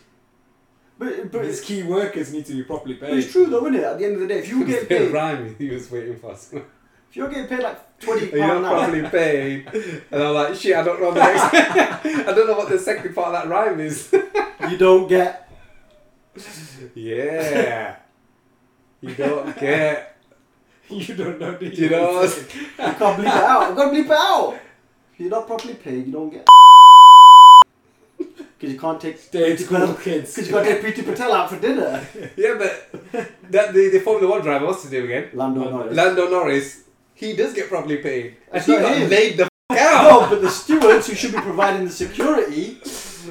but 0.98 1.32
but 1.32 1.42
these 1.42 1.60
key 1.60 1.82
workers 1.82 2.32
need 2.32 2.46
to 2.46 2.52
be 2.54 2.62
properly 2.62 2.94
paid. 2.94 3.10
but 3.10 3.18
it's 3.18 3.32
true 3.32 3.46
though, 3.46 3.66
isn't 3.66 3.80
it? 3.80 3.84
At 3.84 3.98
the 3.98 4.04
end 4.04 4.14
of 4.14 4.20
the 4.20 4.28
day, 4.28 4.38
if 4.38 4.48
you 4.48 4.64
get 4.64 4.88
paid, 4.88 5.10
rhyme 5.12 5.56
he 5.58 5.68
was 5.70 5.90
waiting 5.90 6.18
for. 6.18 6.34
you're 7.16 7.28
getting 7.30 7.46
paid 7.48 7.60
like 7.62 7.98
twenty 7.98 8.26
You're 8.32 8.60
not 8.60 8.72
properly 8.72 9.08
paid, 9.08 9.66
and 10.10 10.22
I'm 10.22 10.34
like, 10.34 10.54
shit, 10.54 10.76
I 10.76 10.82
don't 10.82 11.00
know 11.00 11.12
the 11.12 11.20
next. 11.20 11.54
I 12.28 12.32
don't 12.34 12.46
know 12.46 12.56
what 12.58 12.68
the 12.68 12.78
second 12.78 13.14
part 13.14 13.28
of 13.28 13.32
that 13.34 13.48
rhyme 13.48 13.80
is. 13.80 14.12
you 14.70 14.76
don't 14.76 15.08
get. 15.08 15.50
yeah, 16.94 17.96
you 19.00 19.14
don't 19.14 19.58
get. 19.58 20.18
you 20.90 21.14
don't 21.14 21.40
know. 21.40 21.56
Do 21.56 21.66
You 21.66 21.90
know. 21.90 22.22
You 22.22 22.28
can't 22.76 22.98
bleep 22.98 23.20
it 23.20 23.26
out. 23.26 23.62
I've 23.62 23.76
got 23.76 23.90
to 23.90 23.96
bleep 23.96 24.04
it 24.04 24.10
out. 24.10 24.60
If 25.14 25.20
you're 25.20 25.30
not 25.30 25.46
properly 25.46 25.74
paid, 25.74 26.06
you 26.06 26.12
don't 26.12 26.30
get. 26.30 26.46
Because 28.18 28.72
you 28.72 28.78
can't 28.78 29.00
take 29.00 29.18
Stay 29.18 29.54
Priti 29.54 29.58
school, 29.64 29.78
Patel- 29.80 29.94
kids. 29.96 30.34
Because 30.34 30.48
you 30.48 30.54
got 30.54 30.62
to 30.64 30.80
take 30.82 30.96
Priti 30.96 31.04
Patel 31.04 31.32
out 31.32 31.50
for 31.50 31.58
dinner. 31.58 32.06
Yeah, 32.36 32.54
but 32.58 32.90
that 33.50 33.74
the, 33.74 33.88
the 33.90 34.00
Formula 34.00 34.30
One 34.30 34.42
driver, 34.42 34.66
what's 34.66 34.82
his 34.82 34.92
name 34.92 35.04
again? 35.04 35.30
Lando. 35.34 35.68
Norris. 35.70 35.96
Lando 35.96 36.30
Norris. 36.30 36.82
He 37.16 37.34
does 37.34 37.54
get 37.54 37.68
properly 37.68 37.96
paid, 37.96 38.36
and 38.52 38.58
It's 38.58 38.66
he 38.66 38.72
not 38.72 38.82
got 38.82 38.96
him. 38.98 39.10
laid 39.10 39.36
the 39.38 39.48
f- 39.70 39.78
out. 39.78 40.02
No, 40.04 40.30
but 40.30 40.42
the 40.42 40.50
stewards 40.62 41.06
who 41.08 41.14
should 41.14 41.32
be 41.32 41.40
providing 41.40 41.86
the 41.86 41.90
security, 41.90 42.78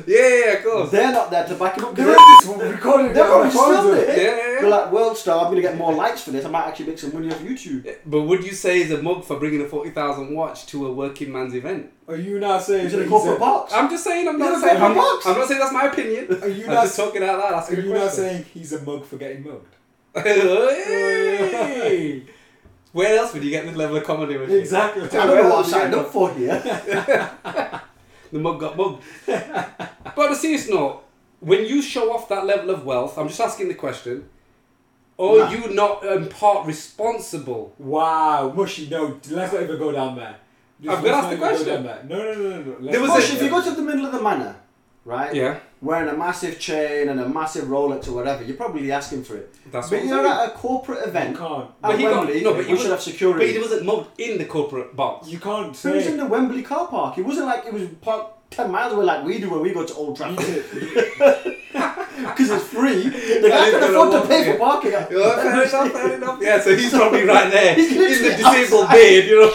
Yeah, 0.06 0.18
yeah, 0.18 0.46
yeah, 0.46 0.52
of 0.58 0.64
course. 0.66 0.92
they're 0.92 1.12
not 1.12 1.32
there 1.32 1.46
to 1.48 1.56
back 1.56 1.78
him 1.78 1.86
up. 1.86 1.96
They're 1.96 2.08
They're, 2.08 2.16
just 2.16 2.48
recording 2.48 3.14
they're 3.14 3.24
probably 3.26 3.50
their 3.52 3.52
filmed 3.52 3.98
it. 3.98 4.08
Yeah, 4.10 4.24
yeah, 4.24 4.36
They're 4.62 4.70
like, 4.70 4.92
World 4.92 5.18
Star, 5.18 5.38
I'm 5.40 5.46
going 5.52 5.56
to 5.58 5.62
get 5.62 5.78
more 5.78 5.94
likes 5.94 6.24
for 6.24 6.32
this. 6.32 6.44
I 6.44 6.50
might 6.50 6.68
actually 6.68 6.88
make 6.88 7.00
some 7.00 7.14
money 7.14 7.32
off 7.32 7.40
YouTube. 7.40 7.96
But 8.06 8.24
would 8.24 8.44
you 8.44 8.52
say 8.54 8.80
he's 8.80 8.92
a 8.92 9.02
mug 9.02 9.24
for 9.24 9.40
bringing 9.40 9.62
a 9.62 9.68
forty 9.70 9.92
thousand 9.92 10.36
watch 10.36 10.66
to 10.68 10.88
a 10.88 10.92
working 10.92 11.32
man's 11.32 11.54
event? 11.56 11.92
Are 12.08 12.18
you 12.18 12.40
not 12.40 12.64
saying 12.64 12.84
He's 12.84 12.94
in 12.94 13.00
a 13.00 13.04
that 13.04 13.10
corporate 13.10 13.38
a- 13.38 13.40
box. 13.40 13.74
I'm 13.74 13.90
just 13.90 14.04
saying. 14.04 14.28
I'm 14.28 14.34
He's 14.36 14.40
not 14.42 14.50
in 14.50 14.56
a 14.56 14.60
saying. 14.68 14.82
I'm, 14.82 14.94
corporate 14.96 15.24
box. 15.24 15.28
I'm 15.28 15.38
not 15.38 15.48
saying 15.48 15.60
that's 15.62 15.74
my 15.74 15.86
opinion. 15.86 16.44
Are 16.44 16.48
you 16.50 16.66
I'm 16.66 16.74
not, 16.74 16.84
just 16.84 16.98
talking 16.98 17.24
out 17.24 17.40
loud. 17.40 17.54
are 17.54 17.62
Asking 17.62 17.80
a 17.80 17.82
you 17.84 17.90
not 17.94 18.02
question. 18.02 18.24
saying 18.26 18.46
he's 18.54 18.74
a 18.74 18.82
mug 18.82 19.06
for 19.06 19.16
getting 19.18 19.44
mugged? 19.44 19.76
Hey! 20.24 22.24
Where 22.96 23.18
else 23.20 23.34
would 23.34 23.44
you 23.44 23.50
get 23.50 23.66
this 23.66 23.76
level 23.76 23.98
of 23.98 24.06
comedy? 24.06 24.38
with? 24.38 24.50
exactly. 24.54 25.04
I 25.04 25.26
don't 25.26 25.36
know 25.44 25.50
what 25.54 25.66
I 25.66 25.70
signed 25.70 25.94
up 25.94 26.08
for 26.08 26.34
here. 26.34 26.62
The 28.32 28.40
mug 28.40 28.60
got 28.60 28.76
mugged. 28.76 29.04
but 29.28 30.18
on 30.28 30.32
a 30.32 30.36
serious 30.36 30.68
note, 30.70 31.04
when 31.40 31.66
you 31.66 31.82
show 31.82 32.12
off 32.14 32.28
that 32.30 32.46
level 32.46 32.70
of 32.72 32.86
wealth, 32.86 33.18
I'm 33.18 33.28
just 33.28 33.40
asking 33.40 33.68
the 33.68 33.76
question: 33.76 34.28
Are 35.18 35.38
Nah. 35.40 35.52
you 35.52 35.74
not 35.74 36.04
in 36.06 36.28
part 36.30 36.66
responsible? 36.66 37.74
Wow, 37.78 38.52
mushy. 38.56 38.88
No, 38.90 39.20
let's 39.30 39.54
not 39.54 39.62
even 39.64 39.78
go 39.78 39.92
down 39.92 40.16
there. 40.16 40.36
Just 40.82 40.98
I've 40.98 41.04
got 41.04 41.12
to 41.12 41.18
ask 41.18 41.30
the 41.30 41.38
question. 41.38 41.84
Go. 41.84 42.00
No, 42.10 42.18
no, 42.18 42.34
no, 42.34 42.62
no. 42.62 42.76
Let's 42.80 42.92
There 42.94 43.02
was 43.02 43.12
a- 43.32 43.36
if 43.36 43.42
you 43.44 43.50
go 43.50 43.62
to 43.62 43.72
the 43.72 43.82
middle 43.82 44.06
of 44.06 44.12
the 44.14 44.22
manor 44.22 44.56
right? 45.06 45.34
Yeah, 45.34 45.60
Wearing 45.82 46.10
a 46.10 46.18
massive 46.18 46.60
chain 46.60 47.10
and 47.10 47.20
a 47.20 47.30
massive 47.30 47.66
Rolex 47.66 48.08
or 48.08 48.14
whatever, 48.14 48.44
you're 48.44 48.58
probably 48.58 48.92
asking 48.92 49.24
for 49.24 49.36
it. 49.38 49.54
that's 49.72 49.90
but 49.92 50.04
you're 50.04 50.26
at 50.28 50.48
a 50.48 50.52
corporate 50.52 51.00
You 51.00 51.06
event 51.06 51.38
can't. 51.38 51.66
at 51.66 51.82
But 51.82 51.98
he 52.00 52.04
got- 52.06 52.28
no, 52.28 52.54
but 52.56 52.66
he 52.66 52.72
was- 52.74 52.82
should 52.82 52.92
have 52.92 53.02
security. 53.02 53.40
But 53.46 53.50
he 53.54 53.60
wasn't 53.60 53.86
mugged 53.86 54.20
in 54.20 54.38
the 54.40 54.46
corporate 54.46 54.96
box. 54.96 55.28
You 55.30 55.38
can't 55.40 55.76
So 55.76 55.90
it 55.90 55.96
was 55.98 56.08
in 56.08 56.18
the 56.18 56.26
Wembley 56.26 56.64
car 56.64 56.88
park. 56.88 57.18
It 57.20 57.26
wasn't 57.26 57.46
like 57.48 57.66
it 57.68 57.74
was 57.74 57.84
parked 58.02 58.32
ten 58.52 58.72
miles 58.72 58.94
away 58.94 59.06
like 59.06 59.24
we 59.26 59.38
do 59.40 59.50
when 59.50 59.62
we 59.62 59.72
go 59.74 59.86
to 59.86 59.94
Old 59.94 60.16
Trafford 60.18 60.38
because 62.16 62.50
it's 62.52 62.66
free. 62.66 63.04
The 63.46 63.50
guy 63.50 63.70
can 63.72 63.84
afford 63.84 64.12
to 64.14 64.28
pay 64.28 64.44
for 64.46 64.52
in. 64.54 64.58
parking. 64.58 64.92
Yeah, 64.92 65.06
fair 65.06 65.64
enough, 65.64 65.92
fair 65.92 66.14
enough. 66.16 66.40
Yeah, 66.42 66.60
so 66.62 66.76
he's 66.76 66.90
probably 66.92 67.24
right 67.26 67.52
there 67.52 67.76
He's 67.76 67.92
in 67.92 67.98
the 68.24 68.30
disabled 68.38 68.86
outside. 68.86 68.94
bed, 68.94 69.26
you 69.28 69.36
know, 69.42 69.52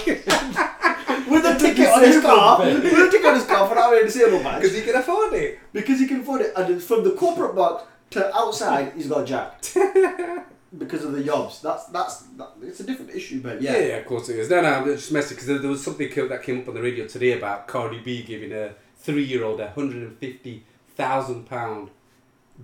with 1.30 1.44
a 1.44 1.58
ticket 1.58 1.88
on 1.88 2.02
his 2.02 2.20
car, 2.22 2.58
with 2.60 2.84
a 2.84 3.10
ticket 3.10 3.26
on 3.26 3.34
his 3.34 3.44
car 3.46 3.68
for 3.68 3.74
not 3.74 3.84
having 3.84 4.00
a 4.00 4.04
disabled 4.06 4.42
badge. 4.42 4.62
because 4.62 4.76
he 4.76 4.82
can 4.82 4.94
afford 4.96 5.32
it. 5.34 5.58
Because 5.72 6.00
he 6.00 6.06
can 6.06 6.20
afford 6.20 6.40
it, 6.42 6.52
and 6.56 6.74
it's 6.74 6.86
from 6.86 7.04
the 7.04 7.12
corporate 7.12 7.54
box 7.54 7.84
to 8.10 8.36
outside, 8.36 8.92
he's 8.96 9.06
got 9.06 9.24
jacked 9.26 9.76
because 10.78 11.04
of 11.04 11.12
the 11.12 11.22
yobs. 11.22 11.60
That's 11.62 11.84
that's 11.86 12.22
that, 12.38 12.50
it's 12.62 12.80
a 12.80 12.84
different 12.84 13.12
issue, 13.12 13.40
but 13.40 13.62
Yeah, 13.62 13.72
yeah, 13.72 13.86
yeah, 13.86 13.96
of 13.98 14.06
course 14.06 14.28
it 14.28 14.38
is. 14.38 14.50
No, 14.50 14.60
no, 14.60 14.68
I'm 14.68 14.84
just 14.84 15.12
messing 15.12 15.36
because 15.36 15.46
there, 15.46 15.58
there 15.58 15.70
was 15.70 15.84
something 15.84 16.08
that 16.28 16.42
came 16.42 16.60
up 16.60 16.68
on 16.68 16.74
the 16.74 16.82
radio 16.82 17.06
today 17.06 17.36
about 17.38 17.68
Cardi 17.68 18.00
B 18.00 18.22
giving 18.22 18.52
a 18.52 18.74
three-year-old 18.96 19.60
a 19.60 19.70
hundred 19.70 20.02
and 20.02 20.16
fifty 20.18 20.64
thousand 20.96 21.46
pound 21.48 21.90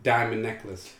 diamond 0.02 0.42
necklace. 0.42 0.92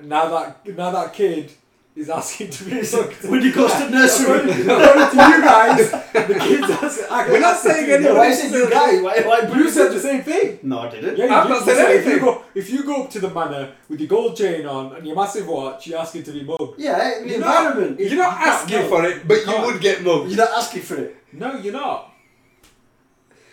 Now 0.00 0.28
that 0.28 0.76
now 0.76 0.90
that 0.90 1.12
kid 1.14 1.52
is 2.00 2.10
asking 2.10 2.50
to 2.50 2.64
be 2.64 2.82
sucked. 2.82 3.24
when 3.24 3.42
he 3.42 3.50
goes 3.52 3.72
to 3.74 3.90
nursery. 3.96 4.38
According 4.38 4.70
according 4.70 5.10
to 5.10 5.16
you 5.30 5.42
guys, 5.42 5.90
the 5.90 6.36
kids. 6.46 6.70
Asking, 6.70 7.04
ah, 7.10 7.26
We're 7.28 7.40
not 7.40 7.56
saying 7.56 7.90
any 7.90 8.04
No, 8.04 8.14
why 8.14 8.28
this. 8.28 8.44
is 8.44 8.52
it 8.52 8.56
you 8.56 8.70
guys? 8.70 9.02
Why, 9.02 9.20
why 9.30 9.40
But 9.46 9.56
you 9.56 9.70
said 9.70 9.92
the 9.92 10.00
same 10.00 10.22
thing. 10.22 10.58
No, 10.62 10.78
I 10.80 10.88
didn't. 10.90 11.16
Yeah, 11.18 11.24
I've 11.40 11.48
not 11.48 11.58
You 11.60 11.64
said 11.66 11.76
said 11.76 11.90
If 11.96 12.04
you, 12.06 12.10
anything. 12.12 12.24
go, 12.24 12.42
if 12.54 12.70
you 12.70 12.82
go 12.84 13.02
up 13.04 13.10
to 13.10 13.18
the 13.20 13.30
manor 13.30 13.72
with 13.88 14.00
your 14.00 14.08
gold 14.08 14.36
chain 14.36 14.66
on 14.66 14.94
and 14.96 15.06
your 15.06 15.16
massive 15.16 15.46
watch, 15.46 15.86
you're 15.86 15.98
asking 16.00 16.22
to 16.24 16.32
be 16.32 16.42
mugged. 16.42 16.78
Yeah, 16.78 17.20
the 17.20 17.26
You're 17.26 17.36
environment. 17.36 18.00
You're 18.00 18.16
not 18.16 18.32
You 18.32 18.38
can't 18.38 18.46
asking 18.54 18.78
know. 18.80 18.88
for 18.88 19.04
it, 19.04 19.28
but 19.28 19.46
you 19.46 19.60
would 19.66 19.80
get 19.80 20.02
mugged. 20.02 20.28
You're 20.30 20.38
not 20.46 20.50
asking 20.58 20.82
for 20.82 20.96
it. 20.96 21.16
No, 21.32 21.54
you're 21.56 21.72
not. 21.72 22.12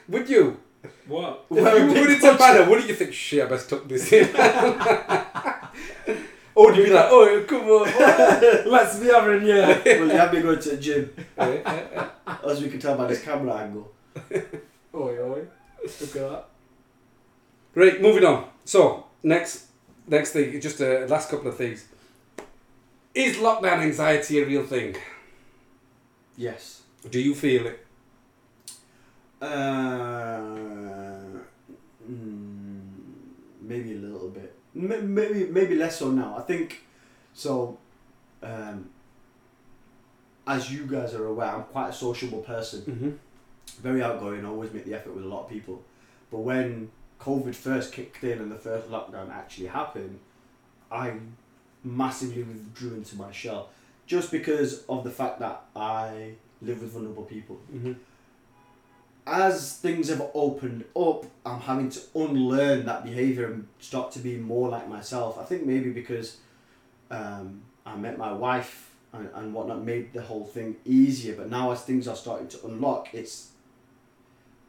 Would 0.10 0.30
you? 0.30 0.58
What? 1.08 1.46
If 1.52 1.58
Well, 1.64 1.80
you 1.80 1.94
big 1.94 2.04
put 2.04 2.10
it 2.12 2.16
to 2.16 2.22
budget. 2.22 2.40
banner, 2.40 2.70
wouldn't 2.70 2.88
you 2.88 2.96
think, 2.96 3.14
shit, 3.14 3.44
I 3.44 3.48
best 3.50 3.70
tuck 3.70 3.88
this 3.88 4.12
in? 4.14 4.30
or 6.58 6.66
would 6.66 6.76
you 6.78 6.86
be 6.86 6.90
like, 6.90 7.06
oh, 7.12 7.46
come 7.48 7.70
on. 7.70 7.86
Let's 8.72 8.98
be 8.98 9.06
having 9.06 9.46
yeah. 9.46 9.80
well, 9.86 10.08
you 10.08 10.18
have 10.18 10.34
me 10.34 10.42
going 10.42 10.60
to 10.60 10.70
the 10.72 10.78
gym, 10.78 11.14
Eh, 11.38 11.62
eh, 11.64 11.84
eh. 11.94 12.36
as 12.50 12.64
we 12.64 12.70
can 12.70 12.80
tell 12.80 12.98
by 12.98 13.06
this 13.06 13.22
camera 13.22 13.58
angle. 13.58 13.92
Oi, 14.96 15.20
oi. 15.22 15.48
Look 15.84 16.16
at 16.16 16.30
that. 16.32 16.46
Right, 17.76 18.02
moving 18.02 18.26
on. 18.26 18.50
So, 18.66 19.06
next 19.22 19.68
next 20.08 20.32
thing, 20.32 20.60
just 20.60 20.82
a 20.82 21.06
last 21.06 21.30
couple 21.30 21.48
of 21.48 21.58
things. 21.58 21.86
Is 23.14 23.38
lockdown 23.38 23.78
anxiety 23.80 24.42
a 24.42 24.46
real 24.48 24.64
thing? 24.66 24.96
Yes. 26.36 26.82
Do 27.08 27.20
you 27.20 27.36
feel 27.36 27.68
it? 27.68 27.86
Uh, 29.40 30.40
mm, 32.10 32.82
maybe 33.62 33.94
a 33.94 34.00
little 34.00 34.30
bit. 34.30 34.47
Maybe 34.78 35.46
maybe 35.46 35.76
less 35.76 36.00
so 36.00 36.12
now. 36.12 36.36
I 36.38 36.42
think 36.42 36.82
so. 37.34 37.78
Um, 38.44 38.90
as 40.46 40.72
you 40.72 40.86
guys 40.86 41.14
are 41.14 41.26
aware, 41.26 41.48
I'm 41.48 41.64
quite 41.64 41.90
a 41.90 41.94
sociable 41.94 42.40
person. 42.40 42.82
Mm-hmm. 42.82 43.82
Very 43.82 44.02
outgoing. 44.02 44.46
Always 44.46 44.72
make 44.72 44.86
the 44.86 44.94
effort 44.94 45.14
with 45.16 45.26
a 45.26 45.28
lot 45.28 45.44
of 45.46 45.50
people. 45.50 45.84
But 46.32 46.40
when 46.40 46.92
COVID 47.20 47.56
first 47.56 47.92
kicked 47.92 48.24
in 48.24 48.40
and 48.40 48.52
the 48.52 48.58
first 48.58 48.90
lockdown 48.90 49.32
actually 49.32 49.68
happened, 49.68 50.20
I 50.92 51.14
massively 51.84 52.44
withdrew 52.44 52.94
into 52.96 53.16
my 53.16 53.32
shell, 53.32 53.70
just 54.06 54.32
because 54.32 54.84
of 54.88 55.04
the 55.04 55.12
fact 55.12 55.40
that 55.40 55.62
I 55.76 56.34
live 56.62 56.82
with 56.82 56.92
vulnerable 56.92 57.24
people 57.24 57.60
Mm-hmm. 57.74 57.94
As 59.28 59.78
things 59.78 60.10
have 60.10 60.26
opened 60.34 60.86
up, 60.96 61.26
I'm 61.46 61.60
having 61.60 61.90
to 61.90 62.00
unlearn 62.16 62.86
that 62.86 63.04
behavior 63.04 63.52
and 63.52 63.68
start 63.80 64.12
to 64.14 64.20
be 64.20 64.38
more 64.38 64.70
like 64.70 64.88
myself. 64.88 65.38
I 65.38 65.44
think 65.44 65.66
maybe 65.66 65.92
because 65.92 66.38
um, 67.12 67.62
I 67.86 67.96
met 67.98 68.18
my 68.18 68.32
wife 68.32 68.92
and, 69.12 69.30
and 69.36 69.54
whatnot 69.54 69.84
made 69.84 70.14
the 70.14 70.22
whole 70.22 70.46
thing 70.46 70.78
easier. 70.86 71.36
But 71.36 71.50
now 71.50 71.72
as 71.72 71.82
things 71.82 72.08
are 72.08 72.16
starting 72.16 72.48
to 72.50 72.66
unlock, 72.66 73.14
it's 73.14 73.52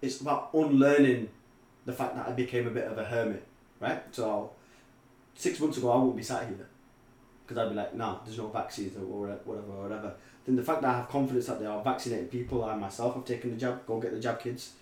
it's 0.03 0.21
about 0.21 0.51
unlearning 0.53 1.29
the 1.85 1.93
fact 1.93 2.17
that 2.17 2.29
I 2.29 2.33
became 2.33 2.67
a 2.67 2.71
bit 2.71 2.85
of 2.85 2.99
a 2.99 3.05
hermit, 3.05 3.45
right? 3.81 4.03
So 4.13 4.51
six 5.35 5.61
months 5.61 5.79
ago, 5.79 5.91
I 5.91 5.97
wouldn't 5.97 6.17
be 6.17 6.23
sat 6.23 6.47
here 6.47 6.67
because 7.47 7.59
I'd 7.59 7.71
be 7.71 7.77
like, 7.77 7.95
no, 7.95 8.21
there's 8.25 8.39
no 8.39 8.49
vaccines 8.49 8.97
or 8.97 9.01
whatever, 9.01 9.41
whatever. 9.45 10.15
Then 10.49 10.57
the 10.57 10.63
fact 10.63 10.81
that 10.81 10.89
I 10.89 10.97
have 10.97 11.11
confidence 11.11 11.45
that 11.49 11.61
there 11.61 11.71
are 11.71 11.85
vaccinated 11.85 12.31
people, 12.31 12.65
I 12.65 12.75
myself 12.75 13.15
have 13.17 13.27
taken 13.27 13.51
the 13.51 13.57
jab, 13.59 13.85
go 13.85 14.01
get 14.01 14.13
the 14.13 14.19
jab, 14.19 14.41
kids, 14.41 14.73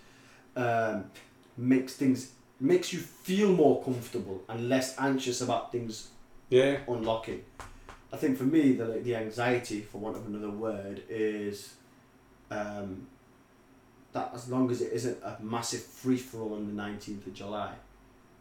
um, 0.55 1.11
makes 1.57 1.93
things 1.95 2.31
makes 2.61 2.93
you 2.93 2.99
feel 2.99 3.51
more 3.51 3.83
comfortable 3.83 4.41
and 4.47 4.69
less 4.69 4.97
anxious 4.97 5.41
about 5.41 5.73
things 5.73 6.07
Yeah. 6.49 6.77
unlocking. 6.87 7.43
I 8.13 8.15
think 8.15 8.37
for 8.37 8.45
me, 8.45 8.77
the 8.77 9.01
the 9.03 9.17
anxiety, 9.17 9.81
for 9.81 9.97
want 9.97 10.15
of 10.15 10.25
another 10.25 10.51
word, 10.51 11.03
is 11.09 11.73
um, 12.49 13.05
that 14.13 14.31
as 14.33 14.47
long 14.49 14.71
as 14.71 14.79
it 14.79 14.93
isn't 14.93 15.21
a 15.21 15.35
massive 15.41 15.81
free 15.83 16.17
for 16.17 16.43
all 16.43 16.53
on 16.53 16.65
the 16.65 16.73
nineteenth 16.73 17.27
of 17.27 17.33
July, 17.33 17.73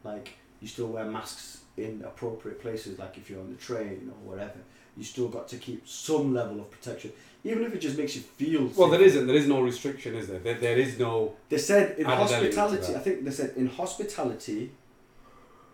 like 0.05 0.35
you 0.61 0.69
still 0.69 0.87
wear 0.87 1.05
masks 1.07 1.63
in 1.77 2.05
appropriate 2.07 2.61
places, 2.61 3.01
like 3.01 3.19
if 3.19 3.29
you're 3.29 3.41
on 3.41 3.51
the 3.51 3.57
train 3.57 4.13
or 4.15 4.31
whatever, 4.31 4.61
you 4.97 5.05
still 5.05 5.29
got 5.29 5.49
to 5.49 5.57
keep 5.57 5.87
some 5.87 6.33
level 6.35 6.61
of 6.61 6.71
protection, 6.71 7.13
even 7.45 7.65
if 7.65 7.75
it 7.75 7.81
just 7.81 7.99
makes 7.99 8.17
you 8.17 8.23
feel. 8.23 8.71
Well, 8.77 8.89
there 8.89 8.99
safer. 9.01 9.05
isn't. 9.11 9.27
There 9.27 9.37
is 9.37 9.47
no 9.47 9.61
restriction, 9.61 10.15
is 10.15 10.29
there? 10.29 10.39
There, 10.39 10.55
there 10.55 10.79
is 10.79 10.99
no. 10.99 11.35
They 11.49 11.59
said 11.59 11.99
in 11.99 12.07
Added 12.07 12.33
element 12.33 12.53
to 12.55 12.61
hospitality. 12.61 12.95
I 12.95 12.99
think 12.99 13.25
they 13.25 13.31
said 13.31 13.53
in 13.57 13.67
hospitality 13.67 14.73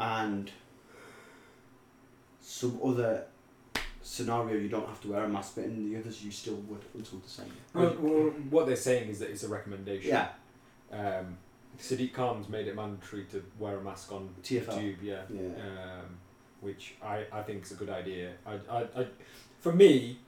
and 0.01 0.51
some 2.41 2.79
other 2.85 3.25
scenario 4.03 4.59
you 4.59 4.69
don't 4.69 4.87
have 4.87 5.01
to 5.03 5.09
wear 5.09 5.25
a 5.25 5.29
mask, 5.29 5.55
but 5.55 5.65
in 5.65 5.91
the 5.91 5.99
others 5.99 6.25
you 6.25 6.31
still 6.31 6.57
would 6.69 6.85
until 6.95 7.19
December. 7.21 7.53
Well, 7.73 7.97
well, 8.01 8.31
what 8.51 8.67
they're 8.67 8.77
saying 8.77 9.09
is 9.09 9.21
that 9.21 9.31
it's 9.31 9.45
a 9.45 9.49
recommendation. 9.49 10.11
Yeah, 10.11 10.29
Um, 10.93 11.39
Sadiq 11.79 12.13
Khan's 12.13 12.49
made 12.49 12.67
it 12.67 12.77
mandatory 12.77 13.25
to 13.33 13.43
wear 13.59 13.79
a 13.79 13.83
mask 13.83 14.13
on 14.13 14.29
the 14.37 14.43
TFL. 14.43 14.79
tube. 14.79 14.97
Yeah. 15.03 15.23
yeah. 15.33 15.41
um, 15.41 16.19
which 16.63 16.95
I, 17.05 17.25
I 17.31 17.43
think 17.43 17.65
is 17.65 17.73
a 17.73 17.75
good 17.75 17.91
idea. 17.91 18.33
I, 18.47 18.53
I, 18.71 18.81
I, 19.01 19.07
for 19.61 19.73
me, 19.73 20.19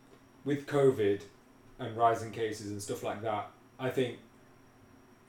with 0.45 0.66
COVID 0.66 1.22
and 1.78 1.97
rising 1.97 2.30
cases 2.30 2.70
and 2.70 2.82
stuff 2.82 3.03
like 3.03 3.22
that, 3.22 3.51
I 3.78 3.89
think 3.91 4.18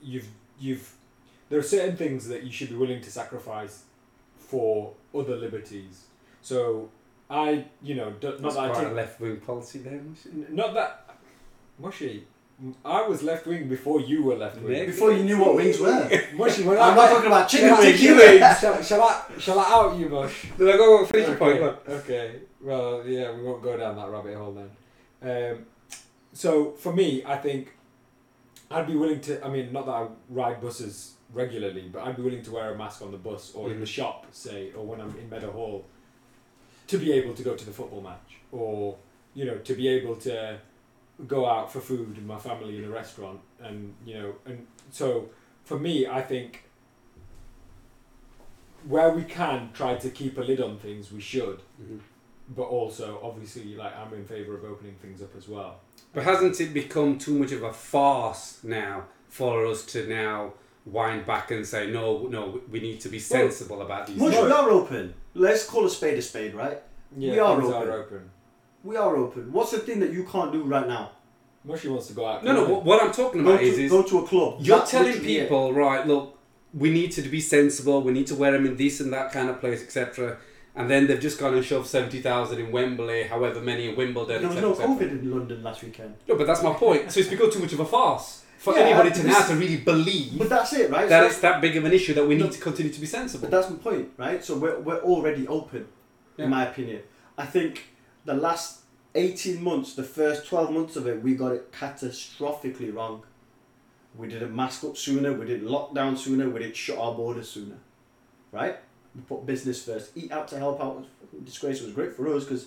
you've 0.02 0.28
you've 0.58 0.92
there 1.48 1.58
are 1.58 1.62
certain 1.62 1.96
things 1.96 2.28
that 2.28 2.42
you 2.42 2.52
should 2.52 2.68
be 2.70 2.74
willing 2.76 3.00
to 3.00 3.10
sacrifice 3.10 3.84
for 4.36 4.92
other 5.14 5.36
liberties. 5.36 6.04
So 6.42 6.90
I, 7.30 7.64
you 7.82 7.94
know, 7.94 8.10
d- 8.12 8.26
not 8.28 8.42
That's 8.42 8.54
that 8.54 8.60
I 8.60 8.68
quite 8.68 8.82
take, 8.84 8.92
a 8.92 8.94
left 8.94 9.20
wing 9.20 9.38
policy 9.38 9.78
there. 9.80 9.94
isn't 9.94 10.48
n- 10.50 10.54
not 10.54 10.74
that 10.74 11.16
Mushy. 11.78 12.26
I 12.84 13.06
was 13.06 13.22
left 13.22 13.46
wing 13.46 13.68
before 13.68 14.00
you 14.00 14.22
were 14.22 14.34
left 14.36 14.60
wing. 14.62 14.86
Before 14.86 15.12
you 15.12 15.24
knew 15.24 15.38
what 15.38 15.56
wings 15.56 15.78
were. 15.78 16.08
Mushy, 16.34 16.62
when 16.64 16.78
I'm 16.78 16.92
I, 16.92 16.96
not 16.96 17.10
talking 17.10 17.26
about 17.26 17.48
chicken 17.48 17.70
wings. 17.76 18.00
I, 18.42 18.54
shall, 18.54 18.82
shall 18.82 19.02
I 19.02 19.22
shall 19.38 19.58
I 19.58 19.64
out 19.68 19.98
you, 19.98 20.08
Mush? 20.08 20.46
Did 20.58 20.70
I 20.74 20.76
go 20.78 21.04
finish 21.04 21.28
your 21.28 21.36
point? 21.36 21.60
okay. 21.60 21.92
Okay. 21.92 22.34
Well, 22.62 23.06
yeah, 23.06 23.34
we 23.34 23.42
won't 23.42 23.62
go 23.62 23.76
down 23.76 23.96
that 23.96 24.08
rabbit 24.08 24.36
hole 24.36 24.56
then. 25.20 25.52
Um, 25.52 25.66
so 26.32 26.72
for 26.72 26.94
me, 26.94 27.22
I 27.26 27.36
think 27.36 27.74
I'd 28.70 28.86
be 28.86 28.96
willing 28.96 29.20
to. 29.22 29.44
I 29.44 29.50
mean, 29.50 29.70
not 29.70 29.84
that 29.84 29.92
I 29.92 30.06
ride 30.30 30.62
buses 30.62 31.12
regularly, 31.34 31.90
but 31.92 32.04
I'd 32.04 32.16
be 32.16 32.22
willing 32.22 32.42
to 32.42 32.52
wear 32.52 32.72
a 32.72 32.78
mask 32.78 33.02
on 33.02 33.10
the 33.10 33.18
bus 33.18 33.52
or 33.54 33.70
in 33.70 33.80
the 33.80 33.84
Mhm. 33.86 33.88
shop, 33.88 34.26
say, 34.32 34.72
or 34.72 34.82
when 34.86 35.00
I'm 35.02 35.14
in 35.18 35.28
Meadowhall, 35.28 35.84
to 36.86 36.96
be 36.98 37.12
able 37.12 37.34
to 37.34 37.42
go 37.42 37.54
to 37.54 37.64
the 37.66 37.72
football 37.72 38.00
match, 38.00 38.38
or 38.50 38.96
you 39.34 39.44
know, 39.44 39.58
to 39.58 39.74
be 39.74 39.88
able 39.88 40.16
to 40.16 40.58
go 41.26 41.46
out 41.46 41.72
for 41.72 41.80
food 41.80 42.08
with 42.14 42.22
my 42.24 42.38
family 42.38 42.78
in 42.78 42.84
a 42.84 42.90
restaurant, 42.90 43.40
and 43.60 43.94
you 44.04 44.14
know, 44.14 44.34
and 44.44 44.66
so 44.90 45.28
for 45.64 45.78
me, 45.78 46.06
I 46.06 46.20
think 46.22 46.64
where 48.86 49.10
we 49.10 49.24
can 49.24 49.70
try 49.72 49.96
to 49.96 50.10
keep 50.10 50.38
a 50.38 50.42
lid 50.42 50.60
on 50.60 50.78
things, 50.78 51.10
we 51.12 51.20
should. 51.20 51.60
Mhm. 51.80 52.00
But 52.54 52.62
also, 52.64 53.18
obviously, 53.22 53.74
like 53.74 53.92
I'm 53.96 54.12
in 54.14 54.24
favour 54.24 54.54
of 54.56 54.64
opening 54.64 54.94
things 55.02 55.20
up 55.22 55.34
as 55.36 55.48
well. 55.48 55.80
But 56.12 56.22
hasn't 56.24 56.60
it 56.60 56.72
become 56.72 57.18
too 57.18 57.34
much 57.38 57.52
of 57.52 57.62
a 57.64 57.72
farce 57.72 58.60
now 58.62 59.04
for 59.28 59.66
us 59.66 59.84
to 59.86 60.06
now 60.06 60.52
wind 60.84 61.26
back 61.26 61.50
and 61.50 61.66
say 61.66 61.90
no, 61.90 62.28
no, 62.28 62.60
we 62.70 62.78
need 62.78 63.00
to 63.00 63.08
be 63.08 63.18
sensible 63.18 63.82
about 63.82 64.06
these 64.06 64.16
Much 64.16 64.34
things? 64.34 64.46
we 64.46 64.52
are 64.52 64.70
open. 64.70 65.14
Let's 65.34 65.66
call 65.66 65.84
a 65.86 65.90
spade 65.90 66.18
a 66.18 66.22
spade, 66.22 66.54
right? 66.54 66.80
Yeah, 67.16 67.32
We 67.32 67.38
are 67.40 67.60
open. 67.60 67.72
are 67.88 67.92
open. 67.92 68.30
We 68.86 68.96
are 68.96 69.16
open. 69.16 69.52
What's 69.52 69.72
the 69.72 69.78
thing 69.80 69.98
that 70.00 70.12
you 70.12 70.22
can't 70.24 70.52
do 70.52 70.62
right 70.62 70.86
now? 70.86 71.10
Mushy 71.64 71.88
wants 71.88 72.06
to 72.06 72.12
go 72.14 72.24
out. 72.24 72.44
No, 72.44 72.52
no. 72.52 72.64
What, 72.72 72.84
what 72.84 73.02
I'm 73.02 73.12
talking 73.12 73.42
Go 73.42 73.50
about 73.50 73.62
is, 73.62 73.74
to, 73.74 73.84
is 73.84 73.90
go 73.90 74.02
to 74.04 74.18
a 74.20 74.26
club. 74.26 74.58
you're 74.60 74.78
That's 74.78 74.90
telling 74.92 75.08
literally 75.08 75.36
it. 75.38 75.42
people, 75.42 75.72
right? 75.72 76.06
Look, 76.06 76.38
we 76.72 76.90
need 76.90 77.10
to 77.12 77.22
be 77.22 77.40
sensible. 77.40 78.00
We 78.02 78.12
need 78.12 78.28
to 78.28 78.36
wear 78.36 78.52
them 78.52 78.64
in 78.64 78.76
this 78.76 79.00
and 79.00 79.12
that 79.12 79.32
kind 79.32 79.48
of 79.50 79.58
place, 79.60 79.82
etc. 79.82 80.36
And 80.76 80.88
then 80.88 81.08
they've 81.08 81.18
just 81.18 81.40
gone 81.40 81.54
and 81.54 81.64
shoved 81.64 81.88
seventy 81.88 82.20
thousand 82.20 82.60
in 82.60 82.70
Wembley, 82.70 83.24
however 83.24 83.60
many 83.60 83.88
in 83.88 83.96
Wimbledon. 83.96 84.42
There 84.42 84.48
was 84.48 84.58
et 84.58 84.60
no 84.60 84.74
cetera. 84.74 84.94
COVID 84.94 85.10
in 85.22 85.30
London 85.36 85.62
last 85.64 85.82
weekend. 85.82 86.14
No, 86.28 86.36
but 86.36 86.46
that's 86.46 86.62
my 86.62 86.72
point. 86.74 87.10
So 87.10 87.18
it's 87.20 87.28
become 87.28 87.50
too 87.50 87.58
much 87.58 87.72
of 87.72 87.80
a 87.80 87.84
farce 87.86 88.44
for 88.58 88.74
Yeah, 88.74 88.82
anybody 88.84 89.10
to 89.10 89.22
this- 89.22 89.32
now 89.32 89.46
to 89.48 89.54
really 89.56 89.78
believe 89.78 90.38
But 90.38 90.48
that's 90.50 90.72
it, 90.74 90.90
right? 90.90 91.08
that 91.08 91.22
So- 91.22 91.26
it's 91.26 91.40
that 91.40 91.60
big 91.60 91.76
of 91.76 91.84
an 91.84 91.92
issue 91.92 92.14
that 92.14 92.26
we 92.28 92.36
No. 92.36 92.44
need 92.44 92.52
to 92.52 92.60
continue 92.60 92.92
to 92.92 93.00
be 93.00 93.06
sensible. 93.06 93.48
But 93.48 93.56
that's 93.58 93.70
my 93.70 93.76
point, 93.78 94.10
right? 94.18 94.44
So 94.44 94.56
we're, 94.56 94.78
we're 94.78 95.00
already 95.00 95.48
open, 95.48 95.86
Yeah. 96.36 96.44
in 96.44 96.50
my 96.50 96.66
opinion. 96.68 97.00
I 97.38 97.46
think 97.46 97.84
the 98.26 98.34
last 98.34 98.80
18 99.14 99.62
months, 99.62 99.94
the 99.94 100.02
first 100.02 100.46
12 100.46 100.70
months 100.72 100.96
of 100.96 101.06
it, 101.06 101.22
we 101.22 101.34
got 101.34 101.52
it 101.52 101.72
catastrophically 101.72 102.94
wrong. 102.94 103.22
We 104.16 104.28
didn't 104.28 104.54
mask 104.54 104.84
up 104.84 104.96
sooner, 104.96 105.32
we 105.32 105.46
didn't 105.46 105.68
lock 105.68 105.94
down 105.94 106.16
sooner, 106.16 106.48
we 106.50 106.60
didn't 106.60 106.76
shut 106.76 106.98
our 106.98 107.14
borders 107.14 107.50
sooner, 107.50 107.76
right? 108.52 108.76
We 109.14 109.22
put 109.22 109.46
business 109.46 109.82
first. 109.84 110.16
Eat 110.16 110.32
out 110.32 110.48
to 110.48 110.58
help 110.58 110.80
out 110.80 110.96
was 110.96 111.06
disgrace. 111.44 111.80
It 111.80 111.84
was 111.84 111.94
great 111.94 112.14
for 112.14 112.34
us 112.34 112.44
because 112.44 112.66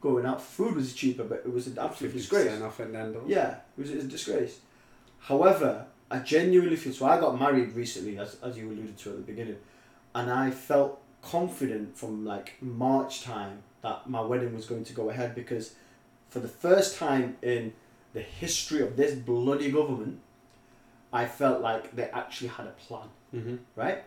going 0.00 0.26
out 0.26 0.42
for 0.42 0.64
food 0.64 0.76
was 0.76 0.92
cheaper, 0.92 1.24
but 1.24 1.42
it 1.44 1.52
was 1.52 1.66
an 1.66 1.78
absolute 1.78 2.12
disgrace. 2.12 2.50
50% 2.50 2.62
off 2.62 2.78
Nando's. 2.80 3.24
Yeah, 3.26 3.56
it 3.76 3.80
was, 3.80 3.90
it 3.90 3.96
was 3.96 4.04
a 4.04 4.08
disgrace. 4.08 4.60
However, 5.20 5.86
I 6.10 6.20
genuinely 6.20 6.76
feel 6.76 6.92
so. 6.92 7.06
I 7.06 7.20
got 7.20 7.38
married 7.38 7.72
recently, 7.74 8.18
as, 8.18 8.36
as 8.42 8.56
you 8.56 8.66
alluded 8.66 8.96
to 8.98 9.10
at 9.10 9.16
the 9.16 9.22
beginning, 9.22 9.56
and 10.14 10.30
I 10.30 10.50
felt 10.50 11.00
confident 11.22 11.96
from 11.96 12.24
like 12.24 12.54
March 12.60 13.22
time 13.22 13.62
that 13.82 14.08
my 14.08 14.20
wedding 14.20 14.54
was 14.54 14.66
going 14.66 14.84
to 14.84 14.92
go 14.92 15.10
ahead 15.10 15.34
because 15.34 15.74
for 16.30 16.40
the 16.40 16.48
first 16.48 16.96
time 16.98 17.36
in 17.42 17.72
the 18.12 18.20
history 18.20 18.80
of 18.82 18.96
this 18.96 19.14
bloody 19.14 19.70
government, 19.70 20.20
I 21.12 21.26
felt 21.26 21.60
like 21.62 21.94
they 21.96 22.04
actually 22.10 22.48
had 22.48 22.66
a 22.66 22.70
plan, 22.72 23.08
Mm-hmm. 23.34 23.56
right? 23.76 24.04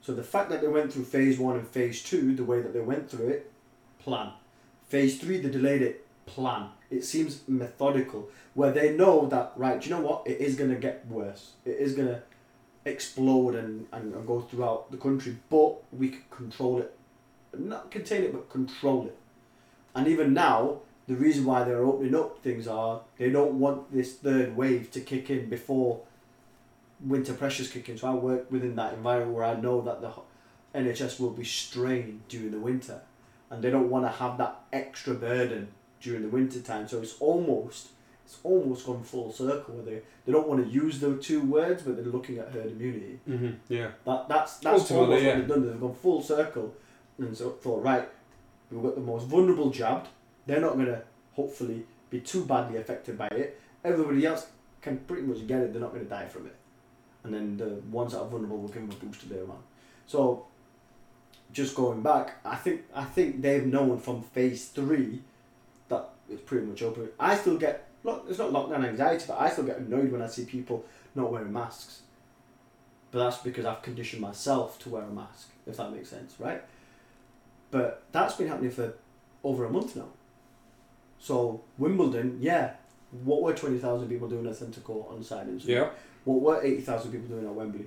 So 0.00 0.12
the 0.14 0.22
fact 0.22 0.50
that 0.50 0.60
they 0.60 0.68
went 0.68 0.92
through 0.92 1.04
phase 1.04 1.38
one 1.38 1.56
and 1.56 1.66
phase 1.66 2.02
two, 2.02 2.34
the 2.36 2.44
way 2.44 2.60
that 2.60 2.72
they 2.74 2.80
went 2.80 3.10
through 3.10 3.28
it, 3.28 3.50
plan. 3.98 4.32
Phase 4.88 5.18
three, 5.18 5.38
they 5.40 5.48
delayed 5.48 5.80
it, 5.80 6.06
plan. 6.26 6.68
It 6.90 7.04
seems 7.04 7.40
methodical, 7.48 8.28
where 8.52 8.70
they 8.70 8.94
know 8.94 9.26
that, 9.28 9.52
right, 9.56 9.80
do 9.80 9.88
you 9.88 9.94
know 9.94 10.02
what? 10.02 10.26
It 10.26 10.40
is 10.40 10.56
going 10.56 10.70
to 10.70 10.76
get 10.76 11.06
worse. 11.06 11.52
It 11.64 11.78
is 11.78 11.94
going 11.94 12.08
to 12.08 12.22
explode 12.84 13.54
and, 13.54 13.86
and, 13.92 14.14
and 14.14 14.26
go 14.26 14.42
throughout 14.42 14.90
the 14.90 14.98
country, 14.98 15.36
but 15.48 15.76
we 15.92 16.10
can 16.10 16.22
control 16.30 16.80
it. 16.80 16.94
Not 17.60 17.90
contain 17.90 18.22
it, 18.22 18.32
but 18.32 18.50
control 18.50 19.06
it. 19.06 19.16
And 19.94 20.08
even 20.08 20.34
now, 20.34 20.80
the 21.06 21.14
reason 21.14 21.44
why 21.44 21.64
they're 21.64 21.84
opening 21.84 22.14
up 22.14 22.42
things 22.42 22.66
are 22.66 23.02
they 23.18 23.30
don't 23.30 23.58
want 23.58 23.92
this 23.92 24.14
third 24.14 24.56
wave 24.56 24.90
to 24.92 25.00
kick 25.00 25.30
in 25.30 25.48
before 25.48 26.00
winter 27.00 27.34
pressures 27.34 27.70
kick 27.70 27.88
in. 27.88 27.98
So 27.98 28.08
I 28.08 28.14
work 28.14 28.50
within 28.50 28.76
that 28.76 28.94
environment 28.94 29.36
where 29.36 29.44
I 29.44 29.60
know 29.60 29.80
that 29.82 30.00
the 30.00 30.12
NHS 30.74 31.20
will 31.20 31.30
be 31.30 31.44
strained 31.44 32.22
during 32.28 32.50
the 32.50 32.58
winter, 32.58 33.00
and 33.50 33.62
they 33.62 33.70
don't 33.70 33.90
want 33.90 34.04
to 34.06 34.10
have 34.10 34.38
that 34.38 34.62
extra 34.72 35.14
burden 35.14 35.68
during 36.00 36.22
the 36.22 36.28
winter 36.28 36.60
time. 36.60 36.88
So 36.88 37.00
it's 37.00 37.18
almost 37.20 37.88
it's 38.24 38.38
almost 38.42 38.86
gone 38.86 39.02
full 39.02 39.30
circle 39.32 39.74
where 39.74 39.84
they, 39.84 40.00
they 40.24 40.32
don't 40.32 40.48
want 40.48 40.64
to 40.64 40.70
use 40.70 40.98
those 40.98 41.24
two 41.24 41.42
words, 41.42 41.82
but 41.82 41.96
they're 41.96 42.06
looking 42.06 42.38
at 42.38 42.50
herd 42.50 42.72
immunity. 42.72 43.18
Mm-hmm. 43.28 43.50
Yeah. 43.68 43.90
That 44.06 44.28
that's 44.28 44.58
that's 44.58 44.80
Ultimately, 44.80 45.04
almost 45.04 45.22
yeah. 45.22 45.28
what 45.28 45.38
they've 45.38 45.48
done. 45.48 45.70
They've 45.70 45.80
gone 45.80 45.94
full 45.94 46.22
circle, 46.22 46.74
and 47.18 47.36
so 47.36 47.50
thought 47.50 47.82
right, 47.82 48.08
we've 48.70 48.82
got 48.82 48.94
the 48.94 49.00
most 49.00 49.26
vulnerable 49.26 49.70
jabbed. 49.70 50.08
They're 50.46 50.60
not 50.60 50.76
gonna 50.76 51.02
hopefully 51.32 51.84
be 52.10 52.20
too 52.20 52.44
badly 52.44 52.78
affected 52.78 53.18
by 53.18 53.28
it. 53.28 53.60
Everybody 53.84 54.26
else 54.26 54.46
can 54.80 54.98
pretty 54.98 55.22
much 55.22 55.46
get 55.46 55.60
it. 55.60 55.72
They're 55.72 55.82
not 55.82 55.92
gonna 55.92 56.04
die 56.04 56.26
from 56.26 56.46
it, 56.46 56.56
and 57.22 57.34
then 57.34 57.56
the 57.56 57.80
ones 57.90 58.12
that 58.12 58.20
are 58.20 58.28
vulnerable 58.28 58.58
will 58.58 58.68
give 58.68 58.88
them 58.88 58.90
a 58.90 59.04
boost 59.04 59.20
to 59.22 59.28
their 59.28 59.44
on. 59.44 59.62
So, 60.06 60.46
just 61.52 61.74
going 61.74 62.02
back, 62.02 62.36
I 62.44 62.56
think 62.56 62.82
I 62.94 63.04
think 63.04 63.42
they've 63.42 63.66
known 63.66 63.98
from 63.98 64.22
phase 64.22 64.68
three 64.68 65.22
that 65.88 66.10
it's 66.28 66.42
pretty 66.42 66.66
much 66.66 66.82
open. 66.82 67.08
I 67.18 67.36
still 67.36 67.56
get 67.58 67.88
it's 68.28 68.38
not 68.38 68.50
lockdown 68.50 68.86
anxiety, 68.86 69.24
but 69.26 69.40
I 69.40 69.48
still 69.48 69.64
get 69.64 69.78
annoyed 69.78 70.12
when 70.12 70.20
I 70.22 70.26
see 70.26 70.44
people 70.44 70.84
not 71.14 71.30
wearing 71.30 71.52
masks. 71.52 72.02
But 73.10 73.24
that's 73.24 73.38
because 73.38 73.64
I've 73.64 73.82
conditioned 73.82 74.20
myself 74.20 74.78
to 74.80 74.88
wear 74.90 75.02
a 75.02 75.10
mask, 75.10 75.48
if 75.66 75.76
that 75.76 75.92
makes 75.92 76.10
sense, 76.10 76.34
right? 76.38 76.62
But 77.74 78.04
that's 78.12 78.36
been 78.36 78.46
happening 78.46 78.70
for 78.70 78.94
over 79.42 79.64
a 79.64 79.70
month 79.70 79.96
now. 79.96 80.10
So 81.18 81.62
Wimbledon, 81.76 82.38
yeah, 82.40 82.74
what 83.24 83.42
were 83.42 83.52
twenty 83.52 83.78
thousand 83.78 84.08
people 84.08 84.28
doing 84.28 84.46
at 84.46 84.54
Centre 84.54 84.80
Court 84.80 85.10
on 85.10 85.24
Saturday? 85.24 85.58
Yeah. 85.64 85.88
What 86.22 86.40
were 86.40 86.62
eighty 86.62 86.82
thousand 86.82 87.10
people 87.10 87.26
doing 87.26 87.46
at 87.46 87.52
Wembley? 87.52 87.86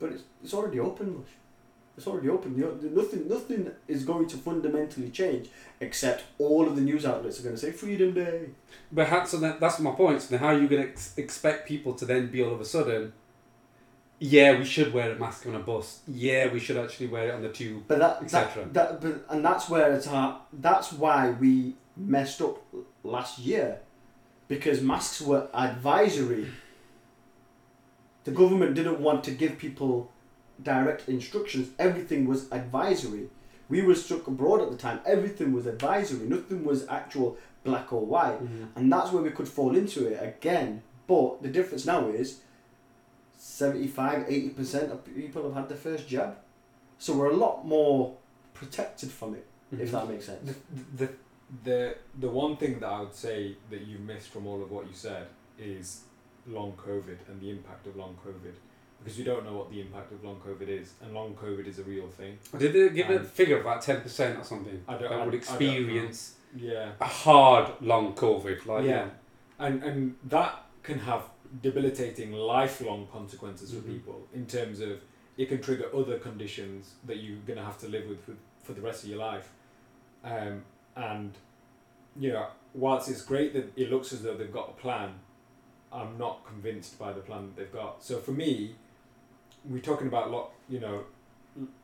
But 0.00 0.10
it's, 0.12 0.24
it's 0.42 0.54
already 0.54 0.80
open. 0.80 1.24
It's 1.96 2.08
already 2.08 2.28
open. 2.28 2.50
Nothing 2.94 3.28
nothing 3.28 3.70
is 3.86 4.04
going 4.04 4.26
to 4.28 4.36
fundamentally 4.36 5.10
change 5.10 5.50
except 5.80 6.24
all 6.38 6.66
of 6.66 6.74
the 6.74 6.82
news 6.82 7.06
outlets 7.06 7.38
are 7.38 7.44
going 7.44 7.54
to 7.54 7.60
say 7.60 7.70
Freedom 7.70 8.12
Day. 8.14 8.50
But 8.90 9.06
how, 9.06 9.24
so 9.24 9.36
that, 9.38 9.60
that's 9.60 9.78
my 9.78 9.92
point. 9.92 10.22
So 10.22 10.28
then 10.30 10.40
how 10.40 10.48
are 10.48 10.60
you 10.60 10.68
going 10.68 10.82
to 10.82 10.88
ex- 10.88 11.14
expect 11.16 11.68
people 11.68 11.94
to 11.94 12.04
then 12.04 12.28
be 12.34 12.42
all 12.42 12.52
of 12.52 12.60
a 12.60 12.64
sudden, 12.64 13.12
yeah, 14.20 14.58
we 14.58 14.64
should 14.64 14.92
wear 14.92 15.12
a 15.12 15.18
mask 15.18 15.46
on 15.46 15.54
a 15.54 15.60
bus. 15.60 16.00
Yeah, 16.08 16.52
we 16.52 16.58
should 16.58 16.76
actually 16.76 17.06
wear 17.06 17.28
it 17.28 17.34
on 17.34 17.42
the 17.42 17.50
tube. 17.50 17.84
But 17.86 17.98
that, 18.00 18.22
etc. 18.22 18.64
that, 18.64 18.72
that 18.72 19.00
but, 19.00 19.34
and 19.34 19.44
that's 19.44 19.68
where 19.68 19.92
it's 19.92 20.06
hard. 20.06 20.36
That's 20.52 20.92
why 20.92 21.30
we 21.30 21.74
messed 21.96 22.40
up 22.42 22.62
last 23.04 23.38
year, 23.38 23.80
because 24.48 24.80
masks 24.80 25.20
were 25.20 25.48
advisory. 25.54 26.48
The 28.24 28.30
government 28.32 28.74
didn't 28.74 29.00
want 29.00 29.24
to 29.24 29.30
give 29.30 29.56
people 29.56 30.10
direct 30.62 31.08
instructions. 31.08 31.70
Everything 31.78 32.26
was 32.26 32.50
advisory. 32.50 33.28
We 33.68 33.82
were 33.82 33.94
stuck 33.94 34.26
abroad 34.26 34.62
at 34.62 34.70
the 34.70 34.76
time. 34.76 35.00
Everything 35.06 35.52
was 35.52 35.66
advisory. 35.66 36.26
Nothing 36.26 36.64
was 36.64 36.88
actual 36.88 37.36
black 37.64 37.92
or 37.92 38.04
white. 38.04 38.42
Mm-hmm. 38.42 38.64
And 38.76 38.92
that's 38.92 39.12
where 39.12 39.22
we 39.22 39.30
could 39.30 39.48
fall 39.48 39.76
into 39.76 40.06
it 40.06 40.22
again. 40.22 40.82
But 41.06 41.42
the 41.42 41.48
difference 41.48 41.86
now 41.86 42.08
is 42.08 42.40
75 43.62 44.26
80% 44.28 44.90
of 44.92 45.04
people 45.04 45.42
have 45.44 45.54
had 45.54 45.68
their 45.68 45.76
first 45.88 46.08
jab. 46.08 46.36
So 46.98 47.12
we're 47.16 47.30
a 47.30 47.36
lot 47.46 47.66
more 47.66 48.16
protected 48.54 49.10
from 49.10 49.34
it, 49.34 49.46
if 49.72 49.90
that 49.92 50.08
makes 50.08 50.26
sense. 50.26 50.40
The, 50.48 50.54
the 51.04 51.08
the 51.64 51.80
the 52.20 52.28
one 52.28 52.56
thing 52.56 52.78
that 52.80 52.88
I 52.96 53.00
would 53.00 53.14
say 53.14 53.56
that 53.70 53.82
you 53.90 53.98
missed 53.98 54.28
from 54.34 54.46
all 54.46 54.62
of 54.62 54.70
what 54.70 54.84
you 54.86 54.94
said 54.94 55.26
is 55.58 56.02
long 56.46 56.72
COVID 56.88 57.18
and 57.28 57.40
the 57.40 57.50
impact 57.50 57.86
of 57.86 57.96
long 57.96 58.16
COVID 58.26 58.54
because 58.98 59.18
you 59.18 59.24
don't 59.24 59.44
know 59.46 59.56
what 59.60 59.70
the 59.70 59.80
impact 59.80 60.12
of 60.12 60.22
long 60.24 60.38
COVID 60.46 60.68
is 60.68 60.92
and 61.02 61.14
long 61.14 61.34
COVID 61.44 61.66
is 61.66 61.78
a 61.78 61.84
real 61.84 62.08
thing. 62.20 62.36
Did 62.58 62.72
they 62.74 62.88
give 62.98 63.08
a 63.10 63.20
Um, 63.20 63.24
figure 63.24 63.56
of 63.58 63.62
about 63.62 63.80
ten 63.82 64.00
percent 64.06 64.38
or 64.40 64.44
something 64.44 64.78
I 64.88 64.92
don't- 64.92 65.02
that 65.02 65.12
I- 65.12 65.16
would 65.16 65.20
I 65.20 65.24
don't 65.24 65.30
know. 65.32 65.38
experience 65.38 66.18
Yeah. 66.56 66.92
a 67.00 67.10
hard 67.24 67.66
long 67.80 68.06
COVID? 68.14 68.66
Like 68.66 68.84
yeah, 68.86 69.06
and 69.58 69.74
and 69.88 69.98
that 70.34 70.52
can 70.82 70.98
have 71.10 71.22
debilitating, 71.62 72.32
lifelong 72.32 73.06
consequences 73.06 73.72
for 73.72 73.80
Mhm. 73.80 73.94
people 73.94 74.28
in 74.32 74.46
terms 74.46 74.80
of 74.80 75.00
it 75.36 75.48
can 75.48 75.62
trigger 75.62 75.88
other 75.94 76.18
conditions 76.18 76.94
that 77.06 77.18
you're 77.18 77.38
gonna 77.46 77.64
have 77.64 77.78
to 77.78 77.88
live 77.88 78.08
with 78.08 78.20
for, 78.24 78.34
for 78.62 78.72
the 78.72 78.80
rest 78.80 79.04
of 79.04 79.10
your 79.10 79.18
life, 79.18 79.52
um, 80.24 80.64
and 80.96 81.34
you 82.18 82.32
know, 82.32 82.48
whilst 82.74 83.08
it's 83.08 83.22
great 83.22 83.52
that 83.52 83.72
it 83.76 83.90
looks 83.90 84.12
as 84.12 84.22
though 84.22 84.36
they've 84.36 84.52
got 84.52 84.68
a 84.68 84.72
plan, 84.72 85.20
I'm 85.92 86.18
not 86.18 86.44
convinced 86.44 86.98
by 86.98 87.12
the 87.12 87.20
plan 87.20 87.46
that 87.46 87.56
they've 87.56 87.72
got. 87.72 88.02
So 88.02 88.18
for 88.18 88.32
me, 88.32 88.74
we're 89.64 89.80
talking 89.80 90.08
about 90.08 90.30
lock, 90.30 90.52
you 90.68 90.80
know, 90.80 91.04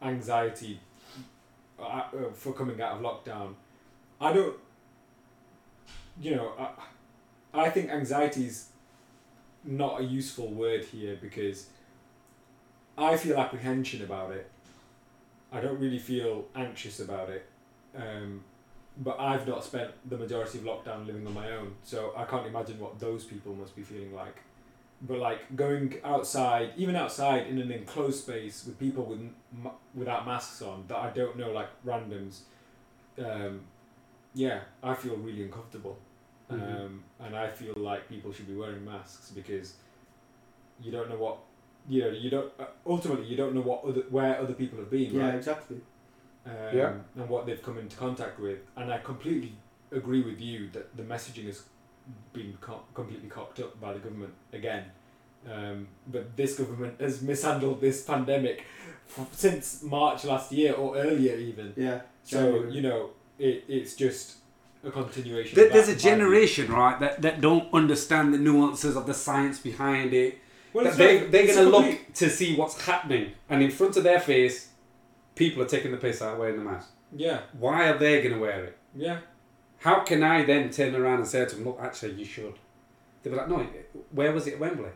anxiety 0.03 0.81
uh, 1.79 1.83
uh, 1.83 2.33
for 2.33 2.53
coming 2.53 2.81
out 2.81 2.97
of 2.97 3.03
lockdown. 3.03 3.55
I 4.21 4.33
don't 4.33 4.57
you 6.21 6.35
know, 6.37 6.53
I, 6.59 7.65
I 7.67 7.71
think 7.71 7.91
anxiety 7.91 8.47
is 8.47 8.69
not 9.65 10.01
a 10.01 10.05
useful 10.05 10.49
word 10.49 10.85
here 10.85 11.19
because 11.21 11.69
I 12.97 13.17
feel 13.17 13.37
apprehension 13.37 14.03
about 14.03 14.33
it. 14.33 14.51
I 15.53 15.61
don't 15.61 15.79
really 15.79 15.99
feel 15.99 16.47
anxious 16.55 17.01
about 17.01 17.31
it. 17.31 17.47
Um, 17.97 18.43
but 18.99 19.19
I've 19.19 19.47
not 19.47 19.65
spent 19.65 19.91
the 20.09 20.17
majority 20.17 20.59
of 20.59 20.65
lockdown 20.65 21.07
living 21.07 21.27
on 21.27 21.35
my 21.35 21.51
own, 21.53 21.75
so 21.83 22.13
I 22.17 22.25
can't 22.25 22.47
imagine 22.47 22.79
what 22.79 22.99
those 22.99 23.25
people 23.25 23.55
must 23.55 23.75
be 23.75 23.83
feeling 23.83 24.15
like. 24.15 24.37
But 25.03 25.19
like 25.19 25.57
going 25.57 25.97
outside, 26.05 26.73
even 26.77 26.95
outside 26.95 27.49
in 27.49 27.59
an 27.59 27.73
enclosed 27.73 28.21
space 28.21 28.65
with 28.65 28.79
people 28.79 29.05
with 29.05 29.21
without 29.95 30.25
masks 30.27 30.63
on 30.63 30.85
that 30.89 30.97
I 30.97 31.11
don't 31.11 31.37
know, 31.37 31.51
like 31.51 31.69
randoms, 31.85 32.41
um, 33.19 33.63
yeah, 34.33 34.61
I 34.83 34.95
feel 34.95 35.17
really 35.17 35.43
uncomfortable. 35.43 35.99
Mhm. 36.51 36.85
Um, 36.87 37.03
and 37.21 37.35
I 37.37 37.49
feel 37.49 37.75
like 37.77 38.09
people 38.09 38.33
should 38.33 38.47
be 38.47 38.55
wearing 38.55 38.85
masks 38.85 39.31
because 39.31 39.75
you 40.81 40.93
don't 40.93 41.09
know 41.09 41.17
what 41.17 41.39
you 41.89 42.03
know. 42.03 42.11
You 42.11 42.31
don't 42.31 42.53
uh, 42.61 42.67
ultimately 42.87 43.27
you 43.27 43.37
don't 43.37 43.55
know 43.55 43.63
what 43.63 43.85
other 43.85 44.03
where 44.11 44.39
other 44.41 44.53
people 44.55 44.79
have 44.79 44.91
been, 44.91 45.15
Yeah, 45.15 45.27
right? 45.27 45.35
exactly. 45.35 45.81
Um, 46.47 46.53
Yeah. 46.77 46.93
And 47.17 47.29
what 47.29 47.47
they've 47.47 47.63
come 47.63 47.79
into 47.79 47.97
contact 47.97 48.39
with, 48.39 48.59
and 48.77 48.93
I 48.93 48.99
completely 48.99 49.53
agree 49.91 50.23
with 50.23 50.41
you 50.41 50.69
that 50.71 50.95
the 50.97 51.03
messaging 51.03 51.47
has 51.47 51.63
been 52.35 52.59
co- 52.61 52.85
completely 52.93 53.29
cocked 53.29 53.61
up 53.61 53.81
by 53.81 53.93
the 53.95 53.99
government 54.01 54.35
again. 54.53 54.85
Um, 55.51 55.89
but 56.07 56.37
this 56.37 56.57
government 56.59 57.01
has 57.01 57.23
mishandled 57.23 57.81
this 57.81 58.03
pandemic 58.03 58.65
f- 59.09 59.29
since 59.33 59.83
March 59.83 60.25
last 60.25 60.53
year 60.53 60.75
or 60.75 60.97
earlier 60.97 61.37
even. 61.37 61.73
Yeah. 61.77 62.01
So 62.25 62.65
you 62.65 62.83
know, 62.83 63.11
it, 63.39 63.65
it's 63.69 63.95
just 63.95 64.37
a 64.85 64.91
continuation. 64.91 65.55
There- 65.57 65.67
of 65.67 65.73
There's 65.73 65.89
a 65.89 65.93
in 65.93 65.97
my 65.97 66.01
generation, 66.03 66.71
right, 66.73 66.99
that, 67.01 67.23
that 67.23 67.41
don't 67.41 67.73
understand 67.73 68.35
the 68.35 68.39
nuances 68.39 68.97
of 68.97 69.07
the 69.07 69.15
science 69.15 69.59
behind 69.61 70.13
it. 70.13 70.39
Well, 70.73 70.85
That 70.85 70.97
they, 70.97 71.21
not- 71.21 71.31
they're 71.31 71.47
going 71.47 71.59
to 71.59 71.65
look 71.79 71.99
to 72.15 72.29
see 72.31 72.57
what's 72.57 72.81
happening, 72.85 73.33
and 73.49 73.63
in 73.63 73.71
front 73.71 73.97
of 73.97 74.03
their 74.05 74.21
face, 74.21 74.69
people 75.37 75.63
are 75.63 75.67
taking 75.67 75.91
the 75.93 75.97
piss 75.97 76.21
out 76.21 76.35
of 76.35 76.39
wearing 76.39 76.57
the 76.59 76.65
mask. 76.65 76.89
Yeah, 77.17 77.41
Why 77.59 77.89
are 77.89 77.99
they 77.99 78.21
going 78.23 78.35
to 78.35 78.41
wear 78.41 78.65
it? 78.65 78.79
yeah. 78.95 79.19
How 79.79 80.01
can 80.01 80.23
I 80.23 80.45
then 80.47 80.71
turn 80.71 80.95
around 80.95 81.19
and 81.19 81.27
say 81.29 81.45
to 81.45 81.55
them, 81.55 81.65
look, 81.67 81.79
actually, 81.81 82.15
you 82.15 82.25
should? 82.25 82.55
They'll 83.23 83.35
be 83.35 83.39
like, 83.39 83.49
no, 83.51 83.67
where 84.13 84.33
was 84.33 84.47
it 84.47 84.55
at 84.55 84.59
Wembley? 84.61 84.89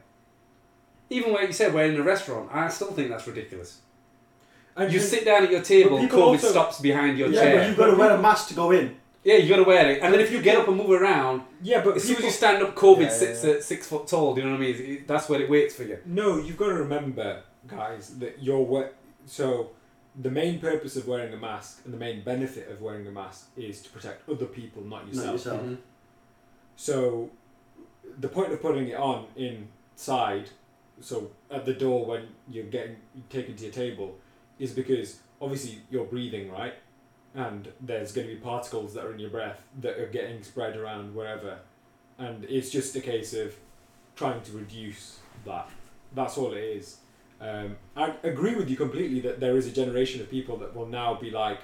Even 1.10 1.32
where 1.32 1.44
you 1.44 1.52
said 1.52 1.74
we're 1.74 1.84
in 1.84 1.96
a 2.00 2.02
restaurant, 2.02 2.48
I 2.52 2.68
still 2.68 2.92
think 2.92 3.10
that's 3.10 3.26
ridiculous. 3.26 3.80
And 4.76 4.90
You 4.92 4.98
and- 4.98 5.08
sit 5.08 5.24
down 5.26 5.44
at 5.44 5.50
your 5.50 5.60
table, 5.62 5.98
people 5.98 6.18
COVID 6.18 6.26
also- 6.26 6.50
stops 6.50 6.80
behind 6.80 7.18
your 7.18 7.28
Yeah, 7.28 7.40
chair. 7.42 7.56
but 7.58 7.66
you've 7.68 7.76
got 7.76 7.86
to 7.90 7.96
wear 7.96 8.10
a 8.12 8.18
mask 8.22 8.48
to 8.48 8.54
go 8.54 8.70
in. 8.70 8.96
Yeah, 9.28 9.36
you 9.36 9.48
got 9.50 9.56
to 9.56 9.64
wear 9.64 9.90
it. 9.90 10.02
And 10.02 10.12
then 10.14 10.20
if 10.22 10.32
you 10.32 10.40
get 10.40 10.56
up 10.56 10.68
and 10.68 10.76
move 10.78 10.90
around, 10.90 11.42
yeah, 11.62 11.82
but 11.84 11.96
as 11.96 12.04
soon 12.04 12.16
as 12.16 12.24
you 12.24 12.30
stand 12.30 12.62
up, 12.62 12.74
COVID 12.74 13.02
Yeah, 13.02 13.08
sits 13.10 13.44
yeah. 13.44 13.50
at 13.54 13.62
six 13.62 13.86
foot 13.86 14.06
tall. 14.06 14.34
Do 14.34 14.40
you 14.40 14.46
know 14.46 14.54
what 14.54 14.62
I 14.62 14.66
mean? 14.72 14.76
It- 14.92 15.06
That's 15.06 15.28
where 15.28 15.38
it 15.42 15.50
waits 15.50 15.74
for 15.74 15.82
you. 15.82 15.98
No, 16.06 16.38
you've 16.38 16.56
got 16.56 16.68
to 16.68 16.74
remember, 16.76 17.42
guys, 17.66 18.18
that 18.20 18.42
you're 18.42 18.62
we- 18.62 18.86
so 19.26 19.70
the 20.18 20.30
main 20.30 20.58
purpose 20.60 20.96
of 20.96 21.06
wearing 21.06 21.34
a 21.34 21.36
mask 21.36 21.82
and 21.84 21.92
the 21.92 21.98
main 21.98 22.22
benefit 22.22 22.70
of 22.70 22.80
wearing 22.80 23.06
a 23.06 23.10
mask 23.10 23.48
is 23.54 23.82
to 23.82 23.90
protect 23.90 24.26
other 24.30 24.46
people, 24.46 24.82
not 24.82 25.06
yourself. 25.06 25.26
Not 25.26 25.32
yourself. 25.34 25.60
Mhm. 25.62 25.76
So 26.76 27.30
the 28.18 28.28
point 28.28 28.50
of 28.54 28.62
putting 28.62 28.88
it 28.88 28.96
on 28.96 29.26
inside, 29.36 30.48
so 31.00 31.30
at 31.50 31.66
the 31.66 31.74
door 31.74 32.06
when 32.06 32.28
you're 32.50 32.64
getting 32.64 32.96
taken 33.28 33.54
to 33.56 33.64
your 33.64 33.72
table, 33.72 34.16
is 34.58 34.72
because 34.72 35.18
obviously 35.38 35.82
you're 35.90 36.06
breathing, 36.06 36.50
right? 36.50 36.72
And 37.38 37.68
there's 37.80 38.12
going 38.12 38.26
to 38.26 38.34
be 38.34 38.40
particles 38.40 38.94
that 38.94 39.04
are 39.04 39.12
in 39.12 39.18
your 39.20 39.30
breath 39.30 39.62
that 39.80 39.98
are 39.98 40.06
getting 40.06 40.42
spread 40.42 40.76
around 40.76 41.14
wherever. 41.14 41.58
And 42.18 42.44
it's 42.44 42.70
just 42.70 42.96
a 42.96 43.00
case 43.00 43.32
of 43.32 43.54
trying 44.16 44.42
to 44.42 44.52
reduce 44.52 45.20
that. 45.44 45.68
That's 46.14 46.36
all 46.36 46.52
it 46.52 46.58
is. 46.58 46.96
Um, 47.40 47.76
I 47.96 48.14
agree 48.24 48.56
with 48.56 48.68
you 48.68 48.76
completely 48.76 49.20
that 49.20 49.38
there 49.38 49.56
is 49.56 49.68
a 49.68 49.70
generation 49.70 50.20
of 50.20 50.28
people 50.28 50.56
that 50.58 50.74
will 50.74 50.86
now 50.86 51.14
be 51.14 51.30
like, 51.30 51.60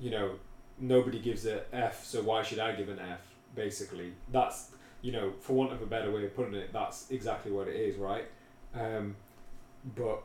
you 0.00 0.10
know, 0.10 0.36
nobody 0.78 1.18
gives 1.18 1.44
a 1.44 1.64
F, 1.74 2.06
so 2.06 2.22
why 2.22 2.42
should 2.42 2.58
I 2.58 2.72
give 2.72 2.88
an 2.88 2.98
F? 2.98 3.20
Basically, 3.54 4.14
that's 4.32 4.70
you 5.02 5.12
know, 5.12 5.32
for 5.40 5.54
want 5.54 5.72
of 5.72 5.82
a 5.82 5.86
better 5.86 6.10
way 6.10 6.24
of 6.24 6.34
putting 6.34 6.54
it, 6.54 6.72
that's 6.72 7.10
exactly 7.10 7.50
what 7.50 7.68
it 7.68 7.76
is, 7.76 7.96
right? 7.96 8.26
Um, 8.74 9.16
but 9.96 10.22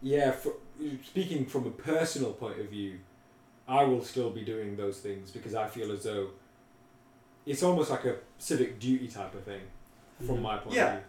yeah, 0.00 0.30
for, 0.30 0.54
speaking 1.04 1.46
from 1.46 1.66
a 1.66 1.70
personal 1.70 2.32
point 2.32 2.60
of 2.60 2.68
view, 2.68 2.98
I 3.78 3.82
will 3.84 4.02
still 4.12 4.30
be 4.30 4.42
doing 4.52 4.76
those 4.76 4.98
things 5.06 5.30
because 5.36 5.54
I 5.54 5.66
feel 5.76 5.90
as 5.96 6.02
though 6.08 6.24
it's 7.46 7.62
almost 7.68 7.90
like 7.94 8.04
a 8.04 8.16
civic 8.38 8.70
duty 8.86 9.08
type 9.08 9.34
of 9.34 9.42
thing, 9.50 9.62
from 10.26 10.36
Mhm. 10.38 10.42
my 10.50 10.56
point 10.58 10.76
Yeah. 10.76 10.92
of 10.94 11.02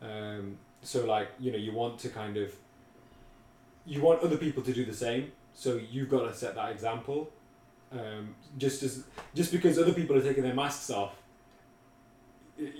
view. 0.00 0.10
Um, 0.10 0.58
so 0.82 0.98
like 1.14 1.28
you 1.44 1.50
know, 1.52 1.58
you 1.66 1.72
want 1.72 1.94
to 2.04 2.08
kind 2.20 2.36
of 2.44 2.48
you 3.92 4.00
want 4.08 4.22
other 4.26 4.38
people 4.46 4.62
to 4.62 4.72
do 4.72 4.84
the 4.92 4.98
same, 5.06 5.24
so 5.52 5.68
you've 5.92 6.08
got 6.08 6.22
to 6.28 6.34
set 6.42 6.54
that 6.54 6.70
example. 6.76 7.20
Um, 7.92 8.34
just 8.64 8.82
as 8.86 8.92
just 9.34 9.50
because 9.56 9.74
other 9.82 9.92
people 10.00 10.16
are 10.16 10.22
taking 10.22 10.42
their 10.48 10.54
masks 10.62 10.90
off, 10.90 11.14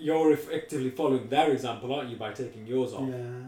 you're 0.06 0.32
effectively 0.32 0.90
following 0.90 1.28
their 1.28 1.50
example, 1.50 1.92
aren't 1.94 2.08
you, 2.10 2.16
by 2.16 2.32
taking 2.32 2.66
yours 2.66 2.92
off? 2.94 3.08
Yeah. 3.08 3.40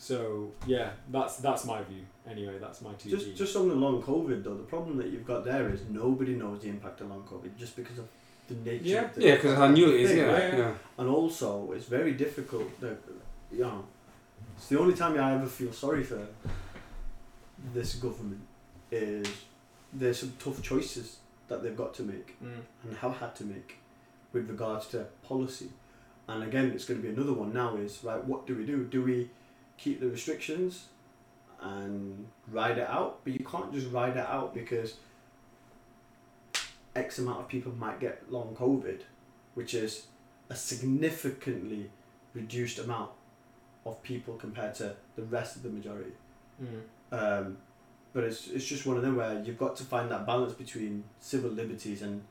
So 0.00 0.52
yeah, 0.66 0.90
that's 1.10 1.38
that's 1.38 1.64
my 1.64 1.82
view. 1.82 2.02
Anyway, 2.28 2.56
that's 2.60 2.80
my 2.82 2.92
two. 2.94 3.10
Just 3.10 3.34
just 3.36 3.56
on 3.56 3.68
the 3.68 3.74
long 3.74 4.00
COVID 4.02 4.44
though, 4.44 4.54
the 4.56 4.62
problem 4.62 4.96
that 4.98 5.08
you've 5.08 5.26
got 5.26 5.44
there 5.44 5.68
is 5.70 5.80
nobody 5.90 6.34
knows 6.34 6.62
the 6.62 6.68
impact 6.68 7.00
of 7.00 7.08
long 7.10 7.22
COVID 7.24 7.56
just 7.58 7.74
because 7.76 7.98
of 7.98 8.08
the 8.48 8.54
nature. 8.54 8.84
Yeah. 8.84 9.04
of 9.06 9.14
the 9.14 9.22
Yeah, 9.26 9.34
because 9.34 9.58
I 9.58 9.68
knew 9.68 9.88
it 9.90 10.00
is. 10.02 10.10
thing, 10.10 10.18
Yeah, 10.18 10.32
right? 10.32 10.58
yeah. 10.58 10.74
And 10.98 11.08
also, 11.08 11.72
it's 11.72 11.86
very 11.86 12.12
difficult. 12.12 12.68
That, 12.80 12.96
you 13.52 13.60
know, 13.60 13.84
it's 14.56 14.68
the 14.68 14.78
only 14.78 14.94
time 14.94 15.18
I 15.18 15.34
ever 15.34 15.46
feel 15.46 15.72
sorry 15.72 16.04
for 16.04 16.24
this 17.74 17.96
government 17.96 18.40
is 18.90 19.26
there's 19.92 20.20
some 20.20 20.32
tough 20.38 20.62
choices 20.62 21.18
that 21.48 21.62
they've 21.62 21.76
got 21.76 21.92
to 21.94 22.02
make 22.02 22.36
Mm. 22.42 22.60
and 22.84 22.96
have 22.98 23.16
had 23.16 23.34
to 23.36 23.44
make 23.44 23.76
with 24.32 24.48
regards 24.48 24.86
to 24.88 25.06
policy. 25.22 25.70
And 26.28 26.42
again, 26.44 26.66
it's 26.74 26.84
going 26.84 27.00
to 27.00 27.06
be 27.08 27.12
another 27.12 27.32
one 27.32 27.52
now 27.52 27.76
is, 27.76 28.04
right, 28.04 28.22
what 28.24 28.46
do 28.46 28.54
we 28.54 28.64
do? 28.66 28.84
Do 28.84 29.02
we 29.02 29.30
keep 29.78 30.00
the 30.00 30.08
restrictions 30.08 30.86
and 31.60 32.26
ride 32.50 32.78
it 32.78 32.88
out? 32.88 33.20
But 33.24 33.32
you 33.32 33.44
can't 33.44 33.72
just 33.72 33.90
ride 33.90 34.16
it 34.16 34.26
out 34.26 34.54
because 34.54 34.94
X 36.94 37.18
amount 37.18 37.40
of 37.40 37.48
people 37.48 37.72
might 37.72 38.00
get 38.00 38.30
long 38.30 38.54
COVID, 38.54 39.00
which 39.54 39.74
is 39.74 40.06
a 40.50 40.56
significantly 40.56 41.90
reduced 42.34 42.78
amount 42.78 43.10
of 43.86 44.02
people 44.02 44.34
compared 44.34 44.74
to 44.76 44.94
the 45.16 45.22
rest 45.22 45.56
of 45.56 45.62
the 45.62 45.68
majority. 45.68 46.12
Mm. 46.62 46.82
Um, 47.10 47.56
but 48.12 48.24
it's 48.24 48.48
it's 48.48 48.64
just 48.64 48.86
one 48.86 48.96
of 48.96 49.02
them 49.02 49.16
where 49.16 49.42
you've 49.42 49.58
got 49.58 49.76
to 49.76 49.84
find 49.84 50.10
that 50.10 50.26
balance 50.26 50.52
between 50.52 51.04
civil 51.20 51.50
liberties 51.50 52.02
and 52.02 52.22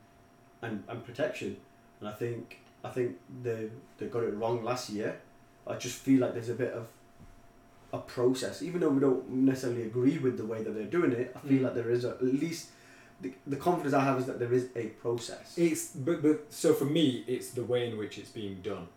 and, 0.62 0.82
and 0.88 1.04
protection. 1.04 1.56
And 2.00 2.08
I 2.08 2.12
think 2.12 2.60
I 2.84 2.90
think 2.90 3.16
they 3.42 3.70
they 3.96 4.06
got 4.06 4.24
it 4.24 4.34
wrong 4.34 4.62
last 4.62 4.90
year. 4.90 5.20
I 5.66 5.74
just 5.76 5.96
feel 5.96 6.20
like 6.20 6.34
there's 6.34 6.48
a 6.48 6.54
bit 6.54 6.72
of 6.72 6.88
a 7.92 7.98
process, 7.98 8.62
even 8.62 8.80
though 8.80 8.90
we 8.90 9.00
don't 9.00 9.28
necessarily 9.30 9.82
agree 9.82 10.18
with 10.18 10.36
the 10.36 10.44
way 10.44 10.62
that 10.62 10.72
they're 10.74 10.84
doing 10.84 11.12
it. 11.12 11.32
I 11.36 11.40
feel 11.48 11.60
Mm. 11.60 11.62
like 11.64 11.74
there 11.74 11.90
is 11.90 12.04
a, 12.04 12.10
at 12.10 12.22
least 12.22 12.68
the, 13.20 13.32
the 13.46 13.56
confidence 13.56 13.94
I 13.94 14.04
have 14.04 14.18
is 14.18 14.26
that 14.26 14.38
there 14.38 14.52
is 14.52 14.68
a 14.76 14.86
process. 15.04 15.56
It's 15.56 15.88
but 15.92 16.22
but 16.22 16.52
so 16.52 16.74
for 16.74 16.84
me, 16.84 17.24
it's 17.26 17.50
the 17.50 17.64
way 17.64 17.88
in 17.90 17.96
which 17.98 18.18
it's 18.18 18.30
being 18.30 18.60
done. 18.62 18.88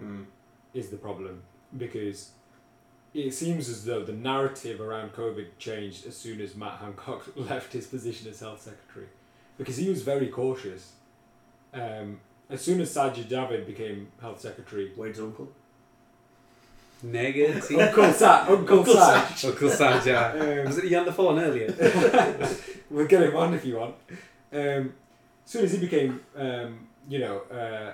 Mm. 0.00 0.24
is 0.74 0.90
the 0.90 0.96
problem 0.96 1.42
because 1.78 2.30
it 3.14 3.32
seems 3.32 3.68
as 3.68 3.84
though 3.84 4.02
the 4.04 4.12
narrative 4.12 4.80
around 4.80 5.12
COVID 5.12 5.46
changed 5.58 6.04
as 6.04 6.16
soon 6.16 6.40
as 6.40 6.56
Matt 6.56 6.78
Hancock 6.80 7.22
left 7.36 7.72
his 7.72 7.86
position 7.86 8.28
as 8.28 8.40
health 8.40 8.60
secretary 8.62 9.06
because 9.56 9.76
he 9.76 9.88
was 9.88 10.02
very 10.02 10.26
cautious. 10.28 10.92
Um, 11.72 12.18
as 12.50 12.60
soon 12.60 12.80
as 12.80 12.92
Sajid 12.92 13.26
Javid 13.28 13.66
became 13.66 14.08
health 14.20 14.40
secretary, 14.40 14.92
Wade's 14.96 15.20
uncle. 15.20 15.48
Negative. 17.02 17.78
Uncle 17.78 18.12
Sa- 18.12 18.46
Uncle, 18.48 18.84
Saj, 18.86 19.44
Uncle 19.44 19.70
Saj, 19.70 20.06
yeah. 20.06 20.32
Um, 20.32 20.66
Was 20.66 20.78
it 20.78 20.94
on 20.94 21.04
the 21.04 21.12
phone 21.12 21.38
earlier? 21.38 21.74
we'll 22.90 23.06
get 23.06 23.22
him 23.22 23.36
on 23.36 23.54
if 23.54 23.64
you 23.64 23.76
want. 23.76 23.94
Um, 24.52 24.94
as 25.44 25.50
soon 25.50 25.64
as 25.64 25.72
he 25.72 25.78
became, 25.78 26.20
um, 26.36 26.86
you 27.08 27.18
know, 27.18 27.42
uh, 27.50 27.92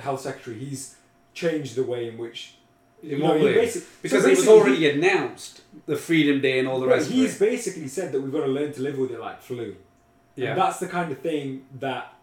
health 0.00 0.20
secretary, 0.20 0.58
he's 0.58 0.96
changed 1.34 1.76
the 1.76 1.82
way 1.82 2.08
in 2.08 2.16
which. 2.16 2.54
Know, 3.02 3.08
he 3.08 3.16
Lovely. 3.16 3.54
Because 4.00 4.22
so 4.22 4.28
it 4.28 4.36
was 4.36 4.48
already 4.48 4.88
announced, 4.88 5.62
the 5.86 5.96
Freedom 5.96 6.40
Day 6.40 6.60
and 6.60 6.68
all 6.68 6.80
the 6.80 6.86
rest 6.86 7.08
of 7.08 7.14
he's 7.14 7.38
basically 7.38 7.88
said 7.88 8.12
that 8.12 8.20
we've 8.20 8.32
got 8.32 8.46
to 8.46 8.46
learn 8.46 8.72
to 8.74 8.80
live 8.80 8.96
with 8.96 9.10
it 9.10 9.18
like 9.20 9.42
flu. 9.42 9.76
Yeah. 10.36 10.50
And 10.50 10.60
that's 10.60 10.78
the 10.78 10.86
kind 10.86 11.10
of 11.10 11.18
thing 11.18 11.66
that, 11.80 12.14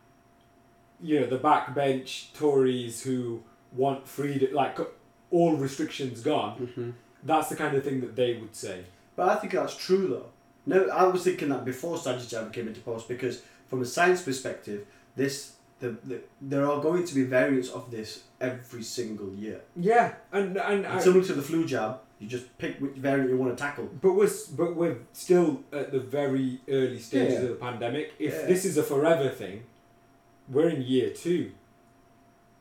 you 1.01 1.19
know, 1.19 1.25
the 1.27 1.37
backbench 1.37 2.33
Tories 2.33 3.03
who 3.03 3.43
want 3.73 4.07
freedom, 4.07 4.53
like 4.53 4.79
all 5.31 5.55
restrictions 5.55 6.21
gone, 6.21 6.53
Mhm. 6.77 6.93
that's 7.23 7.49
the 7.49 7.55
kind 7.55 7.75
of 7.75 7.83
thing 7.83 8.01
that 8.01 8.15
they 8.15 8.37
would 8.37 8.55
say. 8.55 8.83
But 9.15 9.29
I 9.29 9.35
think 9.35 9.53
that's 9.53 9.75
true 9.75 10.07
though. 10.07 10.29
No, 10.65 10.87
I 10.89 11.03
was 11.05 11.23
thinking 11.23 11.49
that 11.49 11.65
before 11.65 11.97
Javid 11.97 12.53
came 12.53 12.67
into 12.67 12.81
post 12.81 13.07
because 13.07 13.41
from 13.67 13.81
a 13.81 13.85
science 13.85 14.21
perspective, 14.21 14.85
this 15.15 15.53
the, 15.79 15.91
the 16.03 16.19
there 16.41 16.65
are 16.69 16.81
going 16.81 17.05
to 17.05 17.15
be 17.15 17.23
variants 17.23 17.69
of 17.69 17.89
this 17.89 18.23
every 18.41 18.83
single 18.83 19.33
year. 19.33 19.61
Yeah, 19.77 20.13
and 20.31 20.57
and, 20.57 20.85
And 20.85 20.87
I, 20.87 20.99
similar 20.99 21.23
to 21.25 21.33
the 21.33 21.41
flu 21.41 21.65
jab, 21.65 21.99
you 22.19 22.27
just 22.27 22.45
pick 22.57 22.79
which 22.79 22.95
variant 22.95 23.29
you 23.29 23.37
want 23.37 23.57
to 23.57 23.61
tackle. 23.63 23.89
but 24.01 24.11
we're 24.13 24.29
but 24.57 24.75
we're 24.75 24.97
still 25.13 25.63
at 25.71 25.91
the 25.91 25.99
very 25.99 26.59
early 26.67 26.99
stages 26.99 27.35
Yeah. 27.35 27.39
of 27.43 27.49
the 27.49 27.55
pandemic. 27.55 28.13
If 28.19 28.33
Yeah. 28.33 28.45
this 28.45 28.65
is 28.65 28.77
a 28.77 28.83
forever 28.83 29.29
thing, 29.29 29.63
we're 30.49 30.69
in 30.69 30.81
year 30.81 31.11
two. 31.11 31.51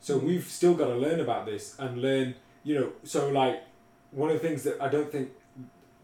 So 0.00 0.20
Mm. 0.20 0.22
we've 0.24 0.44
still 0.48 0.74
got 0.74 0.86
to 0.86 0.94
learn 0.94 1.18
about 1.20 1.44
this 1.46 1.74
and 1.78 2.00
learn, 2.00 2.36
you 2.64 2.74
know. 2.74 2.92
So 3.04 3.28
like, 3.30 3.62
one 4.10 4.30
of 4.30 4.40
the 4.40 4.48
things 4.48 4.62
that 4.64 4.80
I 4.80 4.88
don't 4.88 5.10
think, 5.12 5.30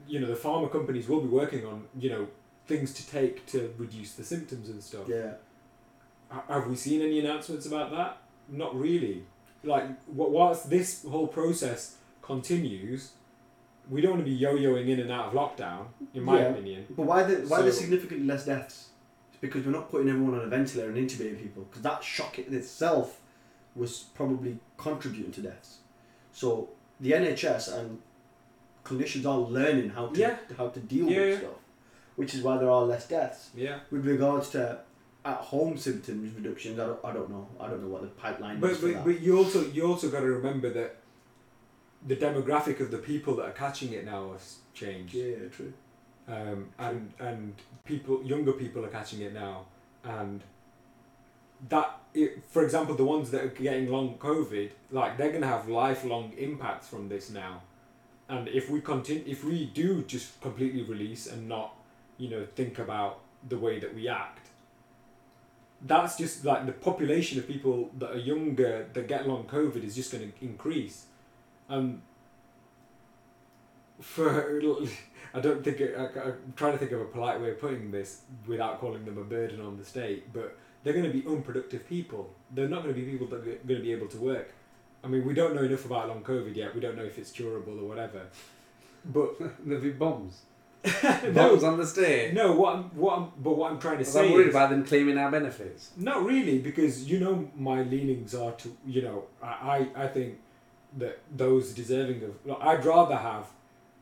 you 0.06 0.20
know, 0.20 0.26
the 0.26 0.34
pharma 0.34 0.70
companies 0.70 1.08
will 1.08 1.20
be 1.20 1.28
working 1.28 1.64
on, 1.66 1.84
you 1.98 2.10
know, 2.10 2.28
things 2.66 2.92
to 2.94 3.06
take 3.10 3.46
to 3.46 3.72
reduce 3.78 4.12
the 4.14 4.24
symptoms 4.24 4.68
and 4.68 4.82
stuff. 4.82 5.06
Yeah. 5.08 5.32
H- 6.32 6.40
Have 6.48 6.66
we 6.66 6.76
seen 6.76 7.00
any 7.02 7.20
announcements 7.20 7.66
about 7.66 7.90
that? 7.92 8.18
Not 8.48 8.74
really. 8.78 9.24
Like, 9.62 9.84
whilst 10.06 10.68
this 10.68 11.04
whole 11.08 11.26
process 11.26 11.96
continues, 12.20 13.12
we 13.88 14.00
don't 14.00 14.12
want 14.12 14.24
to 14.24 14.30
be 14.30 14.36
yo-yoing 14.36 14.88
in 14.88 15.00
and 15.00 15.10
out 15.10 15.26
of 15.28 15.32
lockdown, 15.34 15.86
in 16.14 16.22
my 16.22 16.38
Yeah. 16.40 16.48
opinion. 16.48 16.86
But 16.90 17.04
why 17.06 17.22
the 17.22 17.46
why 17.48 17.60
So- 17.60 17.70
significantly 17.70 18.26
less 18.26 18.44
deaths? 18.46 18.88
It's 19.30 19.40
because 19.40 19.64
we're 19.64 19.72
not 19.72 19.90
putting 19.90 20.08
everyone 20.08 20.34
on 20.38 20.44
a 20.44 20.48
ventilator 20.48 20.90
and 20.90 20.98
intubating 20.98 21.38
people 21.38 21.64
because 21.64 21.82
that 21.82 22.02
shock 22.04 22.38
in 22.38 22.54
itself 22.54 23.20
was 23.74 24.04
probably 24.14 24.58
contributing 24.76 25.32
to 25.32 25.42
deaths. 25.42 25.78
So 26.34 26.68
the 27.00 27.12
NHS 27.12 27.64
and 27.78 28.00
clinicians 28.84 29.24
are 29.24 29.38
learning 29.38 29.88
how 29.90 30.08
to 30.08 30.20
Yeah. 30.20 30.36
how 30.58 30.68
to 30.68 30.80
deal 30.80 31.08
Yeah, 31.08 31.18
with 31.20 31.28
yeah. 31.30 31.38
stuff, 31.38 31.58
which 32.16 32.34
is 32.34 32.42
why 32.42 32.58
there 32.58 32.70
are 32.70 32.82
less 32.84 33.08
deaths. 33.08 33.50
Yeah. 33.54 33.78
With 33.90 34.04
regards 34.06 34.50
to 34.50 34.80
at 35.24 35.38
home 35.52 35.78
symptoms 35.78 36.34
reductions, 36.34 36.78
I 36.78 36.84
don't, 36.88 37.00
I 37.08 37.12
don't 37.16 37.30
know. 37.30 37.48
I 37.58 37.66
don't 37.68 37.80
know 37.82 37.88
what 37.88 38.02
the 38.02 38.08
pipeline 38.08 38.56
is 38.56 38.60
But, 38.60 38.76
for 38.76 38.86
but, 38.88 38.94
that. 38.94 39.04
but 39.06 39.20
you 39.20 39.38
also 39.38 39.60
you 39.76 39.82
also 39.92 40.10
got 40.10 40.20
to 40.20 40.26
remember 40.40 40.68
that 40.78 40.96
the 42.06 42.16
demographic 42.16 42.80
of 42.80 42.90
the 42.90 42.98
people 42.98 43.32
that 43.36 43.44
are 43.50 43.52
catching 43.64 43.92
it 43.94 44.04
now 44.04 44.32
has 44.32 44.46
changed. 44.74 45.14
yeah, 45.14 45.24
yeah, 45.36 45.48
true. 45.56 45.72
um, 46.28 46.68
and 46.78 47.12
and 47.28 47.54
people 47.84 48.22
younger 48.24 48.52
people 48.52 48.84
are 48.84 48.92
catching 48.98 49.20
it 49.22 49.32
now 49.32 49.64
and 50.04 50.42
that 51.68 52.00
it, 52.12 52.44
for 52.48 52.62
example 52.62 52.94
the 52.94 53.04
ones 53.04 53.30
that 53.30 53.42
are 53.42 53.48
getting 53.48 53.90
long 53.90 54.16
covid 54.18 54.70
like 54.90 55.16
they're 55.16 55.30
to 55.32 55.46
have 55.46 55.68
lifelong 55.68 56.32
impacts 56.36 56.88
from 56.88 57.08
this 57.08 57.30
now. 57.30 57.62
And 58.28 58.48
if 58.48 58.70
we 58.70 58.80
continue 58.80 59.24
if 59.26 59.44
we 59.44 59.66
do 59.66 60.02
just 60.02 60.40
completely 60.40 60.82
release 60.82 61.26
and 61.26 61.48
not 61.48 61.74
you 62.18 62.28
know 62.30 62.46
think 62.54 62.78
about 62.78 63.20
the 63.46 63.58
way 63.58 63.78
that 63.78 63.94
we 63.94 64.08
act 64.08 64.48
that's 65.82 66.16
just 66.16 66.44
like 66.44 66.64
the 66.64 66.72
population 66.72 67.38
of 67.38 67.46
people 67.46 67.90
that 67.98 68.10
are 68.12 68.18
younger 68.18 68.86
that 68.92 69.06
get 69.06 69.28
long 69.28 69.44
covid 69.44 69.84
is 69.84 69.94
just 69.94 70.10
to 70.12 70.32
increase. 70.40 71.06
Um 71.68 72.02
for 74.00 74.60
I 75.34 75.40
don't 75.40 75.64
think 75.64 75.80
I, 75.80 76.20
I'm 76.20 76.52
trying 76.56 76.72
to 76.72 76.78
think 76.78 76.92
of 76.92 77.00
a 77.00 77.06
polite 77.06 77.40
way 77.40 77.50
of 77.50 77.60
putting 77.60 77.90
this 77.90 78.22
without 78.46 78.80
calling 78.80 79.04
them 79.04 79.18
a 79.18 79.24
burden 79.24 79.60
on 79.60 79.76
the 79.76 79.84
state, 79.84 80.32
but 80.32 80.56
they're 80.84 80.92
going 80.92 81.10
to 81.10 81.10
be 81.10 81.26
unproductive 81.26 81.88
people. 81.88 82.30
They're 82.52 82.68
not 82.68 82.82
going 82.82 82.94
to 82.94 83.00
be 83.00 83.10
people 83.10 83.26
that 83.28 83.36
are 83.40 83.44
going 83.44 83.58
to 83.66 83.82
be 83.82 83.92
able 83.92 84.06
to 84.08 84.18
work. 84.18 84.52
I 85.02 85.08
mean, 85.08 85.26
we 85.26 85.34
don't 85.34 85.54
know 85.54 85.62
enough 85.62 85.84
about 85.84 86.08
long 86.08 86.22
COVID 86.22 86.54
yet. 86.54 86.74
We 86.74 86.80
don't 86.80 86.96
know 86.96 87.04
if 87.04 87.18
it's 87.18 87.32
curable 87.32 87.80
or 87.80 87.88
whatever. 87.88 88.22
But 89.04 89.34
There'll 89.66 89.82
be 89.82 89.90
bombs. 89.90 90.42
no, 91.02 91.32
Bombs 91.32 91.64
on 91.64 91.78
the 91.78 91.86
stage. 91.86 92.34
no. 92.34 92.52
What 92.52 92.76
I'm, 92.76 92.82
what 92.94 93.18
I'm, 93.18 93.32
but 93.38 93.52
what 93.52 93.72
I'm 93.72 93.78
trying 93.78 93.98
to 93.98 94.04
say. 94.04 94.26
I'm 94.26 94.32
worried 94.32 94.48
is, 94.48 94.54
about 94.54 94.68
them 94.68 94.84
claiming 94.84 95.16
our 95.16 95.30
benefits. 95.30 95.90
not 95.96 96.24
really, 96.26 96.58
because 96.58 97.08
you 97.10 97.18
know 97.20 97.48
my 97.56 97.82
leanings 97.82 98.34
are 98.34 98.52
to 98.52 98.76
you 98.86 99.00
know 99.00 99.24
I 99.42 99.88
I, 99.96 100.04
I 100.04 100.06
think 100.08 100.38
that 100.98 101.20
those 101.34 101.72
deserving 101.72 102.22
of 102.22 102.34
like, 102.44 102.60
I'd 102.60 102.84
rather 102.84 103.16
have 103.16 103.46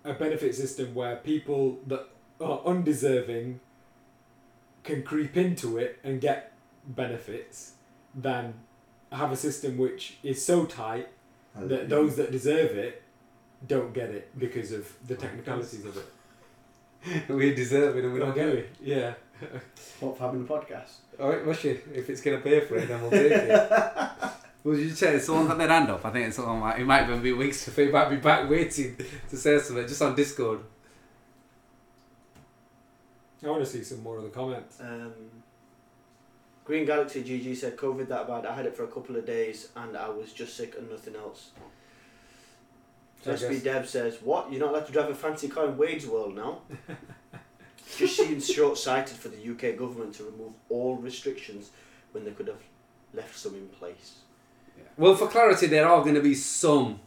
a 0.04 0.12
benefit 0.12 0.56
system 0.56 0.92
where 0.92 1.14
people 1.16 1.78
that 1.86 2.08
are 2.40 2.60
undeserving 2.66 3.60
can 4.82 5.04
creep 5.04 5.36
into 5.36 5.78
it 5.78 6.00
and 6.02 6.20
get 6.20 6.51
benefits 6.86 7.72
than 8.14 8.54
have 9.10 9.32
a 9.32 9.36
system 9.36 9.78
which 9.78 10.18
is 10.22 10.44
so 10.44 10.64
tight 10.64 11.08
that 11.54 11.88
those 11.88 12.16
that 12.16 12.32
deserve 12.32 12.72
it 12.72 13.02
don't 13.66 13.92
get 13.92 14.10
it 14.10 14.36
because 14.38 14.72
of 14.72 14.90
the 15.06 15.14
technicalities 15.14 15.84
of 15.84 15.96
it. 15.96 17.28
we 17.28 17.54
deserve 17.54 17.96
it 17.96 18.04
and 18.04 18.12
we 18.12 18.18
don't 18.18 18.34
get 18.34 18.48
it. 18.48 18.70
Yeah. 18.80 19.14
What 20.00 20.16
for 20.16 20.24
having 20.24 20.42
a 20.42 20.44
podcast? 20.44 20.94
Alright, 21.18 21.44
Mushy, 21.44 21.70
if 21.94 22.08
it's 22.08 22.20
going 22.20 22.38
to 22.38 22.42
pay 22.42 22.60
for 22.60 22.76
it, 22.76 22.88
then 22.88 23.00
we'll 23.02 23.10
take 23.10 23.32
it. 23.32 24.12
Well, 24.64 24.76
you 24.76 24.90
say 24.90 25.18
someone's 25.18 25.48
got 25.48 25.58
their 25.58 25.68
hand 25.68 25.90
up. 25.90 26.04
I 26.04 26.10
think 26.10 26.28
it's 26.28 26.36
someone 26.36 26.60
might, 26.60 26.78
it 26.78 26.84
might 26.84 27.02
even 27.02 27.20
be 27.20 27.32
weeks. 27.32 27.66
It 27.76 27.92
might 27.92 28.10
be 28.10 28.16
back 28.16 28.48
waiting 28.48 28.96
to 29.28 29.36
say 29.36 29.58
something 29.58 29.88
just 29.88 30.00
on 30.00 30.14
Discord. 30.14 30.60
I 33.44 33.50
want 33.50 33.64
to 33.64 33.68
see 33.68 33.82
some 33.82 34.04
more 34.04 34.18
of 34.18 34.22
the 34.22 34.30
comments. 34.30 34.78
Um, 34.80 35.12
Green 36.64 36.84
Galaxy 36.84 37.22
GG 37.22 37.56
said 37.56 37.76
COVID 37.76 38.08
that 38.08 38.28
bad. 38.28 38.46
I 38.46 38.54
had 38.54 38.66
it 38.66 38.76
for 38.76 38.84
a 38.84 38.88
couple 38.88 39.16
of 39.16 39.26
days 39.26 39.68
and 39.76 39.96
I 39.96 40.08
was 40.08 40.32
just 40.32 40.56
sick 40.56 40.76
and 40.78 40.90
nothing 40.90 41.16
else. 41.16 41.50
I 43.26 43.30
SB 43.30 43.62
Dev 43.62 43.88
says, 43.88 44.18
"What? 44.22 44.50
You're 44.50 44.60
not 44.60 44.70
allowed 44.70 44.86
to 44.86 44.92
drive 44.92 45.10
a 45.10 45.14
fancy 45.14 45.48
car 45.48 45.66
in 45.66 45.76
Wade's 45.76 46.06
world 46.06 46.34
now?" 46.34 46.62
just 47.96 48.16
seems 48.16 48.50
short-sighted 48.50 49.16
for 49.16 49.28
the 49.28 49.36
UK 49.36 49.76
government 49.76 50.14
to 50.14 50.24
remove 50.24 50.52
all 50.68 50.96
restrictions 50.96 51.70
when 52.12 52.24
they 52.24 52.30
could 52.30 52.48
have 52.48 52.62
left 53.12 53.36
some 53.36 53.54
in 53.54 53.68
place. 53.68 54.18
Well, 54.96 55.14
for 55.14 55.28
clarity, 55.28 55.66
there 55.66 55.86
are 55.86 56.02
going 56.02 56.14
to 56.14 56.22
be 56.22 56.34
some 56.34 57.00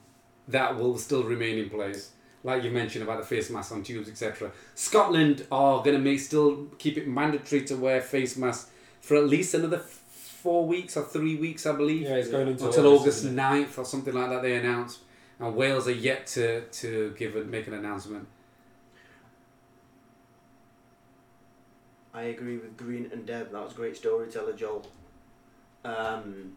that 0.48 0.78
will 0.78 0.98
still 0.98 1.24
remain 1.24 1.58
in 1.58 1.70
place, 1.70 2.12
like 2.44 2.64
you 2.64 2.72
mentioned 2.72 3.04
about 3.04 3.20
the 3.20 3.26
face 3.26 3.50
masks 3.50 3.72
on 3.72 3.84
tubes, 3.84 4.08
etc. 4.08 4.52
Scotland 4.76 5.46
are 5.52 5.80
going 5.80 5.96
to 5.96 6.02
make 6.02 6.20
still 6.20 6.68
keep 6.78 6.98
it 6.98 7.08
mandatory 7.08 7.64
to 7.66 7.76
wear 7.76 8.02
face 8.02 8.38
masks 8.38 8.70
for 9.06 9.16
at 9.18 9.28
least 9.28 9.54
another 9.54 9.78
four 9.78 10.66
weeks 10.66 10.98
or 10.98 11.04
three 11.04 11.36
weeks, 11.36 11.66
I 11.68 11.74
believe. 11.76 12.02
Yeah, 12.04 12.16
it's 12.16 12.30
going 12.30 12.48
into 12.48 12.66
until 12.66 12.88
August 12.88 13.20
isn't 13.20 13.36
9th 13.36 13.78
or 13.78 13.86
something 13.86 14.14
like 14.14 14.30
that. 14.32 14.42
They 14.42 14.56
announced, 14.56 15.00
and 15.40 15.56
Wales 15.56 15.88
are 15.88 15.92
yet 15.92 16.26
to 16.28 16.62
to 16.62 17.14
give 17.18 17.36
a, 17.36 17.44
make 17.44 17.68
an 17.68 17.76
announcement. 17.76 18.28
I 22.16 22.24
agree 22.24 22.58
with 22.58 22.76
Green 22.78 23.10
and 23.12 23.26
Deb. 23.28 23.52
That 23.52 23.64
was 23.64 23.74
great 23.74 23.96
storyteller, 23.96 24.54
Joel. 24.54 24.88
Um, 25.84 26.54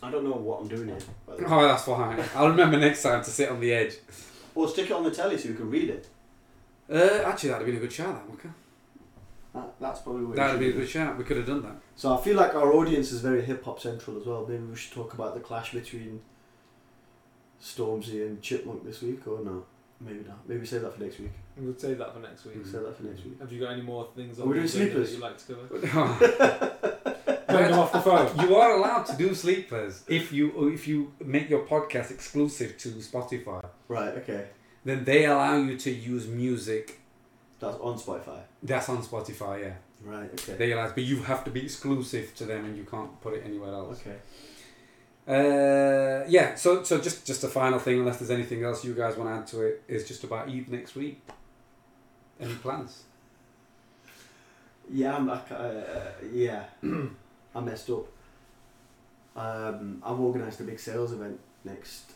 I 0.00 0.10
don't 0.10 0.24
know 0.24 0.32
what 0.32 0.60
I'm 0.60 0.68
doing 0.68 0.88
here. 0.88 0.98
by 1.26 1.36
the 1.36 1.42
way. 1.42 1.48
Oh, 1.50 1.62
that's 1.62 1.84
fine. 1.84 2.22
I'll 2.36 2.50
remember 2.50 2.78
next 2.78 3.02
time 3.02 3.24
to 3.24 3.30
sit 3.30 3.48
on 3.48 3.58
the 3.60 3.72
edge. 3.72 3.94
Or 4.54 4.68
stick 4.68 4.86
it 4.86 4.92
on 4.92 5.02
the 5.02 5.10
telly 5.10 5.38
so 5.38 5.48
you 5.48 5.54
can 5.54 5.70
read 5.70 5.88
it. 5.90 6.06
Uh, 6.88 7.22
actually, 7.24 7.48
that'd 7.48 7.66
have 7.66 7.66
been 7.66 7.76
a 7.76 7.80
good 7.80 7.92
shout, 7.92 8.14
that 8.14 8.28
Waka. 8.30 8.54
That, 9.54 9.74
that's 9.80 10.00
probably 10.00 10.22
what. 10.24 10.30
you 10.30 10.36
That'd 10.36 10.52
should 10.52 10.60
be 10.60 10.68
a 10.68 10.72
good 10.80 10.88
shout. 10.88 11.18
We 11.18 11.24
could 11.24 11.36
have 11.36 11.46
done 11.46 11.62
that. 11.62 11.76
So 11.96 12.16
I 12.16 12.20
feel 12.20 12.36
like 12.36 12.54
our 12.54 12.72
audience 12.72 13.10
is 13.12 13.20
very 13.20 13.42
hip 13.42 13.64
hop 13.64 13.80
central 13.80 14.18
as 14.20 14.26
well. 14.26 14.46
Maybe 14.48 14.62
we 14.62 14.76
should 14.76 14.92
talk 14.92 15.12
about 15.14 15.34
the 15.34 15.40
clash 15.40 15.72
between 15.72 16.20
Stormzy 17.62 18.26
and 18.26 18.40
Chipmunk 18.40 18.84
this 18.84 19.02
week, 19.02 19.26
or 19.26 19.40
no? 19.44 19.64
Maybe 20.00 20.24
not. 20.26 20.48
Maybe 20.48 20.64
save 20.64 20.82
that 20.82 20.94
for 20.94 21.02
next 21.02 21.18
week. 21.18 21.32
We'll 21.58 21.76
save 21.76 21.98
that 21.98 22.14
for 22.14 22.20
next 22.20 22.44
week. 22.46 22.54
We'll 22.56 22.64
save 22.64 22.82
that 22.82 22.96
for 22.96 23.02
next 23.02 23.22
week. 23.24 23.38
Have 23.40 23.52
you 23.52 23.60
got 23.60 23.72
any 23.72 23.82
more 23.82 24.08
things 24.16 24.40
on 24.40 24.48
We're 24.48 24.54
doing 24.54 24.66
agenda 24.66 24.98
that 25.00 25.06
sleepers? 25.06 25.12
you'd 25.12 25.20
like 25.20 25.38
to 25.38 25.54
cover? 25.54 27.36
Playing 27.48 27.70
them 27.70 27.78
off 27.80 27.92
the 27.92 28.00
phone. 28.00 28.48
You 28.48 28.56
are 28.56 28.76
allowed 28.78 29.02
to 29.06 29.16
do 29.16 29.34
sleepers 29.34 30.04
if 30.08 30.32
you 30.32 30.70
if 30.72 30.86
you 30.86 31.12
make 31.22 31.50
your 31.50 31.66
podcast 31.66 32.10
exclusive 32.12 32.78
to 32.78 32.88
Spotify. 32.90 33.62
Right. 33.88 34.14
Okay. 34.18 34.46
Then 34.84 35.04
they 35.04 35.26
allow 35.26 35.56
you 35.58 35.76
to 35.76 35.90
use 35.90 36.26
music 36.28 37.00
That's 37.58 37.76
on 37.78 37.98
Spotify. 37.98 38.42
That's 38.62 38.88
on 38.88 39.02
Spotify. 39.02 39.62
Yeah, 39.62 39.72
Right. 40.04 40.30
Okay. 40.32 40.54
they 40.54 40.72
allow, 40.72 40.88
but 40.88 41.02
you 41.04 41.22
have 41.22 41.44
to 41.44 41.50
be 41.50 41.62
exclusive 41.64 42.34
to 42.36 42.44
them, 42.44 42.64
and 42.64 42.76
you 42.76 42.84
can't 42.84 43.20
put 43.20 43.34
it 43.34 43.42
anywhere 43.44 43.72
else. 43.72 44.00
Okay. 44.00 44.16
Uh, 45.28 46.24
yeah. 46.28 46.54
So 46.54 46.82
so 46.82 47.00
just 47.00 47.26
just 47.26 47.44
a 47.44 47.48
final 47.48 47.78
thing, 47.78 48.00
unless 48.00 48.18
there's 48.18 48.30
anything 48.30 48.64
else 48.64 48.84
you 48.84 48.94
guys 48.94 49.16
want 49.16 49.30
to 49.30 49.34
add 49.36 49.46
to 49.48 49.62
it, 49.62 49.82
is 49.88 50.06
just 50.08 50.24
about 50.24 50.48
Eve 50.48 50.68
next 50.70 50.94
week. 50.94 51.20
Any 52.40 52.54
plans? 52.54 53.04
Yeah. 54.90 55.16
I'm. 55.16 55.26
like, 55.26 55.50
Uh, 55.52 55.74
yeah. 56.32 56.64
I 57.54 57.60
messed 57.60 57.90
up. 57.90 58.06
Um, 59.36 60.02
I've 60.04 60.18
organised 60.20 60.60
a 60.60 60.64
big 60.64 60.78
sales 60.80 61.12
event 61.12 61.38
next 61.64 62.12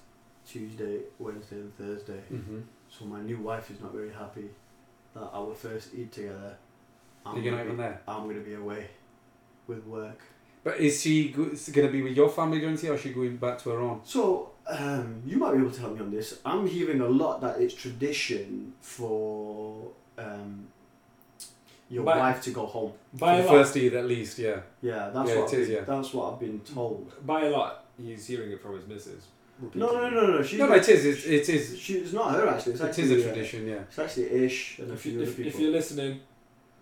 Tuesday, 0.47 1.01
Wednesday, 1.19 1.57
and 1.57 1.77
Thursday. 1.77 2.21
Mm-hmm. 2.33 2.61
So 2.89 3.05
my 3.07 3.21
new 3.21 3.39
wife 3.39 3.71
is 3.71 3.81
not 3.81 3.93
very 3.93 4.13
happy 4.13 4.49
that 5.15 5.31
our 5.33 5.55
first 5.55 5.91
Eid 5.99 6.13
together. 6.13 6.57
I'm 7.27 7.37
You're 7.43 7.53
gonna 7.53 7.65
even 7.65 7.77
be- 7.77 7.83
there. 7.83 8.01
I'm 8.07 8.25
going 8.25 8.37
to 8.37 8.43
be 8.43 8.55
away 8.55 8.87
with 9.67 9.85
work. 9.87 10.21
But 10.63 10.79
is 10.81 11.01
she 11.03 11.29
going 11.29 11.57
to 11.57 11.89
be 11.93 12.03
with 12.03 12.17
your 12.17 12.29
family 12.31 12.59
during 12.61 12.77
the 12.77 12.91
or 12.91 12.95
is 12.95 13.01
she 13.03 13.11
going 13.13 13.37
back 13.37 13.59
to 13.63 13.71
her 13.71 13.79
own? 13.81 14.01
So, 14.05 14.51
um, 14.67 15.23
you 15.27 15.37
might 15.37 15.53
be 15.53 15.59
able 15.59 15.71
to 15.71 15.81
help 15.81 15.95
me 15.95 16.01
on 16.01 16.11
this. 16.11 16.41
I'm 16.45 16.67
hearing 16.67 17.01
a 17.03 17.09
lot 17.09 17.41
that 17.43 17.61
it's 17.61 17.75
tradition 17.75 18.73
for 18.81 19.89
um, 20.19 20.67
your 21.91 22.03
By- 22.05 22.19
wife 22.19 22.43
to 22.45 22.51
go 22.51 22.65
home. 22.67 22.93
By 23.13 23.37
For 23.39 23.43
the 23.43 23.49
first 23.51 23.77
Eid 23.77 23.95
at 23.95 24.07
least, 24.07 24.39
yeah. 24.39 24.61
Yeah, 24.81 25.11
that's 25.15 25.29
Yeah, 25.31 25.39
what 25.41 25.53
it 25.53 25.59
is, 25.61 25.69
been, 25.69 25.77
yeah. 25.77 25.85
that's 25.85 26.15
what 26.15 26.33
I've 26.33 26.41
been 26.41 26.61
told. 26.61 27.13
By 27.27 27.45
a 27.45 27.51
lot, 27.51 27.85
he's 27.99 28.27
hearing 28.27 28.51
it 28.53 28.61
from 28.63 28.77
his 28.77 28.87
missus. 28.87 29.25
No, 29.75 29.93
no, 29.93 30.11
no, 30.11 30.11
no, 30.11 30.27
no. 30.39 30.43
She's 30.43 30.59
No, 30.59 30.67
no, 30.67 30.75
it 30.75 30.89
is. 30.89 31.05
It, 31.27 31.33
it 31.33 31.49
is. 31.49 31.79
She, 31.79 31.95
it's 31.95 32.13
not 32.13 32.33
her 32.33 32.49
actually. 32.49 32.73
It's 32.73 32.83
It 32.83 32.87
actually 32.89 33.05
is 33.05 33.11
a 33.25 33.29
tradition, 33.29 33.67
yeah. 33.69 33.75
it's 33.89 33.99
actually 33.99 34.31
Ish 34.45 34.79
and 34.81 34.91
a 34.91 34.95
If, 34.95 35.01
few 35.01 35.13
you, 35.13 35.19
other 35.23 35.31
if, 35.31 35.37
people. 35.37 35.51
if 35.53 35.59
you're 35.61 35.71
listening, 35.71 36.21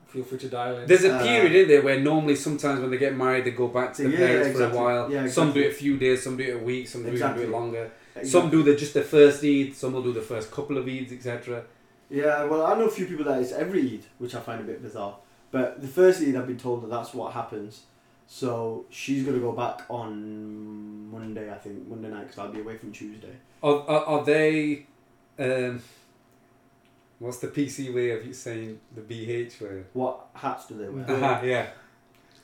feel 0.09 0.25
free 0.25 0.39
to 0.39 0.49
dial 0.49 0.79
in. 0.79 0.87
There's 0.89 1.05
a 1.05 1.15
Uh, 1.15 1.23
period 1.23 1.55
in 1.55 1.69
there 1.69 1.83
where 1.83 2.01
normally 2.01 2.35
sometimes 2.37 2.81
when 2.81 2.91
they 2.91 2.99
get 2.99 3.15
married 3.15 3.45
they 3.45 3.51
go 3.51 3.69
back 3.69 3.93
to 3.95 4.03
the 4.05 4.11
Yeah, 4.11 4.17
parents 4.19 4.49
exactly. 4.49 4.79
for 4.79 4.81
a 4.81 4.85
while. 4.85 5.13
Yeah, 5.13 5.27
Some 5.29 5.53
do 5.53 5.61
it 5.61 5.69
a 5.69 5.75
few 5.75 5.97
days, 5.99 6.23
some 6.23 6.37
do 6.37 6.45
it 6.45 6.55
a 6.55 6.59
week, 6.59 6.89
some 6.89 7.03
do 7.03 7.09
Exactly. 7.11 7.43
it 7.43 7.45
a 7.45 7.49
bit 7.49 7.53
longer. 7.59 7.91
Exactly. 8.17 8.31
Some 8.31 8.51
do 8.51 8.63
the 8.63 8.75
just 8.75 8.95
the 8.95 9.03
first 9.03 9.45
Eid, 9.45 9.75
some 9.75 9.93
will 9.93 10.03
do 10.03 10.13
the 10.13 10.21
first 10.23 10.51
couple 10.51 10.77
of 10.79 10.87
Eids, 10.87 11.13
etc. 11.13 11.65
Yeah, 12.11 12.45
well, 12.45 12.67
I 12.67 12.77
know 12.79 12.87
a 12.87 12.91
few 12.91 13.07
people 13.07 13.25
that 13.27 13.41
it's 13.41 13.53
every 13.53 13.83
Eid, 13.83 14.05
which 14.19 14.35
I 14.35 14.41
find 14.41 14.61
a 14.61 14.65
bit 14.65 14.83
bizarre. 14.83 15.17
But 15.51 15.81
the 15.81 15.89
first 15.89 16.21
Eid, 16.23 16.37
I've 16.37 16.47
been 16.47 16.59
told 16.59 16.83
that 16.83 16.91
that's 16.91 17.13
what 17.15 17.33
happens. 17.33 17.83
So 18.35 18.87
she's 18.89 19.25
gonna 19.27 19.41
go 19.41 19.53
back 19.53 19.83
on 19.91 21.11
Monday, 21.11 21.53
I 21.53 21.59
think, 21.59 21.87
Monday 21.87 22.09
night, 22.09 22.23
because 22.23 22.39
I'll 22.39 22.49
be 22.51 22.61
away 22.61 22.79
from 22.79 22.91
Tuesday. 22.91 23.37
Are, 23.63 23.83
are, 23.87 24.05
are 24.07 24.25
they? 24.25 24.87
Um, 25.39 25.83
what's 27.19 27.41
the 27.41 27.49
PC 27.49 27.95
way 27.95 28.13
of 28.13 28.25
you 28.27 28.33
saying 28.33 28.81
the 28.95 29.03
BH 29.03 29.61
way? 29.61 29.83
What 29.93 30.29
hats 30.33 30.67
do 30.67 30.79
they 30.79 30.89
wear? 30.89 31.05
Yeah. 31.07 31.15
Aha, 31.15 31.43
yeah. 31.43 31.67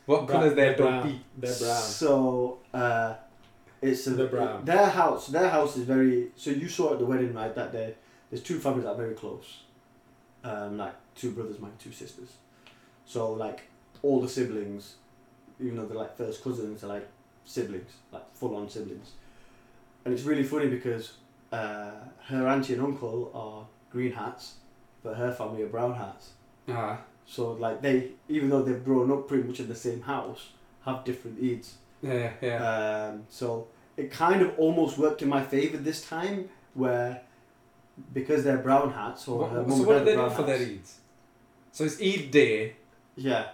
What 0.05 0.27
Brown- 0.27 0.40
colours 0.43 0.55
there 0.56 0.66
they're 0.66 0.77
don't 0.77 1.01
brown. 1.01 1.09
be? 1.09 1.20
They're 1.39 1.59
brown. 1.59 1.82
So 1.82 2.59
uh, 2.74 3.15
It's 3.81 4.06
a, 4.09 4.10
The 4.10 4.27
Brown. 4.27 4.66
Their 4.66 4.90
house. 4.90 5.28
Their 5.28 5.48
house 5.48 5.78
is 5.78 5.85
very. 5.85 6.32
So 6.36 6.51
you 6.51 6.69
saw 6.69 6.93
at 6.93 6.98
the 6.98 7.06
wedding 7.06 7.32
right 7.32 7.55
that 7.55 7.73
day. 7.73 7.94
There's 8.28 8.43
two 8.43 8.59
families 8.60 8.85
that 8.85 8.90
are 8.90 8.97
very 8.97 9.15
close. 9.15 9.60
Um, 10.44 10.77
like 10.77 10.94
two 11.15 11.31
brothers, 11.31 11.59
my 11.59 11.69
two 11.78 11.93
sisters. 11.93 12.35
So 13.06 13.32
like 13.32 13.62
all 14.02 14.20
the 14.20 14.28
siblings, 14.28 14.97
even 15.60 15.76
though 15.76 15.86
they're 15.86 15.97
like 15.98 16.16
first 16.16 16.43
cousins, 16.43 16.85
are 16.85 16.89
like 16.89 17.09
siblings, 17.44 17.90
like 18.12 18.22
full 18.35 18.55
on 18.56 18.68
siblings. 18.68 19.12
And 20.05 20.14
it's 20.14 20.22
really 20.24 20.43
funny 20.44 20.68
because 20.68 21.12
uh, 21.52 21.90
her 22.26 22.47
auntie 22.47 22.74
and 22.74 22.82
uncle 22.82 23.30
are 23.35 23.66
green 23.93 24.12
hats, 24.12 24.55
but 25.02 25.16
her 25.16 25.32
family 25.32 25.62
are 25.62 25.68
brown 25.68 25.94
hats. 25.94 26.30
Ah, 26.68 27.01
So 27.26 27.52
like 27.52 27.80
they, 27.82 28.10
even 28.28 28.48
though 28.51 28.62
they've 28.62 28.85
grown 28.85 29.10
up 29.10 29.28
pretty 29.28 29.44
much 29.48 29.60
in 29.60 29.68
the 29.68 29.74
same 29.74 30.02
house, 30.02 30.51
have 30.85 31.05
different 31.05 31.40
Eids. 31.43 31.72
yeah, 32.02 32.32
yeah. 32.40 33.09
Um, 33.10 33.24
so 33.28 33.66
it 33.97 34.10
kind 34.10 34.43
of 34.43 34.59
almost 34.59 34.97
worked 34.98 35.22
in 35.22 35.28
my 35.28 35.43
favour 35.43 35.76
this 35.78 36.06
time, 36.09 36.48
where 36.74 37.22
because 38.14 38.44
they're 38.44 38.59
brown 38.59 38.93
hats 38.93 39.26
or 39.26 39.40
What- 39.40 39.51
her 39.51 39.64
so 39.68 39.82
what 39.82 39.97
are 39.97 40.05
they 40.05 40.12
do 40.12 40.16
brown 40.18 40.30
for 40.30 40.43
their 40.44 40.59
hats. 40.59 40.70
Eids? 40.70 40.93
So 41.72 41.85
it's 41.85 42.01
Eid 42.01 42.30
day, 42.30 42.76
Yeah. 43.16 43.48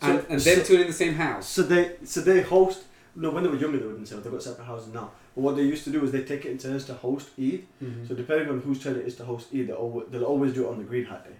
And, 0.00 0.24
and 0.28 0.40
them 0.40 0.64
two 0.64 0.76
are 0.76 0.80
in 0.82 0.86
the 0.86 0.92
same 0.92 1.14
house. 1.14 1.48
So 1.48 1.62
they 1.62 1.96
so 2.04 2.20
they 2.20 2.42
host. 2.42 2.84
No, 3.16 3.30
when 3.30 3.42
they 3.42 3.48
were 3.48 3.56
younger, 3.56 3.78
they 3.78 3.86
wouldn't 3.86 4.06
say 4.06 4.16
they've 4.16 4.30
got 4.30 4.42
separate 4.42 4.64
houses 4.66 4.94
now. 4.94 5.10
But 5.34 5.40
what 5.42 5.56
they 5.56 5.62
used 5.62 5.82
to 5.84 5.90
do 5.90 6.04
is 6.04 6.12
they 6.12 6.22
take 6.22 6.44
it 6.44 6.50
in 6.52 6.58
turns 6.58 6.84
to 6.84 6.94
host 6.94 7.30
Eid. 7.38 7.66
Mhm. 7.82 8.06
So 8.06 8.14
depending 8.14 8.48
on 8.48 8.60
whose 8.60 8.80
turn 8.80 8.94
it 8.96 9.06
is 9.06 9.16
to 9.16 9.24
host 9.24 9.48
Eid, 9.52 9.66
they'll 9.68 9.76
always, 9.76 10.06
they'll 10.10 10.24
always 10.24 10.52
do 10.54 10.66
it 10.66 10.70
on 10.70 10.78
the 10.78 10.84
green 10.84 11.04
hat 11.04 11.24
day. 11.24 11.34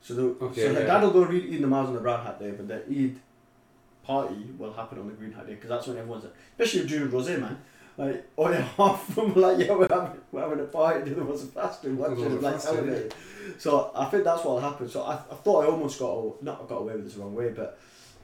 So, 0.00 0.14
they'll- 0.14 0.36
Okay, 0.48 0.60
so 0.62 0.74
her 0.74 0.80
yeah. 0.80 0.86
dad 0.86 1.02
will 1.02 1.10
go 1.10 1.22
read 1.24 1.52
Eid 1.52 1.60
namaz 1.60 1.86
on 1.88 1.94
the 1.94 2.00
brown 2.00 2.24
hat 2.24 2.38
day, 2.38 2.52
but 2.52 2.68
the 2.68 2.76
Eid 2.88 3.16
party 4.04 4.46
will 4.56 4.72
happen 4.72 4.98
on 5.00 5.08
the 5.08 5.14
green 5.14 5.32
hat 5.32 5.46
day 5.48 5.54
because 5.54 5.70
that's 5.70 5.86
when 5.88 5.96
everyone's, 5.96 6.26
especially 6.52 6.86
during 6.86 7.10
rosa, 7.10 7.36
man. 7.38 7.56
Like, 7.98 8.26
oh 8.36 8.50
yeah, 8.50 8.60
half 8.60 9.08
of 9.08 9.14
them 9.14 9.34
were 9.34 9.40
like, 9.40 9.58
yeah, 9.66 9.74
we're 9.74 9.88
having, 9.88 10.20
we're 10.30 10.42
having 10.42 10.60
a 10.60 10.64
party, 10.64 11.08
the 11.08 11.16
other 11.16 11.24
one's 11.24 11.44
fasting, 11.44 11.96
The 11.96 12.02
other 12.02 12.14
watching, 12.14 12.30
one's 12.30 12.42
like, 12.42 12.54
fasting, 12.54 12.76
celebrating. 12.76 13.12
So 13.58 13.90
I 13.94 14.04
think 14.06 14.24
that's 14.24 14.44
what 14.44 14.62
happened. 14.62 14.90
So 14.90 15.02
I, 15.02 15.14
I 15.14 15.34
thought 15.36 15.64
I 15.64 15.68
almost 15.68 15.98
got, 15.98 16.42
not 16.42 16.68
got 16.68 16.76
away 16.76 16.94
with 16.94 17.04
this 17.04 17.14
the 17.14 17.20
wrong 17.20 17.34
way, 17.34 17.50
but, 17.50 17.78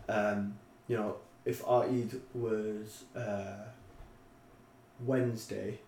um, 0.08 0.54
you 0.88 0.96
know, 0.96 1.16
if 1.44 1.66
our 1.66 1.84
Eid 1.84 2.20
was 2.34 3.04
uh, 3.16 3.64
Wednesday, 5.00 5.80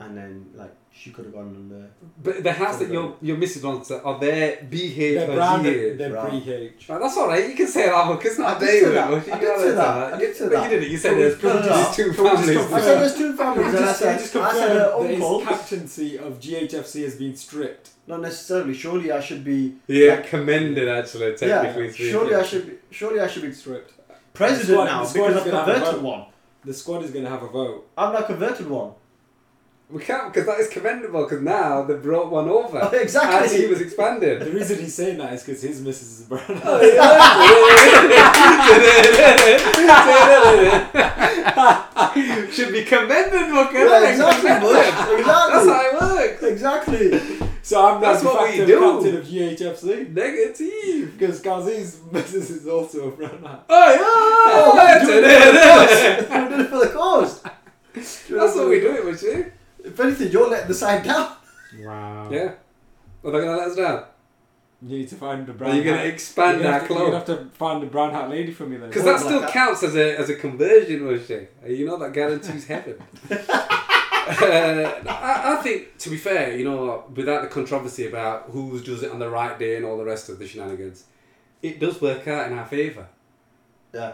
and 0.00 0.16
then 0.16 0.46
like 0.54 0.72
she 0.92 1.10
could 1.10 1.24
have 1.26 1.34
gone 1.34 1.48
on 1.48 1.68
the 1.68 1.80
uh, 1.84 1.88
But 2.22 2.42
the 2.44 2.52
house 2.52 2.78
that 2.78 2.90
your 2.90 3.16
your 3.20 3.36
missus 3.36 3.62
wants 3.62 3.90
are 3.90 4.18
there 4.20 4.58
BH 4.70 4.96
They're 5.14 5.30
or 5.30 5.34
branded. 5.34 5.98
They're 5.98 6.12
Right. 6.12 6.32
BH. 6.32 6.88
Right, 6.88 7.00
that's 7.00 7.16
all 7.16 7.28
right. 7.28 7.48
You 7.48 7.54
can 7.56 7.66
say 7.66 7.86
that 7.86 8.08
because 8.16 8.30
it's 8.32 8.38
not 8.38 8.56
I 8.56 8.60
did 8.60 8.84
say 8.84 8.90
that. 8.92 9.08
I 9.08 9.18
did 9.18 9.24
say 9.24 9.58
say 9.58 9.70
that. 9.74 10.14
I 10.14 10.18
did 10.18 10.36
say 10.36 10.44
But 10.44 10.52
that. 10.52 10.64
You 10.64 10.70
did 10.78 10.82
it. 10.84 10.90
You 10.90 10.98
said 10.98 11.16
there's 11.18 11.34
two 11.40 11.48
Can 11.48 11.56
we 11.56 11.66
just 11.68 12.16
families. 12.16 12.72
I 12.72 12.80
said 12.80 13.00
there's 13.00 13.16
two 13.16 13.36
families, 13.36 13.74
I 13.74 13.78
Just, 13.78 13.98
said, 13.98 14.18
just 14.18 14.36
I 14.36 14.52
said 14.52 14.76
her 14.76 14.92
uh, 14.94 14.98
uncle. 15.00 15.40
captaincy 15.42 16.18
of 16.18 16.40
GHFC 16.40 17.02
has 17.04 17.16
been 17.16 17.36
stripped. 17.36 17.90
Not 18.06 18.20
necessarily. 18.22 18.74
Surely 18.74 19.12
I 19.12 19.20
should 19.20 19.44
be. 19.44 19.74
Yeah, 19.86 20.14
like, 20.14 20.26
commended 20.28 20.88
actually. 20.88 21.36
Technically 21.36 21.90
speaking. 21.92 22.12
Surely 22.12 22.34
I 22.34 22.42
should 22.42 22.66
be. 22.66 22.72
Surely 22.90 23.20
I 23.20 23.26
should 23.26 23.42
be 23.42 23.52
Stripped. 23.52 23.92
president 24.32 24.68
squad- 24.68 24.84
now 24.84 25.00
because 25.12 25.36
I've 25.36 25.44
gonna 25.44 25.58
have 25.64 25.68
a 25.68 25.74
converted 25.80 26.02
one. 26.02 26.24
The 26.64 26.74
squad 26.74 27.04
is 27.04 27.10
going 27.12 27.24
to 27.24 27.30
have 27.30 27.42
a 27.44 27.48
vote. 27.48 27.88
I'm 27.96 28.12
not 28.12 28.26
converted 28.26 28.68
one. 28.68 28.92
We 29.90 30.02
can't 30.02 30.30
because 30.32 30.46
that 30.46 30.60
is 30.60 30.68
commendable 30.68 31.22
because 31.24 31.40
now 31.40 31.82
they 31.82 31.94
brought 31.94 32.30
one 32.30 32.46
over. 32.46 32.78
Oh, 32.82 32.88
exactly. 32.94 33.38
As 33.46 33.52
he 33.56 33.66
was 33.66 33.80
expanded. 33.80 34.40
The 34.42 34.50
reason 34.50 34.78
he's 34.78 34.94
saying 34.94 35.16
that 35.16 35.32
is 35.32 35.42
because 35.42 35.62
his 35.62 35.80
missus 35.80 36.20
is 36.20 36.26
a 36.26 36.28
brown. 36.28 36.44
Should 42.52 42.72
be 42.72 42.84
commended, 42.84 43.50
Booker. 43.50 43.78
Yeah, 43.78 44.10
exactly, 44.10 44.50
Bush. 44.60 45.24
That's 45.26 45.66
how 45.66 45.80
it 45.86 46.00
works. 46.00 46.42
Exactly. 46.42 47.18
so 47.62 47.86
I'm 47.86 48.00
now 48.00 48.12
That's 48.12 48.22
de 48.22 48.28
what 48.28 48.42
we 48.42 48.48
facto 48.58 48.66
do. 48.66 48.80
captain 48.80 49.16
of 49.16 49.24
GHFC. 49.26 50.12
Negative. 50.12 51.18
Because 51.18 51.40
Kazi's 51.40 52.00
missus 52.12 52.50
is 52.50 52.66
also 52.68 53.08
a 53.08 53.10
brown 53.12 53.42
hat. 53.42 53.64
Oh 53.68 53.74
Oh, 53.78 53.92
yeah. 53.92 54.00
Oh, 54.50 54.72
we're 54.74 55.00
doing 55.06 55.24
it 55.24 55.40
for 55.40 55.50
the 55.52 55.62
cause. 55.62 56.30
We're 56.30 56.48
doing 56.48 56.60
it 56.60 56.68
for 56.68 56.78
the 56.78 56.90
cause. 56.92 57.42
That's 58.30 58.54
what 58.56 58.68
we 58.68 58.80
do 58.80 58.94
it, 58.94 59.04
would 59.04 59.22
you? 59.22 59.52
If 59.88 60.00
anything, 60.00 60.30
you're 60.32 60.48
letting 60.50 60.68
the 60.68 60.74
side 60.74 61.02
down. 61.04 61.32
Wow. 61.80 62.28
Yeah. 62.30 62.52
Well, 63.22 63.32
they're 63.32 63.42
gonna 63.44 63.58
let 63.58 63.68
us 63.68 63.76
down. 63.76 64.04
You 64.80 64.98
need 64.98 65.08
to 65.08 65.16
find 65.16 65.44
the 65.46 65.52
brown 65.52 65.72
Are 65.72 65.74
you 65.74 65.82
gonna 65.84 65.96
hat. 65.98 66.06
expand 66.06 66.60
You're 66.60 66.70
our 66.72 66.86
gonna 66.86 66.88
have 66.88 66.88
to- 66.88 66.94
You're 66.94 67.10
gonna 67.10 67.40
have 67.42 67.50
to 67.50 67.56
find 67.58 67.82
the 67.82 67.86
brown 67.88 68.12
hat 68.12 68.30
lady 68.30 68.52
for 68.52 68.64
me 68.64 68.76
then. 68.76 68.88
Because 68.88 69.04
that 69.04 69.18
still 69.20 69.32
like 69.40 69.40
that. 69.46 69.52
counts 69.52 69.82
as 69.82 69.96
a 69.96 70.16
as 70.16 70.30
a 70.30 70.36
conversion, 70.36 71.04
was 71.04 71.28
it? 71.30 71.52
You 71.66 71.84
know 71.86 71.96
that 71.98 72.12
guarantees 72.12 72.66
heaven. 72.74 72.96
uh, 73.30 73.34
I, 75.08 75.56
I 75.58 75.60
think, 75.62 75.98
to 75.98 76.10
be 76.10 76.16
fair, 76.16 76.56
you 76.56 76.64
know, 76.64 77.04
without 77.14 77.42
the 77.42 77.48
controversy 77.48 78.06
about 78.06 78.50
who 78.50 78.80
does 78.80 79.02
it 79.02 79.10
on 79.10 79.18
the 79.18 79.28
right 79.28 79.58
day 79.58 79.76
and 79.76 79.84
all 79.84 79.96
the 79.98 80.04
rest 80.04 80.28
of 80.28 80.38
the 80.38 80.46
shenanigans, 80.46 81.04
it 81.62 81.80
does 81.80 82.00
work 82.00 82.26
out 82.28 82.50
in 82.50 82.56
our 82.58 82.66
favour. 82.66 83.06
Yeah. 83.92 84.12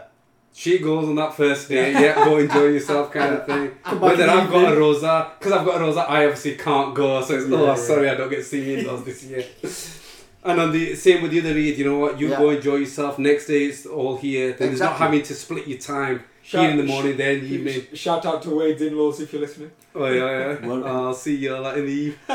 She 0.57 0.79
goes 0.79 1.09
on 1.09 1.15
that 1.15 1.33
first 1.33 1.67
day, 1.67 1.91
yeah, 1.91 2.15
go 2.23 2.37
enjoy 2.37 2.67
yourself 2.67 3.11
kind 3.11 3.35
of 3.35 3.45
thing. 3.45 3.71
But 3.83 3.91
back 3.91 4.01
Whether 4.01 4.23
in 4.23 4.27
the 4.29 4.33
I've 4.35 4.49
got 4.49 4.73
a 4.73 4.79
rosa, 4.79 5.31
because 5.37 5.51
I've 5.51 5.65
got 5.65 5.81
a 5.81 5.83
rosa, 5.83 5.99
I 6.01 6.23
obviously 6.25 6.55
can't 6.55 6.95
go, 6.95 7.21
so 7.21 7.35
it's, 7.35 7.45
oh, 7.45 7.49
Yeah, 7.49 7.57
oh, 7.57 7.65
yeah. 7.65 7.75
sorry, 7.75 8.09
I 8.09 8.15
don't 8.15 8.29
get 8.29 8.37
to 8.37 8.43
see 8.43 8.71
you 8.71 8.77
indoors 8.77 9.03
this 9.03 9.23
year. 9.25 9.43
And 10.45 10.61
on 10.61 10.71
the 10.71 10.95
same 10.95 11.21
with 11.23 11.31
the 11.31 11.39
other 11.41 11.49
Eid, 11.59 11.77
you 11.77 11.83
know 11.85 11.99
what, 11.99 12.17
you 12.19 12.29
Yeah. 12.29 12.37
go 12.37 12.51
enjoy 12.51 12.75
yourself, 12.77 13.19
next 13.19 13.47
day 13.47 13.65
it's 13.65 13.85
all 13.85 14.15
here, 14.17 14.53
then 14.53 14.69
there's 14.69 14.79
not 14.79 14.95
having 14.95 15.23
to 15.23 15.33
split 15.33 15.67
your 15.67 15.77
time 15.79 16.23
Shout- 16.45 16.61
here 16.61 16.71
in 16.71 16.77
the 16.77 16.83
morning, 16.83 17.17
there 17.17 17.31
in 17.33 17.41
the 17.41 17.47
evening. 17.55 17.87
Sh- 17.93 17.97
Shout 17.97 18.25
out 18.25 18.41
to 18.43 18.51
Wade's 18.55 18.81
in-laws 18.81 19.19
if 19.19 19.33
you're 19.33 19.41
listening. 19.41 19.71
Oh, 19.95 20.05
yeah, 20.05 20.57
yeah. 20.61 20.67
Well- 20.67 20.85
I'll 20.85 21.13
see 21.13 21.35
you 21.35 21.57
like 21.57 21.77
in 21.77 21.85
the 21.85 21.91
evening. 21.91 22.19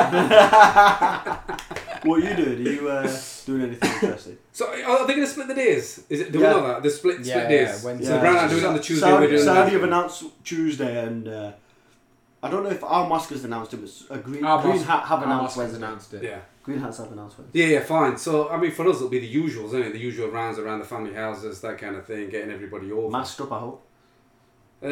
What 2.02 2.22
are 2.24 2.30
you 2.30 2.34
doing? 2.34 2.66
Are 2.66 2.70
you 2.70 2.88
uh, 2.88 3.16
doing 3.44 3.60
anything 3.62 3.90
interesting? 3.92 4.38
So 4.52 4.66
are 4.68 5.06
they 5.06 5.12
going 5.14 5.26
to 5.26 5.30
split 5.30 5.48
the 5.48 5.54
days? 5.54 6.02
Is 6.08 6.20
it? 6.20 6.32
Do 6.32 6.38
Yeah. 6.38 6.54
we 6.54 6.60
know 6.62 6.66
that? 6.68 6.82
The 6.82 6.88
split, 6.90 7.16
split 7.16 7.26
Yeah, 7.26 7.46
days. 7.48 7.68
yeah, 7.68 7.84
Wednesday. 7.84 8.06
So 8.06 8.14
the 8.14 8.20
Brown 8.20 8.36
are 8.36 8.48
doing 8.48 8.62
it 8.62 8.66
on 8.66 8.72
the 8.74 8.80
Tuesday. 8.80 9.00
Saudi, 9.06 9.12
we're 9.26 9.30
doing 9.30 9.34
it 9.34 9.40
on 9.40 9.44
the 9.46 9.52
Saudi 9.60 9.70
have 9.72 9.80
Wednesday. 9.82 9.96
announced 9.98 10.24
Tuesday, 10.44 11.04
and 11.04 11.28
uh, 11.28 11.52
I 12.42 12.50
don't 12.50 12.64
know 12.64 12.70
if 12.70 12.82
our 12.82 13.06
mosque 13.06 13.28
has 13.30 13.44
announced 13.44 13.74
it, 13.74 13.80
but 14.08 14.16
a 14.16 14.18
green, 14.18 14.42
Our 14.44 14.62
green 14.62 14.76
mosque- 14.76 14.86
hat 14.88 15.04
have 15.04 15.18
our 15.18 15.24
announced 15.26 15.42
mosque 15.58 15.70
has 15.72 15.78
Wednesday. 15.78 15.86
announced 15.86 16.14
it. 16.14 16.22
Yeah. 16.22 16.38
Green 16.62 16.78
hats 16.78 16.96
have 16.98 17.12
announced 17.12 17.38
Wednesday. 17.38 17.58
Yeah, 17.60 17.66
yeah, 17.66 17.80
fine. 17.84 18.16
So, 18.16 18.48
I 18.48 18.56
mean, 18.56 18.70
for 18.70 18.88
us, 18.88 18.96
it'll 18.96 19.08
be 19.10 19.18
the 19.20 19.34
usuals, 19.34 19.66
isn't 19.66 19.82
it? 19.82 19.92
The 19.92 19.98
usual 19.98 20.28
rounds 20.30 20.58
around 20.58 20.78
the 20.78 20.86
family 20.86 21.12
houses, 21.12 21.60
that 21.60 21.76
kind 21.76 21.96
of 21.96 22.06
thing, 22.06 22.30
getting 22.30 22.50
everybody 22.50 22.90
over. 22.92 23.10
Masked 23.10 23.42
up, 23.42 23.52
I 23.52 23.58
hope. 23.58 23.86
Uh, 24.82 24.86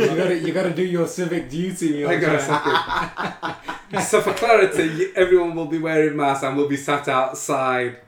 you 0.00 0.16
gotta, 0.16 0.38
you 0.38 0.52
gotta 0.52 0.74
do 0.74 0.82
your 0.84 1.06
civic 1.06 1.48
duty. 1.48 2.02
Hang 2.02 2.24
on 2.24 2.34
a 2.34 2.40
second. 2.40 4.02
so, 4.02 4.20
for 4.20 4.32
clarity, 4.34 5.12
everyone 5.14 5.54
will 5.54 5.66
be 5.66 5.78
wearing 5.78 6.16
masks 6.16 6.42
and 6.42 6.56
we'll 6.56 6.68
be 6.68 6.76
sat 6.76 7.06
outside 7.06 7.98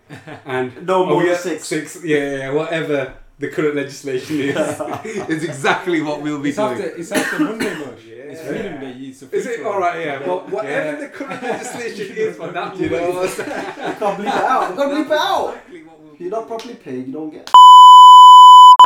and 0.45 0.87
No 0.87 1.07
more 1.07 1.23
oh, 1.23 1.25
yeah, 1.25 1.33
than 1.35 1.41
six. 1.43 1.65
Six, 1.67 2.05
yeah, 2.05 2.17
yeah, 2.19 2.37
yeah, 2.39 2.51
whatever 2.53 3.15
the 3.39 3.49
current 3.49 3.77
legislation 3.77 4.41
is, 4.41 4.57
is 5.29 5.45
exactly 5.45 6.03
what 6.03 6.21
we'll 6.21 6.41
be 6.41 6.49
It's 6.49 6.59
doing. 6.59 6.73
after, 6.73 6.87
it's 6.97 7.13
after 7.13 7.39
Monday, 7.45 7.75
Mush. 7.79 8.01
It's 8.29 8.43
Yeah. 8.43 8.49
Freedom 8.49 8.81
Day. 8.81 8.91
It's 9.09 9.23
a 9.23 9.35
Is 9.35 9.47
it 9.47 9.55
free-for-all. 9.55 9.73
all 9.75 9.81
right? 9.81 10.05
Yeah. 10.05 10.27
Well, 10.27 10.41
whatever 10.51 10.93
Yeah. 10.93 11.01
the 11.01 11.09
current 11.09 11.43
legislation 11.43 12.17
is 12.17 12.37
for 12.37 12.49
that, 12.49 12.77
you 12.77 12.91
know. 12.91 13.23
You 13.23 13.29
can't 13.29 14.19
bleep 14.19 14.21
it 14.21 14.29
out. 14.29 14.71
You 14.71 14.77
can't 14.77 14.93
bleep 14.93 15.07
it 15.07 15.13
out. 15.13 15.55
Exactly 15.55 15.83
what 15.85 16.01
we'll 16.01 16.17
you're 16.19 16.31
not 16.31 16.47
properly 16.47 16.75
paid, 16.75 17.07
you 17.07 17.13
don't 17.13 17.31
get. 17.31 17.49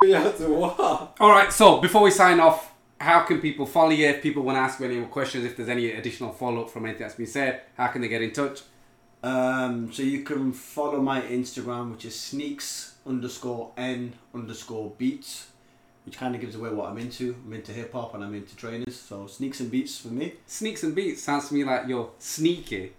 Yeah, 0.08 0.30
to 0.32 0.48
what? 0.48 1.16
All 1.20 1.30
right. 1.30 1.52
So 1.52 1.80
before 1.80 2.02
we 2.02 2.10
sign 2.10 2.40
off, 2.40 2.72
how 3.00 3.20
can 3.20 3.40
people 3.40 3.66
follow 3.66 3.90
you? 3.90 4.08
If 4.08 4.22
people 4.22 4.42
want 4.42 4.56
to 4.56 4.60
ask 4.60 4.80
you 4.80 4.86
any 4.86 4.96
more 4.96 5.08
questions, 5.08 5.44
if 5.44 5.56
there's 5.56 5.68
any 5.68 5.92
additional 5.92 6.32
follow 6.32 6.62
up 6.62 6.70
from 6.70 6.86
anything 6.86 7.02
that's 7.02 7.14
been 7.14 7.26
said, 7.26 7.62
how 7.76 7.88
can 7.88 8.00
they 8.00 8.08
get 8.08 8.22
in 8.22 8.32
touch? 8.32 8.62
Um, 9.22 9.92
so 9.92 10.02
you 10.02 10.22
can 10.24 10.52
follow 10.52 11.00
my 11.00 11.20
Instagram, 11.22 11.92
which 11.92 12.04
is 12.04 12.18
sneaks 12.18 12.96
underscore 13.06 13.72
n 13.76 14.14
underscore 14.34 14.92
beats, 14.98 15.48
which 16.04 16.16
kind 16.18 16.34
of 16.34 16.40
gives 16.40 16.56
away 16.56 16.70
what 16.70 16.90
I'm 16.90 16.98
into. 16.98 17.36
I'm 17.44 17.52
into 17.52 17.72
hip 17.72 17.92
hop 17.92 18.14
and 18.14 18.24
I'm 18.24 18.34
into 18.34 18.56
trainers. 18.56 18.96
So 18.96 19.26
sneaks 19.28 19.60
and 19.60 19.70
beats 19.70 19.98
for 19.98 20.08
me. 20.08 20.34
Sneaks 20.46 20.82
and 20.82 20.94
beats 20.94 21.22
sounds 21.22 21.48
to 21.48 21.54
me 21.54 21.64
like 21.64 21.86
you're 21.86 22.10
sneaky 22.18 22.92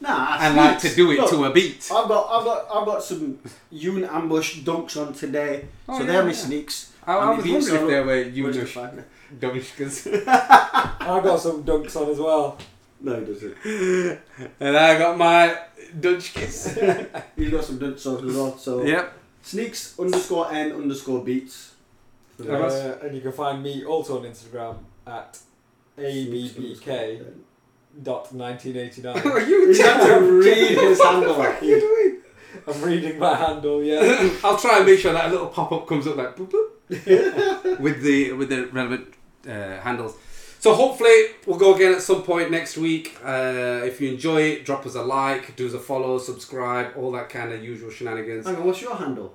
Nah, 0.00 0.38
and 0.40 0.56
like 0.56 0.78
to 0.80 0.94
do 0.94 1.10
it 1.10 1.18
Look, 1.18 1.30
to 1.30 1.44
a 1.44 1.52
beat. 1.52 1.88
I've 1.92 2.06
got, 2.08 2.28
I've 2.30 2.44
got, 2.44 2.66
I've 2.72 2.86
got 2.86 3.02
some 3.02 3.38
Yoon 3.72 4.08
ambush 4.08 4.60
dunks 4.60 4.96
on 4.96 5.12
today. 5.12 5.66
Oh, 5.88 5.94
so 5.98 6.04
yeah, 6.04 6.12
they're 6.12 6.22
my 6.22 6.28
yeah. 6.30 6.34
sneaks. 6.36 6.92
I, 7.04 7.16
I 7.16 7.20
And 7.28 7.36
was 7.36 7.44
the 7.46 7.52
beats 7.52 7.70
wondering 7.70 7.76
if 7.76 7.82
are- 7.82 7.90
there 7.90 8.04
were 8.06 8.22
you 8.30 8.44
Where's 8.44 8.56
the 8.56 8.62
just 8.62 8.72
flag? 8.74 9.04
Domishkas. 9.40 10.28
I 10.28 11.20
got 11.22 11.40
some 11.40 11.64
dunks 11.64 11.96
on 12.00 12.10
as 12.10 12.18
well. 12.18 12.58
No, 13.00 13.18
he 13.20 13.26
doesn't. 13.26 14.18
and 14.60 14.76
I 14.76 14.98
got 14.98 15.18
my 15.18 15.56
Dutchkis. 15.98 17.22
He's 17.36 17.50
got 17.50 17.64
some 17.64 17.78
dunks 17.78 18.06
on 18.06 18.28
as 18.28 18.36
well. 18.36 18.56
So 18.58 18.82
yep. 18.84 19.12
sneaks 19.42 19.98
underscore 19.98 20.52
n 20.52 20.72
underscore 20.72 21.24
beats. 21.24 21.74
Uh, 22.40 22.98
and 23.02 23.14
you 23.16 23.20
can 23.20 23.32
find 23.32 23.62
me 23.62 23.84
also 23.84 24.18
on 24.18 24.24
Instagram 24.24 24.78
at 25.06 25.38
abbk 25.98 27.24
dot 28.02 28.32
1989. 28.32 29.26
Are 29.32 29.40
you 29.40 29.72
You 29.72 29.82
have 29.82 30.06
to 30.06 30.20
read 30.20 30.78
his 30.78 31.02
handle. 31.02 31.36
What 31.36 31.62
are 31.62 31.64
you 31.64 31.80
doing? 31.80 32.16
I'm 32.66 32.82
reading 32.82 33.18
my 33.18 33.34
handle, 33.34 33.82
yeah. 33.82 34.30
I'll 34.44 34.58
try 34.58 34.78
and 34.78 34.86
make 34.86 34.98
sure 34.98 35.12
that 35.12 35.30
little 35.30 35.48
pop 35.48 35.72
up 35.72 35.86
comes 35.86 36.06
up 36.06 36.16
like 36.16 36.36
boop 36.36 36.50
boop 36.50 37.80
with 37.80 38.02
the 38.02 38.32
with 38.32 38.48
the 38.48 38.66
relevant 38.66 39.14
uh, 39.46 39.80
handles. 39.80 40.16
So 40.60 40.74
hopefully 40.74 41.26
we'll 41.46 41.58
go 41.58 41.74
again 41.74 41.92
at 41.94 42.02
some 42.02 42.22
point 42.22 42.50
next 42.50 42.76
week. 42.76 43.16
Uh, 43.24 43.82
if 43.84 44.00
you 44.00 44.10
enjoy 44.10 44.42
it, 44.42 44.64
drop 44.64 44.84
us 44.86 44.96
a 44.96 45.02
like, 45.02 45.54
do 45.54 45.66
us 45.66 45.72
a 45.72 45.78
follow, 45.78 46.18
subscribe, 46.18 46.94
all 46.96 47.12
that 47.12 47.28
kind 47.28 47.52
of 47.52 47.62
usual 47.62 47.90
shenanigans. 47.90 48.44
Hang 48.46 48.56
on, 48.56 48.64
what's 48.64 48.82
your 48.82 48.96
handle? 48.96 49.34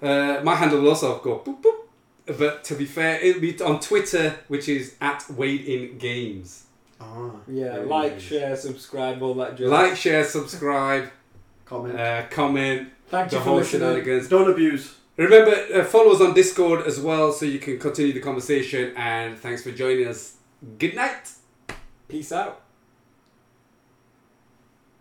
Uh, 0.00 0.40
my 0.44 0.54
handle 0.54 0.80
will 0.80 0.90
also 0.90 1.18
go 1.18 1.38
boop 1.38 1.62
boop. 1.62 2.38
But 2.38 2.64
to 2.64 2.74
be 2.74 2.84
fair, 2.84 3.20
it'll 3.20 3.40
be 3.40 3.60
on 3.60 3.80
Twitter, 3.80 4.34
which 4.48 4.68
is 4.68 4.94
at 5.00 5.28
Wade 5.30 5.64
in 5.64 5.98
Games. 5.98 6.65
Ah, 7.00 7.30
Yeah, 7.48 7.78
Yeah, 7.78 7.84
like, 7.84 8.12
yeah. 8.12 8.18
share, 8.18 8.56
subscribe, 8.56 9.22
all 9.22 9.34
that 9.34 9.56
jazz. 9.56 9.68
Like, 9.68 9.96
share, 9.96 10.24
subscribe, 10.24 11.08
comment. 11.64 11.98
uh, 11.98 12.22
comment, 12.30 12.88
Thank 13.08 13.32
you 13.32 13.38
for 13.38 13.44
whole 13.44 13.56
listening. 13.56 13.80
shenanigans. 13.82 14.28
Don't 14.28 14.50
abuse. 14.50 14.94
Remember, 15.16 15.54
uh, 15.74 15.84
follow 15.84 16.12
us 16.12 16.20
on 16.20 16.34
Discord 16.34 16.86
as 16.86 17.00
well, 17.00 17.32
so 17.32 17.46
you 17.46 17.58
can 17.58 17.78
continue 17.78 18.12
the 18.12 18.20
conversation. 18.20 18.92
And 18.96 19.38
thanks 19.38 19.62
for 19.62 19.70
joining 19.72 20.06
us. 20.08 20.34
Good 20.78 20.94
night. 20.94 21.30
Peace 22.08 22.32
out. 22.32 22.60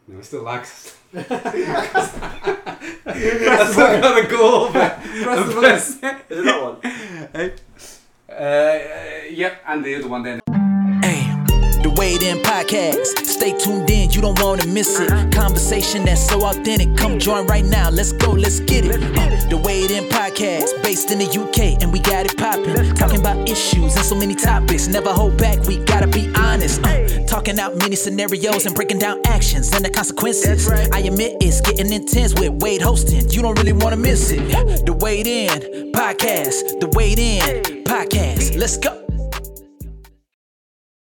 No, 0.08 0.18
I 0.20 0.22
still 0.22 0.44
like. 0.44 0.66
That's 1.14 2.18
not 3.78 4.02
gonna 4.02 4.28
go 4.28 4.66
over. 4.68 4.90
Press 5.24 5.48
the 5.48 5.54
button. 5.56 5.78
Is 6.30 6.38
it 6.40 6.46
that 6.46 6.62
one? 6.62 6.78
Uh, 7.34 7.50
uh, 8.32 8.80
yep, 9.32 9.62
and 9.68 9.84
the 9.84 9.96
other 9.96 10.08
one 10.08 10.22
then. 10.24 10.40
Wade 11.96 12.24
In 12.24 12.38
Podcast. 12.40 13.26
Stay 13.26 13.58
tuned 13.58 13.90
in, 13.90 14.12
you 14.12 14.22
don't 14.22 14.40
wanna 14.42 14.66
miss 14.66 15.00
it. 15.00 15.10
Conversation 15.32 16.04
that's 16.04 16.28
so 16.28 16.46
authentic. 16.46 16.96
Come 16.98 17.20
join 17.20 17.48
right 17.48 17.64
now. 17.64 17.90
Let's 17.90 18.12
go, 18.12 18.32
let's 18.32 18.60
get 18.60 18.86
it. 18.86 19.02
Uh, 19.02 19.50
the 19.50 19.58
Wade 19.58 19.92
In 19.92 20.04
Podcast, 20.06 20.82
based 20.84 21.12
in 21.12 21.20
the 21.20 21.26
UK, 21.26 21.82
and 21.82 21.94
we 21.94 22.00
got 22.00 22.26
it 22.26 22.38
poppin'. 22.38 22.96
Talking 22.96 23.20
about 23.20 23.48
issues 23.50 23.96
and 23.96 24.06
so 24.06 24.16
many 24.16 24.36
topics. 24.36 24.88
Never 24.88 25.12
hold 25.12 25.38
back, 25.38 25.60
we 25.68 25.78
gotta 25.86 26.08
be 26.08 26.32
honest. 26.36 26.84
Uh, 26.84 27.26
talking 27.28 27.60
out 27.60 27.76
many 27.78 27.96
scenarios 27.96 28.66
and 28.66 28.76
breaking 28.76 29.00
down 29.00 29.22
actions 29.26 29.72
and 29.74 29.86
the 29.86 29.90
consequences. 29.90 30.70
I 30.92 31.00
admit 31.00 31.38
it's 31.40 31.62
getting 31.62 31.94
intense 31.94 32.34
with 32.34 32.62
Wade 32.62 32.82
hosting. 32.82 33.30
You 33.30 33.42
don't 33.42 33.58
really 33.58 33.74
wanna 33.74 33.98
miss 33.98 34.32
it. 34.32 34.86
The 34.86 34.94
Wade 34.94 35.28
In 35.28 35.92
Podcast, 35.94 36.80
the 36.82 36.90
Wade 36.94 37.20
In 37.20 37.84
Podcast. 37.84 38.58
Let's 38.58 38.78
go. 38.78 39.05